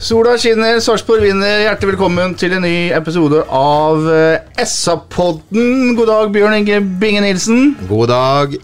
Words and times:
Sola 0.00 0.38
skinner, 0.40 0.78
Sarpsborg 0.80 1.20
vinner. 1.26 1.58
Hjertelig 1.60 1.90
velkommen 1.90 2.32
til 2.40 2.54
en 2.56 2.62
ny 2.64 2.88
episode 2.96 3.42
av 3.52 4.06
eh, 4.08 4.62
SA-podden. 4.64 5.90
God 5.98 6.08
dag, 6.08 6.30
Bjørn 6.32 6.56
Inge 6.56 6.78
Binge 7.02 7.20
Nilsen. 7.20 7.74
God 7.84 8.08
dag. 8.08 8.54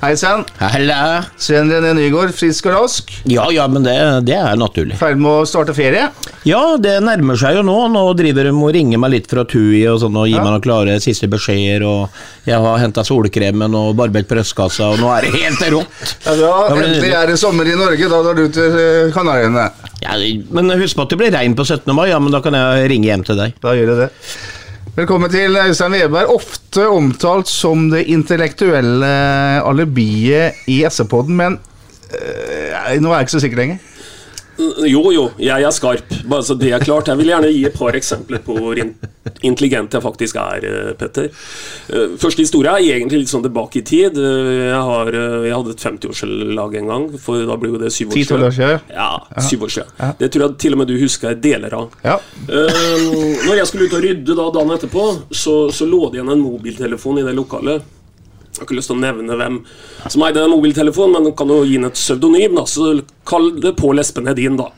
Hei 0.00 0.14
sann. 0.16 0.46
Halla. 0.56 1.26
Sven 1.36 1.68
René 1.68 1.90
Nygaard, 1.92 2.30
frisk 2.32 2.64
og 2.70 2.72
rask. 2.72 3.10
Ja, 3.28 3.42
ja, 3.52 3.66
men 3.68 3.84
det, 3.84 3.92
det 4.24 4.32
er 4.38 4.56
naturlig. 4.56 4.94
Ferdig 4.96 5.20
med 5.20 5.42
å 5.42 5.48
starte 5.48 5.74
ferie. 5.76 6.06
Ja, 6.48 6.60
det 6.80 6.94
nærmer 7.04 7.36
seg 7.36 7.58
jo 7.58 7.64
nå. 7.68 7.74
Nå 7.92 8.04
driver 8.16 8.48
de 8.48 8.52
og 8.56 8.70
ringer 8.72 9.02
meg 9.02 9.12
litt 9.12 9.28
fra 9.28 9.44
TUI 9.44 9.82
og 9.92 9.98
sånn, 10.00 10.16
og 10.16 10.24
gir 10.30 10.38
Ja. 10.38 10.44
meg 10.46 10.54
noen 10.54 10.64
klare 10.64 10.94
siste 11.04 11.28
beskjeder, 11.28 11.84
og 11.84 12.48
jeg 12.48 12.56
har 12.64 12.80
henta 12.80 13.04
solkremen 13.04 13.76
og 13.76 13.90
barbert 14.00 14.30
brystkassa, 14.30 14.88
og 14.94 15.02
nå 15.04 15.10
er 15.18 15.26
det 15.28 15.34
helt 15.36 15.66
rått. 15.76 16.14
Ja, 16.24 16.36
da, 16.40 16.54
endelig 16.80 17.12
er 17.20 17.34
det 17.34 17.36
sommer 17.42 17.68
i 17.68 17.76
Norge. 17.76 18.08
Da 18.14 18.22
drar 18.24 18.40
du 18.40 18.46
til 18.56 18.78
eh, 18.80 19.10
Kanariøyene. 19.12 19.66
Ja, 20.00 20.16
men 20.56 20.72
husk 20.80 20.96
på 20.96 21.04
at 21.04 21.12
det 21.12 21.20
blir 21.20 21.36
regn 21.36 21.52
på 21.58 21.68
17. 21.68 21.92
mai, 21.92 22.06
ja, 22.08 22.16
men 22.24 22.32
da 22.32 22.40
kan 22.40 22.56
jeg 22.56 22.88
ringe 22.94 23.12
hjem 23.12 23.26
til 23.28 23.36
deg. 23.36 23.60
Da 23.60 23.76
gjør 23.76 23.92
jeg 23.92 24.00
det. 24.06 24.10
Velkommen 24.90 25.30
til 25.30 25.54
Øystein 25.54 25.92
Weberg, 25.94 26.32
ofte 26.34 26.88
omtalt 26.90 27.46
som 27.46 27.84
det 27.92 28.08
intellektuelle 28.10 29.06
alibiet 29.62 30.64
i 30.66 30.80
SV-podden, 30.82 31.36
men 31.38 31.58
øh, 32.10 32.96
nå 32.98 33.12
er 33.12 33.20
jeg 33.20 33.28
ikke 33.28 33.34
så 33.36 33.42
sikker 33.44 33.60
lenger. 33.60 33.76
Jo, 34.90 35.02
jo, 35.14 35.24
jeg 35.40 35.64
er 35.66 35.72
skarp. 35.74 36.12
Bare 36.28 36.44
så 36.46 36.54
det 36.58 36.70
er 36.76 36.82
klart. 36.84 37.08
Jeg 37.10 37.18
vil 37.20 37.30
gjerne 37.32 37.50
gi 37.52 37.64
et 37.68 37.76
par 37.78 37.96
eksempler 37.96 38.42
på 38.44 38.56
hvor 38.58 38.78
intelligent 39.46 39.92
jeg 39.96 40.02
faktisk 40.04 40.36
er, 40.40 40.64
eh, 40.68 40.90
Petter. 41.00 41.28
Eh, 41.88 42.16
Første 42.20 42.44
historie 42.44 42.72
er 42.74 42.98
egentlig 42.98 43.22
litt 43.22 43.32
sånn 43.32 43.44
tilbake 43.46 43.80
i 43.80 43.84
tid. 43.86 44.18
Eh, 44.18 44.50
Jeg, 44.70 44.82
har, 44.90 45.08
eh, 45.08 45.46
jeg 45.48 45.54
hadde 45.56 45.74
et 45.74 45.84
50-årslag 45.86 46.76
en 46.80 46.90
gang, 46.92 47.06
for 47.18 47.46
da 47.48 47.56
blir 47.56 47.72
jo 47.74 47.78
det 47.82 47.92
syv 47.94 48.10
år 48.12 48.18
10-12 48.20 48.44
år 48.48 48.56
siden. 48.58 48.80
Ja, 48.94 49.10
syv 49.48 49.62
år 49.66 49.72
siden. 49.76 50.14
Det 50.20 50.30
tror 50.34 50.46
jeg 50.46 50.58
til 50.66 50.72
og 50.76 50.78
med 50.82 50.88
du 50.92 50.96
husker 51.00 51.34
deler 51.40 51.74
av. 51.80 51.88
Ja. 52.04 52.18
Eh, 52.48 53.06
når 53.46 53.56
jeg 53.62 53.66
skulle 53.70 53.88
ut 53.88 53.96
og 53.98 54.04
rydde 54.04 54.36
da 54.36 54.50
dagen 54.58 54.76
etterpå, 54.76 55.06
så, 55.32 55.56
så 55.72 55.88
lå 55.88 56.10
det 56.10 56.20
igjen 56.20 56.32
en 56.36 56.44
mobiltelefon 56.44 57.18
i 57.22 57.26
det 57.26 57.34
lokalet. 57.38 57.82
Jeg 58.50 58.58
har 58.58 58.66
ikke 58.66 58.76
lyst 58.76 58.90
til 58.90 58.98
å 58.98 59.02
nevne 59.02 59.36
hvem 59.38 59.60
som 60.10 60.22
eide 60.26 60.42
den 60.42 60.52
mobiltelefonen, 60.52 61.22
men 61.22 61.36
kan 61.38 61.50
jo 61.52 61.62
gi 61.62 61.76
den 61.78 61.88
et 61.88 61.98
pseudonym, 61.98 62.56
da, 62.58 62.66
så 62.66 62.96
kall 63.28 63.52
det 63.62 63.76
Pål 63.78 64.02
Espen 64.02 64.26
Hedin, 64.28 64.58
da. 64.58 64.72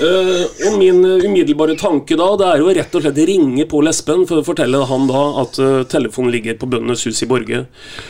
Uh, 0.00 0.46
og 0.68 0.76
min 0.80 1.02
umiddelbare 1.02 1.74
tanke 1.76 2.16
da, 2.16 2.28
det 2.38 2.46
er 2.46 2.60
jo 2.62 2.72
rett 2.72 2.94
og 2.96 3.02
slett 3.04 3.18
ringe 3.28 3.66
Pål 3.68 3.90
Espen 3.90 4.22
for 4.28 4.40
å 4.40 4.44
fortelle 4.46 4.78
han 4.88 5.08
da 5.10 5.24
at 5.42 5.58
uh, 5.60 5.82
telefonen 5.90 6.32
ligger 6.32 6.56
på 6.60 6.68
Bøndenes 6.72 7.02
hus 7.08 7.20
i 7.26 7.28
Borge. 7.28 7.64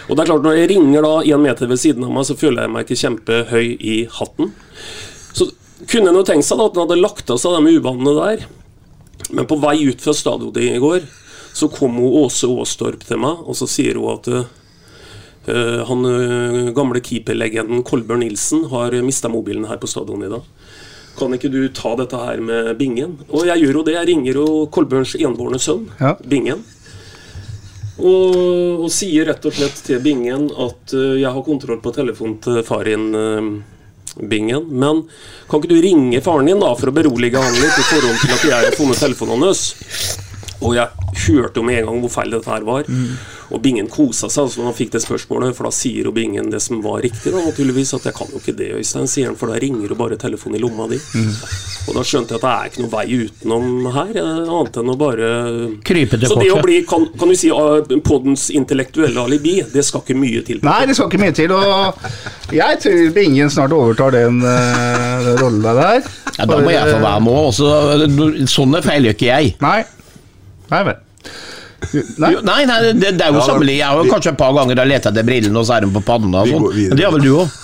Og 0.06 0.12
det 0.14 0.22
er 0.22 0.30
klart, 0.30 0.44
når 0.46 0.58
jeg 0.60 0.70
ringer 0.74 1.06
da 1.06 1.14
en 1.24 1.42
meter 1.42 1.70
ved 1.70 1.80
siden 1.82 2.06
av 2.06 2.12
meg, 2.14 2.28
så 2.28 2.38
føler 2.38 2.64
jeg 2.64 2.74
meg 2.74 2.86
ikke 2.86 3.00
kjempehøy 3.00 3.66
i 3.74 3.96
hatten. 4.20 4.52
Så 5.34 5.50
kunne 5.90 6.12
en 6.12 6.20
jo 6.20 6.26
tenkt 6.28 6.46
seg 6.46 6.60
da 6.60 6.68
at 6.68 6.78
han 6.78 6.86
hadde 6.86 7.00
lagt 7.00 7.32
av 7.32 7.40
seg 7.42 7.56
de 7.56 7.74
uvanene 7.80 8.16
der. 8.20 8.46
Men 9.30 9.48
på 9.50 9.58
vei 9.62 9.76
ut 9.88 10.02
fra 10.04 10.14
stadionet 10.16 10.76
i 10.76 10.82
går, 10.82 11.04
så 11.56 11.68
kom 11.72 11.98
hun 11.98 12.22
Åse 12.24 12.48
Aastorp 12.50 13.02
til 13.06 13.20
meg, 13.22 13.42
og 13.42 13.56
så 13.58 13.68
sier 13.70 13.98
hun 13.98 14.14
at 14.14 14.30
eh, 14.30 14.48
han 15.48 16.04
eh, 16.04 16.70
gamle 16.76 17.00
keeperlegenden 17.04 17.84
Kolbjørn 17.86 18.20
Nilsen 18.24 18.66
har 18.72 18.94
mista 19.06 19.30
mobilen 19.32 19.64
her 19.70 19.80
på 19.80 19.88
stadionet 19.88 20.28
i 20.28 20.34
dag. 20.34 20.44
Kan 21.18 21.34
ikke 21.36 21.50
du 21.52 21.62
ta 21.74 21.94
dette 21.98 22.18
her 22.20 22.42
med 22.44 22.74
Bingen? 22.78 23.18
Og 23.28 23.48
jeg 23.48 23.64
gjør 23.64 23.80
jo 23.80 23.86
det. 23.88 23.96
Jeg 23.96 24.08
ringer 24.12 24.38
jo 24.40 24.46
Kolbjørns 24.72 25.16
enbårne 25.20 25.60
sønn, 25.60 25.88
Ja. 26.00 26.14
Bingen. 26.24 26.62
Og, 28.00 28.86
og 28.86 28.88
sier 28.92 29.26
rett 29.28 29.44
og 29.44 29.52
slett 29.52 29.82
til 29.84 30.00
Bingen 30.00 30.46
at 30.48 30.94
uh, 30.96 31.18
jeg 31.20 31.28
har 31.28 31.44
kontroll 31.44 31.82
på 31.84 31.92
telefonen 31.92 32.38
til 32.40 32.62
far 32.64 32.88
din, 32.88 33.10
uh, 33.12 34.22
Bingen. 34.30 34.70
Men 34.72 35.02
kan 35.50 35.60
ikke 35.60 35.74
du 35.74 35.82
ringe 35.84 36.22
faren 36.24 36.48
din 36.48 36.62
da 36.62 36.72
for 36.78 36.88
å 36.88 36.96
berolige 36.96 37.42
han 37.42 37.58
litt 37.60 37.76
i 37.76 37.86
forhold 37.90 38.16
til 38.22 38.34
at 38.38 38.46
jeg 38.48 38.70
har 38.70 38.78
funnet 38.78 39.02
telefonen 39.04 39.44
hans? 39.50 39.66
Og 40.60 40.74
jeg 40.76 40.88
hørte 41.26 41.60
jo 41.60 41.66
med 41.66 41.80
en 41.80 41.90
gang 41.90 42.00
hvor 42.04 42.12
feil 42.12 42.34
dette 42.34 42.50
her 42.52 42.66
var. 42.66 42.88
Og 43.50 43.58
Bingen 43.62 43.88
kosa 43.90 44.28
seg 44.30 44.44
altså, 44.44 44.60
når 44.60 44.68
han 44.70 44.76
fikk 44.78 44.92
det 44.94 45.02
spørsmålet, 45.02 45.56
for 45.58 45.66
da 45.66 45.72
sier 45.74 46.06
jo 46.06 46.12
Bingen 46.14 46.52
det 46.52 46.60
som 46.62 46.82
var 46.84 47.00
riktig. 47.02 47.32
da, 47.32 47.42
naturligvis, 47.42 47.94
At 47.98 48.06
jeg 48.06 48.14
kan 48.14 48.30
jo 48.30 48.38
ikke 48.38 48.54
det, 48.56 48.70
Øystein, 48.78 49.08
sier 49.10 49.26
han, 49.30 49.36
for 49.36 49.50
da 49.50 49.58
ringer 49.58 49.90
jo 49.90 49.98
bare 49.98 50.18
telefonen 50.20 50.58
i 50.58 50.62
lomma 50.62 50.86
di. 50.90 51.00
Og 51.88 51.96
da 51.96 52.04
skjønte 52.06 52.36
jeg 52.36 52.38
at 52.38 52.44
det 52.44 52.52
er 52.52 52.70
ikke 52.70 52.84
noe 52.84 52.92
vei 52.92 53.06
utenom 53.24 53.88
her, 53.96 54.12
eh, 54.20 54.52
annet 54.54 54.78
enn 54.82 54.92
å 54.92 54.96
bare 55.00 55.30
Krype 55.86 56.20
til 56.20 56.30
Så 56.30 56.38
det 56.38 56.50
å 56.54 56.60
bli, 56.62 56.80
kan, 56.86 57.08
kan 57.18 57.32
du 57.32 57.34
si, 57.34 57.50
podens 57.50 58.04
poddens 58.06 58.48
intellektuelle 58.54 59.24
alibi, 59.24 59.56
det 59.72 59.84
skal 59.86 60.04
ikke 60.04 60.18
mye 60.18 60.44
til. 60.46 60.60
Nei, 60.66 60.80
det 60.86 60.94
skal 60.98 61.10
ikke 61.10 61.22
mye 61.24 61.34
til. 61.34 61.54
Og 61.56 62.54
jeg 62.54 62.82
tror 62.84 63.14
Bingen 63.16 63.50
snart 63.50 63.74
overtar 63.74 64.14
den, 64.14 64.42
den 64.44 65.40
rollen 65.40 65.64
der. 65.64 66.04
Ja, 66.36 66.46
da 66.46 66.60
må 66.60 66.70
jeg 66.70 66.92
få 66.94 67.00
være 67.02 67.24
med 67.24 67.40
også. 67.50 68.46
Sånne 68.50 68.84
feil 68.84 69.08
gjør 69.08 69.18
ikke 69.18 69.32
jeg. 69.32 69.56
Nei. 69.64 69.80
Nei 70.70 70.82
vel. 70.86 70.98
Nei. 72.20 72.30
Jo, 72.34 72.40
Nei, 72.44 72.58
nei 72.68 72.78
det, 72.92 73.14
det 73.16 73.24
er 73.24 73.32
jo 73.32 73.40
Ja, 73.40 73.46
da- 73.58 73.72
Jeg 73.72 73.86
har 73.88 74.04
jo 74.04 74.10
kanskje 74.12 74.32
et 74.34 74.38
par 74.38 74.52
ganger 74.54 74.76
da 74.76 74.84
lett 74.84 75.06
etter 75.08 75.24
brillene, 75.24 75.56
og 75.58 75.64
så 75.66 75.76
er 75.78 75.86
de 75.86 75.92
på 75.94 76.02
panna 76.04 76.42
og 76.44 76.48
sånn. 76.48 76.66
Men 76.90 76.96
det 76.98 77.04
har 77.06 77.12
vel 77.16 77.24
du 77.24 77.32
òg? 77.40 77.58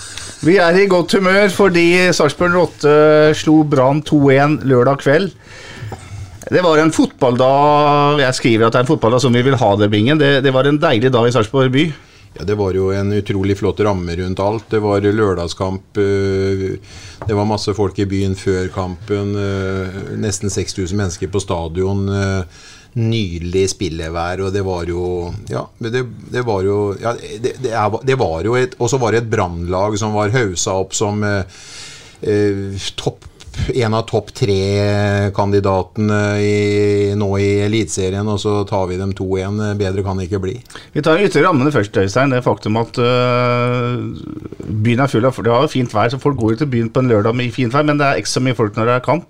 Vi 0.45 0.55
er 0.61 0.75
i 0.77 0.85
godt 0.89 1.11
humør 1.17 1.49
fordi 1.49 1.85
Sarpsborg 2.13 2.57
8 2.61 3.33
slo 3.37 3.63
Brann 3.63 4.01
2-1 4.05 4.59
lørdag 4.69 4.99
kveld. 5.01 5.31
Det 6.47 6.61
var 6.63 6.77
en 6.79 6.91
fotballdag 6.95 8.19
Jeg 8.21 8.35
skriver 8.37 8.67
at 8.67 8.73
det 8.75 8.79
er 8.79 8.85
en 8.85 8.91
fotballdag 8.91 9.19
som 9.23 9.33
vi 9.35 9.41
vil 9.43 9.57
ha 9.59 9.71
det, 9.75 9.89
Bingen. 9.91 10.17
Det, 10.21 10.41
det 10.45 10.53
var 10.55 10.67
en 10.69 10.77
deilig 10.79 11.11
dag 11.11 11.27
i 11.27 11.33
Sarpsborg 11.35 11.71
by. 11.73 11.85
Ja, 12.37 12.45
Det 12.45 12.55
var 12.59 12.73
jo 12.77 12.91
en 12.93 13.11
utrolig 13.17 13.57
flott 13.57 13.79
ramme 13.83 14.13
rundt 14.19 14.39
alt. 14.39 14.67
Det 14.69 14.79
var 14.83 15.01
lørdagskamp. 15.01 15.97
øh, 15.97 16.77
Det 17.27 17.35
var 17.35 17.45
masse 17.49 17.73
folk 17.73 17.97
i 17.99 18.05
byen 18.05 18.35
før 18.37 18.69
kampen. 18.73 19.35
øh, 19.35 20.17
Nesten 20.21 20.49
6000 20.53 20.95
mennesker 20.97 21.27
på 21.33 21.41
stadion. 21.41 22.05
Nydelig 22.97 23.67
spillevær, 23.75 24.41
og 24.47 24.53
det 24.55 24.63
var 24.65 24.89
jo 24.89 25.31
Ja, 25.51 25.67
det, 25.77 26.01
det 26.33 26.41
var 26.47 26.65
jo 26.65 26.77
ja, 26.97 27.13
det, 27.13 27.53
det, 27.61 27.69
er, 27.69 27.97
det 28.07 28.17
var 28.17 28.41
jo 28.47 28.55
et 28.57 28.73
Og 28.81 28.89
så 28.89 28.97
var 29.01 29.13
det 29.13 29.21
et 29.21 29.29
brannlag 29.29 29.97
som 30.01 30.15
var 30.17 30.33
hausa 30.33 30.73
opp 30.81 30.95
som 30.97 31.21
eh, 31.27 31.43
eh, 32.25 32.87
topp 32.97 33.27
en 33.73 33.93
av 33.97 34.03
topp 34.07 34.31
tre-kandidatene 34.37 36.19
nå 37.19 37.29
i 37.41 37.47
Eliteserien, 37.65 38.27
og 38.29 38.39
så 38.41 38.63
tar 38.69 38.85
vi 38.91 38.97
dem 38.99 39.13
2-1. 39.17 39.77
Bedre 39.79 40.03
kan 40.05 40.17
det 40.19 40.25
ikke 40.27 40.43
bli. 40.43 40.55
Vi 40.93 41.01
tar 41.05 41.23
ytre 41.23 41.43
rammene 41.45 41.73
først, 41.73 41.97
Øystein. 41.97 42.33
Det 42.33 42.45
faktum 42.45 42.77
at 42.79 42.93
øh, 43.01 43.97
byen 44.61 45.03
er 45.03 45.11
full 45.11 45.25
av 45.27 45.33
Det 45.41 45.51
var 45.51 45.67
fint 45.73 45.93
vær, 45.93 46.09
så 46.13 46.21
folk 46.21 46.37
går 46.39 46.49
jo 46.53 46.59
til 46.63 46.71
byen 46.75 46.91
på 46.93 46.99
en 47.03 47.11
lørdag 47.11 47.33
med 47.35 47.55
fint 47.55 47.73
vær, 47.73 47.87
men 47.87 47.97
det 47.99 48.05
er 48.07 48.21
ekstra 48.21 48.41
mye 48.45 48.57
folk 48.57 48.73
når 48.77 48.85
det 48.85 48.95
er 48.95 49.07
kamp. 49.09 49.29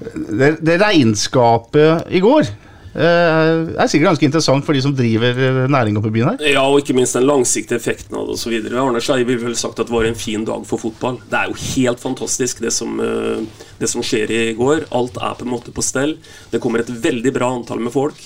Det, 0.00 0.56
det 0.64 0.80
regnskapet 0.80 2.08
i 2.08 2.20
går 2.24 2.46
øh, 2.46 3.72
er 3.76 3.88
sikkert 3.90 4.10
ganske 4.10 4.26
interessant 4.26 4.64
for 4.64 4.76
de 4.76 4.82
som 4.82 4.94
driver 4.96 5.36
øh, 5.36 5.58
næring 5.70 5.98
i 5.98 6.10
byen 6.10 6.30
her. 6.32 6.44
Ja, 6.54 6.64
og 6.64 6.80
ikke 6.80 6.96
minst 6.96 7.18
den 7.18 7.28
langsiktige 7.28 7.78
effekten 7.78 8.16
av 8.16 8.28
det 8.28 8.38
osv. 8.38 8.56
Arne 8.72 9.02
Skei 9.04 9.24
ville 9.24 9.44
vel 9.44 9.58
sagt 9.58 9.78
at 9.78 9.90
det 9.90 9.94
var 9.94 10.08
en 10.08 10.18
fin 10.18 10.46
dag 10.48 10.64
for 10.68 10.80
fotball. 10.80 11.20
Det 11.30 11.38
er 11.38 11.50
jo 11.50 11.58
helt 11.74 12.00
fantastisk 12.00 12.62
det 12.64 12.72
som, 12.72 12.96
eh, 13.00 13.44
det 13.80 13.90
som 13.92 14.04
skjer 14.04 14.32
i 14.32 14.42
går. 14.58 14.88
Alt 14.90 15.20
er 15.20 15.36
på 15.36 15.46
en 15.46 15.52
måte 15.52 15.74
på 15.74 15.84
stell. 15.84 16.16
Det 16.50 16.62
kommer 16.62 16.80
et 16.80 16.90
veldig 16.90 17.34
bra 17.36 17.52
antall 17.58 17.84
med 17.84 17.92
folk. 17.92 18.16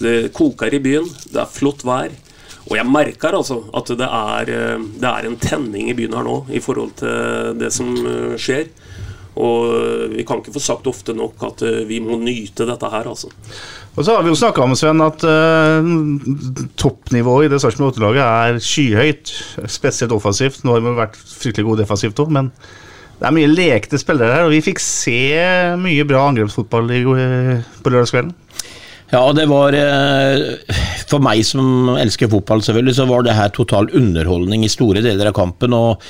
Det 0.00 0.32
koker 0.34 0.74
i 0.74 0.82
byen. 0.82 1.06
Det 1.30 1.40
er 1.40 1.54
flott 1.54 1.84
vær. 1.84 2.10
Og 2.68 2.76
jeg 2.76 2.86
merker 2.86 3.34
altså 3.34 3.62
at 3.74 3.88
det 3.98 4.06
er, 4.06 4.50
eh, 4.52 4.84
det 5.00 5.08
er 5.08 5.26
en 5.26 5.38
tenning 5.40 5.90
i 5.90 5.96
byen 5.96 6.14
her 6.18 6.26
nå 6.26 6.44
i 6.50 6.60
forhold 6.62 6.96
til 7.00 7.56
det 7.60 7.72
som 7.74 7.94
eh, 7.96 8.36
skjer. 8.40 8.68
Og 9.38 9.70
eh, 9.70 10.06
vi 10.16 10.24
kan 10.26 10.40
ikke 10.40 10.54
få 10.56 10.62
sagt 10.62 10.88
ofte 10.90 11.14
nok 11.14 11.42
at 11.46 11.62
eh, 11.66 11.82
vi 11.88 12.00
må 12.02 12.18
nyte 12.20 12.66
dette 12.68 12.90
her, 12.90 13.06
altså. 13.10 13.30
Og 13.94 14.04
så 14.06 14.16
har 14.16 14.26
vi 14.26 14.32
jo 14.32 14.38
snakka 14.38 14.64
om 14.64 14.74
Sven, 14.78 15.02
at 15.02 15.24
uh, 15.26 15.88
toppnivået 16.78 17.48
i 17.48 17.52
det 17.52 17.58
Sarpsborg 17.62 17.96
8-laget 17.96 18.22
er 18.22 18.60
skyhøyt. 18.62 19.32
Spesielt 19.70 20.14
offensivt. 20.14 20.62
Nå 20.64 20.76
har 20.76 20.84
vi 20.84 20.94
vært 20.98 21.18
fryktelig 21.18 21.66
gode 21.66 21.82
defensivt 21.82 22.22
òg, 22.22 22.30
men 22.34 22.52
det 23.20 23.28
er 23.28 23.34
mye 23.36 23.50
lekte 23.50 23.98
spillere 24.00 24.36
her. 24.38 24.46
Og 24.46 24.54
vi 24.54 24.62
fikk 24.70 24.82
se 24.82 25.18
mye 25.82 26.06
bra 26.08 26.22
angrepsfotball 26.30 26.90
på 26.90 27.92
lørdagskvelden. 27.92 28.32
Ja, 29.10 29.24
det 29.34 29.48
var 29.50 29.74
eh, 29.74 30.74
For 31.10 31.18
meg 31.22 31.42
som 31.46 31.90
elsker 31.98 32.28
fotball, 32.30 32.60
selvfølgelig, 32.62 32.94
så 32.94 33.06
var 33.10 33.24
det 33.26 33.34
her 33.34 33.50
total 33.54 33.88
underholdning 33.98 34.62
i 34.62 34.70
store 34.70 35.02
deler 35.02 35.32
av 35.32 35.34
kampen. 35.34 35.74
Og, 35.74 36.04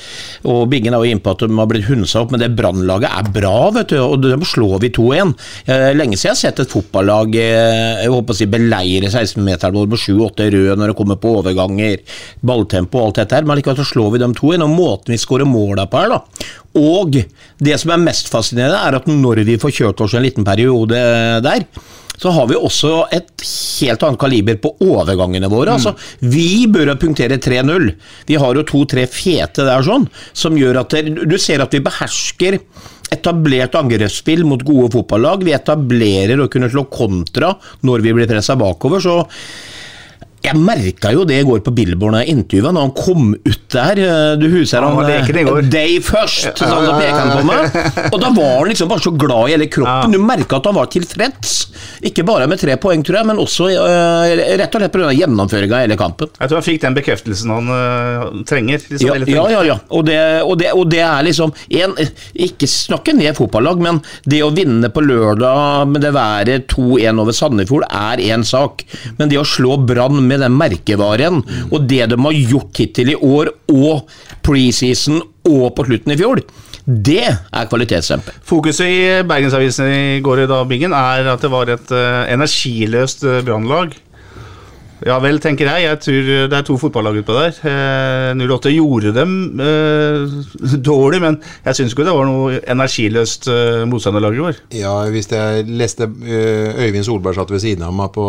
og 0.45 0.59
Bingen 0.69 0.93
er 0.93 1.01
jo 1.01 1.15
inne 1.15 1.23
på 1.23 1.33
at 1.33 1.41
de 1.41 1.57
har 1.57 1.69
blitt 1.71 1.87
hunsa 1.89 2.21
opp, 2.21 2.33
men 2.33 2.43
det 2.43 2.51
Brannlaget 2.57 3.09
er 3.09 3.31
bra, 3.33 3.55
vet 3.73 3.95
du. 3.95 3.97
Og 4.03 4.21
dem 4.21 4.45
slår 4.45 4.83
vi 4.83 4.91
2-1. 4.93 5.33
Eh, 5.65 5.87
lenge 5.97 6.19
siden 6.19 6.29
jeg 6.29 6.35
har 6.35 6.41
sett 6.43 6.61
et 6.61 6.75
fotballag 6.75 7.37
eh, 7.41 8.03
jeg 8.03 8.13
håper 8.13 8.35
å 8.35 8.37
si, 8.37 8.47
beleire 8.53 9.09
16-meteren 9.09 9.79
vår 9.79 9.89
med 9.89 10.03
7-8 10.03 10.49
røde 10.53 10.75
når 10.77 10.93
det 10.93 10.97
kommer 10.99 11.17
på 11.21 11.33
overganger, 11.39 12.03
balltempo 12.45 13.01
og 13.01 13.09
alt 13.09 13.23
dette 13.23 13.39
her, 13.39 13.47
men 13.49 13.57
likevel 13.57 13.81
så 13.81 13.87
slår 13.95 14.13
vi 14.13 14.21
dem 14.21 14.35
2-1. 14.37 14.67
Og 14.67 14.75
måten 14.75 15.15
vi 15.15 15.21
skårer 15.21 15.49
måla 15.49 15.87
på 15.89 16.03
her, 16.03 16.13
da. 16.13 16.51
Og 16.77 17.17
det 17.65 17.81
som 17.81 17.95
er 17.95 18.05
mest 18.05 18.29
fascinerende, 18.31 18.77
er 18.77 18.99
at 19.01 19.09
når 19.09 19.41
vi 19.49 19.57
får 19.59 19.73
kjørt 19.79 20.05
oss 20.05 20.13
en 20.15 20.23
liten 20.23 20.45
periode 20.45 21.01
der, 21.41 21.65
så 22.17 22.31
har 22.35 22.47
vi 22.51 22.57
også 22.57 22.93
et 23.15 23.31
helt 23.81 24.03
annet 24.05 24.21
kaliber 24.21 24.57
på 24.61 24.73
overgangene 24.85 25.49
våre. 25.49 25.73
Mm. 25.73 25.77
Altså, 25.79 25.95
vi 26.21 26.67
bør 26.69 26.93
punktere 27.01 27.39
3-0. 27.41 27.91
Vi 28.29 28.39
har 28.41 28.57
jo 28.57 28.65
to-tre 28.67 29.07
fete 29.09 29.65
der 29.67 29.85
sånn, 29.85 30.07
som 30.33 30.57
gjør 30.59 30.83
at 30.83 30.97
det, 30.97 31.15
du 31.25 31.37
ser 31.41 31.63
at 31.63 31.73
vi 31.73 31.83
behersker 31.83 32.59
etablert 33.11 33.75
angrepsspill 33.75 34.45
mot 34.47 34.61
gode 34.63 34.91
fotballag. 34.93 35.43
Vi 35.47 35.55
etablerer 35.55 36.39
å 36.39 36.49
kunne 36.51 36.69
slå 36.71 36.85
kontra 36.91 37.55
når 37.87 38.05
vi 38.05 38.15
blir 38.15 38.29
pressa 38.29 38.55
bakover. 38.59 39.03
så 39.03 39.17
jeg 40.41 40.57
merka 40.57 41.11
jo 41.13 41.23
det 41.27 41.37
i 41.41 41.45
går 41.45 41.61
på 41.65 41.73
Billboard 41.75 42.15
når 42.15 42.23
jeg 42.23 42.35
intervjua, 42.35 42.71
når 42.73 42.85
han 42.87 42.93
kom 42.97 43.33
ut 43.35 43.65
der. 43.75 43.99
Eh, 44.01 44.31
du 44.41 44.47
husker 44.49 44.81
han, 44.81 44.97
han 44.97 45.69
Day 45.69 45.99
First, 46.03 46.57
så 46.57 46.69
han 46.69 46.87
pekte 46.97 47.19
han 47.19 47.33
på 47.35 47.43
meg. 47.45 47.77
Og 48.09 48.17
da 48.21 48.31
var 48.33 48.55
han 48.57 48.71
liksom 48.71 48.89
bare 48.89 49.05
så 49.05 49.13
glad 49.13 49.51
i 49.51 49.55
hele 49.55 49.67
kroppen. 49.71 50.15
Du 50.15 50.21
merka 50.23 50.57
at 50.57 50.69
han 50.69 50.77
var 50.77 50.89
tilfreds. 50.91 51.57
Ikke 52.09 52.25
bare 52.25 52.47
med 52.49 52.61
tre 52.61 52.75
poeng, 52.81 53.03
tror 53.05 53.19
jeg, 53.19 53.29
men 53.29 53.41
også 53.41 53.69
uh, 53.69 54.31
rett 54.57 54.73
og 54.73 54.81
slett 54.81 54.95
pga. 54.95 55.11
gjennomføringa 55.13 55.77
av 55.77 55.85
hele 55.85 55.97
kampen. 55.99 56.31
Jeg 56.39 56.49
tror 56.49 56.59
han 56.59 56.65
fikk 56.65 56.81
den 56.87 56.97
bekreftelsen 56.97 57.53
han 57.53 57.69
uh, 57.69 58.41
trenger. 58.49 58.81
Liksom, 58.89 59.11
ja, 59.11 59.19
ja, 59.29 59.45
ja, 59.53 59.61
ja, 59.69 59.77
Og, 59.89 60.05
det, 60.09 60.17
og, 60.41 60.55
det, 60.61 60.71
og 60.73 60.89
det 60.89 61.03
er 61.05 61.27
liksom 61.27 61.53
en, 61.81 61.95
Ikke 62.47 62.69
snakke 62.69 63.13
ned 63.17 63.37
fotballag, 63.37 63.81
men 63.83 64.01
det 64.25 64.41
å 64.45 64.49
vinne 64.55 64.89
på 64.93 65.05
lørdag 65.05 65.91
med 65.91 66.01
det 66.01 66.13
været 66.17 66.67
2-1 66.73 67.21
over 67.21 67.35
Sandefjord 67.35 67.85
er 67.87 68.25
én 68.31 68.45
sak. 68.47 68.85
Men 69.19 69.29
det 69.29 69.39
å 69.41 69.47
slå 69.47 69.77
Brann 69.85 70.30
med 70.31 70.43
den 70.45 70.57
merkevaren, 70.57 71.41
og 71.69 71.87
det 71.89 72.07
de 72.11 72.19
har 72.25 72.41
gjort 72.55 72.81
hittil 72.81 73.13
i 73.13 73.19
år, 73.19 73.53
og 73.75 74.07
preseason 74.45 75.21
og 75.51 75.71
på 75.77 75.87
slutten 75.87 76.15
i 76.15 76.19
fjor, 76.19 76.43
det 76.85 77.23
er 77.29 77.67
kvalitetsstempel. 77.69 78.37
Fokuset 78.47 78.87
i 78.89 79.01
Bergensavisen 79.27 79.91
i 79.91 80.21
går 80.23 80.43
i 80.43 80.47
dag, 80.49 80.65
Bingen, 80.69 80.95
er 80.97 81.29
at 81.33 81.43
det 81.43 81.51
var 81.53 81.69
et 81.69 81.93
uh, 81.93 82.23
energiløst 82.31 83.25
uh, 83.27 83.41
brannlag. 83.45 83.93
Ja 85.07 85.17
vel, 85.23 85.39
tenker 85.41 85.65
jeg. 85.65 85.85
Jeg 85.87 85.99
tror 86.05 86.27
det 86.51 86.57
er 86.57 86.65
to 86.67 86.75
fotballag 86.77 87.21
utpå 87.21 87.35
der. 87.37 87.55
Eh, 87.67 88.41
08 88.41 88.73
gjorde 88.75 89.13
dem 89.15 89.31
eh, 89.61 90.35
dårlig, 90.91 91.21
men 91.23 91.39
jeg 91.65 91.79
syns 91.79 91.95
ikke 91.95 92.05
det 92.05 92.17
var 92.17 92.29
noe 92.29 92.59
energiløst 92.69 93.49
eh, 93.51 93.85
motstanderlag 93.89 94.37
i 94.37 94.43
år. 94.49 94.59
Ja, 94.77 94.93
hvis 95.13 95.31
jeg 95.31 95.65
leste 95.69 96.09
eh, 96.21 96.83
Øyvind 96.85 97.07
Solberg 97.07 97.39
satt 97.39 97.53
ved 97.53 97.63
siden 97.63 97.87
av 97.87 97.95
meg 97.97 98.13
på 98.13 98.27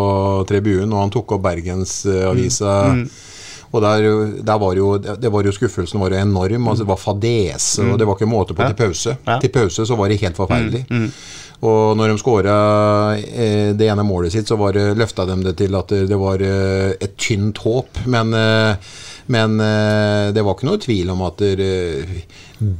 tribunen, 0.49 0.95
og 0.95 1.05
han 1.05 1.13
tok 1.13 1.37
opp 1.37 1.45
Bergensavisa. 1.45 2.79
Mm. 2.93 3.05
Mm. 3.05 3.29
Og 3.73 3.81
der, 3.81 4.07
der, 4.45 4.59
var 4.61 4.75
jo, 4.77 4.89
det 5.01 5.31
var 5.33 5.47
jo 5.49 5.53
Skuffelsen 5.53 6.01
var 6.01 6.13
jo 6.13 6.21
enorm. 6.21 6.69
altså 6.69 6.85
Det 6.85 6.91
var 6.91 7.01
fadese, 7.01 7.83
mm. 7.83 7.93
og 7.93 8.01
det 8.01 8.09
var 8.09 8.19
ikke 8.19 8.29
måte 8.29 8.57
på 8.57 8.67
til 8.69 8.77
pause. 8.77 9.17
Ja. 9.27 9.39
Til 9.41 9.53
pause 9.53 9.87
så 9.89 9.97
var 9.97 10.13
det 10.13 10.21
helt 10.21 10.37
forferdelig. 10.37 10.85
Mm. 10.91 11.07
Mm. 11.07 11.13
Og 11.63 11.95
når 11.95 12.11
de 12.11 12.19
skåra 12.19 12.57
eh, 13.21 13.71
det 13.79 13.87
ene 13.87 14.03
målet 14.07 14.35
sitt, 14.35 14.51
så 14.51 14.59
var 14.59 14.75
løfta 14.99 15.27
de 15.29 15.39
det 15.45 15.55
til 15.61 15.79
at 15.79 15.95
det 16.11 16.19
var 16.19 16.43
eh, 16.43 16.91
et 16.99 17.15
tynt 17.15 17.61
håp. 17.63 18.03
Men, 18.11 18.35
eh, 18.35 18.93
men 19.33 19.55
det 20.35 20.43
var 20.43 20.57
ikke 20.57 20.67
noe 20.67 20.81
tvil 20.83 21.13
om 21.13 21.21
at 21.25 21.39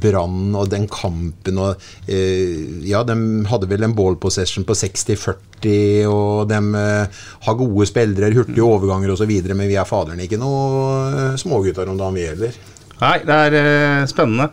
Brann 0.03 0.51
og 0.59 0.67
den 0.69 0.89
kampen 0.91 1.61
og 1.63 1.85
Ja, 2.83 2.99
de 3.07 3.15
hadde 3.47 3.69
vel 3.71 3.87
en 3.87 3.95
ball 3.95 4.19
possession 4.21 4.67
på 4.67 4.75
60-40, 4.75 6.03
og 6.11 6.51
de 6.51 6.59
har 7.47 7.57
gode 7.63 7.87
spillere, 7.89 8.33
hurtige 8.35 8.67
overganger 8.67 9.15
osv., 9.15 9.31
men 9.55 9.71
vi 9.71 9.79
er 9.79 9.87
faderen 9.87 10.21
ikke 10.27 10.41
noe 10.43 11.31
smågutter 11.39 11.89
om 11.89 11.97
dagen, 11.97 12.19
vi 12.19 12.27
heller. 12.27 12.59
Nei, 12.99 13.17
det 13.23 13.39
er 13.39 14.11
spennende 14.11 14.51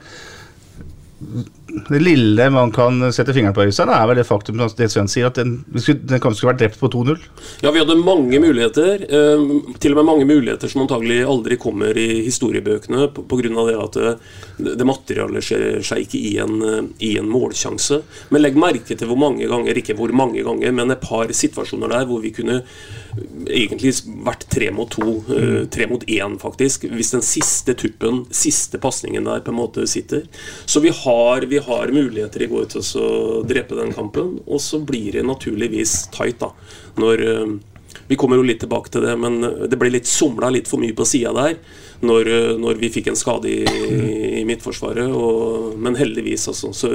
det 1.89 2.01
lille 2.03 2.47
man 2.51 2.73
kan 2.75 3.01
sette 3.15 3.35
fingeren 3.37 3.55
på, 3.57 3.65
Øystein, 3.69 3.91
er 3.93 4.07
vel 4.09 4.21
det 4.21 4.27
faktum 4.29 4.59
det 4.61 4.89
Sven 4.91 5.11
sier, 5.11 5.31
at 5.31 5.39
den, 5.39 5.61
den 5.71 6.23
kanskje 6.23 6.41
skulle 6.41 6.53
vært 6.53 6.63
drept 6.65 6.81
på 6.81 6.91
2-0? 6.93 7.21
Ja, 7.65 7.73
vi 7.73 7.83
hadde 7.83 7.97
mange 8.01 8.41
muligheter. 8.43 9.05
Eh, 9.07 9.45
til 9.83 9.95
og 9.95 10.01
med 10.01 10.09
mange 10.09 10.29
muligheter 10.29 10.71
som 10.71 10.85
antagelig 10.85 11.21
aldri 11.29 11.59
kommer 11.61 11.97
i 11.97 12.23
historiebøkene 12.27 13.11
pga. 13.15 13.67
det 13.69 13.77
at 13.79 13.99
det, 13.99 14.15
eh, 14.61 14.73
det 14.81 14.87
materialiserer 14.89 15.85
seg 15.87 16.07
ikke 16.07 16.21
i 16.21 16.33
en, 16.43 16.57
eh, 16.63 16.83
i 17.11 17.13
en, 17.19 17.29
målsjanse. 17.31 18.03
Men 18.31 18.43
legg 18.43 18.59
merke 18.59 18.97
til 18.97 19.09
hvor 19.09 19.21
mange 19.21 19.47
ganger, 19.49 19.77
ikke 19.77 19.97
hvor 19.99 20.13
mange 20.13 20.43
ganger, 20.47 20.73
men 20.73 20.91
et 20.91 21.05
par 21.05 21.31
situasjoner 21.31 21.93
der 21.93 22.09
hvor 22.09 22.21
vi 22.21 22.33
kunne 22.35 22.63
egentlig 23.51 23.93
vært 24.27 24.47
tre 24.51 24.71
mot 24.75 24.91
to, 24.91 25.23
eh, 25.35 25.67
tre 25.71 25.87
mot 25.91 26.05
én, 26.07 26.39
faktisk. 26.41 26.89
Hvis 26.91 27.13
den 27.15 27.23
siste 27.23 27.75
tuppen, 27.75 28.25
siste 28.31 28.79
pasningen 28.79 29.25
der, 29.25 29.41
på 29.41 29.53
en 29.53 29.61
måte 29.61 29.87
sitter. 29.87 30.27
Så 30.67 30.81
vi 30.81 30.91
har, 30.91 31.47
vi 31.47 31.60
har 31.67 31.93
muligheter 31.95 32.45
i 32.45 32.49
går 32.51 32.71
til 32.73 32.87
å 33.01 33.11
drepe 33.47 33.79
den 33.79 33.93
kampen. 33.97 34.39
Og 34.47 34.63
så 34.63 34.81
blir 34.85 35.19
det 35.19 35.27
naturligvis 35.27 36.09
tight, 36.15 36.41
da. 36.43 36.53
Når 37.01 37.27
eh, 37.27 37.59
Vi 38.11 38.17
kommer 38.19 38.39
jo 38.39 38.47
litt 38.47 38.61
tilbake 38.63 38.91
til 38.91 39.05
det, 39.07 39.13
men 39.19 39.41
det 39.71 39.79
ble 39.79 39.91
litt 39.91 40.07
somla 40.07 40.49
litt 40.51 40.67
for 40.71 40.83
mye 40.83 40.95
på 40.95 41.07
sida 41.07 41.31
der. 41.35 41.57
Når, 42.07 42.31
eh, 42.31 42.55
når, 42.59 42.79
vi 42.81 42.91
fikk 42.91 43.11
en 43.11 43.19
skade 43.19 43.51
i, 43.51 43.61
i 44.41 44.45
Midtforsvaret. 44.49 45.11
Og, 45.11 45.77
men 45.79 45.99
heldigvis 45.99 46.49
altså, 46.51 46.73
så 46.75 46.91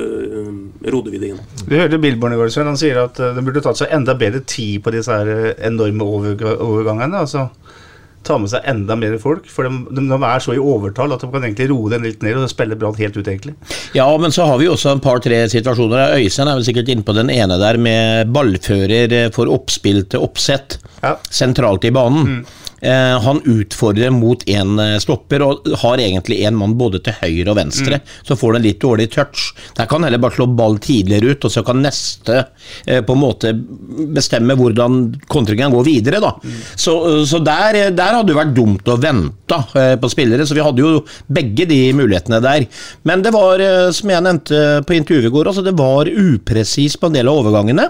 rodde 0.91 1.13
vi 1.13 1.21
det 1.21 1.33
inn. 1.33 1.41
Vi 1.67 1.79
hørte 1.79 2.01
Billborn 2.01 2.35
i 2.35 2.39
går, 2.41 2.51
Han 2.67 2.79
sier 2.79 3.03
at 3.05 3.19
det 3.19 3.43
burde 3.45 3.63
tatt 3.63 3.79
seg 3.79 3.95
enda 3.95 4.17
bedre 4.19 4.43
tid 4.43 4.83
på 4.83 4.95
disse 4.95 5.11
her 5.11 5.55
enorme 5.71 6.07
overgangene. 6.07 7.23
altså 7.23 7.49
ta 8.25 8.37
med 8.41 8.51
seg 8.51 8.65
enda 8.69 8.97
mer 8.99 9.15
folk. 9.21 9.47
For 9.51 9.67
de, 9.67 9.83
de, 9.93 10.05
de, 10.09 10.19
er 10.19 10.43
så 10.43 10.55
i 10.55 10.61
overtall 10.61 11.15
at 11.15 11.23
de 11.23 11.29
kan 11.31 11.45
egentlig 11.45 11.69
roe 11.71 11.91
den 11.93 12.05
litt 12.07 12.25
ned 12.25 12.39
og 12.41 12.51
spille 12.51 12.77
Brann 12.79 12.97
helt 12.99 13.17
ut, 13.17 13.27
egentlig. 13.27 13.55
Ja, 13.97 14.07
men 14.21 14.33
så 14.35 14.47
har 14.49 14.59
vi 14.61 14.69
også 14.71 14.91
en 14.95 15.03
par-tre 15.03 15.43
situasjoner. 15.51 16.17
Øystein 16.19 16.51
er 16.51 16.59
vel 16.59 16.67
sikkert 16.67 16.91
inne 16.91 17.05
på 17.05 17.15
den 17.17 17.31
ene 17.33 17.59
der 17.61 17.79
med 17.81 18.33
ballfører 18.35 19.17
for 19.35 19.51
oppspill 19.53 20.03
til 20.11 20.25
oppsett 20.25 20.79
ja. 21.01 21.15
sentralt 21.29 21.85
i 21.87 21.93
banen. 21.95 22.39
Mm. 22.39 22.61
Eh, 22.81 23.19
han 23.21 23.41
utfordrer 23.45 24.09
mot 24.09 24.43
en 24.49 24.79
eh, 24.79 24.97
stopper 24.99 25.43
og 25.45 25.67
har 25.81 26.01
egentlig 26.01 26.41
en 26.45 26.57
mann 26.59 26.75
både 26.77 26.99
til 27.05 27.15
høyre 27.21 27.53
og 27.53 27.59
venstre. 27.59 27.99
Mm. 28.01 28.15
Så 28.27 28.37
får 28.39 28.51
du 28.51 28.59
en 28.59 28.65
litt 28.65 28.81
dårlig 28.83 29.07
touch. 29.13 29.45
Der 29.77 29.87
kan 29.89 30.03
heller 30.03 30.21
bare 30.21 30.35
slå 30.35 30.47
ball 30.57 30.77
tidligere 30.83 31.35
ut, 31.35 31.47
og 31.47 31.53
så 31.53 31.63
kan 31.65 31.81
neste 31.83 32.41
eh, 32.85 33.01
på 33.05 33.15
en 33.15 33.21
måte 33.21 33.53
bestemme 34.15 34.57
hvordan 34.59 35.15
kontringen 35.31 35.73
går 35.73 35.87
videre. 35.87 36.21
da. 36.23 36.33
Mm. 36.43 36.59
Så, 36.75 36.97
så 37.29 37.39
der, 37.39 37.79
der, 37.95 38.19
hadde 38.19 38.33
det 38.33 38.39
vært 38.39 38.55
dumt 38.57 38.91
å 38.91 38.99
vente 38.99 39.61
på 40.01 40.09
spillere, 40.09 40.45
så 40.47 40.55
vi 40.57 40.63
hadde 40.65 40.83
jo 40.83 41.01
begge 41.31 41.67
de 41.69 41.79
mulighetene 41.95 42.41
der. 42.43 42.67
Men 43.07 43.23
det 43.23 43.31
var, 43.35 43.61
som 43.95 44.11
jeg 44.11 44.25
nevnte 44.25 44.61
på 44.87 44.95
intervjuet 44.97 45.29
i 45.29 45.33
går, 45.33 45.49
altså 45.51 45.63
det 45.65 45.75
var 45.77 46.09
upresist 46.09 46.99
på 46.99 47.09
en 47.09 47.17
del 47.17 47.29
av 47.31 47.43
overgangene. 47.43 47.89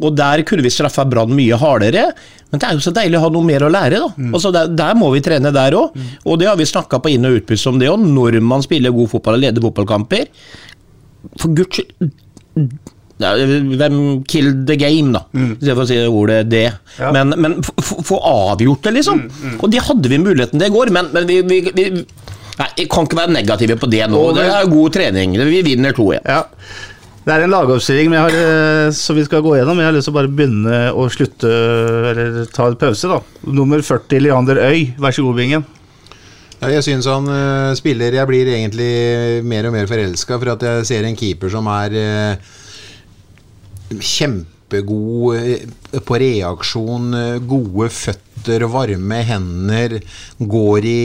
Og 0.00 0.14
der 0.16 0.40
kunne 0.48 0.64
vi 0.64 0.72
straffa 0.72 1.04
Brann 1.08 1.34
mye 1.36 1.58
hardere, 1.60 2.06
men 2.52 2.60
det 2.60 2.68
er 2.68 2.78
jo 2.78 2.84
så 2.84 2.94
deilig 2.96 3.18
å 3.18 3.26
ha 3.26 3.30
noe 3.32 3.44
mer 3.44 3.66
å 3.66 3.70
lære, 3.72 4.00
da. 4.00 4.08
Mm. 4.16 4.30
Altså 4.32 4.52
der, 4.54 4.70
der, 4.76 4.96
må 4.96 5.10
vi 5.12 5.20
trene 5.24 5.52
der 5.52 5.76
òg, 5.76 5.92
mm. 5.96 6.08
og 6.24 6.40
det 6.40 6.48
har 6.48 6.56
vi 6.60 6.68
snakka 6.68 7.00
på 7.02 7.12
inn- 7.12 7.28
og 7.28 7.36
utpust 7.40 7.68
om 7.68 7.80
det 7.80 7.90
òg, 7.92 8.06
når 8.06 8.40
man 8.44 8.64
spiller 8.64 8.94
god 8.94 9.12
fotball 9.12 9.36
og 9.36 9.44
leder 9.44 9.64
fotballkamper. 9.64 10.32
For 11.36 11.52
guds 11.56 11.82
skyld 11.82 12.10
hvem 13.22 14.24
kill 14.26 14.48
the 14.66 14.76
game, 14.76 15.12
da, 15.14 15.22
mm. 15.32 15.56
for 15.62 15.84
å 15.84 15.88
si 15.88 15.98
ordet 16.08 16.42
det. 16.50 16.66
Ja. 16.98 17.12
Men, 17.14 17.34
men 17.38 17.60
få 17.62 18.18
avgjort 18.18 18.88
det, 18.88 18.96
liksom. 18.98 19.26
Mm, 19.26 19.42
mm. 19.52 19.58
Og 19.60 19.70
det 19.70 19.84
hadde 19.86 20.10
vi 20.10 20.18
muligheten 20.18 20.58
til 20.58 20.68
i 20.70 20.74
går, 20.74 20.92
men, 20.94 21.12
men 21.14 21.28
vi, 21.28 21.42
vi, 21.46 21.64
vi 21.76 21.90
Nei, 22.52 22.66
jeg 22.82 22.88
kan 22.92 23.06
ikke 23.06 23.16
være 23.16 23.32
negative 23.32 23.78
på 23.80 23.88
det 23.88 24.04
nå. 24.12 24.18
Det 24.36 24.42
er 24.44 24.66
god 24.68 24.92
trening. 24.92 25.38
Vi 25.48 25.62
vinner 25.64 25.94
to 25.96 26.10
igjen. 26.12 26.26
Ja. 26.28 26.42
Det 27.22 27.30
er 27.30 27.44
en 27.44 27.52
lagoppstilling 27.52 28.16
har, 28.18 28.34
som 28.98 29.14
vi 29.14 29.22
skal 29.22 29.44
gå 29.44 29.52
gjennom. 29.54 29.78
Jeg 29.78 29.86
har 29.86 29.94
lyst 29.94 30.08
til 30.08 30.14
å 30.14 30.16
bare 30.16 30.32
begynne 30.32 30.80
å 30.90 31.04
slutte, 31.12 31.52
eller 32.10 32.40
ta 32.50 32.66
en 32.66 32.80
pause. 32.80 33.06
da. 33.06 33.20
Nummer 33.46 33.78
40, 33.78 34.24
Leander 34.26 34.58
Øy. 34.58 34.88
Vær 34.98 35.14
så 35.14 35.22
god, 35.28 35.38
Bingen. 35.38 35.68
Ja, 36.62 36.68
jeg 36.76 36.84
syns 36.86 37.08
han 37.10 37.26
uh, 37.26 37.74
spiller 37.74 38.14
Jeg 38.14 38.28
blir 38.30 38.48
egentlig 38.54 39.42
mer 39.50 39.66
og 39.66 39.72
mer 39.74 39.88
forelska 39.90 40.36
for 40.38 40.52
at 40.52 40.62
jeg 40.62 40.84
ser 40.92 41.08
en 41.08 41.16
keeper 41.18 41.50
som 41.50 41.66
er 41.72 41.96
uh, 41.98 42.52
kjempegod 43.98 45.40
uh, 45.42 45.98
på 46.06 46.20
reaksjon, 46.22 47.08
eh, 47.18 47.40
gode 47.44 47.90
føtter, 47.92 48.62
varme 48.70 49.18
hender, 49.26 49.98
går 50.38 50.86
i, 50.88 51.02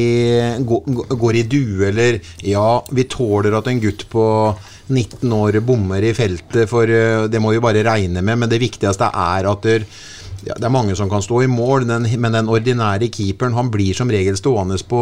går, 0.70 1.10
går 1.26 1.40
i 1.42 1.44
dueller. 1.52 2.22
Ja, 2.48 2.70
vi 2.94 3.04
tåler 3.12 3.58
at 3.58 3.68
en 3.68 3.82
gutt 3.84 4.06
på 4.14 4.24
19 4.88 5.34
år 5.36 5.60
bommer 5.66 6.04
i 6.04 6.14
feltet, 6.16 6.68
for 6.70 6.90
eh, 6.90 7.26
det 7.32 7.42
må 7.44 7.54
vi 7.54 7.64
bare 7.64 7.86
regne 7.88 8.24
med, 8.24 8.44
men 8.44 8.52
det 8.52 8.62
viktigste 8.64 9.10
er 9.12 9.50
at 9.52 9.66
der, 9.68 9.88
ja, 10.46 10.54
Det 10.54 10.64
er 10.64 10.72
mange 10.72 10.96
som 10.96 11.10
kan 11.10 11.22
stå 11.22 11.42
i 11.44 11.50
mål, 11.50 11.88
den, 11.90 12.06
men 12.22 12.36
den 12.36 12.50
ordinære 12.50 13.10
keeperen 13.12 13.56
han 13.58 13.72
blir 13.74 13.98
som 13.98 14.10
regel 14.10 14.38
stående 14.38 14.78
på, 14.88 15.02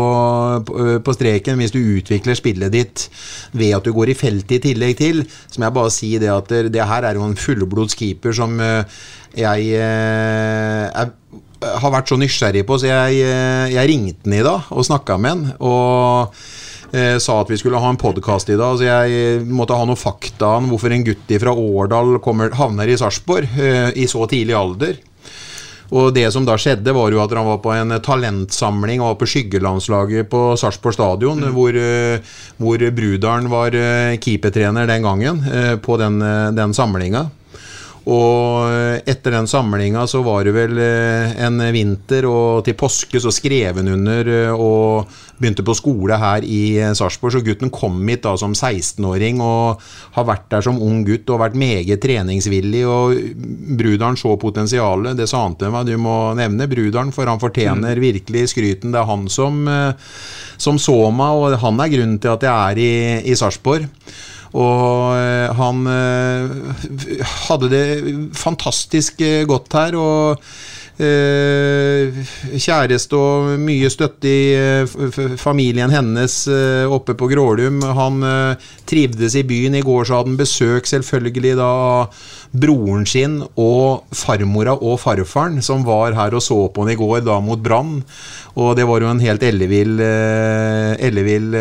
på, 0.66 0.86
på, 1.04 1.14
streken 1.14 1.60
hvis 1.60 1.76
du 1.76 1.80
utvikler 1.82 2.38
spillet 2.40 2.72
ditt 2.74 3.10
ved 3.52 3.76
at 3.76 3.86
du 3.86 3.92
går 3.94 4.14
i 4.14 4.18
feltet 4.18 4.58
i 4.58 4.62
tillegg 4.70 4.98
til. 4.98 5.26
Så 5.52 5.60
må 5.60 5.68
jeg 5.68 5.78
bare 5.78 5.94
si 5.94 6.14
det 6.22 6.32
at 6.32 6.50
det, 6.50 6.72
det 6.74 6.88
her 6.88 7.04
er 7.04 7.20
jo 7.20 7.28
en 7.28 7.38
fullblods 7.38 8.00
keeper 8.00 8.34
som 8.34 8.58
eh, 8.64 9.04
jeg, 9.36 9.76
eh, 9.76 11.06
har 11.66 11.92
vært 11.92 12.10
så 12.10 12.18
nysgjerrig 12.18 12.64
på, 12.66 12.80
så 12.80 12.90
jeg, 12.94 13.26
jeg 13.76 13.90
ringte 13.92 14.24
han 14.26 14.40
i 14.40 14.46
dag 14.46 14.72
og 14.72 14.88
snakka 14.88 15.20
med 15.20 15.36
han. 15.36 15.46
og 15.60 16.36
eh, 16.92 17.18
sa 17.22 17.40
at 17.42 17.52
vi 17.52 17.58
skulle 17.62 17.82
ha 17.82 17.90
en 17.90 18.00
podkast 18.02 18.50
i 18.54 18.60
dag, 18.60 18.78
så 18.78 18.86
jeg 18.88 19.42
måtte 19.50 19.78
ha 19.78 19.88
noen 19.88 20.00
fakta 20.00 20.58
om 20.60 20.70
hvorfor 20.74 20.94
en 20.94 21.06
gutt 21.08 21.36
fra 21.42 21.56
Årdal 21.56 22.20
kommer, 22.24 22.54
havner 22.58 22.92
i 22.92 22.98
Sarpsborg 23.00 23.60
eh, 23.60 23.92
i 23.96 24.08
så 24.12 24.28
tidlig 24.30 24.58
alder. 24.58 25.02
Og 25.94 26.14
det 26.16 26.26
som 26.34 26.46
da 26.48 26.56
skjedde, 26.58 26.94
var 26.96 27.14
jo 27.14 27.22
at 27.22 27.34
han 27.38 27.48
var 27.48 27.62
på 27.62 27.74
en 27.76 27.94
talentsamling 28.04 29.02
og 29.02 29.12
var 29.12 29.20
på 29.22 29.30
skyggelandslaget 29.30 30.30
på 30.32 30.42
Sarpsborg 30.58 30.98
stadion, 30.98 31.44
mm. 31.44 31.54
hvor, 31.54 31.78
eh, 31.78 32.36
hvor 32.58 32.86
Brudalen 32.98 33.50
var 33.52 33.78
eh, 33.78 34.18
keepertrener 34.22 34.90
den 34.90 35.06
gangen, 35.06 35.44
eh, 35.52 35.76
på 35.78 36.00
den, 36.02 36.20
den 36.58 36.74
samlinga. 36.74 37.28
Og 38.06 39.02
etter 39.10 39.34
den 39.34 39.48
samlinga 39.50 40.04
så 40.06 40.22
var 40.26 40.46
det 40.46 40.54
vel 40.54 40.78
en 40.78 41.62
vinter, 41.74 42.28
og 42.30 42.66
til 42.68 42.78
påske 42.78 43.22
så 43.22 43.32
skrev 43.34 43.80
han 43.80 43.90
under 43.96 44.30
og 44.54 45.16
begynte 45.40 45.66
på 45.66 45.76
skole 45.76 46.18
her 46.20 46.46
i 46.46 46.78
Sarpsborg. 46.96 47.34
Så 47.34 47.42
gutten 47.46 47.72
kom 47.74 47.98
hit 48.08 48.24
da 48.26 48.36
som 48.40 48.54
16-åring 48.54 49.42
og 49.44 49.82
har 50.16 50.28
vært 50.30 50.46
der 50.54 50.68
som 50.68 50.78
ung 50.82 51.02
gutt 51.08 51.30
og 51.34 51.42
vært 51.42 51.58
meget 51.60 52.04
treningsvillig. 52.04 52.84
Og 52.88 53.18
Brudalen 53.80 54.20
så 54.20 54.36
potensialet. 54.42 55.18
Det 55.18 55.28
sa 55.32 55.42
han 55.48 55.58
til 55.60 55.74
meg, 55.74 55.90
du 55.90 55.98
må 56.02 56.36
nevne 56.38 56.70
Brudalen, 56.72 57.14
for 57.16 57.30
han 57.30 57.42
fortjener 57.42 57.98
mm. 57.98 58.06
virkelig 58.06 58.48
skryten. 58.54 58.94
Det 58.94 59.02
er 59.02 59.10
han 59.10 59.28
som, 59.32 59.66
som 60.62 60.80
så 60.82 61.00
meg, 61.10 61.42
og 61.42 61.60
han 61.66 61.84
er 61.84 61.92
grunnen 61.98 62.22
til 62.22 62.36
at 62.38 62.48
jeg 62.48 62.54
er 62.54 62.86
i, 62.86 62.94
i 63.34 63.38
Sarpsborg. 63.40 63.90
Og 64.56 65.18
eh, 65.20 65.52
han 65.58 65.84
eh, 65.92 67.26
hadde 67.50 67.72
det 67.74 67.86
fantastisk 68.40 69.20
eh, 69.26 69.44
godt 69.50 69.76
her. 69.76 70.00
og 70.00 70.46
kjæreste 72.56 73.18
og 73.20 73.60
mye 73.60 73.90
støtte 73.92 74.30
i 74.32 74.56
familien 75.42 75.92
hennes 75.92 76.48
oppe 76.88 77.14
på 77.20 77.28
Grålum. 77.28 77.82
Han 77.98 78.24
trivdes 78.88 79.36
i 79.36 79.44
byen. 79.44 79.76
I 79.76 79.84
går 79.84 80.08
så 80.08 80.16
hadde 80.20 80.32
han 80.32 80.40
besøk 80.40 80.88
selvfølgelig 80.88 81.58
da 81.60 81.72
broren 82.56 83.04
sin 83.10 83.42
og 83.60 84.08
farmora 84.16 84.78
og 84.80 84.96
farfaren, 85.04 85.60
som 85.66 85.84
var 85.84 86.16
her 86.16 86.32
og 86.38 86.44
så 86.46 86.68
på 86.72 86.86
han 86.86 86.94
i 86.94 87.00
går, 87.00 87.20
da 87.28 87.40
mot 87.44 87.60
Brann. 87.60 88.00
Og 88.56 88.76
det 88.80 88.88
var 88.88 89.04
jo 89.04 89.12
en 89.12 89.20
helt 89.20 89.44
ellevill, 89.44 90.00
ellevill 90.00 91.52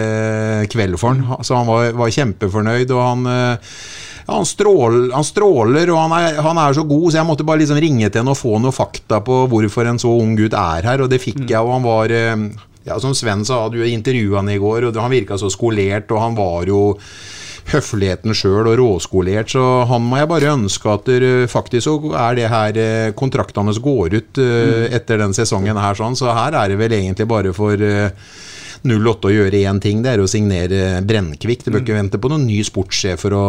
kveld 0.70 0.94
for 1.00 1.08
han. 1.10 1.26
Så 1.42 1.58
han 1.58 1.66
var, 1.66 1.90
var 1.98 2.14
kjempefornøyd, 2.14 2.90
og 2.94 3.02
han 3.02 3.20
ja, 4.24 4.32
han, 4.32 4.46
stråler, 4.48 5.10
han, 5.12 5.26
stråler, 5.26 5.90
og 5.92 5.98
han 6.00 6.14
er, 6.16 6.38
han 6.44 6.60
er, 6.60 6.76
så 6.76 6.84
god, 6.88 7.10
så 7.10 7.20
jeg 7.20 7.28
måtte 7.28 7.46
bare 7.46 7.60
liksom 7.60 7.80
ringe 7.82 8.08
til 8.08 8.22
henne 8.22 8.32
og 8.32 8.40
få 8.40 8.56
noen 8.56 8.74
fakta 8.74 9.20
på 9.24 9.44
hvorfor 9.52 9.90
en 9.90 10.00
så 10.00 10.12
ung 10.12 10.32
gutt 10.38 10.56
er 10.56 10.88
her, 10.88 11.04
og 11.04 11.12
det 11.12 11.20
fikk 11.22 11.44
mm. 11.44 11.50
jeg. 11.50 11.60
og 11.60 11.74
han 11.78 11.84
var... 11.88 12.14
Eh, 12.14 12.70
ja, 12.84 12.98
Som 13.00 13.14
Sven 13.16 13.46
sa, 13.48 13.62
du 13.72 13.78
intervjua 13.80 14.42
han 14.42 14.50
i 14.52 14.58
går, 14.60 14.90
og 14.90 14.98
han 15.00 15.12
virka 15.12 15.38
så 15.40 15.48
skolert, 15.48 16.10
og 16.12 16.20
han 16.20 16.34
var 16.36 16.68
jo 16.68 16.82
høfligheten 17.72 18.36
sjøl 18.36 18.68
og 18.68 18.76
råskolert, 18.76 19.54
så 19.54 19.62
han 19.88 20.04
må 20.04 20.18
jeg 20.20 20.28
bare 20.28 20.52
ønske 20.52 20.90
at 20.92 21.06
der, 21.08 21.26
faktisk 21.48 21.86
så 21.86 21.94
er 22.26 22.36
det 22.36 22.50
her 22.52 22.80
eh, 22.80 23.12
kontraktene 23.16 23.72
går 23.72 24.18
ut 24.18 24.40
uh, 24.40 24.84
etter 24.92 25.22
den 25.22 25.32
sesongen 25.36 25.80
her, 25.80 25.96
sånn, 25.96 26.16
så 26.18 26.34
her 26.36 26.56
er 26.60 26.74
det 26.74 26.80
vel 26.80 26.92
egentlig 26.92 27.26
bare 27.30 27.54
for 27.56 27.80
uh, 27.80 28.12
08 28.84 29.28
å 29.28 29.32
gjøre 29.32 29.62
én 29.64 29.78
ting, 29.80 30.02
det 30.04 30.12
er 30.12 30.20
å 30.20 30.28
signere 30.28 31.00
Brennkvikk. 31.08 31.62
Du 31.64 31.70
bør 31.72 31.80
ikke 31.80 31.96
vente 31.96 32.20
på 32.20 32.28
noen 32.28 32.44
ny 32.44 32.58
sportssjef 32.66 33.22
for 33.24 33.36
å 33.36 33.44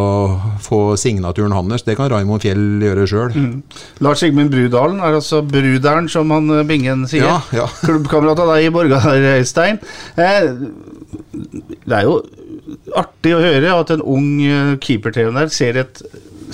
få 0.64 0.80
signaturen 1.00 1.56
hans. 1.56 1.84
Det 1.84 1.98
kan 2.00 2.08
Raymond 2.12 2.44
Fjell 2.46 2.84
gjøre 2.86 3.08
sjøl. 3.12 3.36
Mm. 3.36 3.58
Lars 4.06 4.24
Sigmund 4.24 4.54
Brudalen 4.54 5.02
er 5.04 5.18
altså 5.20 5.42
bruderen, 5.44 6.08
som 6.12 6.32
han 6.32 6.48
eh, 6.56 6.64
Bingen 6.68 7.04
sier. 7.12 7.28
Ja, 7.28 7.42
ja. 7.56 7.68
Klubbkamerat 7.86 8.46
av 8.46 8.54
deg 8.54 8.70
i 8.70 8.72
Borgar, 8.76 9.10
Øystein. 9.36 9.82
Eh, 10.16 10.48
det 11.36 11.98
er 12.00 12.08
jo 12.08 12.22
artig 12.96 13.36
å 13.36 13.44
høre 13.44 13.76
at 13.76 13.92
en 13.92 14.06
ung 14.16 14.30
eh, 14.46 14.78
keepertrener 14.80 15.52
ser 15.52 15.84
et 15.84 16.00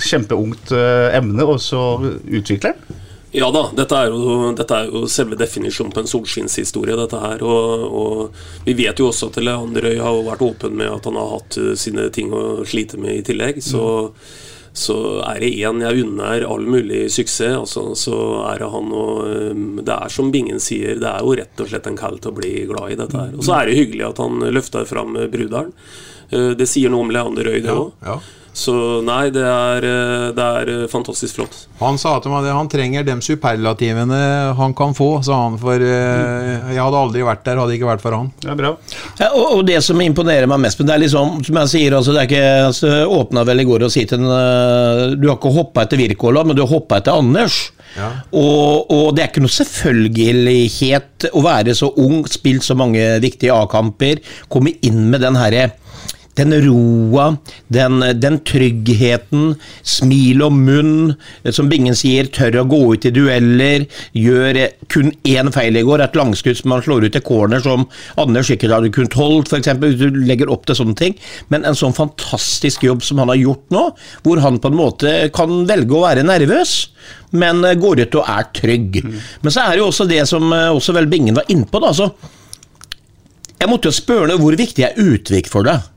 kjempeungt 0.02 0.72
emne, 0.72 1.44
og 1.44 1.60
så 1.60 1.82
utvikler 2.00 2.72
den. 2.72 3.01
Ja 3.32 3.48
da, 3.50 3.62
dette 3.72 3.96
er, 3.96 4.12
jo, 4.12 4.50
dette 4.52 4.76
er 4.76 4.90
jo 4.92 5.06
selve 5.08 5.38
definisjonen 5.40 5.92
på 5.94 6.02
en 6.02 6.10
solskinnshistorie, 6.10 6.96
dette 7.00 7.20
her. 7.20 7.40
Og, 7.40 7.84
og, 7.88 8.40
vi 8.66 8.74
vet 8.76 9.00
jo 9.00 9.08
også 9.08 9.30
at 9.30 9.38
Leanderøy 9.40 9.96
har 10.04 10.18
vært 10.26 10.44
åpen 10.44 10.76
med 10.76 10.92
at 10.92 11.08
han 11.08 11.16
har 11.16 11.30
hatt 11.38 11.56
eh, 11.60 11.72
sine 11.80 12.10
ting 12.12 12.34
å 12.36 12.60
slite 12.68 13.00
med 13.00 13.22
i 13.22 13.22
tillegg. 13.24 13.62
Så, 13.64 13.86
mm. 14.12 14.76
så 14.84 14.98
er 15.30 15.40
det 15.40 15.52
én 15.64 15.80
jeg 15.80 16.04
unner 16.04 16.44
all 16.44 16.68
mulig 16.68 17.06
suksess, 17.14 17.56
altså, 17.62 17.86
så 17.96 18.18
er 18.50 18.60
det 18.60 18.68
han 18.74 18.92
og 18.92 19.24
eh, 19.30 19.64
Det 19.80 19.96
er 19.96 20.12
som 20.12 20.28
Bingen 20.34 20.60
sier, 20.60 21.00
det 21.00 21.08
er 21.08 21.24
jo 21.24 21.38
rett 21.40 21.64
og 21.64 21.72
slett 21.72 21.88
en 21.88 21.98
kall 22.02 22.20
til 22.20 22.34
å 22.34 22.38
bli 22.42 22.52
glad 22.68 22.92
i 22.92 23.00
dette 23.00 23.16
her. 23.16 23.32
Og 23.32 23.48
så 23.48 23.56
er 23.62 23.70
det 23.70 23.80
hyggelig 23.80 24.10
at 24.10 24.20
han 24.20 24.44
løfter 24.52 24.84
fram. 24.92 25.16
Eh, 25.16 26.52
det 26.60 26.68
sier 26.68 26.92
noe 26.92 27.08
om 27.08 27.16
Leander 27.16 27.48
Øy, 27.48 27.60
det 27.64 27.72
òg. 27.72 27.96
Ja, 28.04 28.12
ja. 28.12 28.41
Så 28.52 28.74
nei, 29.00 29.30
det 29.32 29.42
er, 29.48 29.84
eh, 29.88 30.26
det 30.36 30.44
er, 30.44 30.70
eh, 30.70 30.88
fantastisk 30.90 31.38
flott. 31.38 31.54
Han 31.80 31.96
sa 31.98 32.18
til 32.20 32.34
meg 32.34 32.44
det, 32.44 32.52
han 32.52 32.68
trenger 32.68 33.06
de 33.06 33.14
superlativene 33.24 34.20
han 34.58 34.74
kan 34.76 34.92
få, 34.94 35.22
sa 35.24 35.38
han. 35.46 35.56
For 35.58 35.80
mm. 35.80 36.68
jeg 36.74 36.82
hadde 36.82 37.00
aldri 37.00 37.24
vært 37.24 37.46
der, 37.48 37.62
hadde 37.62 37.78
ikke 37.78 37.88
vært 37.88 38.04
for 38.04 38.18
han. 38.18 38.28
Det 38.42 38.52
er 38.52 38.60
bra. 38.60 38.74
Ja, 39.18 39.30
og, 39.32 39.46
og, 39.56 39.64
det 39.66 39.80
som 39.84 40.00
imponerer 40.04 40.46
meg 40.50 40.60
mest, 40.66 40.78
men 40.80 40.90
det 40.90 40.96
er 40.96 41.04
liksom, 41.06 41.40
som 41.48 41.60
jeg 41.62 41.72
sier, 41.72 41.96
altså, 41.96 42.12
det 42.12 42.22
er 42.22 42.30
ikke 42.30 42.68
altså, 42.68 42.92
Åpna 43.22 43.46
vel 43.48 43.64
i 43.64 43.68
går 43.68 43.86
og 43.86 43.92
si 43.92 44.04
til 44.08 44.20
en 44.20 45.16
Du 45.16 45.26
har 45.28 45.38
ikke 45.38 45.52
hoppa 45.54 45.86
etter 45.86 46.00
Wirkola, 46.00 46.44
men 46.44 46.58
du 46.58 46.62
har 46.66 46.72
hoppa 46.74 47.00
etter 47.00 47.16
Anders. 47.16 47.64
Ja. 47.96 48.08
Og, 48.36 48.88
og, 48.92 49.12
det 49.16 49.24
er 49.24 49.30
ikke 49.32 49.44
noe 49.44 49.52
selvfølgelighet 49.52 51.28
å 51.32 51.42
være 51.44 51.74
så 51.76 51.90
ung, 52.00 52.22
spilt 52.30 52.64
så 52.64 52.76
mange 52.78 53.00
viktige 53.24 53.56
A-kamper, 53.56 54.20
komme 54.52 54.76
inn 54.84 55.06
med 55.12 55.24
den 55.24 55.40
herre 55.40 55.70
den 56.38 56.54
roa, 56.64 57.36
den, 57.72 58.00
den, 58.20 58.38
tryggheten, 58.48 59.54
smil 59.84 60.44
og 60.46 60.54
munn, 60.56 61.12
som 61.52 61.68
Bingen 61.68 61.96
sier, 61.98 62.30
tør 62.32 62.62
å 62.62 62.66
gå 62.70 62.80
ut 62.94 63.06
i 63.08 63.12
dueller, 63.14 63.84
gjør 64.16 64.60
kun 64.92 65.12
én 65.28 65.52
feil 65.52 65.76
i 65.76 65.84
går, 65.86 66.04
et 66.04 66.16
langskudd 66.16 66.58
som 66.58 66.72
man 66.72 66.84
slår 66.84 67.08
ut 67.08 67.18
i 67.18 67.24
corner 67.24 67.62
som 67.64 67.84
Anders 68.20 68.48
sikkert 68.48 68.76
hadde 68.78 68.92
kunnet 68.94 69.16
holdt, 69.18 69.52
f.eks., 69.52 69.74
hvis 69.82 70.00
du 70.00 70.22
legger 70.24 70.52
opp 70.52 70.64
til 70.68 70.78
sånne 70.78 70.96
ting. 70.98 71.16
Men 71.52 71.66
en 71.68 71.78
sånn 71.78 71.96
fantastisk 71.96 72.86
jobb 72.86 73.04
som 73.04 73.20
han 73.22 73.32
har 73.32 73.40
gjort 73.40 73.68
nå, 73.74 73.86
hvor 74.24 74.42
han 74.44 74.60
på 74.62 74.72
en 74.72 74.78
måte 74.78 75.14
kan 75.36 75.62
velge 75.68 75.98
å 75.98 76.04
være 76.06 76.26
nervøs, 76.26 76.76
men 77.36 77.64
går 77.80 78.06
ut 78.06 78.20
og 78.20 78.28
er 78.28 78.48
trygg. 78.56 79.02
Mm. 79.04 79.16
Men 79.44 79.54
så 79.54 79.66
er 79.66 79.74
det 79.74 79.82
jo 79.82 79.88
også 79.90 80.08
det 80.08 80.22
som 80.28 80.52
også 80.52 80.96
vel 80.96 81.10
Bingen 81.12 81.36
var 81.36 81.48
innpå, 81.52 81.80
da. 81.82 81.92
så 81.96 82.08
jeg 83.62 83.70
måtte 83.70 83.90
jo 83.90 83.94
spørre 83.94 84.36
hvor 84.40 84.56
viktig 84.58 84.82
er 84.82 84.96
Utvik 84.98 85.46
for 85.50 85.66
deg? 85.66 85.91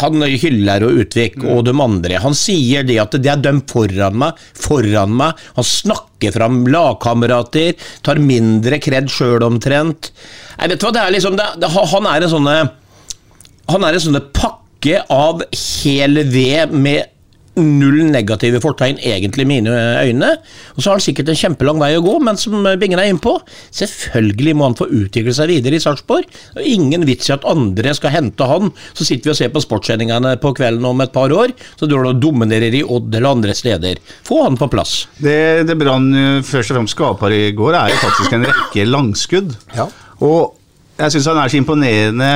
Han 0.00 0.24
Hyller 0.26 0.84
og 0.86 1.00
Utvik 1.02 1.38
og 1.44 1.64
de 1.68 1.74
andre. 1.82 2.20
Han 2.22 2.36
sier 2.36 2.84
det 2.86 2.98
at 3.00 3.16
det 3.16 3.30
er 3.32 3.42
dem 3.42 3.62
foran 3.68 4.18
meg, 4.20 4.40
foran 4.56 5.14
meg. 5.16 5.40
Han 5.56 5.66
snakker 5.66 6.34
fram 6.36 6.62
lagkamerater, 6.72 7.74
tar 8.04 8.20
mindre 8.22 8.80
kred 8.82 9.08
sjøl 9.12 9.44
omtrent. 9.46 10.12
Jeg 10.56 10.74
vet 10.74 10.84
hva, 10.84 10.92
det 10.94 11.02
er 11.02 11.16
liksom, 11.16 11.36
det, 11.38 11.48
det, 11.62 11.72
Han 11.74 12.08
er 12.12 13.96
en 13.96 14.04
sånne 14.06 14.24
pakke 14.36 15.02
av 15.12 15.42
hel 15.50 16.22
ved 16.30 16.74
med 16.76 17.15
null 17.56 18.02
negative 18.12 18.60
fortegn, 18.64 18.98
egentlig, 19.00 19.46
i 19.46 19.50
mine 19.50 19.72
øyne. 20.02 20.32
Og 20.74 20.82
så 20.82 20.90
har 20.90 20.98
han 20.98 21.04
sikkert 21.04 21.30
en 21.32 21.38
kjempelang 21.38 21.80
vei 21.80 21.92
å 21.96 22.04
gå, 22.04 22.16
men 22.24 22.38
som 22.40 22.66
Bingen 22.80 23.00
er 23.00 23.10
innpå, 23.10 23.36
selvfølgelig 23.76 24.56
må 24.56 24.68
han 24.68 24.76
få 24.78 24.88
utvikle 24.90 25.34
seg 25.36 25.50
videre 25.54 25.78
i 25.78 25.82
Sarpsborg. 25.82 26.28
Ingen 26.60 27.06
vits 27.08 27.30
i 27.30 27.34
at 27.36 27.46
andre 27.48 27.94
skal 27.96 28.14
hente 28.14 28.48
han. 28.48 28.72
Så 28.92 29.06
sitter 29.08 29.30
vi 29.30 29.34
og 29.34 29.40
ser 29.40 29.54
på 29.54 29.62
sportssendingene 29.64 30.36
på 30.42 30.52
kvelden 30.56 30.84
om 30.88 31.00
et 31.04 31.14
par 31.14 31.32
år, 31.32 31.54
så 31.78 31.88
du 31.88 31.96
dominerer 32.20 32.74
i 32.76 32.84
Odd 32.84 33.14
eller 33.14 33.38
andre 33.38 33.56
steder. 33.56 34.02
Få 34.26 34.42
han 34.44 34.58
på 34.60 34.68
plass. 34.72 35.06
Det, 35.18 35.64
det 35.68 35.78
Brann 35.80 36.12
først 36.46 36.72
og 36.72 36.80
fremst 36.80 36.96
skaper 36.96 37.34
i 37.34 37.42
går, 37.56 37.74
er 37.78 37.94
jo 37.94 38.04
faktisk 38.04 38.36
en 38.36 38.46
rekke 38.50 38.86
langskudd. 38.88 39.56
Ja. 39.76 39.88
Og 40.24 40.54
Jeg 40.96 41.12
syns 41.12 41.26
han 41.28 41.36
er 41.42 41.50
så 41.52 41.58
imponerende 41.60 42.28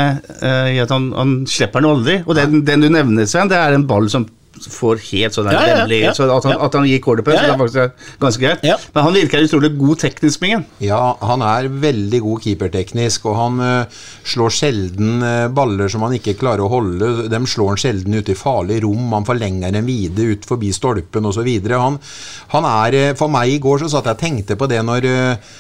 eh, 0.45 0.75
i 0.75 0.81
at 0.83 0.91
han, 0.93 1.07
han 1.17 1.31
slipper 1.49 1.81
den 1.81 1.95
aldri. 1.95 2.19
Og 2.27 2.37
den, 2.37 2.59
den 2.67 2.83
du 2.85 2.91
nevner, 2.93 3.25
Sven, 3.25 3.49
det 3.49 3.57
er 3.57 3.73
en 3.73 3.87
ball 3.89 4.11
som 4.13 4.27
får 4.59 4.99
helt 5.11 5.37
sånn 5.37 5.49
Ja, 5.49 5.61
ja, 5.63 5.77
vemmelig 5.79 6.01
ja, 6.03 6.13
så 6.17 6.27
at, 6.27 6.45
han, 6.45 6.55
ja. 6.57 6.65
at 6.67 6.75
han 6.77 6.87
gir 6.89 7.01
kordet 7.03 7.25
på 7.25 7.33
det, 7.33 7.39
Ja, 7.39 7.53
ja. 7.53 7.55
så 7.55 7.77
det 7.77 7.85
er 7.85 7.93
faktisk 7.93 8.25
ganske 8.25 8.43
greit. 8.43 8.65
Ja. 8.67 8.77
Men 8.95 9.07
han 9.07 9.17
virker 9.17 9.47
utrolig 9.47 9.71
god 9.79 10.03
teknisk, 10.03 10.43
Mingen. 10.43 10.65
Ja, 10.83 11.01
han 11.23 11.45
er 11.47 11.69
veldig 11.71 12.21
god 12.25 12.45
keeperteknisk, 12.45 13.29
og 13.31 13.39
han 13.39 13.63
uh, 13.63 14.03
slår 14.27 14.55
sjelden 14.57 15.25
uh, 15.25 15.47
baller 15.55 15.93
som 15.93 16.05
han 16.07 16.17
ikke 16.19 16.37
klarer 16.41 16.65
å 16.67 16.73
holde. 16.73 17.31
Dem 17.33 17.49
slår 17.49 17.75
han 17.75 17.83
sjelden 17.85 18.19
ut 18.19 18.33
i 18.33 18.39
farlig 18.39 18.83
rom, 18.85 19.09
han 19.15 19.29
forlenger 19.29 19.75
dem 19.77 19.89
vide 19.89 20.29
ut 20.35 20.47
forbi 20.49 20.75
stolpen 20.77 21.31
osv. 21.31 21.49
Han, 21.71 21.99
han 22.55 22.71
er 22.75 22.99
uh, 22.99 23.17
For 23.19 23.33
meg 23.33 23.55
i 23.55 23.63
går 23.63 23.85
så 23.85 23.93
satt 23.95 24.11
jeg 24.11 24.19
og 24.19 24.25
tenkte 24.25 24.59
på 24.61 24.69
det 24.71 24.81
når 24.85 25.07
eh, 25.09 25.59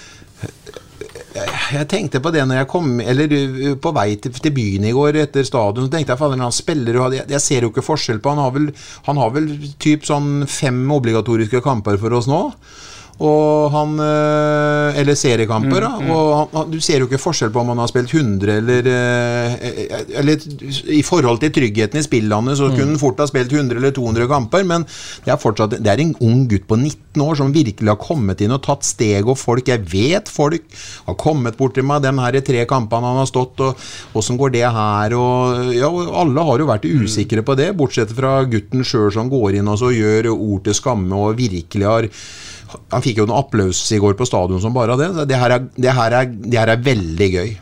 jeg 1.30 1.86
tenkte 1.90 2.18
på 2.22 2.32
det 2.34 2.42
når 2.48 2.62
jeg 2.62 2.68
kom 2.72 3.00
Eller 3.04 3.30
uh, 3.30 3.74
på 3.78 3.92
vei 3.94 4.08
til, 4.22 4.34
til 4.34 4.54
byen 4.54 4.86
i 4.88 4.94
går 4.94 5.20
etter 5.22 5.46
stadion, 5.46 5.86
så 5.86 5.92
tenkte 5.92 6.14
jeg 6.14 6.20
fader, 6.20 6.42
han 6.42 6.54
spiller 6.54 7.00
jeg, 7.14 7.26
jeg 7.30 7.44
ser 7.44 7.66
jo 7.66 7.70
ikke 7.70 7.86
forskjell 7.86 8.22
på 8.22 8.34
Han 8.34 8.42
har 8.42 8.54
vel, 8.56 8.70
han 9.06 9.20
har 9.20 9.34
vel 9.36 9.50
typ 9.82 10.06
sånn 10.08 10.46
fem 10.50 10.82
obligatoriske 10.90 11.62
kamper 11.64 12.00
for 12.02 12.18
oss 12.18 12.30
nå. 12.30 12.42
Og 13.20 13.70
han 13.74 13.98
øh, 14.00 14.98
Eller 15.00 15.16
seriekamper, 15.18 15.84
da. 15.84 15.90
Og 16.12 16.30
han, 16.38 16.70
du 16.72 16.78
ser 16.80 17.02
jo 17.02 17.08
ikke 17.08 17.20
forskjell 17.20 17.52
på 17.52 17.60
om 17.62 17.72
han 17.72 17.82
har 17.82 17.90
spilt 17.90 18.14
100 18.14 18.54
eller 18.56 18.88
øh, 18.88 20.14
Eller 20.20 20.46
i 20.88 21.02
forhold 21.06 21.40
til 21.42 21.52
tryggheten 21.52 22.00
i 22.00 22.04
spillene, 22.06 22.56
så 22.56 22.70
kunne 22.70 22.94
han 22.94 23.00
fort 23.00 23.20
ha 23.20 23.28
spilt 23.28 23.52
100 23.52 23.76
eller 23.76 23.92
200 23.96 24.28
kamper, 24.30 24.64
men 24.66 24.86
det 25.24 25.34
er 25.34 25.40
fortsatt 25.40 25.76
Det 25.76 25.92
er 25.92 26.02
en 26.02 26.14
ung 26.24 26.46
gutt 26.50 26.66
på 26.70 26.78
19 26.78 27.24
år 27.24 27.38
som 27.40 27.52
virkelig 27.54 27.90
har 27.92 28.00
kommet 28.00 28.40
inn 28.44 28.54
og 28.54 28.62
tatt 28.64 28.86
steg, 28.88 29.28
og 29.28 29.38
folk 29.40 29.68
Jeg 29.68 29.84
vet 29.90 30.30
folk 30.30 30.80
har 31.06 31.18
kommet 31.20 31.58
bort 31.58 31.76
til 31.76 31.86
meg, 31.86 32.02
de 32.04 32.14
her 32.20 32.40
tre 32.46 32.64
kampene 32.70 33.10
han 33.10 33.20
har 33.20 33.28
stått, 33.28 33.60
og 33.64 34.16
åssen 34.16 34.38
går 34.40 34.54
det 34.56 34.66
her, 34.66 35.16
og 35.18 35.74
Ja, 35.76 35.90
alle 36.22 36.44
har 36.46 36.62
jo 36.62 36.68
vært 36.70 36.88
usikre 36.88 37.44
på 37.46 37.56
det, 37.58 37.72
bortsett 37.76 38.12
fra 38.16 38.40
gutten 38.48 38.84
sjøl 38.86 39.10
som 39.14 39.30
går 39.32 39.60
inn 39.60 39.68
og 39.70 39.78
så 39.80 39.92
gjør 39.94 40.32
ord 40.32 40.64
til 40.66 40.76
skamme 40.76 41.16
og 41.16 41.38
virkelig 41.38 41.86
har 41.86 42.08
han 42.92 43.04
fikk 43.04 43.22
jo 43.22 43.26
noe 43.28 43.40
applaus 43.42 43.80
i 43.94 44.00
går 44.02 44.16
på 44.18 44.28
stadion 44.28 44.62
som 44.62 44.74
bare 44.76 44.96
det. 45.00 45.10
Det 45.30 45.38
her 45.38 45.56
er, 45.56 45.66
det 45.76 45.96
her 45.96 46.16
er, 46.20 46.30
det 46.30 46.60
her 46.60 46.74
er 46.74 46.86
veldig 46.90 47.30
gøy. 47.34 47.52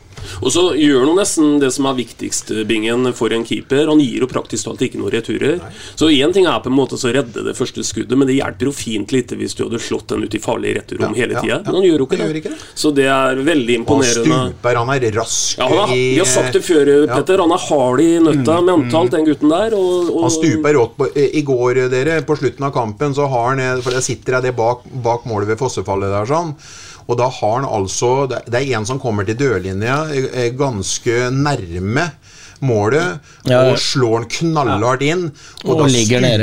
Og 0.41 0.51
så 0.53 0.63
gjør 0.79 1.07
han 1.09 1.17
nesten 1.19 1.59
det 1.61 1.71
som 1.75 1.87
er 1.89 1.97
viktigst, 1.99 2.51
Bingen, 2.69 3.07
for 3.17 3.33
en 3.35 3.45
keeper. 3.47 3.87
Han 3.91 4.01
gir 4.03 4.23
jo 4.23 4.29
praktisk 4.31 4.65
talt 4.69 4.81
ikke 4.85 4.99
noen 5.01 5.13
returer. 5.15 5.59
Så 5.99 6.09
én 6.13 6.33
ting 6.35 6.47
er 6.49 6.59
på 6.63 6.71
en 6.71 6.77
måte 6.77 6.97
å 6.99 7.13
redde 7.13 7.43
det 7.45 7.55
første 7.57 7.83
skuddet, 7.85 8.17
men 8.17 8.27
det 8.29 8.37
hjelper 8.39 8.69
jo 8.69 8.73
fint 8.75 9.11
lite 9.15 9.37
hvis 9.39 9.55
du 9.57 9.65
hadde 9.65 9.81
slått 9.83 10.07
den 10.13 10.23
ut 10.25 10.35
i 10.35 10.41
farlig 10.43 10.75
returrom 10.79 11.13
Ja, 11.15 11.21
hele 11.23 11.37
ja, 11.37 11.41
tida. 11.43 11.53
ja. 11.55 11.61
Men 11.65 11.79
han 11.79 11.87
gjør 11.87 12.03
jo 12.03 12.07
ikke 12.09 12.19
det. 12.21 12.29
ikke 12.41 12.53
det. 12.55 12.59
Så 12.75 12.91
det 12.95 13.07
er 13.11 13.41
veldig 13.43 13.75
Han 13.75 13.83
imponerende. 13.83 14.39
stuper, 14.53 14.79
han 14.81 14.93
er 14.95 15.07
rask 15.19 15.59
Ja, 15.59 15.67
han 15.69 15.79
er, 15.89 15.95
vi 15.95 16.19
har 16.19 16.29
sagt 16.29 16.53
det 16.57 16.63
før, 16.65 16.93
Petter. 17.09 17.43
Han 17.43 17.55
er 17.55 17.65
hard 17.69 18.03
i 18.03 18.09
nøtta 18.23 18.59
mentalt, 18.65 19.11
den 19.15 19.25
gutten 19.27 19.49
der. 19.53 19.75
Og, 19.77 20.11
og 20.13 20.21
Han 20.27 20.35
stuper 20.35 20.77
rått 20.79 20.95
på 20.99 21.09
I 21.15 21.41
går, 21.47 21.83
dere, 21.91 22.19
på 22.27 22.37
slutten 22.39 22.67
av 22.67 22.73
kampen, 22.75 23.15
så 23.15 23.27
har 23.31 23.49
han 23.55 23.81
For 23.85 23.95
der 23.95 24.05
sitter 24.05 24.39
jeg 24.39 24.49
det 24.49 24.55
bak, 24.57 24.85
bak 25.03 25.25
målet 25.29 25.51
ved 25.53 25.59
fossefallet 25.61 26.11
der, 26.13 26.29
sånn. 26.29 26.55
Og 27.09 27.17
da 27.17 27.25
har 27.39 27.55
han 27.59 27.65
altså 27.65 28.27
Det 28.29 28.43
det 28.53 28.59
er 28.61 28.77
en 28.77 28.85
som 28.85 28.99
kommer 29.01 29.25
til 29.25 29.35
dørlinja 29.39 30.03
eh, 30.13 30.29
eh, 30.45 30.51
ganske 30.53 31.29
nærme 31.33 32.11
målet, 32.61 33.21
Ja, 33.47 33.61
ja. 33.63 33.71
og 33.71 33.77
slår 33.79 34.15
han 34.17 34.25
knallhardt 34.27 35.01
inn. 35.07 35.21
Og, 35.63 35.69
Og 35.71 35.77
da. 35.79 35.85
Mm. 35.87 35.93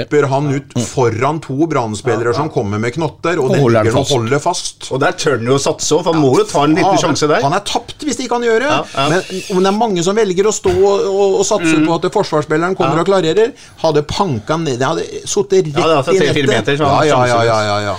stuper 0.01 0.27
han 0.31 0.47
ut 0.55 0.73
foran 0.89 1.41
to 1.45 1.67
brannspillere 1.69 2.33
som 2.35 2.49
kommer 2.49 2.81
med 2.81 2.95
knotter, 2.97 3.37
og 3.39 3.51
Og 3.51 3.53
den 3.53 3.61
holder 3.61 3.85
den 3.85 3.91
ligger 3.91 3.99
og 4.01 4.07
fast. 4.07 4.15
holder 4.17 4.39
fast. 4.41 4.89
Og 4.97 5.01
der 5.03 5.13
tør 5.13 5.37
han 5.37 5.45
jo 5.51 5.59
å 5.59 5.61
satse 5.61 5.93
òg, 5.93 6.05
for 6.07 6.15
han 6.17 6.23
må 6.25 6.31
jo 6.39 6.45
ta 6.49 6.65
en 6.65 6.75
liten 6.75 6.97
Ja, 6.97 7.03
sjanse 7.05 7.29
der. 7.29 7.43
Han 7.45 7.53
er 7.53 7.61
tapt 7.69 8.01
hvis 8.09 8.17
de 8.17 8.29
kan 8.33 8.41
gjøre. 8.49 8.65
Ja, 8.65 8.81
ja. 8.97 9.09
Men 9.13 9.21
om 9.59 9.63
det 9.63 9.73
er 9.75 9.77
mange 9.77 10.03
som 10.09 10.17
velger 10.17 10.49
å 10.49 10.55
stå 10.57 10.73
og, 10.73 11.05
og, 11.37 11.45
satse 11.45 11.77
Mm. 11.77 11.85
på 11.87 11.95
at 12.01 12.13
forsvarsspilleren 12.17 12.77
kommer 12.81 13.01
og 13.05 13.07
klarerer, 13.13 13.53
hadde 13.85 14.03
panka 14.09 14.57
ned 14.57 14.79
Det 14.81 14.87
hadde 14.89 15.05
sittet 15.29 15.69
rett 15.69 15.77
Ja, 15.77 15.85
det 15.85 15.93
er 15.93 15.97
altså 16.01 16.13
i 16.17 16.19
nettet. 16.33 16.49
meter, 16.49 16.77
så 16.81 16.85
Ja, 16.89 16.97
han 16.97 17.07
ja, 17.09 17.27
ja, 17.27 17.43
ja, 17.45 17.61
ja, 17.61 17.81
ja. 17.93 17.97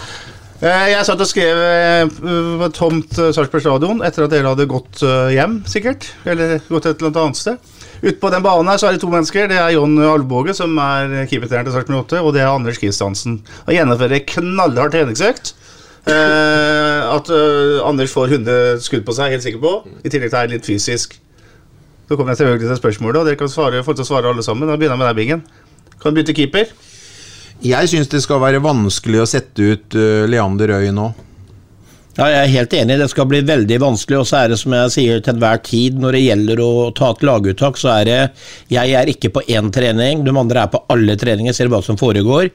Jeg 0.58 1.06
satt 1.06 1.22
og 1.22 1.28
skrev 1.30 1.60
eh, 1.62 2.08
på 2.18 2.68
tomt 2.74 3.12
eh, 3.22 3.30
Sarpsborg 3.36 3.62
stadion 3.62 4.00
etter 4.02 4.26
at 4.26 4.32
dere 4.34 4.50
hadde 4.50 4.66
gått 4.70 5.04
eh, 5.06 5.36
hjem, 5.36 5.60
sikkert. 5.70 6.08
Eller 6.26 6.58
gått 6.66 6.88
et 6.90 7.04
eller 7.04 7.20
annet 7.28 7.38
sted. 7.38 7.76
Ute 8.02 8.18
på 8.22 8.32
den 8.34 8.46
banen 8.46 8.72
her 8.72 8.82
så 8.82 8.90
er 8.90 8.98
det 8.98 9.04
to 9.04 9.12
mennesker. 9.14 9.46
Det 9.52 9.60
er 9.62 9.76
Jon 9.76 9.94
Alvbåge, 10.02 10.56
som 10.58 10.74
er 10.82 11.28
keepertrener 11.30 11.70
til 11.70 11.76
Sarpsborg 11.78 12.08
8, 12.08 12.24
og 12.26 12.34
det 12.34 12.42
er 12.42 12.50
Anders 12.50 12.82
Kristiansen. 12.82 13.38
Han 13.68 13.78
gjennomfører 13.78 14.26
knallhard 14.34 14.98
treningsøkt. 14.98 15.54
Eh, 16.08 17.06
at 17.06 17.30
eh, 17.30 17.78
Anders 17.86 18.18
får 18.18 18.34
100 18.40 18.82
skudd 18.82 19.06
på 19.06 19.14
seg, 19.14 19.36
helt 19.36 19.46
sikker 19.46 19.62
på. 19.62 19.76
I 20.02 20.10
tillegg 20.10 20.34
til 20.34 20.42
er 20.42 20.54
litt 20.56 20.66
fysisk. 20.66 21.20
Så 22.08 22.18
kommer 22.18 22.34
jeg 22.34 22.62
til 22.64 22.78
spørsmålet, 22.80 23.22
og 23.22 23.30
dere 23.30 23.38
kan 23.38 23.52
svare, 23.52 23.86
få 23.86 23.94
til 23.94 24.08
å 24.08 24.10
svare 24.10 24.34
alle 24.34 24.46
sammen. 24.46 24.70
Da 24.72 24.78
begynner 24.80 24.98
jeg 24.98 25.04
med 25.06 25.10
deg, 25.12 25.18
Bingen. 25.22 25.48
Kan 26.02 26.18
bytte 26.18 26.34
keeper? 26.34 26.74
Jeg 27.66 27.90
syns 27.90 28.12
det 28.12 28.22
skal 28.22 28.42
være 28.44 28.62
vanskelig 28.62 29.24
å 29.24 29.30
sette 29.30 29.72
ut 29.74 29.98
eh, 29.98 30.28
Leander 30.30 30.76
Øy 30.78 30.92
nå. 30.94 31.08
Ja, 32.18 32.32
jeg 32.32 32.38
er 32.40 32.50
helt 32.50 32.72
enig. 32.74 32.96
Det 32.98 33.08
skal 33.12 33.28
bli 33.30 33.40
veldig 33.46 33.78
vanskelig. 33.82 34.18
Og 34.24 34.26
så 34.26 34.40
er 34.40 34.50
det 34.50 34.58
som 34.58 34.74
jeg 34.74 34.94
sier 34.96 35.20
til 35.22 35.36
enhver 35.36 35.60
tid, 35.62 36.00
når 36.02 36.18
det 36.18 36.22
gjelder 36.24 36.62
å 36.66 36.70
ta 36.98 37.12
et 37.14 37.26
laguttak, 37.30 37.78
så 37.78 37.92
er 37.94 38.08
det 38.10 38.18
Jeg 38.74 38.96
er 38.98 39.12
ikke 39.12 39.30
på 39.36 39.44
én 39.46 39.70
trening, 39.74 40.24
de 40.26 40.34
andre 40.34 40.64
er 40.64 40.72
på 40.74 40.82
alle 40.90 41.14
treninger, 41.18 41.54
ser 41.54 41.70
hva 41.70 41.84
som 41.86 42.00
foregår. 42.00 42.50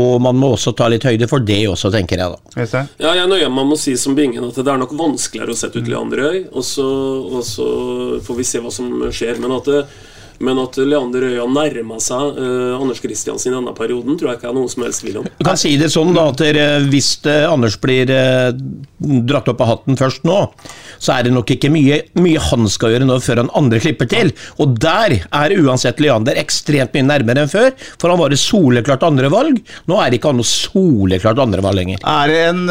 Og 0.00 0.16
man 0.24 0.40
må 0.40 0.54
også 0.56 0.72
ta 0.76 0.88
litt 0.88 1.04
høyde 1.04 1.28
for 1.28 1.44
det 1.44 1.60
også, 1.68 1.92
tenker 1.92 2.24
jeg 2.24 2.32
da. 2.32 2.86
Ja, 2.96 3.12
jeg 3.20 3.28
nøyer 3.28 3.52
meg 3.52 3.68
med 3.68 3.76
å 3.76 3.82
si 3.82 3.98
som 4.00 4.16
Bingen 4.16 4.48
at 4.48 4.56
det 4.56 4.72
er 4.72 4.80
nok 4.80 4.96
vanskeligere 4.96 5.52
å 5.52 5.60
sette 5.60 5.82
ut 5.82 5.92
Leander 5.92 6.24
Øy, 6.30 6.38
og 6.48 6.64
så, 6.64 6.88
og 7.28 7.44
så 7.44 7.68
får 8.24 8.40
vi 8.40 8.48
se 8.48 8.64
hva 8.64 8.72
som 8.72 8.88
skjer. 9.12 9.36
Men 9.44 9.58
at, 9.58 9.68
det, 9.68 9.84
men 10.42 10.58
at 10.62 10.76
Leander 10.82 11.26
Øya 11.30 11.46
nærma 11.50 11.98
seg 12.02 12.38
uh, 12.38 12.80
Anders 12.80 13.00
Kristiansen 13.02 13.52
i 13.52 13.56
denne 13.56 13.74
perioden, 13.76 14.18
tror 14.18 14.32
jeg 14.32 14.40
ikke 14.40 14.50
er 14.50 14.56
noen 14.56 14.70
som 14.70 14.84
helst 14.86 15.04
tvil 15.04 15.20
om. 15.22 15.28
Du 15.38 15.44
kan 15.46 15.58
si 15.60 15.74
det 15.80 15.92
sånn 15.94 16.14
da, 16.16 16.28
at 16.32 16.42
hvis 16.90 17.14
eh, 17.30 17.44
Anders 17.48 17.78
blir 17.80 18.10
eh, 18.10 18.50
dratt 19.28 19.50
opp 19.50 19.62
av 19.64 19.70
hatten 19.70 19.98
først 19.98 20.26
nå, 20.26 20.38
så 21.02 21.16
er 21.16 21.26
det 21.26 21.34
nok 21.34 21.50
ikke 21.54 21.70
mye, 21.72 22.00
mye 22.22 22.42
han 22.50 22.68
skal 22.70 22.94
gjøre 22.94 23.08
nå 23.08 23.18
før 23.22 23.42
han 23.42 23.52
andre 23.58 23.80
klipper 23.82 24.10
til. 24.10 24.32
Og 24.62 24.76
der 24.82 25.16
er 25.24 25.56
uansett 25.58 26.02
Leander 26.02 26.38
ekstremt 26.40 26.94
mye 26.96 27.06
nærmere 27.06 27.44
enn 27.44 27.52
før, 27.52 27.70
for 28.00 28.12
han 28.12 28.20
var 28.20 28.34
et 28.34 28.42
soleklart 28.42 29.06
andrevalg. 29.06 29.60
Nå 29.90 29.98
er 30.02 30.16
ikke 30.16 30.32
han 30.32 30.40
noe 30.40 30.48
soleklart 30.48 31.42
andrevalg 31.42 31.80
lenger. 31.80 32.02
Er 32.02 32.32
det 32.32 32.42
en 32.50 32.62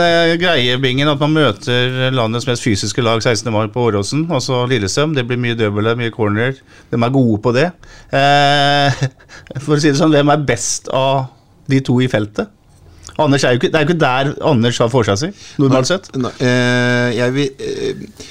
greie, 0.42 0.80
Bingen, 0.82 1.12
at 1.12 1.22
man 1.22 1.36
møter 1.36 2.12
landets 2.16 2.48
mest 2.50 2.66
fysiske 2.66 3.04
lag 3.04 3.24
16. 3.24 3.52
mai 3.54 3.68
på 3.72 3.88
Åråsen, 3.90 4.28
altså 4.32 4.64
Lillestrøm? 4.72 5.16
Det 5.18 5.28
blir 5.28 5.40
mye 5.42 5.58
dødballer, 5.60 6.00
mye 6.00 6.14
corner. 6.16 6.56
De 6.92 7.00
er 7.00 7.16
gode 7.16 7.42
på 7.44 7.54
det. 7.56 7.61
Eh, 7.68 9.06
for 9.64 9.78
å 9.78 9.80
si 9.82 9.92
det 9.92 10.00
sånn, 10.00 10.14
hvem 10.14 10.34
er 10.34 10.44
best 10.48 10.90
av 10.96 11.30
de 11.72 11.80
to 11.86 12.00
i 12.04 12.10
feltet? 12.12 12.52
Anders 13.22 13.44
er 13.46 13.56
jo 13.56 13.62
ikke, 13.62 13.72
det 13.72 13.78
er 13.80 13.84
jo 13.86 13.90
ikke 13.92 14.02
der 14.02 14.30
Anders 14.48 14.80
har 14.82 14.92
forsa 14.92 15.18
si, 15.20 15.32
normalt 15.62 15.90
sett. 15.90 16.08
Nei, 16.20 16.32
eh, 16.48 17.10
jeg 17.18 17.36
vil 17.36 17.66
eh, 17.68 18.30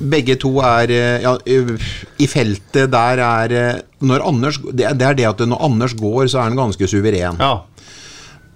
Begge 0.00 0.38
to 0.40 0.54
er 0.64 0.88
eh, 0.94 1.24
ja, 1.26 1.34
I 1.44 2.28
feltet 2.30 2.88
der 2.94 3.20
er 3.20 3.52
eh, 3.52 3.80
Når 4.08 4.22
Anders 4.24 4.56
det 4.70 4.86
er, 4.88 4.94
det 4.96 5.10
det 5.18 5.26
at 5.28 5.42
når 5.44 5.60
Anders 5.66 5.96
går, 5.98 6.30
så 6.32 6.40
er 6.40 6.48
han 6.48 6.56
ganske 6.56 6.88
suveren. 6.88 7.36
Ja. 7.42 7.66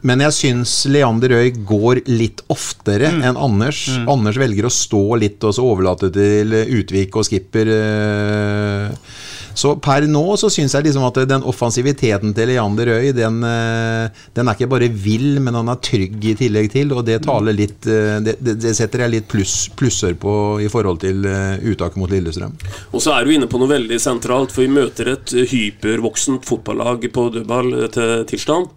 Men 0.05 0.21
jeg 0.25 0.37
syns 0.37 0.73
Leander 0.93 1.33
Øy 1.37 1.51
går 1.65 2.03
litt 2.09 2.43
oftere 2.53 3.09
enn 3.13 3.39
Anders. 3.41 3.87
Anders 4.09 4.37
velger 4.41 4.69
å 4.69 4.73
stå 4.73 5.03
litt 5.21 5.45
og 5.45 5.55
så 5.57 5.65
overlate 5.65 6.11
til 6.13 6.53
Utvik 6.79 7.17
og 7.17 7.25
skipper. 7.29 7.71
eh. 7.77 9.15
Så 9.55 9.75
per 9.83 10.07
nå 10.11 10.25
så 10.41 10.51
syns 10.53 10.75
jeg 10.75 10.89
liksom 10.89 11.07
at 11.07 11.21
den 11.31 11.47
offensiviteten 11.47 12.35
til 12.37 12.51
Leander 12.51 12.91
Øy, 12.97 13.13
den, 13.17 13.41
eh, 13.47 14.25
den 14.35 14.51
er 14.51 14.59
ikke 14.59 14.71
bare 14.71 14.91
vill, 14.91 15.41
men 15.41 15.55
han 15.55 15.71
er 15.71 15.81
trygg 15.85 16.19
i 16.33 16.37
tillegg 16.39 16.71
til, 16.75 16.93
og 16.93 17.05
det 17.07 17.21
taler 17.25 17.57
litt 17.57 17.87
eh, 17.87 18.19
Det, 18.25 18.37
det, 18.43 18.75
setter 18.77 19.05
jeg 19.05 19.15
litt 19.15 19.29
pluss, 19.31 19.69
plusser 19.77 20.17
på 20.19 20.35
i 20.65 20.69
forhold 20.73 21.03
til 21.05 21.27
eh, 21.29 21.63
uttaket 21.71 22.01
mot 22.01 22.11
Lillestrøm. 22.11 22.57
Og 22.93 23.03
så 23.03 23.15
er 23.15 23.25
du 23.25 23.35
inne 23.35 23.51
på 23.51 23.61
noe 23.63 23.71
veldig 23.71 24.01
sentralt, 24.03 24.55
for 24.55 24.65
vi 24.65 24.73
møter 24.75 25.15
et 25.15 25.35
hypervoksent 25.53 26.47
fotballag 26.49 27.07
på 27.15 27.29
dødball 27.35 27.77
til 27.95 28.27
tirsdag. 28.31 28.73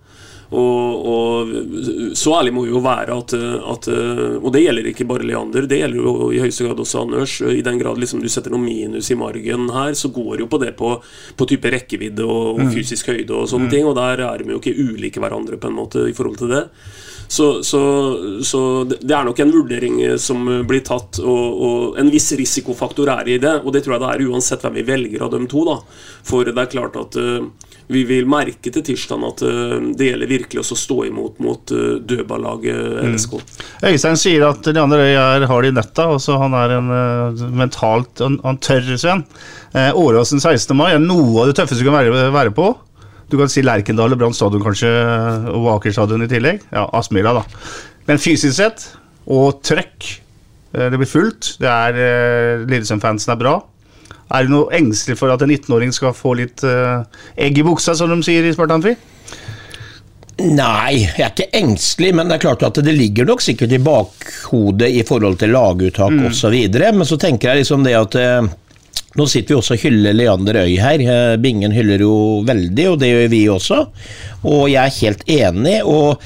Og, 0.48 1.08
og 1.12 2.16
så 2.16 2.38
ærlig 2.38 2.54
må 2.56 2.62
vi 2.64 2.72
jo 2.72 2.80
være 2.80 3.16
at, 3.20 3.34
at 3.36 3.88
Og 3.92 4.48
det 4.56 4.62
gjelder 4.64 4.86
ikke 4.94 5.08
bare 5.10 5.26
Leander, 5.28 5.68
det 5.68 5.82
gjelder 5.82 6.00
jo 6.00 6.30
i 6.32 6.40
høyeste 6.40 6.64
grad 6.64 6.80
også 6.80 7.02
Anders. 7.04 7.34
I 7.44 7.64
den 7.66 7.82
grad 7.82 8.00
liksom 8.00 8.24
du 8.24 8.30
setter 8.32 8.54
noe 8.54 8.64
minus 8.64 9.12
i 9.12 9.20
margen 9.20 9.68
her, 9.76 9.92
så 9.98 10.12
går 10.14 10.46
jo 10.46 10.48
på 10.48 10.62
det 10.64 10.72
på, 10.80 10.94
på 11.36 11.50
type 11.52 11.74
rekkevidde 11.74 12.24
og, 12.24 12.62
og 12.62 12.72
fysisk 12.72 13.12
høyde 13.12 13.36
og 13.36 13.52
sånne 13.52 13.68
ting, 13.74 13.84
og 13.88 13.98
der 14.00 14.24
er 14.24 14.40
de 14.40 14.56
jo 14.56 14.62
ikke 14.62 14.78
ulike 14.78 15.24
hverandre 15.24 15.60
på 15.60 15.68
en 15.68 15.78
måte 15.82 16.08
i 16.08 16.16
forhold 16.16 16.40
til 16.40 16.56
det. 16.56 16.64
Så, 17.28 17.64
så, 17.64 17.82
så 18.44 18.62
det 18.88 19.12
er 19.12 19.26
nok 19.28 19.40
en 19.44 19.52
vurdering 19.52 20.00
som 20.20 20.46
blir 20.68 20.84
tatt, 20.88 21.20
og, 21.20 21.64
og 21.68 22.00
en 22.00 22.12
viss 22.12 22.32
risikofaktor 22.40 23.12
er 23.18 23.34
i 23.34 23.40
det. 23.44 23.58
Og 23.66 23.74
det 23.76 23.84
tror 23.84 23.98
jeg 23.98 24.04
det 24.06 24.12
er 24.14 24.30
uansett 24.32 24.64
hvem 24.64 24.78
vi 24.80 24.86
velger 24.88 25.26
av 25.26 25.34
dem 25.36 25.48
to. 25.52 25.66
da 25.68 25.82
For 26.28 26.48
det 26.48 26.56
er 26.56 26.72
klart 26.72 26.96
at 27.00 27.20
eh, 27.20 27.50
vi 27.88 28.04
vil 28.08 28.28
merke 28.28 28.72
til 28.74 28.84
tirsdag 28.84 29.22
at 29.24 29.42
eh, 29.48 29.76
det 29.96 30.10
gjelder 30.10 30.30
virkelig 30.30 30.64
også 30.64 30.76
å 30.76 30.80
stå 30.82 30.98
imot 31.08 31.38
mot 31.44 31.72
uh, 31.72 32.00
dødballaget 32.04 32.98
LSK. 33.08 33.38
Øystein 33.88 34.20
sier 34.20 34.44
at 34.50 34.68
Leander 34.68 35.04
Øy 35.06 35.14
er 35.14 35.46
hard 35.48 35.70
i 35.70 35.72
netta. 35.76 36.10
og 36.12 36.20
så 36.24 36.36
han 36.42 36.56
er 36.58 36.76
en 36.78 36.92
uh, 36.92 37.46
mentalt 37.56 38.20
Han, 38.24 38.40
han 38.44 38.60
tør, 38.60 38.92
Sven. 39.00 39.24
Uh, 39.72 39.96
Åråsen 39.96 40.44
16. 40.44 40.76
mai 40.76 40.92
er 40.92 41.00
noe 41.04 41.46
av 41.46 41.52
det 41.52 41.56
tøffeste 41.62 41.86
du 41.86 41.88
kan 41.88 42.00
være, 42.02 42.28
være 42.36 42.54
på. 42.58 42.74
Du 43.32 43.38
kan 43.40 43.52
si 43.52 43.64
Lerkendal 43.64 44.16
og 44.16 44.20
Brann 44.20 44.36
stadion 44.36 44.64
kanskje, 44.64 44.92
og 45.52 45.72
Aker 45.78 45.96
stadion 45.96 46.24
i 46.24 46.30
tillegg. 46.32 46.62
Ja, 46.72 46.86
Aspmyra, 46.96 47.34
da. 47.40 47.64
Men 48.08 48.20
fysisk 48.24 48.56
sett, 48.56 48.86
og 49.28 49.60
trøkk 49.68 50.06
eh, 50.72 50.88
Det 50.88 50.96
blir 50.96 51.10
fullt. 51.12 51.58
Det 51.60 51.68
er 51.68 52.64
Lillesand-fansen 52.68 53.36
er 53.36 53.42
bra. 53.42 53.58
Er 54.34 54.48
du 54.48 54.52
noe 54.52 54.74
engstelig 54.76 55.18
for 55.20 55.32
at 55.32 55.44
en 55.44 55.54
19-åring 55.54 55.94
skal 55.96 56.16
få 56.16 56.34
litt 56.40 56.64
uh, 56.68 57.06
egg 57.40 57.60
i 57.62 57.66
buksa, 57.66 57.96
som 57.96 58.12
de 58.12 58.20
sier 58.26 58.44
i 58.44 58.54
Spartanfri? 58.56 58.98
Nei, 60.38 61.00
jeg 61.02 61.24
er 61.24 61.32
ikke 61.32 61.50
engstelig, 61.58 62.12
men 62.14 62.30
det 62.30 62.38
er 62.38 62.44
klart 62.44 62.66
at 62.68 62.78
det 62.86 62.94
ligger 62.94 63.26
nok 63.26 63.42
sikkert 63.42 63.74
i 63.74 63.82
bakhodet 63.82 64.92
i 64.94 65.02
forhold 65.08 65.40
til 65.42 65.56
laguttak 65.56 66.14
mm. 66.14 66.28
osv. 66.30 66.58
Men 66.78 67.08
så 67.10 67.18
tenker 67.18 67.50
jeg 67.50 67.64
liksom 67.64 67.88
det 67.88 67.96
at 67.98 68.18
eh, 68.22 68.46
nå 69.18 69.26
sitter 69.26 69.56
vi 69.56 69.58
også 69.58 69.74
og 69.74 69.82
hyller 69.82 70.14
Leander 70.14 70.62
Øy 70.62 70.76
her. 70.78 71.02
Eh, 71.02 71.40
Bingen 71.42 71.74
hyller 71.74 72.06
jo 72.06 72.14
veldig, 72.46 72.86
og 72.92 73.02
det 73.02 73.10
gjør 73.10 73.28
vi 73.34 73.42
også. 73.50 73.82
Og 74.46 74.64
jeg 74.70 74.84
er 74.84 74.98
helt 75.00 75.26
enig. 75.40 75.80
og 75.82 76.22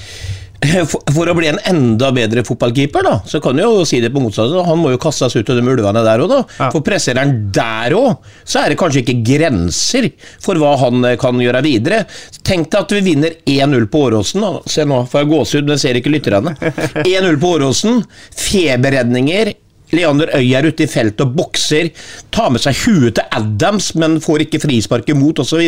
for, 1.16 1.30
å 1.30 1.34
bli 1.34 1.48
en 1.50 1.60
enda 1.66 2.12
bedre 2.14 2.44
fotballkeeper, 2.46 3.06
da, 3.06 3.16
så 3.28 3.42
kan 3.42 3.58
du 3.58 3.64
jo 3.64 3.86
si 3.88 4.02
det 4.04 4.12
på 4.14 4.22
motsatt. 4.22 4.54
Han 4.68 4.82
må 4.82 4.92
jo 4.94 5.00
kastes 5.02 5.34
ut 5.34 5.50
av 5.50 5.58
de 5.58 5.64
ulvene 5.66 6.04
der 6.06 6.22
òg, 6.22 6.30
da. 6.30 6.42
Ja. 6.60 6.70
For 6.74 6.86
presser 6.86 7.18
han 7.18 7.34
der 7.54 7.96
òg, 7.98 8.28
så 8.46 8.62
er 8.62 8.74
det 8.74 8.80
kanskje 8.82 9.02
ikke 9.02 9.18
grenser 9.26 10.12
for 10.44 10.62
hva 10.62 10.76
han 10.84 11.02
eh, 11.08 11.18
kan 11.22 11.42
gjøre 11.42 11.64
videre. 11.66 12.04
Tenk 12.46 12.70
deg 12.70 12.86
at 12.86 12.96
vi 12.98 13.02
vinner 13.10 13.40
1-0 13.50 13.90
på 13.92 14.06
Åråsen. 14.10 14.46
Se 14.70 14.86
nå, 14.86 15.04
får 15.10 15.24
jeg 15.24 15.32
gåsehud, 15.34 15.66
men 15.66 15.78
jeg 15.78 15.86
ser 15.88 16.02
ikke 16.02 16.14
lytterne. 16.14 16.56
1-0 17.08 17.42
på 17.42 17.54
Åråsen. 17.58 18.02
Feberredninger. 18.46 19.56
Leander 19.92 20.30
Øy 20.38 20.54
er 20.56 20.70
ute 20.70 20.86
i 20.86 20.92
feltet 20.92 21.26
og 21.26 21.34
bokser. 21.36 21.90
Tar 22.32 22.54
med 22.54 22.64
seg 22.64 22.78
huet 22.86 23.18
til 23.18 23.26
Adams, 23.42 23.92
men 24.00 24.22
får 24.24 24.46
ikke 24.46 24.62
frispark 24.64 25.10
imot, 25.12 25.42
osv. 25.44 25.66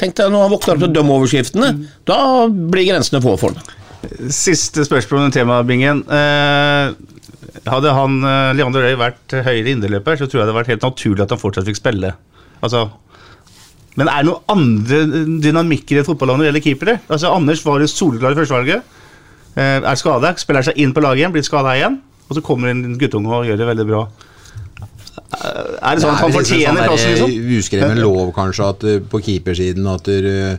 Tenk 0.00 0.16
deg 0.18 0.30
når 0.30 0.46
han 0.46 0.54
våkner 0.54 0.78
opp 0.78 0.84
til 0.86 0.94
dømmeoverskriftene. 0.96 1.72
Da 2.08 2.20
blir 2.48 2.94
grensene 2.94 3.20
få 3.24 3.36
for 3.42 3.58
ham. 3.58 3.80
Siste 4.34 4.84
spørsmål 4.86 5.28
om 5.28 5.34
temabingen. 5.34 6.02
Eh, 6.08 6.94
hadde 7.70 7.94
han 7.96 8.18
eh, 8.20 8.50
Leander 8.58 8.86
Røy 8.86 8.98
vært 9.00 9.36
høyere 9.46 9.72
indreløper, 9.74 10.18
så 10.18 10.26
tror 10.26 10.40
jeg 10.40 10.44
det 10.44 10.48
hadde 10.48 10.58
vært 10.58 10.72
helt 10.74 10.86
naturlig 10.86 11.24
at 11.24 11.34
han 11.34 11.40
fortsatt 11.40 11.68
fikk 11.68 11.80
spille. 11.80 12.12
Altså, 12.64 12.86
men 13.94 14.10
er 14.10 14.24
det 14.24 14.30
noen 14.32 14.50
andre 14.50 15.24
dynamikker 15.44 15.98
i 15.98 16.02
et 16.02 16.08
fotballag 16.08 16.38
når 16.38 16.44
det 16.44 16.50
gjelder 16.50 16.64
keepere? 16.66 16.96
Altså, 17.06 17.30
Anders 17.30 17.62
var 17.66 17.82
jo 17.82 17.90
soleklar 17.90 18.34
i 18.34 18.38
førstevalget. 18.40 19.00
Eh, 19.54 19.78
er 19.78 19.98
skada, 20.00 20.34
spiller 20.40 20.66
seg 20.66 20.80
inn 20.82 20.94
på 20.94 21.02
laget 21.04 21.22
igjen, 21.22 21.34
blir 21.34 21.46
skada 21.46 21.76
igjen. 21.78 22.00
Og 22.26 22.38
så 22.38 22.42
kommer 22.42 22.72
en 22.72 22.96
guttunge 22.98 23.30
og 23.30 23.46
gjør 23.46 23.60
det 23.60 23.68
veldig 23.70 23.86
bra. 23.86 24.06
Er 25.34 25.94
det 25.94 26.02
sånn 26.02 26.14
at 26.14 26.22
han 26.24 26.34
fortjener 26.34 26.88
plassen, 26.88 27.14
liksom? 27.14 27.32
Uskreven 27.58 28.00
lov, 28.02 28.32
kanskje, 28.34 28.66
at, 28.74 28.86
på 29.10 29.20
keepersiden 29.22 29.86
at 29.90 30.10
der, 30.10 30.58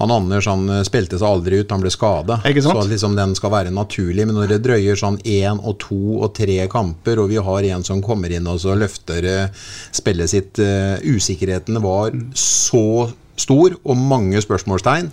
han 0.00 0.10
Anders 0.10 0.46
han 0.48 0.68
eh, 0.72 0.82
spilte 0.86 1.18
seg 1.20 1.28
aldri 1.28 1.60
ut, 1.60 1.70
han 1.70 1.82
ble 1.82 1.90
skada. 1.92 2.38
Så 2.40 2.86
liksom 2.88 3.16
den 3.18 3.34
skal 3.36 3.52
være 3.52 3.72
naturlig. 3.74 4.24
Men 4.26 4.38
når 4.38 4.54
det 4.54 4.62
drøyer 4.64 4.96
sånn 4.96 5.18
én 5.28 5.60
og 5.60 5.76
to 5.82 6.20
og 6.24 6.32
tre 6.38 6.56
kamper, 6.72 7.20
og 7.20 7.28
vi 7.28 7.40
har 7.44 7.66
en 7.74 7.84
som 7.84 8.00
kommer 8.04 8.32
inn 8.32 8.48
og 8.48 8.62
så 8.62 8.76
løfter 8.80 9.26
eh, 9.28 9.66
spillet 9.92 10.32
sitt 10.32 10.60
uh, 10.62 10.96
Usikkerheten 11.04 11.76
var 11.84 12.14
så 12.36 13.10
stor, 13.40 13.76
og 13.84 13.96
mange 14.00 14.40
spørsmålstegn. 14.40 15.10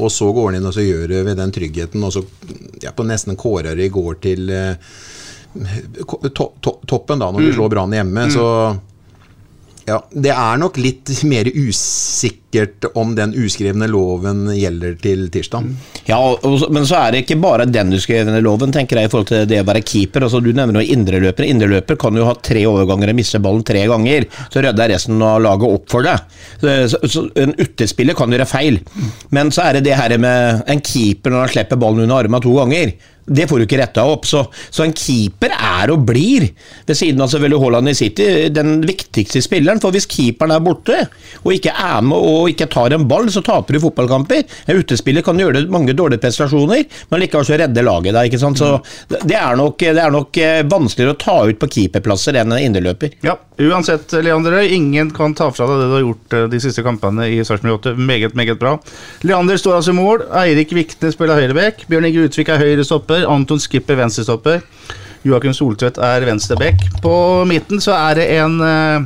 Og 0.00 0.12
så 0.12 0.30
går 0.32 0.48
han 0.48 0.58
inn 0.60 0.68
og 0.68 0.76
så 0.76 0.84
gjør 0.84 1.04
det 1.12 1.20
ved 1.28 1.36
den 1.40 1.52
tryggheten, 1.52 2.04
og 2.04 2.14
så 2.14 2.22
ja, 2.80 2.92
på 2.96 3.04
nesten 3.04 3.36
kårer 3.36 3.76
det 3.76 3.90
i 3.90 3.92
går 3.92 4.16
til 4.24 4.52
to, 6.32 6.46
to, 6.64 6.74
toppen, 6.88 7.20
da, 7.20 7.28
når 7.28 7.44
vi 7.44 7.50
mm. 7.50 7.56
slår 7.58 7.72
Brann 7.74 7.96
hjemme. 7.96 8.28
Mm. 8.28 8.32
så 8.32 8.46
ja, 9.88 9.98
Det 10.10 10.30
er 10.30 10.60
nok 10.60 10.78
litt 10.78 11.10
mer 11.26 11.48
usikkert 11.48 12.86
om 12.98 13.14
den 13.16 13.32
uskrevne 13.38 13.88
loven 13.90 14.44
gjelder 14.54 14.94
til 15.02 15.24
tirsdag. 15.32 15.66
Ja, 16.06 16.18
men 16.70 16.86
så 16.86 16.98
er 17.00 17.14
det 17.14 17.22
ikke 17.24 17.38
bare 17.42 17.66
den 17.66 17.94
uskrevne 17.96 18.42
loven, 18.44 18.74
tenker 18.74 19.00
jeg, 19.00 19.08
i 19.08 19.12
forhold 19.12 19.30
til 19.32 19.46
det 19.50 19.62
å 19.62 19.66
være 19.66 19.84
keeper. 19.86 20.26
Altså, 20.26 20.42
du 20.44 20.52
nevner 20.54 20.82
jo 20.82 20.96
indreløper. 20.96 21.48
Indreløper 21.48 21.98
kan 22.00 22.18
jo 22.18 22.28
ha 22.28 22.36
tre 22.38 22.64
overganger 22.68 23.12
og 23.12 23.18
miste 23.18 23.42
ballen 23.42 23.64
tre 23.66 23.84
ganger. 23.90 24.28
Så 24.52 24.62
rydder 24.62 24.94
resten 24.94 25.22
av 25.26 25.40
laget 25.42 25.78
opp 25.78 25.88
for 25.90 26.06
det. 26.06 26.18
Så, 26.62 27.02
så, 27.10 27.26
en 27.42 27.56
utespiller 27.58 28.18
kan 28.18 28.32
gjøre 28.32 28.48
feil. 28.50 28.78
Men 29.34 29.50
så 29.54 29.66
er 29.66 29.78
det 29.78 29.86
det 29.88 29.98
her 29.98 30.14
med 30.22 30.62
en 30.70 30.84
keeper 30.84 31.34
når 31.34 31.46
han 31.46 31.56
slipper 31.56 31.80
ballen 31.80 32.06
under 32.06 32.22
armen 32.22 32.44
to 32.44 32.54
ganger. 32.60 32.94
Det 33.24 33.46
får 33.48 33.60
du 33.60 33.66
ikke 33.66 33.78
retta 33.78 34.04
opp. 34.08 34.26
Så, 34.26 34.42
så, 34.68 34.82
en 34.84 34.94
keeper 34.96 35.54
er 35.54 35.92
og 35.94 36.02
blir, 36.08 36.48
ved 36.88 36.98
siden 36.98 37.22
av 37.22 37.30
selvfølgelig 37.30 37.60
Haaland 37.62 37.92
i 37.92 37.94
City, 37.96 38.28
den 38.50 38.80
viktigste 38.86 39.42
spilleren. 39.44 39.80
For 39.82 39.94
hvis 39.94 40.08
keeperen 40.10 40.54
er 40.56 40.64
borte, 40.64 40.98
og 41.42 41.54
ikke 41.54 41.74
er 41.74 42.02
med 42.06 42.18
og 42.32 42.50
ikke 42.50 42.68
tar 42.72 42.96
en 42.96 43.06
ball, 43.08 43.30
så 43.32 43.44
taper 43.46 43.76
du 43.76 43.82
fotballkamper. 43.84 44.42
En 44.66 44.80
utespiller 44.82 45.24
kan 45.26 45.38
gjøre 45.38 45.64
mange 45.72 45.94
dårlige 45.96 46.22
prestasjoner, 46.24 46.84
men 47.10 47.22
likevel 47.22 47.46
så 47.46 47.60
redde 47.60 47.86
laget 47.86 48.16
deg. 48.16 48.30
ikke 48.30 48.42
sant? 48.42 48.58
Så 48.58 48.74
det 49.12 49.38
er, 49.38 49.54
nok, 49.58 49.78
det 49.78 50.02
er 50.02 50.14
nok 50.14 50.42
eh, 50.42 50.64
vanskeligere 50.68 51.14
å 51.14 51.22
ta 51.22 51.38
ut 51.48 51.62
på 51.62 51.70
keeperplasser 51.76 52.40
enn 52.42 52.56
en 52.56 52.66
indreløper. 52.66 53.14
Ja, 53.26 53.36
uansett, 53.62 54.12
Leander 54.24 54.58
ingen 54.62 55.12
kan 55.14 55.36
ta 55.38 55.48
fra 55.54 55.68
deg 55.70 55.82
det 55.82 55.88
du 55.88 55.96
har 55.96 56.04
gjort 56.06 56.38
eh, 56.38 56.48
de 56.52 56.62
siste 56.62 56.84
kampene 56.86 57.30
i 57.30 57.40
Sarpsborg 57.46 57.78
8. 57.78 57.94
Meget, 58.02 58.36
meget 58.38 58.58
bra. 58.60 58.76
Leander 59.22 59.60
står 59.60 59.78
altså 59.78 59.94
i 59.94 60.00
mål. 60.00 60.26
Eirik 60.42 60.74
Vikne 60.74 61.14
spiller 61.14 61.38
høyrebekk. 61.38 61.86
Bjørn 61.90 62.10
Inge 62.10 62.26
Utvik 62.26 62.50
er 62.52 62.62
høyrestopper 62.62 63.11
stopper. 63.12 63.28
Anton 63.28 63.60
Skipper 63.60 63.96
venstrestopper. 63.96 64.62
Joakim 65.24 65.54
Soltvedt 65.54 65.98
er 65.98 66.24
venstreback. 66.26 66.80
På 67.02 67.44
midten 67.46 67.80
så 67.80 67.92
er 67.94 68.14
det 68.18 68.26
en 68.40 68.58
uh, 68.60 69.04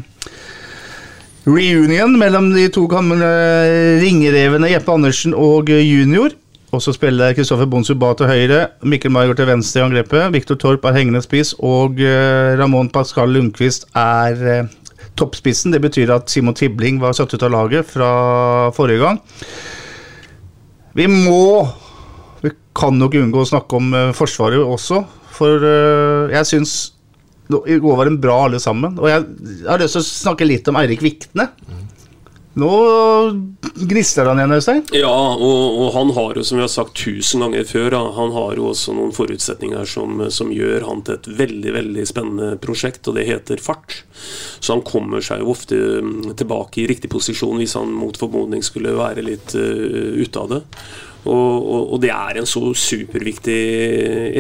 reunion 1.47 2.17
mellom 2.19 2.53
de 2.55 2.69
to 2.73 2.87
gamle 2.87 3.27
ringerevene 4.01 4.71
Jeppe 4.71 4.93
Andersen 4.93 5.35
og 5.35 5.69
junior. 5.69 6.31
Og 6.73 6.83
så 6.83 6.93
spiller 6.93 7.33
Kristoffer 7.33 7.67
Bonsuba 7.67 8.13
til 8.19 8.27
høyre, 8.27 8.67
Mikkel 8.83 9.13
Margot 9.15 9.37
til 9.39 9.47
venstre 9.47 9.81
i 9.81 9.85
angrepet. 9.85 10.33
Viktor 10.33 10.57
Torp 10.57 10.85
er 10.85 10.97
hengende 10.97 11.23
spiss, 11.23 11.55
og 11.59 12.01
Ramón 12.59 12.91
Pascal 12.93 13.31
Lundqvist 13.33 13.87
er 13.95 14.67
toppspissen. 15.17 15.73
Det 15.73 15.81
betyr 15.81 16.11
at 16.13 16.29
Simon 16.29 16.57
Tibling 16.59 16.99
var 17.01 17.15
satt 17.17 17.33
ut 17.33 17.47
av 17.47 17.55
laget 17.55 17.87
fra 17.87 18.11
forrige 18.77 19.05
gang. 19.05 19.23
Vi 20.97 21.07
må 21.07 21.69
kan 22.77 22.99
nok 23.01 23.17
unngå 23.19 23.43
å 23.43 23.49
snakke 23.49 23.81
om 23.81 23.95
uh, 23.97 24.13
Forsvaret 24.17 24.61
også, 24.61 25.03
for 25.37 25.65
uh, 25.65 26.33
jeg 26.35 26.53
syns 26.53 26.77
i 27.47 27.77
går 27.79 27.99
var 28.01 28.09
en 28.11 28.19
bra 28.19 28.37
alle 28.49 28.59
sammen. 28.59 28.97
Og 28.99 29.07
jeg 29.07 29.23
har 29.69 29.79
lyst 29.79 29.95
til 29.95 30.03
å 30.03 30.07
snakke 30.09 30.49
litt 30.49 30.67
om 30.67 30.79
Eirik 30.81 31.05
Vikne. 31.05 31.47
Nå 32.57 32.69
gnistrer 33.85 34.31
han 34.31 34.39
igjen, 34.41 34.55
Øystein. 34.57 34.79
Ja, 34.97 35.13
og, 35.13 35.65
og, 35.77 35.91
han 35.93 36.13
har 36.17 36.39
jo, 36.39 36.45
som 36.47 36.57
vi 36.57 36.65
har 36.65 36.71
sagt 36.73 36.97
tusen 36.97 37.45
ganger 37.45 37.67
før, 37.69 37.99
han 38.17 38.33
har 38.33 38.57
jo 38.57 38.71
også 38.71 38.95
noen 38.97 39.13
forutsetninger 39.13 39.85
som, 39.91 40.23
som, 40.33 40.55
gjør 40.57 40.87
han 40.89 41.03
til 41.05 41.19
et 41.19 41.29
veldig 41.37 41.75
veldig 41.77 42.07
spennende 42.09 42.57
prosjekt, 42.63 43.05
og 43.11 43.19
det 43.19 43.27
heter 43.29 43.61
fart. 43.61 43.99
Så 44.57 44.73
han 44.73 44.85
kommer 44.89 45.21
seg 45.25 45.45
jo 45.45 45.53
ofte 45.53 45.77
mm, 46.01 46.33
tilbake 46.41 46.81
i 46.81 46.89
riktig 46.89 47.13
posisjon 47.13 47.61
hvis 47.61 47.77
han 47.77 47.93
mot 47.93 48.17
formodning 48.17 48.65
skulle 48.65 48.97
være 48.97 49.27
litt 49.27 49.53
uh, 49.53 50.17
ute 50.17 50.41
av 50.41 50.57
det. 50.57 50.63
Og, 51.27 51.55
og, 51.61 51.93
og, 51.95 52.01
det 52.03 52.13
er 52.15 52.41
en 52.41 52.49
så 52.49 52.63
superviktig 52.79 53.61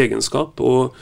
egenskap. 0.07 0.61
Og 0.64 0.96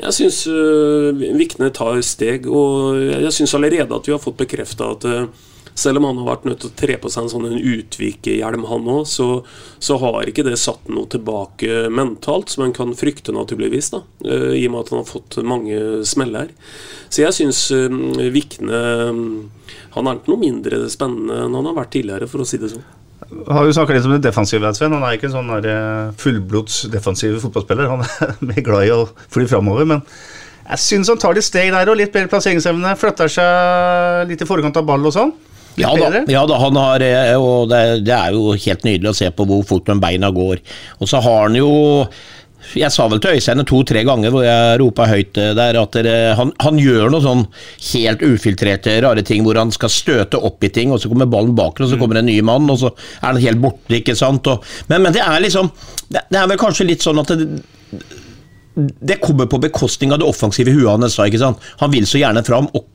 jeg 0.00 0.16
syns 0.16 0.40
uh, 0.48 1.12
Vikne 1.36 1.70
tar 1.76 2.00
steg, 2.06 2.48
og 2.48 2.98
jeg 3.00 3.36
syns 3.36 3.54
allerede 3.56 3.96
at 3.96 4.08
vi 4.08 4.14
har 4.14 4.22
fått 4.22 4.40
bekrefta 4.40 4.92
at 4.94 5.06
uh, 5.08 5.46
selv 5.80 6.00
om 6.00 6.08
han 6.08 6.18
har 6.20 6.26
vært 6.26 6.46
nødt 6.48 6.60
til 6.64 6.70
å 6.72 6.76
tre 6.76 6.96
på 7.00 7.08
seg 7.12 7.24
en 7.24 7.30
sånn 7.32 7.46
utvikehjelm, 7.56 8.66
han 8.68 8.88
òg, 8.90 9.04
så, 9.08 9.28
så, 9.78 9.96
har 10.02 10.28
ikke 10.28 10.44
det 10.44 10.58
satt 10.60 10.90
noe 10.92 11.08
tilbake 11.08 11.86
mentalt, 11.94 12.52
som 12.52 12.66
en 12.66 12.74
kan 12.76 12.92
frykte, 12.96 13.32
naturligvis, 13.36 13.92
da, 13.94 14.02
uh, 14.26 14.52
i 14.56 14.64
og 14.66 14.74
med 14.74 14.80
at 14.82 14.94
han 14.94 15.02
har 15.02 15.10
fått 15.10 15.40
mange 15.46 15.80
smeller. 16.08 16.52
Så 17.10 17.24
jeg 17.24 17.34
syns 17.34 17.64
Vikne 18.30 18.80
Han 19.90 20.06
er 20.06 20.20
ikke 20.20 20.30
noe 20.30 20.38
mindre 20.38 20.84
spennende 20.92 21.40
enn 21.42 21.56
han 21.58 21.66
har 21.66 21.74
vært 21.80 21.96
tidligere, 21.96 22.28
for 22.30 22.44
å 22.44 22.46
si 22.46 22.60
det 22.62 22.70
sånn 22.70 22.86
har 23.30 23.66
jo 23.66 23.74
snakka 23.74 23.94
litt 23.94 24.06
om 24.08 24.14
det 24.16 24.24
defensive, 24.26 24.72
Sven. 24.74 24.94
Han 24.96 25.06
er 25.06 25.16
ikke 25.16 25.28
en 25.30 25.36
sånn 25.36 25.50
eh, 25.60 26.12
fullblods 26.20 26.82
defensiv 26.92 27.38
fotballspiller. 27.44 27.90
Han 27.90 28.04
er 28.04 28.34
mer 28.52 28.64
glad 28.66 28.88
i 28.88 28.94
å 28.94 29.04
fly 29.30 29.46
framover, 29.50 29.88
men 29.88 30.02
jeg 30.70 30.82
syns 30.84 31.10
han 31.10 31.18
tar 31.18 31.34
litt 31.34 31.46
steg 31.46 31.72
der 31.74 31.90
og 31.90 31.98
litt 31.98 32.12
bedre 32.14 32.30
plasseringsevne. 32.30 32.96
Flytter 32.98 33.30
seg 33.32 34.30
litt 34.30 34.42
i 34.42 34.48
forkant 34.48 34.76
av 34.78 34.86
ball 34.86 35.06
og 35.08 35.14
sånn. 35.16 35.32
Ja 35.78 35.92
da, 35.94 36.24
ja 36.28 36.42
da, 36.50 36.56
han 36.60 36.76
har 36.76 37.02
eh, 37.06 37.36
og 37.38 37.70
det, 37.70 38.02
det, 38.04 38.14
er 38.14 38.34
jo 38.34 38.56
helt 38.58 38.82
nydelig 38.84 39.12
å 39.12 39.16
se 39.16 39.30
på 39.32 39.46
hvor 39.48 39.62
fort 39.66 39.86
de 39.86 39.96
beina 40.02 40.30
går. 40.34 40.60
Og 40.98 41.10
så 41.10 41.22
har 41.22 41.46
han 41.46 41.56
jo 41.58 41.70
Jeg 42.76 42.92
sa 42.94 43.06
vel 43.10 43.20
til 43.22 43.38
Øystein 43.38 43.64
to-tre 43.68 44.02
ganger 44.06 44.32
hvor 44.34 44.44
jeg 44.44 44.78
ropa 44.82 45.06
høyt 45.10 45.40
eh, 45.40 45.52
der 45.56 45.78
at 45.80 45.98
han, 46.38 46.52
han, 46.62 46.80
gjør 46.80 47.10
noe 47.12 47.24
sånn 47.24 47.44
helt 47.90 48.24
ufiltrerte, 48.24 48.96
rare 49.04 49.24
ting 49.26 49.44
hvor 49.46 49.58
han 49.58 49.72
skal 49.74 49.92
støte 49.92 50.40
opp 50.40 50.64
i 50.64 50.72
ting, 50.74 50.92
og 50.94 51.02
så 51.02 51.10
kommer 51.10 51.28
ballen 51.30 51.56
bak, 51.58 51.80
og 51.80 51.90
så 51.90 51.98
kommer 52.00 52.20
en 52.20 52.28
ny 52.30 52.38
mann, 52.46 52.68
og 52.70 52.80
så 52.82 52.92
er 52.92 53.26
han 53.30 53.42
helt 53.42 53.62
borte, 53.62 53.98
ikke 53.98 54.16
sant. 54.18 54.46
Og, 54.50 54.64
men, 54.88 55.04
men, 55.04 55.14
det 55.16 55.24
er 55.24 55.42
liksom 55.42 55.72
det, 56.08 56.24
det, 56.28 56.38
er 56.38 56.48
vel 56.50 56.60
kanskje 56.60 56.88
litt 56.88 57.04
sånn 57.04 57.20
at 57.22 57.34
det, 57.36 57.48
det 59.10 59.20
kommer 59.22 59.50
på 59.50 59.60
bekostning 59.62 60.14
av 60.14 60.22
det 60.22 60.28
offensive 60.28 60.72
huet 60.72 60.88
hans. 60.92 61.18
ikke 61.18 61.42
sant? 61.42 61.70
Han 61.82 61.92
vil 61.92 62.08
så 62.08 62.22
gjerne 62.22 62.44
fram. 62.46 62.70
og 62.74 62.88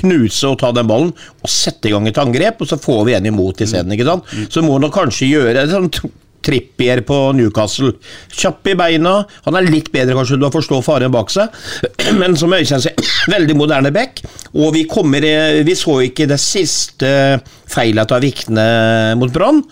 knuse 0.00 0.46
og 0.46 0.60
ta 0.60 0.70
den 0.74 0.88
ballen 0.88 1.10
og 1.12 1.50
sette 1.50 1.88
i 1.88 1.92
gang 1.94 2.06
et 2.08 2.18
angrep, 2.22 2.60
og 2.62 2.68
så 2.70 2.78
får 2.80 3.00
vi 3.08 3.16
en 3.16 3.26
imot 3.26 3.60
isteden. 3.64 3.90
Mm. 3.90 4.46
Så 4.48 4.62
må 4.64 4.76
han 4.78 4.92
kanskje 4.94 5.30
gjøre 5.32 5.66
sånn 5.70 5.90
Trippier 6.46 7.02
på 7.06 7.18
Newcastle. 7.36 7.92
Kjapp 8.32 8.72
i 8.72 8.76
beina. 8.78 9.18
Han 9.46 9.58
er 9.58 9.68
litt 9.68 9.90
bedre 9.94 10.16
kanskje 10.18 10.38
til 10.38 10.48
å 10.48 10.52
forstå 10.54 10.80
faren 10.86 11.14
bak 11.14 11.32
seg, 11.32 11.54
men 12.20 12.36
som 12.40 12.54
Øystein 12.56 12.84
sier, 12.84 13.12
veldig 13.34 13.58
moderne 13.58 13.94
back. 13.94 14.24
Og 14.56 14.74
vi, 14.76 14.86
kommer, 14.90 15.24
vi 15.66 15.78
så 15.78 16.00
ikke 16.06 16.28
det 16.30 16.40
siste 16.42 17.12
feilet 17.70 18.12
av 18.16 18.24
Vikne 18.24 18.66
mot 19.20 19.32
Brann. 19.34 19.64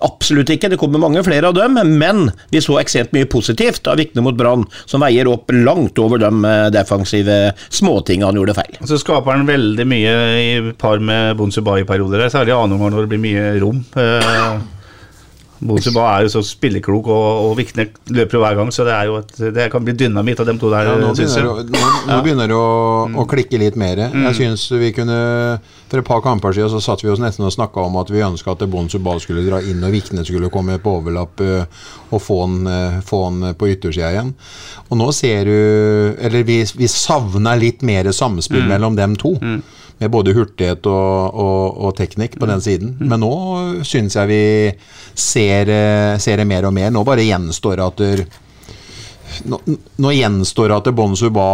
Absolutt 0.00 0.50
ikke, 0.54 0.70
det 0.72 0.78
kommer 0.80 1.02
mange 1.02 1.20
flere 1.24 1.50
av 1.50 1.56
dem, 1.56 1.76
men 2.00 2.24
vi 2.50 2.62
så 2.64 2.78
ekstremt 2.80 3.12
mye 3.14 3.28
positivt 3.30 3.86
av 3.90 4.00
Vikne 4.00 4.24
mot 4.24 4.36
Brann, 4.38 4.64
som 4.88 5.04
veier 5.04 5.28
opp 5.30 5.52
langt 5.52 6.00
over 6.00 6.22
de 6.22 6.30
eh, 6.48 6.68
defensive 6.72 7.38
småtingene 7.68 8.30
han 8.30 8.40
gjorde 8.40 8.56
feil. 8.56 8.78
Så 8.88 8.98
skaper 9.02 9.36
han 9.36 9.48
veldig 9.48 9.88
mye 9.88 10.14
i 10.40 10.52
par 10.80 11.02
med 11.02 11.36
Bonsubai-perioder, 11.40 12.24
særlig 12.32 12.56
annen 12.56 12.80
når 12.82 13.04
det 13.04 13.12
blir 13.12 13.26
mye 13.26 13.50
rom. 13.62 13.84
Eh, 15.62 15.68
Bosuba 15.68 16.06
er 16.16 16.26
jo 16.26 16.32
så 16.34 16.42
spilleklok, 16.46 17.08
og, 17.12 17.26
og 17.46 17.54
Vikne 17.58 17.88
løper 18.12 18.38
jo 18.38 18.42
hver 18.42 18.58
gang, 18.58 18.72
så 18.74 18.86
det, 18.86 18.94
er 18.96 19.10
jo 19.10 19.18
et, 19.20 19.32
det 19.54 19.68
kan 19.72 19.84
bli 19.84 19.94
dynamitt 19.96 20.40
av 20.42 20.48
dem 20.48 20.58
to 20.60 20.70
der. 20.72 20.90
Ja, 20.90 20.96
nå, 20.98 21.12
begynner 21.14 21.62
det, 21.62 21.66
nå, 21.72 21.92
nå 22.08 22.18
begynner 22.24 22.50
det 22.50 22.58
å, 22.58 22.72
mm. 23.08 23.18
å, 23.22 23.26
klikke 23.30 23.60
litt 23.62 23.78
mer. 23.80 24.04
Mm. 24.12 24.26
Jeg 24.28 24.38
synes 24.40 24.66
vi 24.72 24.92
kunne 24.96 25.18
For 25.92 26.00
et 26.00 26.08
par 26.08 26.22
kamper 26.24 26.54
siden 26.56 26.70
så 26.72 26.80
satt 26.80 27.02
vi 27.04 27.10
oss 27.12 27.20
nesten 27.20 27.44
og 27.44 27.52
snakka 27.52 27.82
om 27.84 27.98
at 28.00 28.10
vi 28.12 28.22
ønska 28.24 28.54
at 28.54 28.64
Bonsuba 28.70 29.18
skulle 29.20 29.44
dra 29.44 29.60
inn, 29.60 29.82
og 29.84 29.92
Vikne 29.92 30.24
skulle 30.24 30.50
komme 30.52 30.78
på 30.82 30.96
overlapp 31.00 31.42
uh, 31.44 31.84
og 32.12 32.22
få 32.22 32.38
han, 32.46 32.56
uh, 32.64 33.02
få 33.04 33.26
han 33.26 33.52
på 33.58 33.68
yttersida 33.74 34.12
igjen. 34.14 34.32
Og 34.88 34.98
nå 35.00 35.10
ser 35.16 35.48
du 35.48 35.58
Eller 36.22 36.46
vi, 36.48 36.62
vi 36.76 36.88
savner 36.88 37.60
litt 37.60 37.84
mer 37.84 38.08
samspill 38.12 38.64
mm. 38.64 38.72
mellom 38.72 38.98
dem 38.98 39.16
to. 39.20 39.36
Mm 39.40 39.62
med 40.02 40.12
både 40.12 40.34
hurtighet 40.36 40.86
og, 40.90 41.38
og, 41.38 41.80
og 41.86 41.96
teknikk 41.98 42.38
på 42.38 42.48
den 42.48 42.60
mm. 42.60 42.64
siden. 42.66 42.94
Mm. 42.98 43.08
Men 43.08 43.22
nå 43.22 43.34
syns 43.86 44.18
jeg 44.18 44.30
vi 44.30 44.44
ser, 45.14 45.70
eh, 45.72 46.14
ser, 46.22 46.40
det 46.42 46.48
mer 46.50 46.68
og 46.68 46.74
mer. 46.76 46.92
Nå 46.94 47.04
bare 47.06 47.26
gjenstår 47.26 47.82
at 47.86 48.02
der, 48.02 48.24
nå, 49.48 49.60
nå 50.02 50.14
gjenstår 50.18 50.74
at 50.76 50.90
Bon 50.96 51.14
Suba 51.18 51.46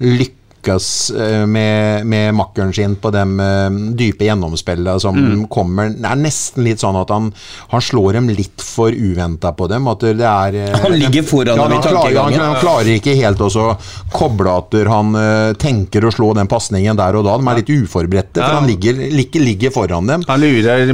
lykkes 0.00 0.38
lykkes 0.60 1.10
eh, 1.10 1.46
med, 1.46 2.06
med 2.06 2.34
makkeren 2.34 2.72
sin 2.72 2.96
på 2.96 3.10
de 3.10 3.40
eh, 3.40 3.70
dype 3.96 4.24
gjennomspillene 4.24 5.00
som 5.00 5.16
mm. 5.16 5.46
kommer 5.48 5.90
Det 5.90 6.08
er 6.08 6.20
nesten 6.20 6.64
litt 6.64 6.80
sånn 6.80 6.96
at 6.96 7.10
han, 7.10 7.32
han 7.70 7.80
slår 7.82 8.14
dem 8.18 8.28
litt 8.28 8.60
for 8.62 8.92
uventa 8.92 9.52
på 9.52 9.66
dem. 9.68 9.88
At 9.88 10.00
det 10.00 10.26
er 10.26 10.54
eh, 10.54 10.78
Han 10.82 10.96
ligger 10.98 11.22
foran 11.22 11.56
ja, 11.56 11.68
dem 11.68 11.78
i 11.78 11.82
tankegangen. 11.82 12.40
Han, 12.40 12.54
han, 12.54 12.60
klarer 12.60 12.92
ikke 12.94 13.16
helt 13.16 13.40
å 13.40 13.76
koble 14.12 14.50
at 14.50 14.74
han 14.90 15.14
tenker 15.60 16.04
å 16.04 16.10
slå 16.12 16.32
den 16.36 16.48
pasningen 16.50 16.98
der 16.98 17.16
og 17.16 17.24
da. 17.26 17.36
De 17.38 17.48
er 17.50 17.60
litt 17.60 17.70
uforberedte, 17.70 18.40
for 18.40 18.58
han 18.58 18.68
ligger, 18.68 18.98
ligger, 19.10 19.44
ligger, 19.44 19.72
foran 19.74 20.08
dem. 20.08 20.24
Han 20.28 20.42
lurer 20.42 20.92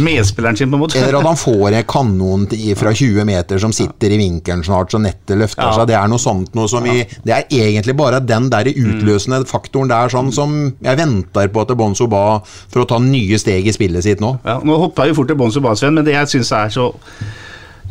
medspilleren 0.00 0.56
sin, 0.56 0.70
på 0.70 0.78
en 0.78 0.84
måte. 0.84 1.00
Eller 1.00 1.18
at 1.18 1.28
han 1.28 1.40
får 1.44 1.78
en 1.80 1.88
kanon 1.88 2.46
fra 2.78 2.94
20 2.94 3.28
meter 3.28 3.60
som 3.62 3.74
sitter 3.74 4.14
i 4.14 4.20
vinkelen 4.20 4.64
snart, 4.66 4.94
så 4.94 5.00
nettet 5.02 5.38
løfter 5.40 5.74
seg. 5.74 5.88
Det 5.90 5.98
er 5.98 6.10
noe 6.10 6.22
sånt 6.22 6.54
noe 6.56 6.70
som 6.70 6.84
vi 6.84 7.02
Det 7.24 7.34
er 7.34 7.46
egentlig 7.50 7.96
bare 7.98 8.20
den 8.24 8.48
der 8.52 8.70
ut 8.70 8.93
utløsende 8.98 9.42
faktoren 9.48 9.90
der, 9.90 10.12
sånn 10.12 10.32
som 10.34 10.56
jeg 10.84 11.00
venter 11.00 11.50
på 11.52 11.64
til 11.68 11.78
Bonzo 11.78 12.08
Ba 12.10 12.40
for 12.44 12.82
å 12.82 12.88
ta 12.88 13.00
nye 13.02 13.38
steg 13.40 13.66
i 13.66 13.74
spillet 13.74 14.06
sitt 14.06 14.24
nå. 14.24 14.36
Ja, 14.46 14.60
nå 14.64 14.78
hoppa 14.80 15.04
jeg 15.04 15.14
jo 15.14 15.20
fort 15.22 15.32
til 15.32 15.40
Bonzo 15.40 15.62
Ba, 15.64 15.74
Sven, 15.78 15.96
men 15.98 16.06
det 16.06 16.16
jeg 16.16 16.32
syns 16.36 16.52
er 16.56 16.72
så 16.74 16.88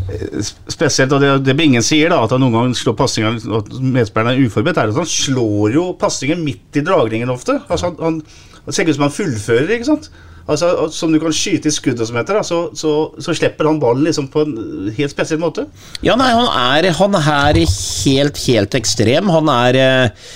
eh, 0.10 0.42
spesielt, 0.72 1.14
og 1.16 1.24
det, 1.24 1.36
det 1.48 1.58
ingen 1.64 1.86
sier, 1.86 2.12
da, 2.14 2.24
at 2.26 2.36
han 2.36 2.44
noen 2.44 2.58
ganger 2.58 2.82
slår 2.82 3.00
pasninger 3.00 3.40
at 3.62 3.72
medspilleren 3.80 4.36
er 4.36 4.48
uforberedt, 4.48 4.82
er 4.82 4.94
at 4.94 5.02
han 5.04 5.10
slår 5.10 5.80
jo 5.80 5.88
pasningen 6.00 6.44
midt 6.46 6.82
i 6.82 6.86
dragningen 6.86 7.34
ofte. 7.34 7.60
Altså, 7.68 7.92
han, 7.92 8.00
han, 8.04 8.62
det 8.64 8.76
ser 8.76 8.88
ut 8.88 8.98
som 8.98 9.10
han 9.10 9.18
fullfører, 9.18 9.76
ikke 9.78 9.92
sant. 9.94 10.14
Altså, 10.44 10.90
som 10.92 11.14
du 11.14 11.22
kan 11.24 11.32
skyte 11.32 11.70
i 11.70 11.72
skuddet, 11.72 12.04
som 12.10 12.18
heter, 12.20 12.36
da, 12.36 12.44
så, 12.44 12.66
så, 12.76 12.92
så, 13.16 13.36
slipper 13.38 13.70
han 13.70 13.80
ballen 13.80 14.04
liksom 14.04 14.28
på 14.32 14.44
en 14.44 14.90
helt 14.98 15.14
spesiell 15.14 15.40
måte. 15.40 15.70
Ja, 16.04 16.18
nei, 16.20 16.34
han 16.36 16.50
er, 16.52 16.90
han 16.98 17.16
er 17.16 17.62
helt, 17.64 18.42
helt 18.50 18.76
ekstrem. 18.76 19.32
Han 19.32 19.52
er 19.54 19.80
eh 19.80 20.28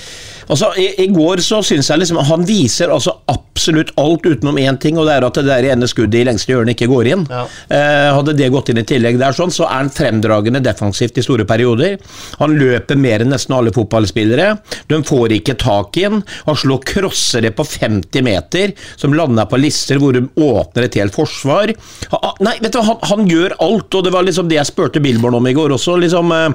Altså, 0.47 0.71
i, 0.79 0.87
i, 1.03 1.07
går 1.11 1.41
så 1.43 1.59
syns 1.65 1.89
jeg 1.91 2.01
liksom 2.01 2.19
Han 2.29 2.45
viser 2.47 2.91
altså 2.93 3.13
absolutt 3.31 3.91
alt 3.99 4.25
utenom 4.25 4.57
én 4.61 4.77
ting, 4.79 4.97
og 4.99 5.07
det 5.07 5.17
er 5.17 5.25
at 5.27 5.39
det 5.39 5.47
der 5.47 5.67
ene 5.73 5.89
skuddet 5.89 6.21
i 6.21 6.25
lengste 6.27 6.53
hjørne 6.53 6.75
ikke 6.75 6.89
går 6.91 7.09
inn. 7.11 7.25
Ja. 7.31 7.43
Eh, 7.73 8.07
hadde 8.15 8.35
det 8.37 8.49
gått 8.53 8.71
inn 8.71 8.79
i 8.79 8.85
tillegg 8.87 9.17
der, 9.19 9.35
sånn, 9.35 9.51
så 9.53 9.65
er 9.67 9.81
han 9.81 9.91
fremdragende 9.93 10.61
defensivt 10.63 11.17
i 11.19 11.25
store 11.25 11.47
perioder. 11.49 11.97
Han 12.41 12.55
løper 12.59 12.99
mer 12.99 13.25
enn 13.25 13.33
nesten 13.33 13.57
alle 13.57 13.73
fotballspillere. 13.75 14.49
De 14.87 15.01
får 15.07 15.35
ikke 15.39 15.57
tak 15.59 15.99
i 15.99 16.05
han. 16.07 16.23
Han 16.47 16.59
slår 16.59 16.85
crossere 16.93 17.51
på 17.55 17.65
50 17.67 18.25
meter, 18.27 18.75
som 18.95 19.15
lander 19.17 19.49
på 19.49 19.59
lister 19.59 19.99
hvor 20.01 20.15
de 20.15 20.23
åpner 20.31 20.87
et 20.87 20.99
helt 21.01 21.15
forsvar. 21.17 21.73
Han, 22.13 22.27
nei, 22.45 22.57
vet 22.63 22.75
du, 22.77 22.83
han, 22.85 23.01
han 23.09 23.27
gjør 23.27 23.57
alt, 23.67 23.89
og 23.89 24.05
det 24.05 24.13
var 24.15 24.27
liksom 24.27 24.51
det 24.51 24.61
jeg 24.61 24.71
spurte 24.71 25.03
Billborn 25.03 25.41
om 25.41 25.49
i 25.49 25.55
går 25.57 25.75
også. 25.75 25.97
liksom 26.05 26.31
eh, 26.35 26.51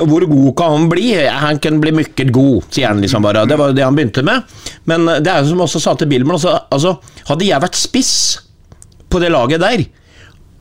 hvor 0.00 0.26
god 0.26 0.50
kan 0.58 0.76
han 0.76 0.88
bli? 0.90 1.08
Han 1.28 1.58
kan 1.62 1.80
bli 1.82 1.92
mykket 1.94 2.32
god, 2.34 2.68
sier 2.74 2.90
han 2.90 3.02
liksom 3.04 3.24
bare. 3.24 3.44
Det 3.48 3.58
var 3.60 3.74
det 3.76 3.84
han 3.84 3.96
begynte 3.96 4.24
med. 4.26 4.48
Men 4.90 5.06
det 5.06 5.30
er 5.30 5.42
jo 5.42 5.52
som 5.52 5.64
også 5.66 5.82
sa 5.82 5.94
til 5.98 6.10
Billman, 6.10 6.38
altså, 6.38 6.56
altså, 6.74 6.96
hadde 7.30 7.48
jeg 7.48 7.64
vært 7.64 7.78
spiss 7.78 8.14
på 9.12 9.20
det 9.22 9.30
laget 9.30 9.62
der, 9.62 9.84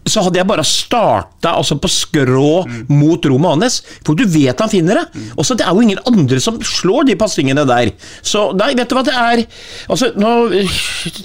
så 0.06 0.24
hadde 0.26 0.40
jeg 0.40 0.48
bare 0.50 0.66
starta 0.68 1.54
altså 1.58 1.78
på 1.82 1.90
skrå 1.92 2.64
mm. 2.68 2.80
mot 2.92 3.26
Romanes. 3.30 3.80
For 4.04 4.18
du 4.20 4.26
vet 4.30 4.60
han 4.60 4.72
finner 4.72 5.00
det. 5.00 5.06
Mm. 5.14 5.30
Også, 5.40 5.58
det 5.60 5.66
er 5.68 5.76
jo 5.76 5.86
ingen 5.86 6.02
andre 6.10 6.40
som 6.44 6.60
slår 6.64 7.08
de 7.10 7.18
pasningene 7.20 7.66
der. 7.70 7.94
Så 8.22 8.50
nei, 8.60 8.74
vet 8.78 8.90
du 8.90 8.98
hva 8.98 9.06
det 9.08 9.16
er 9.16 9.44
altså, 9.92 10.12
Nå 10.20 10.34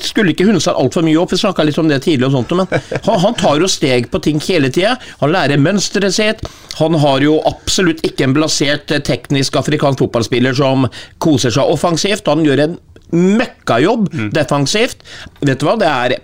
skulle 0.07 0.33
ikke 0.33 0.47
Hundestad 0.49 0.79
altfor 0.79 1.05
mye 1.07 1.19
opp, 1.21 1.33
vi 1.35 1.41
snakka 1.41 1.67
litt 1.67 1.79
om 1.81 1.91
det 1.91 2.01
tidligere, 2.05 2.31
og 2.31 2.38
sånt, 2.38 2.55
men 2.57 3.03
han, 3.07 3.21
han 3.25 3.37
tar 3.38 3.61
jo 3.61 3.71
steg 3.71 4.09
på 4.12 4.21
ting 4.25 4.41
hele 4.47 4.71
tida. 4.75 4.97
Han 5.23 5.35
lærer 5.35 5.61
mønsteret 5.61 6.14
sitt. 6.14 6.45
Han 6.79 6.97
har 7.03 7.25
jo 7.25 7.38
absolutt 7.49 8.05
ikke 8.07 8.29
en 8.29 8.37
blasert 8.37 8.93
eh, 8.95 9.03
teknisk 9.05 9.59
afrikansk 9.59 10.05
fotballspiller 10.05 10.57
som 10.57 10.87
koser 11.23 11.55
seg 11.55 11.75
offensivt. 11.75 12.31
Han 12.31 12.47
gjør 12.47 12.64
en 12.64 12.79
møkkajobb 13.12 14.09
mm. 14.12 14.33
defensivt. 14.37 15.05
Vet 15.41 15.61
du 15.61 15.69
hva, 15.69 15.79
det 15.81 15.88
er 15.88 16.19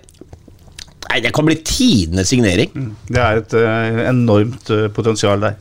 Det 1.22 1.34
kan 1.34 1.46
bli 1.46 1.56
tidenes 1.62 2.28
signering. 2.32 2.70
Mm. 2.74 2.92
Det 3.08 3.20
er 3.22 3.42
et 3.42 3.54
uh, 3.54 4.00
enormt 4.08 4.70
uh, 4.74 4.86
potensial 4.94 5.40
der. 5.44 5.58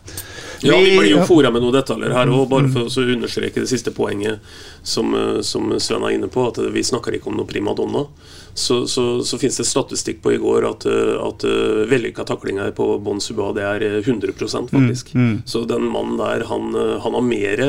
Ja, 0.64 0.78
Vi 0.80 0.98
blir 0.98 1.12
jo 1.12 1.26
fora 1.28 1.52
med 1.52 1.64
noen 1.64 1.76
detaljer 1.76 2.14
her, 2.16 2.32
og 2.32 2.48
bare 2.52 2.72
for 2.72 2.88
å 2.88 3.08
understreke 3.16 3.64
det 3.64 3.70
siste 3.72 3.92
poenget 3.96 4.40
som, 4.84 5.14
eh, 5.16 5.42
som 5.42 5.74
Sven 5.80 6.04
er 6.04 6.16
inne 6.18 6.32
på, 6.32 6.48
at 6.48 6.62
vi 6.74 6.84
snakker 6.84 7.18
ikke 7.18 7.32
om 7.32 7.38
noe 7.40 7.50
primadonna 7.50 8.08
så, 8.54 8.88
så, 8.88 9.24
så 9.24 9.38
finnes 9.38 9.58
det 9.58 9.66
statistikk 9.66 10.22
på 10.22 10.34
i 10.36 10.38
går 10.38 10.66
at, 10.68 10.86
eh, 10.86 11.14
at 11.18 11.46
uh, 11.48 11.84
vellykka 11.90 12.26
taklinger 12.30 12.70
på 12.78 12.86
Bon 13.02 13.22
Suba 13.22 13.50
det 13.58 13.64
er 13.66 13.86
100 14.04 14.30
eh, 14.30 14.68
faktisk. 14.70 15.14
Mm, 15.16 15.30
mm. 15.30 15.38
Så 15.46 15.64
den 15.70 15.88
mannen 15.90 16.20
der, 16.22 16.46
han, 16.50 16.70
han 17.02 17.18
har 17.18 17.26
mer 17.26 17.64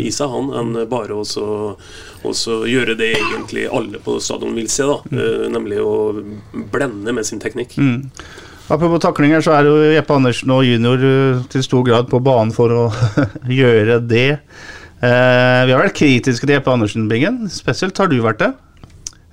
i 0.00 0.10
seg 0.14 0.32
han 0.32 0.52
enn 0.56 0.78
bare 0.88 1.20
å 1.20 2.64
gjøre 2.68 2.96
det 2.96 3.10
egentlig 3.18 3.68
alle 3.68 4.00
på 4.00 4.16
stadion 4.20 4.56
vil 4.56 4.70
se, 4.72 4.88
da. 4.88 5.00
Mm. 5.12 5.52
Nemlig 5.52 5.82
å 5.84 5.94
blende 6.72 7.12
med 7.12 7.28
sin 7.28 7.42
teknikk. 7.42 7.76
Apropos 8.70 9.02
taklinger, 9.02 9.42
så 9.42 9.56
er 9.56 9.66
jo 9.66 9.78
Jeppe 9.90 10.14
Andersen 10.14 10.52
og 10.54 10.62
junior 10.62 11.00
til 11.50 11.64
stor 11.66 11.82
grad 11.86 12.10
på 12.10 12.20
banen 12.22 12.52
for 12.54 12.70
å 12.70 12.84
gjøre 13.60 13.98
det. 14.06 14.28
Eh, 15.00 15.60
vi 15.66 15.72
har 15.72 15.80
vært 15.80 15.96
kritiske 15.98 16.46
til 16.46 16.54
Jeppe 16.54 16.70
Andersen, 16.70 17.08
Bingen. 17.10 17.48
Spesielt 17.50 17.98
har 17.98 18.10
du 18.10 18.20
vært 18.22 18.44
det. 18.44 18.50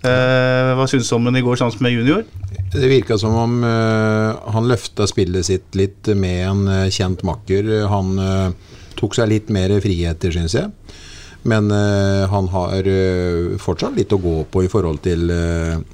Eh, 0.07 0.71
hva 0.77 0.87
syns 0.89 1.09
du 1.09 1.15
om 1.17 1.29
henne 1.29 1.41
i 1.41 1.45
går 1.45 1.59
sammen 1.59 1.85
med 1.85 1.93
junior? 1.93 2.25
Det 2.73 2.89
virka 2.89 3.17
som 3.19 3.35
om 3.37 3.59
uh, 3.63 4.33
han 4.53 4.67
løfta 4.67 5.07
spillet 5.09 5.45
sitt 5.47 5.77
litt 5.77 6.09
med 6.17 6.41
en 6.47 6.63
uh, 6.67 6.89
kjent 6.93 7.21
makker. 7.27 7.69
Han 7.91 8.17
uh, 8.17 8.73
tok 8.99 9.17
seg 9.17 9.29
litt 9.31 9.51
mer 9.53 9.75
friheter, 9.83 10.33
syns 10.33 10.57
jeg. 10.57 10.73
Men 11.47 11.69
han 11.71 12.47
har 12.51 12.87
fortsatt 13.63 13.93
litt 13.95 14.11
å 14.11 14.17
gå 14.19 14.33
på 14.51 14.65
i 14.65 14.67
forhold 14.67 14.97
til 15.05 15.29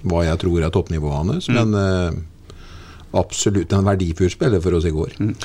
hva 0.09 0.23
jeg 0.25 0.39
tror 0.41 0.63
er 0.65 0.71
toppnivået 0.73 1.13
hans. 1.19 1.49
Mm. 1.51 1.59
Men 1.59 2.23
absolutt 3.19 3.73
en 3.75 3.85
verdifull 3.87 4.31
spiller 4.33 4.63
for 4.63 4.79
oss 4.79 4.87
i 4.89 4.93
går. 4.93 5.15
Mm. 5.19 5.35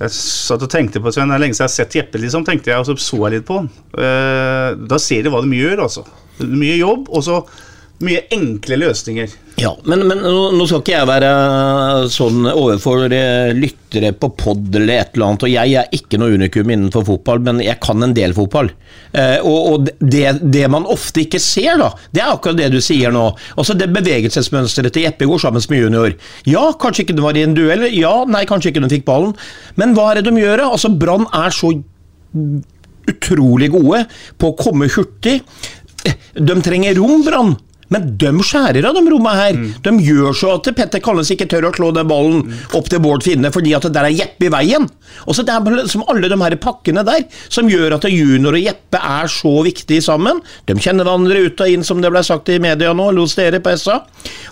Jeg 0.00 0.10
satt 0.10 0.64
og 0.66 0.70
tenkte 0.72 1.00
på 1.00 1.12
Sven, 1.14 1.30
det 1.30 1.36
er 1.36 1.42
lenge 1.44 1.54
siden 1.54 1.68
jeg 1.68 1.70
har 1.70 1.76
sett 1.76 1.96
Jeppe, 2.00 2.20
liksom, 2.20 2.44
tenkte 2.46 2.72
jeg, 2.72 2.82
og 2.82 2.88
så 2.88 2.96
så 2.98 3.20
jeg 3.24 3.36
litt 3.36 3.46
på 3.46 3.60
han. 3.60 3.68
da 4.90 4.98
ser 4.98 5.22
de 5.22 5.30
hva 5.30 5.42
de 5.44 5.60
gjør, 5.60 5.84
altså. 5.86 6.02
Mye 6.42 6.80
jobb, 6.80 7.06
og 7.14 7.22
så 7.22 7.38
mye 8.02 8.24
enkle 8.34 8.78
løsninger. 8.80 9.32
Ja, 9.60 9.70
men, 9.86 10.02
men 10.08 10.18
nå, 10.24 10.64
skal 10.66 10.80
ikke 10.82 10.94
jeg 10.96 11.06
være 11.06 11.28
sånn 12.10 12.42
overfor 12.50 13.04
eh, 13.06 13.52
lyttere 13.54 14.10
på 14.18 14.32
pod 14.34 14.74
eller 14.74 14.96
et 14.96 15.12
eller 15.14 15.28
annet, 15.28 15.44
og 15.46 15.52
jeg 15.52 15.76
er 15.78 15.92
ikke 15.94 16.18
noe 16.18 16.34
unikum 16.34 16.72
innenfor 16.74 17.04
fotball, 17.06 17.42
men 17.46 17.60
jeg 17.62 17.78
kan 17.84 18.02
en 18.02 18.16
del 18.16 18.34
fotball. 18.34 18.72
Eh, 19.14 19.38
og 19.46 19.68
og 19.74 19.92
det, 20.02 20.24
det 20.42 20.64
man 20.74 20.88
ofte 20.90 21.22
ikke 21.22 21.38
ser, 21.42 21.78
da, 21.80 21.92
det 22.10 22.24
er 22.24 22.32
akkurat 22.32 22.58
det 22.58 22.72
du 22.74 22.80
sier 22.82 23.14
nå. 23.14 23.28
Altså 23.54 23.76
Det 23.78 23.88
bevegelsesmønsteret 23.94 24.96
til 24.96 25.06
Jeppe 25.06 25.28
går 25.30 25.44
sammen 25.44 25.62
med 25.70 25.84
junior. 25.84 26.16
Ja, 26.50 26.64
kanskje 26.80 27.06
ikke 27.06 27.16
det 27.20 27.26
var 27.26 27.38
i 27.38 27.44
en 27.46 27.54
duell, 27.56 27.86
ja, 27.94 28.14
nei, 28.26 28.42
kanskje 28.50 28.72
ikke 28.72 28.82
de 28.82 28.90
fikk 28.96 29.06
ballen, 29.06 29.36
men 29.78 29.94
hva 29.94 30.10
er 30.10 30.20
det 30.20 30.32
de 30.32 30.42
gjør? 30.42 30.66
Altså 30.66 30.90
Brann 30.90 31.28
er 31.30 31.54
så 31.54 31.70
utrolig 33.10 33.70
gode 33.70 34.02
på 34.40 34.50
å 34.50 34.58
komme 34.58 34.90
hurtig. 34.90 35.38
De 36.34 36.58
trenger 36.64 36.98
rom, 36.98 37.22
Brann. 37.24 37.54
Men 37.92 38.14
de 38.20 38.30
skjærer 38.44 38.86
av 38.88 38.96
de 38.96 39.02
rommene 39.10 39.34
her. 39.38 39.58
De 39.84 39.92
gjør 40.04 40.36
så 40.36 40.54
at 40.58 40.70
Petter 40.76 41.02
Kalnes 41.04 41.30
ikke 41.34 41.48
tør 41.50 41.68
å 41.68 41.72
klå 41.74 41.90
den 41.96 42.08
ballen 42.08 42.54
opp 42.76 42.88
til 42.90 43.02
Bård 43.04 43.24
Finne, 43.26 43.52
fordi 43.54 43.74
at 43.76 43.86
det 43.86 43.94
der 43.96 44.08
er 44.08 44.16
Jeppe 44.16 44.48
i 44.48 44.52
veien. 44.52 44.88
Og 45.26 45.36
så 45.36 45.44
Det 45.44 45.52
er 45.52 45.76
liksom 45.76 46.04
alle 46.08 46.28
de 46.28 46.38
her 46.40 46.56
pakkene 46.56 47.04
der 47.04 47.26
som 47.52 47.68
gjør 47.68 47.98
at 47.98 48.06
junior 48.08 48.56
og 48.56 48.64
Jeppe 48.64 48.98
er 48.98 49.28
så 49.28 49.52
viktige 49.66 50.02
sammen. 50.02 50.40
De 50.66 50.74
kjenner 50.74 51.04
hverandre 51.04 51.44
ut 51.44 51.60
og 51.60 51.68
inn, 51.74 51.84
som 51.84 52.00
det 52.00 52.10
ble 52.12 52.22
sagt 52.24 52.48
i 52.48 52.58
media 52.62 52.94
nå, 52.96 53.10
los 53.12 53.36
dere 53.38 53.60
på 53.60 53.74
SA. 53.76 54.00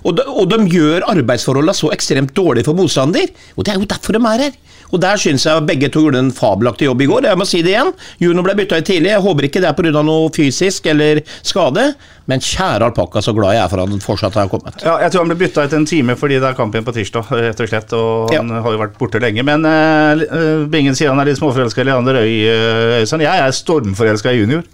Og 0.04 0.18
de, 0.18 0.26
og 0.28 0.50
de 0.52 0.60
gjør 0.72 1.08
arbeidsforholdene 1.14 1.74
så 1.76 1.92
ekstremt 1.94 2.34
dårlige 2.36 2.68
for 2.68 2.78
motstander. 2.78 3.32
Og 3.56 3.64
det 3.64 3.74
er 3.74 3.80
jo 3.80 3.88
derfor 3.88 4.18
de 4.18 4.22
er 4.34 4.46
her. 4.46 4.60
Og 4.92 5.00
Der 5.00 5.20
syns 5.20 5.46
jeg 5.48 5.66
begge 5.66 5.88
to 5.92 6.04
gjorde 6.04 6.20
en 6.20 6.32
fabelaktig 6.34 6.86
jobb 6.88 7.02
i 7.02 7.08
går. 7.08 7.28
Jeg 7.30 7.40
må 7.40 7.46
si 7.48 7.62
det 7.64 7.72
igjen. 7.72 7.92
Juno 8.20 8.44
ble 8.44 8.54
bytta 8.58 8.80
ut 8.82 8.88
tidlig. 8.88 9.12
Jeg 9.14 9.24
håper 9.24 9.48
ikke 9.48 9.62
det 9.64 9.70
er 9.70 9.76
pga. 9.78 10.02
noe 10.04 10.30
fysisk 10.34 10.86
eller 10.92 11.22
skade. 11.40 11.92
Men 12.30 12.44
kjære 12.44 12.86
alpakka, 12.86 13.22
så 13.24 13.34
glad 13.34 13.56
jeg 13.56 13.64
er 13.64 13.70
for 13.72 13.82
at 13.82 13.90
han 13.90 14.04
fortsatt 14.04 14.36
har 14.38 14.50
kommet. 14.52 14.84
Ja, 14.84 14.98
jeg 15.02 15.12
tror 15.12 15.24
han 15.24 15.32
ble 15.32 15.40
bytta 15.42 15.64
ut 15.66 15.76
en 15.78 15.88
time 15.88 16.16
fordi 16.18 16.38
det 16.38 16.50
er 16.50 16.58
kamp 16.58 16.74
igjen 16.76 16.86
på 16.86 16.94
tirsdag, 16.94 17.32
rett 17.32 17.62
og 17.64 17.70
slett. 17.72 17.94
Og 17.98 18.34
han 18.36 18.52
har 18.52 18.76
jo 18.76 18.82
vært 18.84 18.98
borte 19.00 19.22
lenge. 19.22 19.44
Men 19.46 19.66
uh, 19.66 20.68
Bingen 20.70 20.98
sier 20.98 21.10
han 21.10 21.22
er 21.22 21.32
litt 21.32 21.40
småforelska 21.40 21.82
i 21.82 21.88
Leander 21.88 22.20
Øy, 22.22 22.34
uh, 22.46 22.98
Øystein. 23.00 23.24
Jeg 23.24 23.46
er 23.46 23.56
stormforelska 23.56 24.34
i 24.34 24.42
junior. 24.44 24.66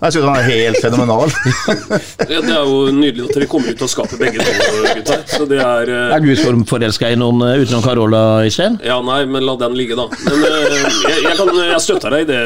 Jeg 0.00 0.14
syns 0.14 0.24
han 0.24 0.38
er 0.38 0.46
helt 0.48 0.78
fenomenal. 0.80 1.32
ja, 2.32 2.38
det 2.40 2.54
er 2.54 2.62
jo 2.64 2.76
nydelig 2.96 3.26
at 3.26 3.34
dere 3.36 3.48
kommer 3.52 3.74
ut 3.74 3.82
av 3.84 3.90
skapet 3.92 4.20
begge 4.20 4.40
to, 4.40 4.54
gutter. 4.96 5.24
Så 5.28 5.48
det 5.50 5.58
er 5.60 5.92
uh... 5.92 6.14
Er 6.16 6.24
du 6.24 6.62
forelska 6.68 7.10
i 7.12 7.18
noen 7.20 7.44
uh, 7.44 7.52
utenom 7.60 7.84
Carola, 7.84 8.22
Øystein? 8.46 8.78
Ja, 8.86 8.96
nei, 9.04 9.22
men 9.28 9.44
la 9.44 9.58
den 9.60 9.76
ligge, 9.76 9.98
da. 10.00 10.08
Men 10.24 10.46
uh, 10.46 10.76
jeg, 11.04 11.18
jeg, 11.26 11.34
kan, 11.36 11.52
jeg, 11.52 11.82
støtter 11.84 12.16
deg 12.16 12.24
i 12.24 12.30
det, 12.30 12.40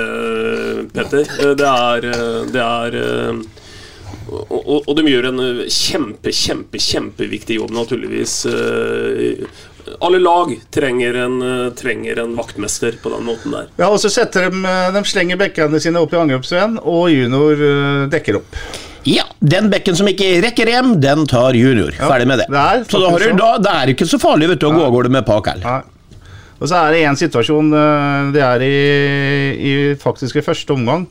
Petter. 0.97 1.31
Det 1.55 1.71
er, 1.71 2.09
det 2.51 2.65
er 2.65 2.99
og, 4.25 4.51
og, 4.51 4.79
og, 4.81 4.93
de 4.99 5.05
gjør 5.07 5.31
en 5.31 5.43
kjempe, 5.71 6.33
kjempe, 6.35 6.81
kjempeviktig 6.83 7.61
jobb, 7.61 7.71
naturligvis 7.77 8.41
alle 10.01 10.19
lag 10.19 10.51
trenger 10.71 11.15
en, 11.15 11.43
eh, 11.43 11.73
trenger 11.73 12.19
en, 12.19 12.37
vaktmester 12.37 12.97
på 13.03 13.11
den 13.13 13.25
måten 13.27 13.55
der. 13.55 13.69
Ja, 13.77 13.89
og 13.89 14.01
så 14.03 14.11
setter 14.13 14.51
de, 14.51 14.63
eh, 14.65 14.91
de 14.95 15.05
slenger 15.05 15.41
bekkene 15.41 15.81
sine 15.81 16.01
opp 16.01 16.13
i 16.15 16.21
angrepsveien, 16.21 16.79
og 16.83 17.11
junior 17.13 17.53
eh, 17.53 18.09
dekker 18.13 18.41
opp. 18.41 18.59
Ja, 19.05 19.27
den 19.41 19.69
bekken 19.73 19.97
som 19.97 20.09
ikke 20.09 20.41
rekker 20.43 20.71
hjem, 20.71 20.95
den 21.01 21.27
tar 21.29 21.57
junior. 21.59 21.93
Ja, 21.93 22.09
Ferdig 22.09 22.27
med 22.27 22.41
det. 22.41 22.49
det 22.49 22.87
så 22.89 23.03
da, 23.03 23.11
har 23.11 23.21
du, 23.21 23.33
da, 23.37 23.51
det 23.61 23.75
er 23.75 23.93
ikke 23.93 24.09
så 24.09 24.21
farlig 24.21 24.49
vet 24.55 24.63
du, 24.63 24.69
å 24.71 24.73
gå 24.73 24.85
av 24.87 24.95
gårde 24.95 25.13
med 25.13 25.27
pak 25.29 25.51
heller. 25.53 25.91
Og 26.61 26.71
så 26.71 26.79
er 26.79 26.95
det 26.95 27.03
én 27.05 27.19
situasjon, 27.19 27.75
det 28.33 28.41
er 28.41 28.63
i, 28.65 28.77
i 29.59 29.73
faktisk 30.01 30.39
i 30.41 30.45
første 30.47 30.73
omgang, 30.73 31.05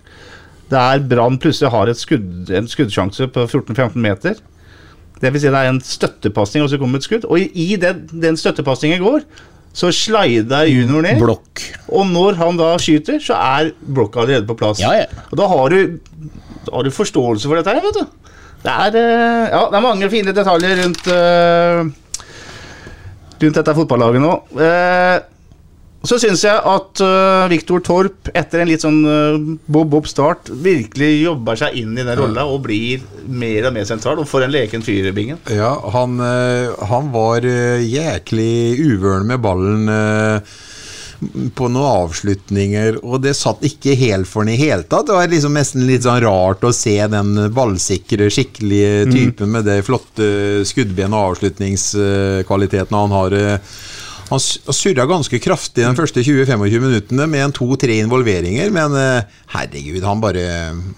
der 0.72 1.04
Brann 1.06 1.38
plutselig 1.38 1.70
har 1.70 1.92
skudd, 1.94 2.50
en 2.50 2.70
skuddsjanse 2.72 3.28
på 3.30 3.46
14-15 3.46 4.00
meter. 4.02 4.40
Det 5.24 5.32
vil 5.32 5.40
si 5.40 5.52
det 5.52 5.56
er 5.60 5.72
en 5.72 5.80
støttepasning, 5.80 6.66
og 6.66 6.72
så 6.72 6.80
kommer 6.82 7.00
et 7.00 7.08
skudd. 7.08 7.28
Og 7.32 7.40
i 7.40 7.74
den, 7.80 8.04
den 8.12 8.40
støttepasningen 8.40 9.04
går, 9.04 9.24
så 9.74 9.90
slider 9.96 10.68
junior 10.70 11.06
ned. 11.06 11.22
Blokk. 11.22 11.64
Og 11.90 12.06
når 12.12 12.38
han 12.42 12.60
da 12.60 12.74
skyter, 12.82 13.22
så 13.24 13.38
er 13.40 13.72
blokka 13.82 14.22
allerede 14.26 14.50
på 14.50 14.58
plass. 14.60 14.82
Ja, 14.84 14.92
ja. 15.00 15.24
Og 15.32 15.40
da 15.40 15.48
har, 15.50 15.74
du, 15.74 16.28
da 16.68 16.76
har 16.76 16.86
du 16.86 16.94
forståelse 16.94 17.50
for 17.50 17.58
dette 17.58 17.74
her, 17.74 17.82
vet 17.86 18.02
du. 18.02 18.34
Det 18.64 18.72
er, 18.72 18.96
eh, 19.00 19.48
ja, 19.52 19.64
det 19.72 19.80
er 19.80 19.84
mange 19.84 20.10
fine 20.12 20.36
detaljer 20.36 20.78
rundt, 20.84 21.08
uh, 21.12 21.82
rundt 23.42 23.58
dette 23.60 23.76
fotballaget 23.80 24.24
nå. 24.24 24.36
Uh, 26.04 26.08
så 26.10 26.20
syns 26.20 26.44
jeg 26.44 26.60
at 26.60 27.02
uh, 27.04 27.48
Viktor 27.52 27.80
Torp, 27.84 28.28
etter 28.36 28.64
en 28.64 28.68
litt 28.70 28.84
sånn 28.84 29.00
uh, 29.08 29.38
bob-bob 29.72 30.08
start, 30.10 30.52
virkelig 30.52 31.24
jobber 31.24 31.60
seg 31.60 31.78
inn 31.80 31.96
i 31.96 32.04
den 32.04 32.20
rolla 32.20 32.44
og 32.44 32.66
blir 32.66 33.06
mer 33.26 33.70
og 33.70 33.78
mer 33.78 33.88
sentral. 33.88 34.20
Og 34.20 34.28
får 34.28 34.46
en 34.48 34.54
leken 34.54 34.84
fyr 34.84 35.08
i 35.10 35.16
bingen. 35.16 35.40
Ja, 35.48 35.72
han, 35.96 36.20
uh, 36.20 36.76
han 36.92 37.10
var 37.16 37.48
jæklig 37.48 38.76
uvøren 38.84 39.32
med 39.32 39.42
ballen 39.44 39.88
på 41.56 41.70
noen 41.72 41.88
avslutninger, 41.88 42.98
og 43.00 43.22
det 43.24 43.32
satt 43.40 43.64
ikke 43.64 43.96
helt 43.96 44.28
for 44.28 44.44
han 44.44 44.52
i 44.52 44.60
hele 44.60 44.84
tatt. 44.84 45.08
Det 45.08 45.16
var 45.16 45.32
liksom 45.32 45.56
nesten 45.56 45.86
litt 45.88 46.04
sånn 46.04 46.20
rart 46.26 46.66
å 46.68 46.74
se 46.76 46.98
den 47.08 47.46
ballsikre, 47.56 48.28
skikkelige 48.28 49.06
mm. 49.08 49.14
typen 49.16 49.48
mm. 49.48 49.56
med 49.56 49.70
det 49.72 49.80
flotte 49.88 50.28
skuddben 50.68 51.16
og 51.16 51.30
avslutningskvaliteten 51.32 53.00
han 53.00 53.16
har. 53.16 53.38
Han 54.30 54.40
surra 54.40 55.06
ganske 55.10 55.40
kraftig 55.40 55.84
de 55.84 55.94
første 55.98 56.24
20-25 56.24 56.84
minuttene 56.84 57.28
med 57.30 57.46
en 57.48 57.56
to-tre 57.56 57.98
involveringer, 58.02 58.72
men 58.74 58.96
eh, 58.98 59.40
herregud, 59.54 60.04
han 60.04 60.22
bare 60.24 60.44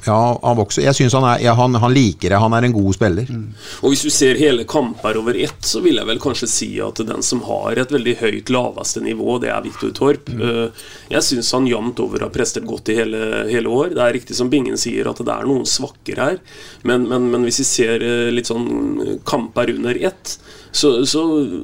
Ja, 0.05 0.19
han 0.43 0.57
vokser. 0.59 0.85
Jeg 0.85 0.97
syns 0.97 1.15
han, 1.17 1.27
ja, 1.43 1.55
han, 1.57 1.75
han, 1.81 1.93
liker 1.95 2.31
det. 2.31 2.39
Han 2.41 2.55
er 2.55 2.67
en 2.67 2.75
god 2.75 2.95
spiller. 2.97 3.29
Mm. 3.29 3.47
Og 3.81 3.93
Hvis 3.93 4.05
du 4.05 4.11
ser 4.13 4.39
hele 4.39 4.65
kamper 4.69 5.19
over 5.19 5.37
ett, 5.39 5.61
så 5.65 5.81
vil 5.83 5.99
jeg 5.99 6.09
vel 6.09 6.21
kanskje 6.23 6.49
si 6.51 6.69
at 6.83 7.01
den 7.07 7.23
som 7.25 7.43
har 7.47 7.79
et 7.81 7.93
veldig 7.93 8.17
høyt 8.21 8.51
laveste 8.53 9.03
nivå, 9.03 9.39
det 9.43 9.51
er 9.53 9.65
Viktor 9.65 9.93
Torp. 9.95 10.31
Mm. 10.31 10.43
Eh, 10.45 10.85
jeg 11.15 11.27
syns 11.29 11.53
han 11.55 11.69
jevnt 11.69 12.01
over 12.03 12.27
har 12.27 12.33
prestert 12.33 12.67
godt 12.69 12.93
i 12.93 12.99
hele, 12.99 13.21
hele, 13.51 13.71
år. 13.71 13.95
Det 13.95 14.03
er 14.03 14.17
riktig 14.19 14.37
som 14.37 14.51
Bingen 14.51 14.79
sier, 14.79 15.09
at 15.09 15.21
det 15.25 15.33
er 15.33 15.47
noen 15.49 15.65
svakker 15.67 16.21
her, 16.21 16.41
men, 16.87 17.07
men, 17.09 17.29
men 17.33 17.47
hvis 17.47 17.61
vi 17.63 17.67
ser 17.67 18.05
eh, 18.05 18.33
litt 18.33 18.49
sånn 18.51 19.19
kamper 19.27 19.73
under 19.75 19.97
ett 20.11 20.37
så, 20.75 21.05
så, 21.07 21.21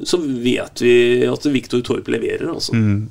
så 0.08 0.17
vet 0.21 0.82
vi 0.84 0.93
at 1.28 1.45
Viktor 1.52 1.82
Torp 1.84 2.08
leverer, 2.12 2.47
altså. 2.54 2.76
Mm. 2.78 3.10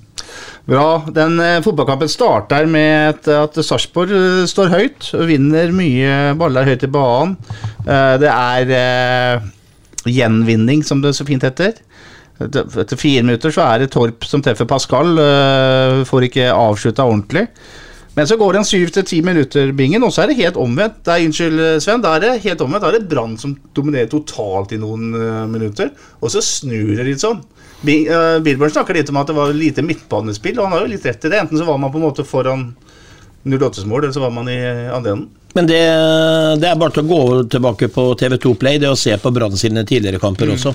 Bra. 0.71 1.03
Den 1.13 1.41
eh, 1.43 1.59
fotballkampen 1.65 2.09
starter 2.09 2.69
med 2.71 3.29
at 3.35 3.59
Sarpsborg 3.65 4.13
eh, 4.15 4.47
står 4.49 4.73
høyt 4.73 5.11
og 5.19 5.27
vinner 5.31 5.73
mye 5.75 6.33
baller 6.41 6.69
høyt 6.69 6.87
i 6.87 6.91
banen. 6.93 7.37
Eh, 7.85 8.15
det 8.23 8.31
er 8.31 9.45
gjenvinning, 10.09 10.85
som 10.87 11.03
det 11.05 11.13
så 11.19 11.27
fint 11.29 11.45
heter. 11.45 11.77
Etter 12.41 12.97
fire 12.97 13.25
minutter 13.27 13.53
så 13.53 13.67
er 13.67 13.83
det 13.83 13.91
Torp 13.93 14.25
som 14.25 14.41
treffer 14.41 14.69
Pascal. 14.69 15.19
Får 16.09 16.31
ikke 16.31 16.47
avslutta 16.55 17.05
ordentlig. 17.05 17.45
Men 18.16 18.27
så 18.27 18.37
går 18.37 18.53
det 18.53 18.61
en 18.61 18.66
syv 18.66 18.90
til 18.94 19.07
ti 19.07 19.20
minutter, 19.23 19.70
Bingen, 19.77 20.03
og 20.03 20.11
så 20.12 20.25
er 20.25 20.31
det 20.31 20.40
helt 20.40 20.59
omvendt. 20.59 20.99
Det 21.07 21.14
er, 21.14 21.27
unnskyld, 21.29 21.62
Sven. 21.85 22.03
Da 22.03 22.16
er 22.16 22.25
det 22.25 22.33
helt 22.42 22.64
omvendt. 22.64 22.83
Da 22.83 22.90
er 22.90 22.99
det 22.99 23.09
Brann 23.12 23.37
som 23.38 23.55
dominerer 23.77 24.11
totalt 24.11 24.75
i 24.75 24.81
noen 24.83 25.14
uh, 25.14 25.46
minutter. 25.51 25.92
Og 26.18 26.35
så 26.35 26.42
snur 26.44 26.96
det 26.99 27.07
litt 27.07 27.23
sånn. 27.23 27.38
Bing, 27.87 28.09
uh, 28.11 28.42
Billborn 28.44 28.75
snakker 28.75 28.99
litt 28.99 29.12
om 29.12 29.20
at 29.23 29.31
det 29.31 29.38
var 29.38 29.55
lite 29.55 29.87
midtbanespill, 29.87 30.59
og 30.59 30.66
han 30.66 30.75
har 30.75 30.85
jo 30.85 30.92
litt 30.96 31.07
rett 31.07 31.25
i 31.25 31.31
det. 31.31 31.44
Enten 31.44 31.61
så 31.61 31.68
var 31.68 31.79
man 31.81 31.94
på 31.94 32.01
en 32.01 32.09
måte 32.09 32.27
foran 32.27 32.73
08-mål, 33.46 34.03
eller 34.03 34.16
så 34.16 34.27
var 34.27 34.35
man 34.35 34.51
i 34.51 34.59
andre 34.90 35.14
enden. 35.14 35.29
Men 35.57 35.67
det, 35.67 35.81
det, 36.63 36.69
er 36.69 36.79
bare 36.79 36.95
til 36.95 37.03
å 37.03 37.11
gå 37.11 37.23
tilbake 37.51 37.89
på 37.91 38.05
TV2 38.21 38.53
Play 38.61 38.79
det 38.83 38.91
å 38.91 38.99
se 38.99 39.17
på 39.19 39.33
Brann 39.35 39.57
sine 39.59 39.83
tidligere 39.87 40.21
kamper 40.23 40.51
mm. 40.51 40.55
også. 40.55 40.75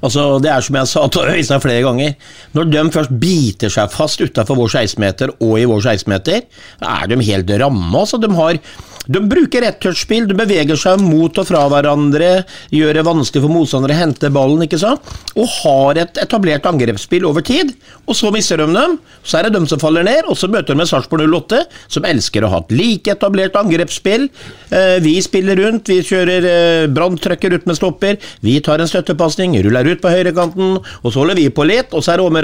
Altså, 0.00 0.24
Det 0.40 0.52
er 0.52 0.64
som 0.64 0.78
jeg 0.80 0.92
sa 0.94 1.04
til 1.12 1.34
Øystein 1.34 1.64
flere 1.64 1.84
ganger. 1.84 2.16
Når 2.56 2.72
de 2.72 2.86
først 2.96 3.14
biter 3.20 3.72
seg 3.72 3.92
fast 3.92 4.24
utafor 4.24 4.58
vår 4.62 4.72
16-meter 4.80 5.36
og 5.36 5.54
i 5.60 5.68
vår 5.68 5.84
16-meter, 5.84 6.48
er 6.88 7.06
de 7.10 7.20
helt 7.28 7.54
ramme. 7.60 7.92
Altså, 8.00 8.20
de 8.22 8.32
har 8.38 8.60
de 9.04 9.20
bruker 9.28 9.60
rettouchspill, 9.60 10.24
de 10.30 10.36
beveger 10.36 10.78
seg 10.80 11.02
mot 11.04 11.36
og 11.36 11.44
fra 11.44 11.66
hverandre, 11.68 12.30
gjør 12.72 12.96
det 12.96 13.04
vanskelig 13.04 13.42
for 13.44 13.52
motstandere 13.52 13.92
å 13.92 14.00
hente 14.00 14.30
ballen, 14.32 14.64
ikke 14.64 14.80
sant? 14.80 15.10
og 15.34 15.50
har 15.50 15.98
et 16.00 16.20
etablert 16.22 16.64
angrepsspill 16.68 17.26
over 17.28 17.42
tid. 17.44 17.72
Og 18.08 18.16
så 18.16 18.30
mister 18.32 18.62
de 18.62 18.68
dem, 18.70 18.96
så 19.26 19.38
er 19.38 19.48
det 19.48 19.56
dem 19.56 19.66
som 19.68 19.80
faller 19.82 20.06
ned, 20.06 20.24
og 20.30 20.38
så 20.38 20.48
møter 20.48 20.72
de 20.72 20.80
med 20.80 20.88
Sarpsborg 20.88 21.26
08, 21.26 21.64
som 21.90 22.06
elsker 22.08 22.46
å 22.46 22.52
ha 22.52 22.60
et 22.62 22.74
like 22.78 23.12
etablert 23.12 23.58
angrepsspill. 23.58 24.13
Eh, 24.22 24.96
vi 25.04 25.16
spiller 25.24 25.58
rundt, 25.60 25.90
vi 25.90 26.00
kjører 26.06 26.88
branntrucker 26.94 27.56
ut 27.56 27.68
med 27.68 27.78
stopper, 27.78 28.18
vi 28.44 28.58
tar 28.64 28.82
en 28.82 28.90
støttepasning, 28.90 29.56
ruller 29.66 29.92
ut 29.92 30.02
på 30.02 30.12
høyrekanten, 30.12 30.78
og 30.78 31.08
så 31.10 31.22
holder 31.22 31.40
vi 31.40 31.48
på 31.54 31.66
litt, 31.68 31.94
og 31.94 32.04
så 32.04 32.14
er 32.14 32.22
det 32.22 32.28
om 32.28 32.40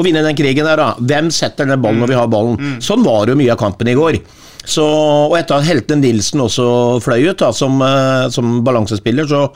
å 0.00 0.06
vinne 0.06 0.24
den 0.26 0.38
krigen 0.38 0.68
der, 0.68 0.80
da. 0.80 0.92
Hvem 0.98 1.32
setter 1.34 1.68
den 1.68 1.80
ballen 1.82 2.02
når 2.02 2.12
vi 2.12 2.20
har 2.20 2.30
ballen? 2.30 2.58
Mm. 2.60 2.76
Sånn 2.84 3.04
var 3.06 3.26
det 3.26 3.36
jo 3.36 3.42
mye 3.42 3.54
av 3.54 3.60
kampen 3.60 3.90
i 3.90 3.96
går. 3.98 4.20
Så, 4.64 4.84
og 4.84 5.32
etter 5.38 5.56
at 5.56 5.64
Helten 5.66 6.02
Nilsen 6.04 6.40
også 6.44 6.64
fløy 7.02 7.30
ut 7.30 7.38
da, 7.40 7.48
som, 7.56 7.80
eh, 7.82 8.26
som 8.34 8.58
balansespiller, 8.66 9.26
så 9.26 9.46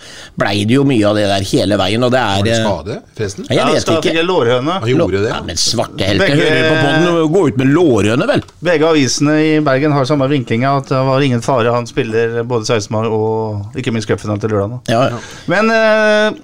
blei 0.41 0.65
det 0.65 0.79
jo 0.79 0.85
mye 0.89 1.05
av 1.07 1.19
det 1.19 1.27
der 1.29 1.45
hele 1.51 1.77
veien. 1.79 2.03
Og 2.07 2.11
det 2.15 2.21
er 2.23 2.39
Var 2.41 2.47
det 2.49 2.55
eh, 2.55 2.65
skade, 2.65 2.97
forresten? 3.19 3.47
Jeg 3.51 3.67
vet 3.69 3.83
skal 3.85 3.99
ikke. 4.01 4.15
fikk 4.15 4.27
lårhøne. 4.31 4.79
Han 4.81 4.89
gjorde 4.95 5.21
det. 5.27 5.31
Ja, 5.35 5.43
men 5.45 5.61
svarte 5.61 6.09
helter 6.09 6.33
Begge- 6.33 6.49
hører 6.49 6.71
på 6.71 6.79
podden, 6.81 7.33
gå 7.37 7.45
ut 7.51 7.61
med 7.61 7.73
lårhøne, 7.75 8.27
vel? 8.33 8.43
Begge 8.71 8.89
avisene 8.95 9.37
i 9.45 9.53
Bergen 9.61 9.93
har 9.93 10.09
samme 10.09 10.29
vinklinga, 10.33 10.77
at 10.81 10.89
det 10.89 11.05
var 11.11 11.21
ingen 11.29 11.45
fare. 11.45 11.75
Han 11.75 11.87
spiller 11.87 12.43
både 12.49 12.65
16. 12.67 12.91
mai 12.97 13.07
og 13.07 13.77
ikke 13.77 13.93
minst 13.95 14.09
cupfinalen 14.09 14.41
til 14.41 14.51
lørdag. 14.57 14.81
Ja, 14.89 15.05
Men 15.47 15.71
eh, 15.71 16.41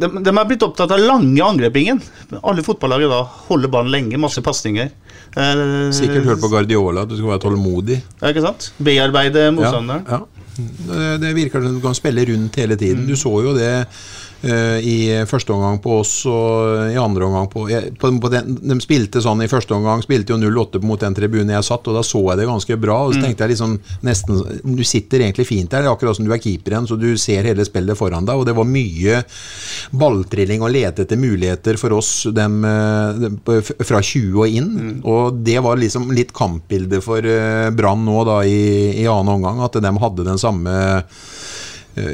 de, 0.00 0.08
de 0.24 0.32
er 0.32 0.48
blitt 0.48 0.64
opptatt 0.66 0.92
av 0.94 1.00
lange 1.02 1.42
angrepingen. 1.44 2.00
Alle 2.42 2.64
fotballag 2.66 3.04
i 3.06 3.10
dag 3.10 3.36
holder 3.48 3.72
ballen 3.72 3.92
lenge, 3.94 4.20
masse 4.20 4.42
pasninger. 4.44 4.90
Eh, 5.36 5.62
Sikkert 5.94 6.26
hørt 6.28 6.42
på 6.42 6.50
Guardiola 6.52 7.04
at 7.04 7.12
du 7.12 7.16
skal 7.18 7.34
være 7.34 7.44
tålmodig. 7.46 8.00
Ja, 8.20 8.32
ikke 8.32 8.44
sant? 8.46 8.70
Bearbeide 8.78 9.48
motstanderen. 9.56 10.04
Ja, 10.08 10.20
ja. 10.22 10.34
Det, 10.58 11.02
det 11.22 11.34
virker 11.36 11.62
som 11.62 11.76
du 11.76 11.82
kan 11.84 11.94
spille 11.94 12.24
rundt 12.26 12.56
hele 12.58 12.74
tiden. 12.80 13.04
Du 13.06 13.14
så 13.18 13.30
jo 13.44 13.52
det 13.54 13.70
i 14.38 15.24
første 15.26 15.50
omgang 15.50 15.80
på 15.82 15.96
oss 15.98 16.12
og 16.30 16.92
i 16.92 16.98
andre 17.00 17.26
omgang 17.26 17.48
på, 17.50 17.64
på, 17.98 18.10
på 18.22 18.30
den, 18.30 18.52
De 18.62 18.76
spilte 18.82 19.22
sånn 19.24 19.42
i 19.42 19.48
første 19.50 19.74
omgang, 19.74 20.02
spilte 20.04 20.34
jo 20.34 20.38
0-8 20.38 20.82
mot 20.86 21.00
den 21.02 21.16
tribunen 21.16 21.50
jeg 21.56 21.66
satt, 21.66 21.88
og 21.90 21.98
da 21.98 22.04
så 22.06 22.22
jeg 22.30 22.38
det 22.38 22.46
ganske 22.46 22.78
bra. 22.78 23.00
Og 23.06 23.16
så 23.16 23.24
tenkte 23.24 23.46
jeg 23.46 23.56
liksom 23.56 23.74
nesten 24.06 24.38
Du 24.62 24.84
sitter 24.86 25.24
egentlig 25.24 25.48
fint 25.48 25.70
der, 25.72 25.86
er 25.86 25.92
akkurat 25.92 26.18
som 26.18 26.28
du 26.28 26.32
er 26.34 26.42
keeperen, 26.42 26.86
så 26.86 26.98
du 27.00 27.08
ser 27.18 27.48
hele 27.48 27.66
spillet 27.66 27.98
foran 27.98 28.28
deg. 28.28 28.38
Og 28.38 28.46
det 28.46 28.54
var 28.58 28.68
mye 28.68 29.22
balltrilling 29.98 30.62
og 30.62 30.72
lete 30.74 31.06
etter 31.06 31.20
muligheter 31.20 31.80
for 31.80 31.98
oss 31.98 32.12
dem, 32.34 32.60
eh, 32.64 33.18
dem 33.24 33.40
fra 33.42 34.02
20 34.02 34.38
og 34.38 34.58
inn. 34.60 34.70
Og 35.02 35.42
det 35.44 35.58
var 35.64 35.80
liksom 35.80 36.12
litt 36.14 36.32
kampbildet 36.36 37.04
for 37.04 37.24
eh, 37.24 37.70
Brann 37.74 38.06
nå 38.06 38.22
da 38.28 38.40
i, 38.46 39.02
i 39.02 39.08
annen 39.08 39.34
omgang, 39.38 39.62
at 39.64 39.78
de 39.82 39.94
hadde 40.04 40.26
den 40.26 40.40
samme 40.40 40.78
eh, 40.78 41.20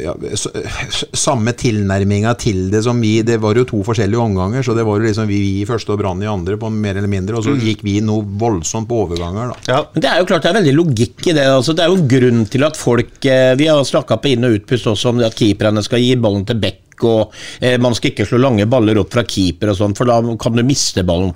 ja, 0.05 0.13
s- 0.35 0.47
s- 0.91 1.05
samme 1.17 1.53
tilnærminga 1.59 2.33
til 2.39 2.71
det 2.73 2.83
som 2.87 3.01
vi 3.01 3.23
Det 3.23 3.37
var 3.43 3.55
jo 3.59 3.65
to 3.65 3.83
forskjellige 3.87 4.21
omganger, 4.21 4.63
så 4.67 4.75
det 4.77 4.85
var 4.87 4.99
jo 4.99 5.07
liksom 5.07 5.27
vi, 5.29 5.39
i 5.61 5.65
første 5.69 5.93
og 5.95 5.99
Brann 6.01 6.23
i 6.23 6.27
andre, 6.31 6.57
på 6.61 6.71
mer 6.73 6.97
eller 6.97 7.09
mindre. 7.11 7.37
Og 7.39 7.45
så 7.47 7.55
gikk 7.61 7.83
vi 7.87 7.99
noe 8.05 8.23
voldsomt 8.41 8.89
på 8.89 9.03
overganger, 9.07 9.53
da. 9.55 9.73
Ja. 9.73 9.81
Men 9.95 10.01
Det 10.07 10.11
er 10.11 10.19
jo 10.23 10.27
klart 10.31 10.43
det 10.43 10.51
er 10.55 10.61
veldig 10.61 10.75
logikk 10.79 11.27
i 11.29 11.33
det. 11.37 11.47
altså 11.47 11.75
Det 11.75 11.85
er 11.85 11.93
jo 11.95 12.07
grunn 12.09 12.47
til 12.51 12.65
at 12.65 12.77
folk 12.77 13.25
eh, 13.27 13.55
Vi 13.57 13.67
har 13.67 13.83
snakka 13.85 14.21
på 14.21 14.33
inn- 14.35 14.45
og 14.45 14.57
utpust 14.61 14.87
også 14.87 15.09
om 15.15 15.19
det 15.19 15.27
at 15.33 15.37
keeperne 15.39 15.83
skal 15.83 16.01
gi 16.01 16.15
ballen 16.17 16.45
til 16.47 16.57
back. 16.61 16.81
Og 17.03 17.33
eh, 17.61 17.77
Man 17.79 17.95
skal 17.95 18.13
ikke 18.13 18.27
slå 18.29 18.39
lange 18.39 18.67
baller 18.71 18.99
opp 19.01 19.11
fra 19.13 19.25
keeper, 19.27 19.71
og 19.73 19.77
sånn, 19.81 19.97
for 19.97 20.05
da 20.07 20.21
kan 20.39 20.55
du 20.55 20.63
miste 20.63 21.03
ballen. 21.05 21.33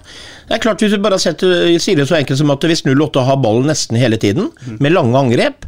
Det 0.48 0.54
er 0.54 0.62
klart 0.62 0.78
Hvis 0.80 0.92
du 0.94 0.98
bare 1.02 1.18
setter, 1.18 1.66
sier 1.82 1.96
det 1.96 2.06
så 2.08 2.16
enkelt 2.20 2.38
som 2.38 2.50
at 2.54 2.60
hvis 2.62 2.84
08 2.86 3.24
har 3.26 3.36
ballen 3.42 3.66
nesten 3.66 3.98
hele 3.98 4.16
tiden, 4.16 4.50
med 4.78 4.92
lange 4.94 5.16
angrep, 5.18 5.66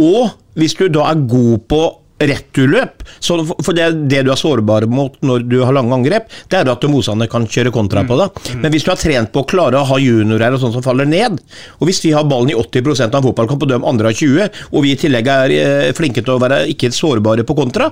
og 0.00 0.30
hvis 0.56 0.74
du 0.78 0.88
da 0.88 1.10
er 1.10 1.20
god 1.28 1.60
på 1.68 1.80
returløp, 2.20 3.02
så 3.20 3.38
for- 3.48 3.74
det, 3.76 3.86
det 4.10 4.22
du 4.26 4.30
er 4.32 4.36
sårbar 4.40 4.86
mot 4.90 5.16
når 5.24 5.46
du 5.48 5.58
har 5.64 5.72
lange 5.76 5.94
angrep, 5.96 6.28
det 6.52 6.60
er 6.60 6.70
at 6.72 6.84
motstanderne 6.90 7.30
kan 7.32 7.46
kjøre 7.48 7.72
kontra 7.72 8.04
på 8.06 8.18
deg. 8.20 8.42
Men 8.60 8.72
hvis 8.74 8.84
du 8.84 8.90
har 8.92 9.00
trent 9.00 9.32
på 9.32 9.42
å 9.44 9.48
klare 9.48 9.80
å 9.80 9.86
ha 9.88 9.96
juniorer 10.00 10.52
og 10.56 10.60
sånn 10.62 10.74
som 10.76 10.84
faller 10.84 11.08
ned, 11.08 11.40
og 11.80 11.88
hvis 11.88 12.02
vi 12.04 12.12
har 12.16 12.24
ballen 12.28 12.52
i 12.52 12.58
80% 12.58 13.14
av 13.14 13.20
en 13.22 13.28
fotballkamp 13.30 13.62
og 13.66 13.72
de 13.72 13.80
andre 13.80 14.12
har 14.12 14.18
20, 14.20 14.62
og 14.72 14.84
vi 14.84 14.92
i 14.94 15.00
tillegg 15.00 15.26
er 15.32 15.56
eh, 15.56 15.92
flinke 15.96 16.22
til 16.24 16.36
å 16.36 16.40
være 16.42 16.64
ikke 16.74 16.92
sårbare 16.94 17.46
på 17.48 17.56
kontra, 17.58 17.90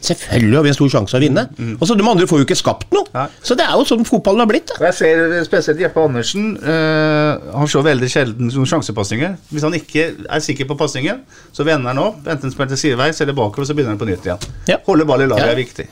Selvfølgelig 0.00 0.56
har 0.58 0.62
vi 0.62 0.70
en 0.72 0.76
stor 0.76 0.90
sjanse 0.92 1.16
å 1.16 1.20
vinne. 1.22 1.42
Og 1.80 1.86
så 1.88 1.96
De 1.98 2.04
andre 2.06 2.26
får 2.30 2.42
jo 2.42 2.46
ikke 2.46 2.56
skapt 2.58 2.92
noe. 2.94 3.06
Nei. 3.14 3.26
Så 3.42 3.56
det 3.58 3.64
er 3.66 3.74
jo 3.74 3.86
sånn 3.88 4.04
fotballen 4.06 4.40
har 4.44 4.50
blitt. 4.50 4.68
Da. 4.70 4.76
Og 4.78 4.86
Jeg 4.88 4.94
ser 4.98 5.44
spesielt 5.48 5.80
Jeppe 5.82 6.04
Andersen. 6.04 6.52
Øh, 6.62 7.48
han 7.58 7.70
ser 7.72 7.86
veldig 7.86 8.10
sjelden 8.12 8.52
sjansepasninger. 8.52 9.36
Hvis 9.50 9.66
han 9.66 9.74
ikke 9.74 10.06
er 10.28 10.44
sikker 10.44 10.68
på 10.70 10.76
pasningen, 10.78 11.22
så 11.52 11.66
vender 11.66 11.92
han 11.94 12.02
opp. 12.02 12.22
Enten 12.28 12.52
spiller 12.54 12.74
til 12.74 12.82
sideveis 12.84 13.20
eller 13.24 13.36
bakover, 13.38 13.66
så 13.66 13.74
begynner 13.74 13.96
han 13.96 14.02
på 14.02 14.08
nytt 14.10 14.28
igjen. 14.28 14.48
Ja. 14.70 14.78
Holde 14.86 15.08
ball 15.08 15.22
i 15.22 15.26
laget 15.30 15.46
Ja. 15.46 15.52
er 15.52 15.60
viktig. 15.62 15.88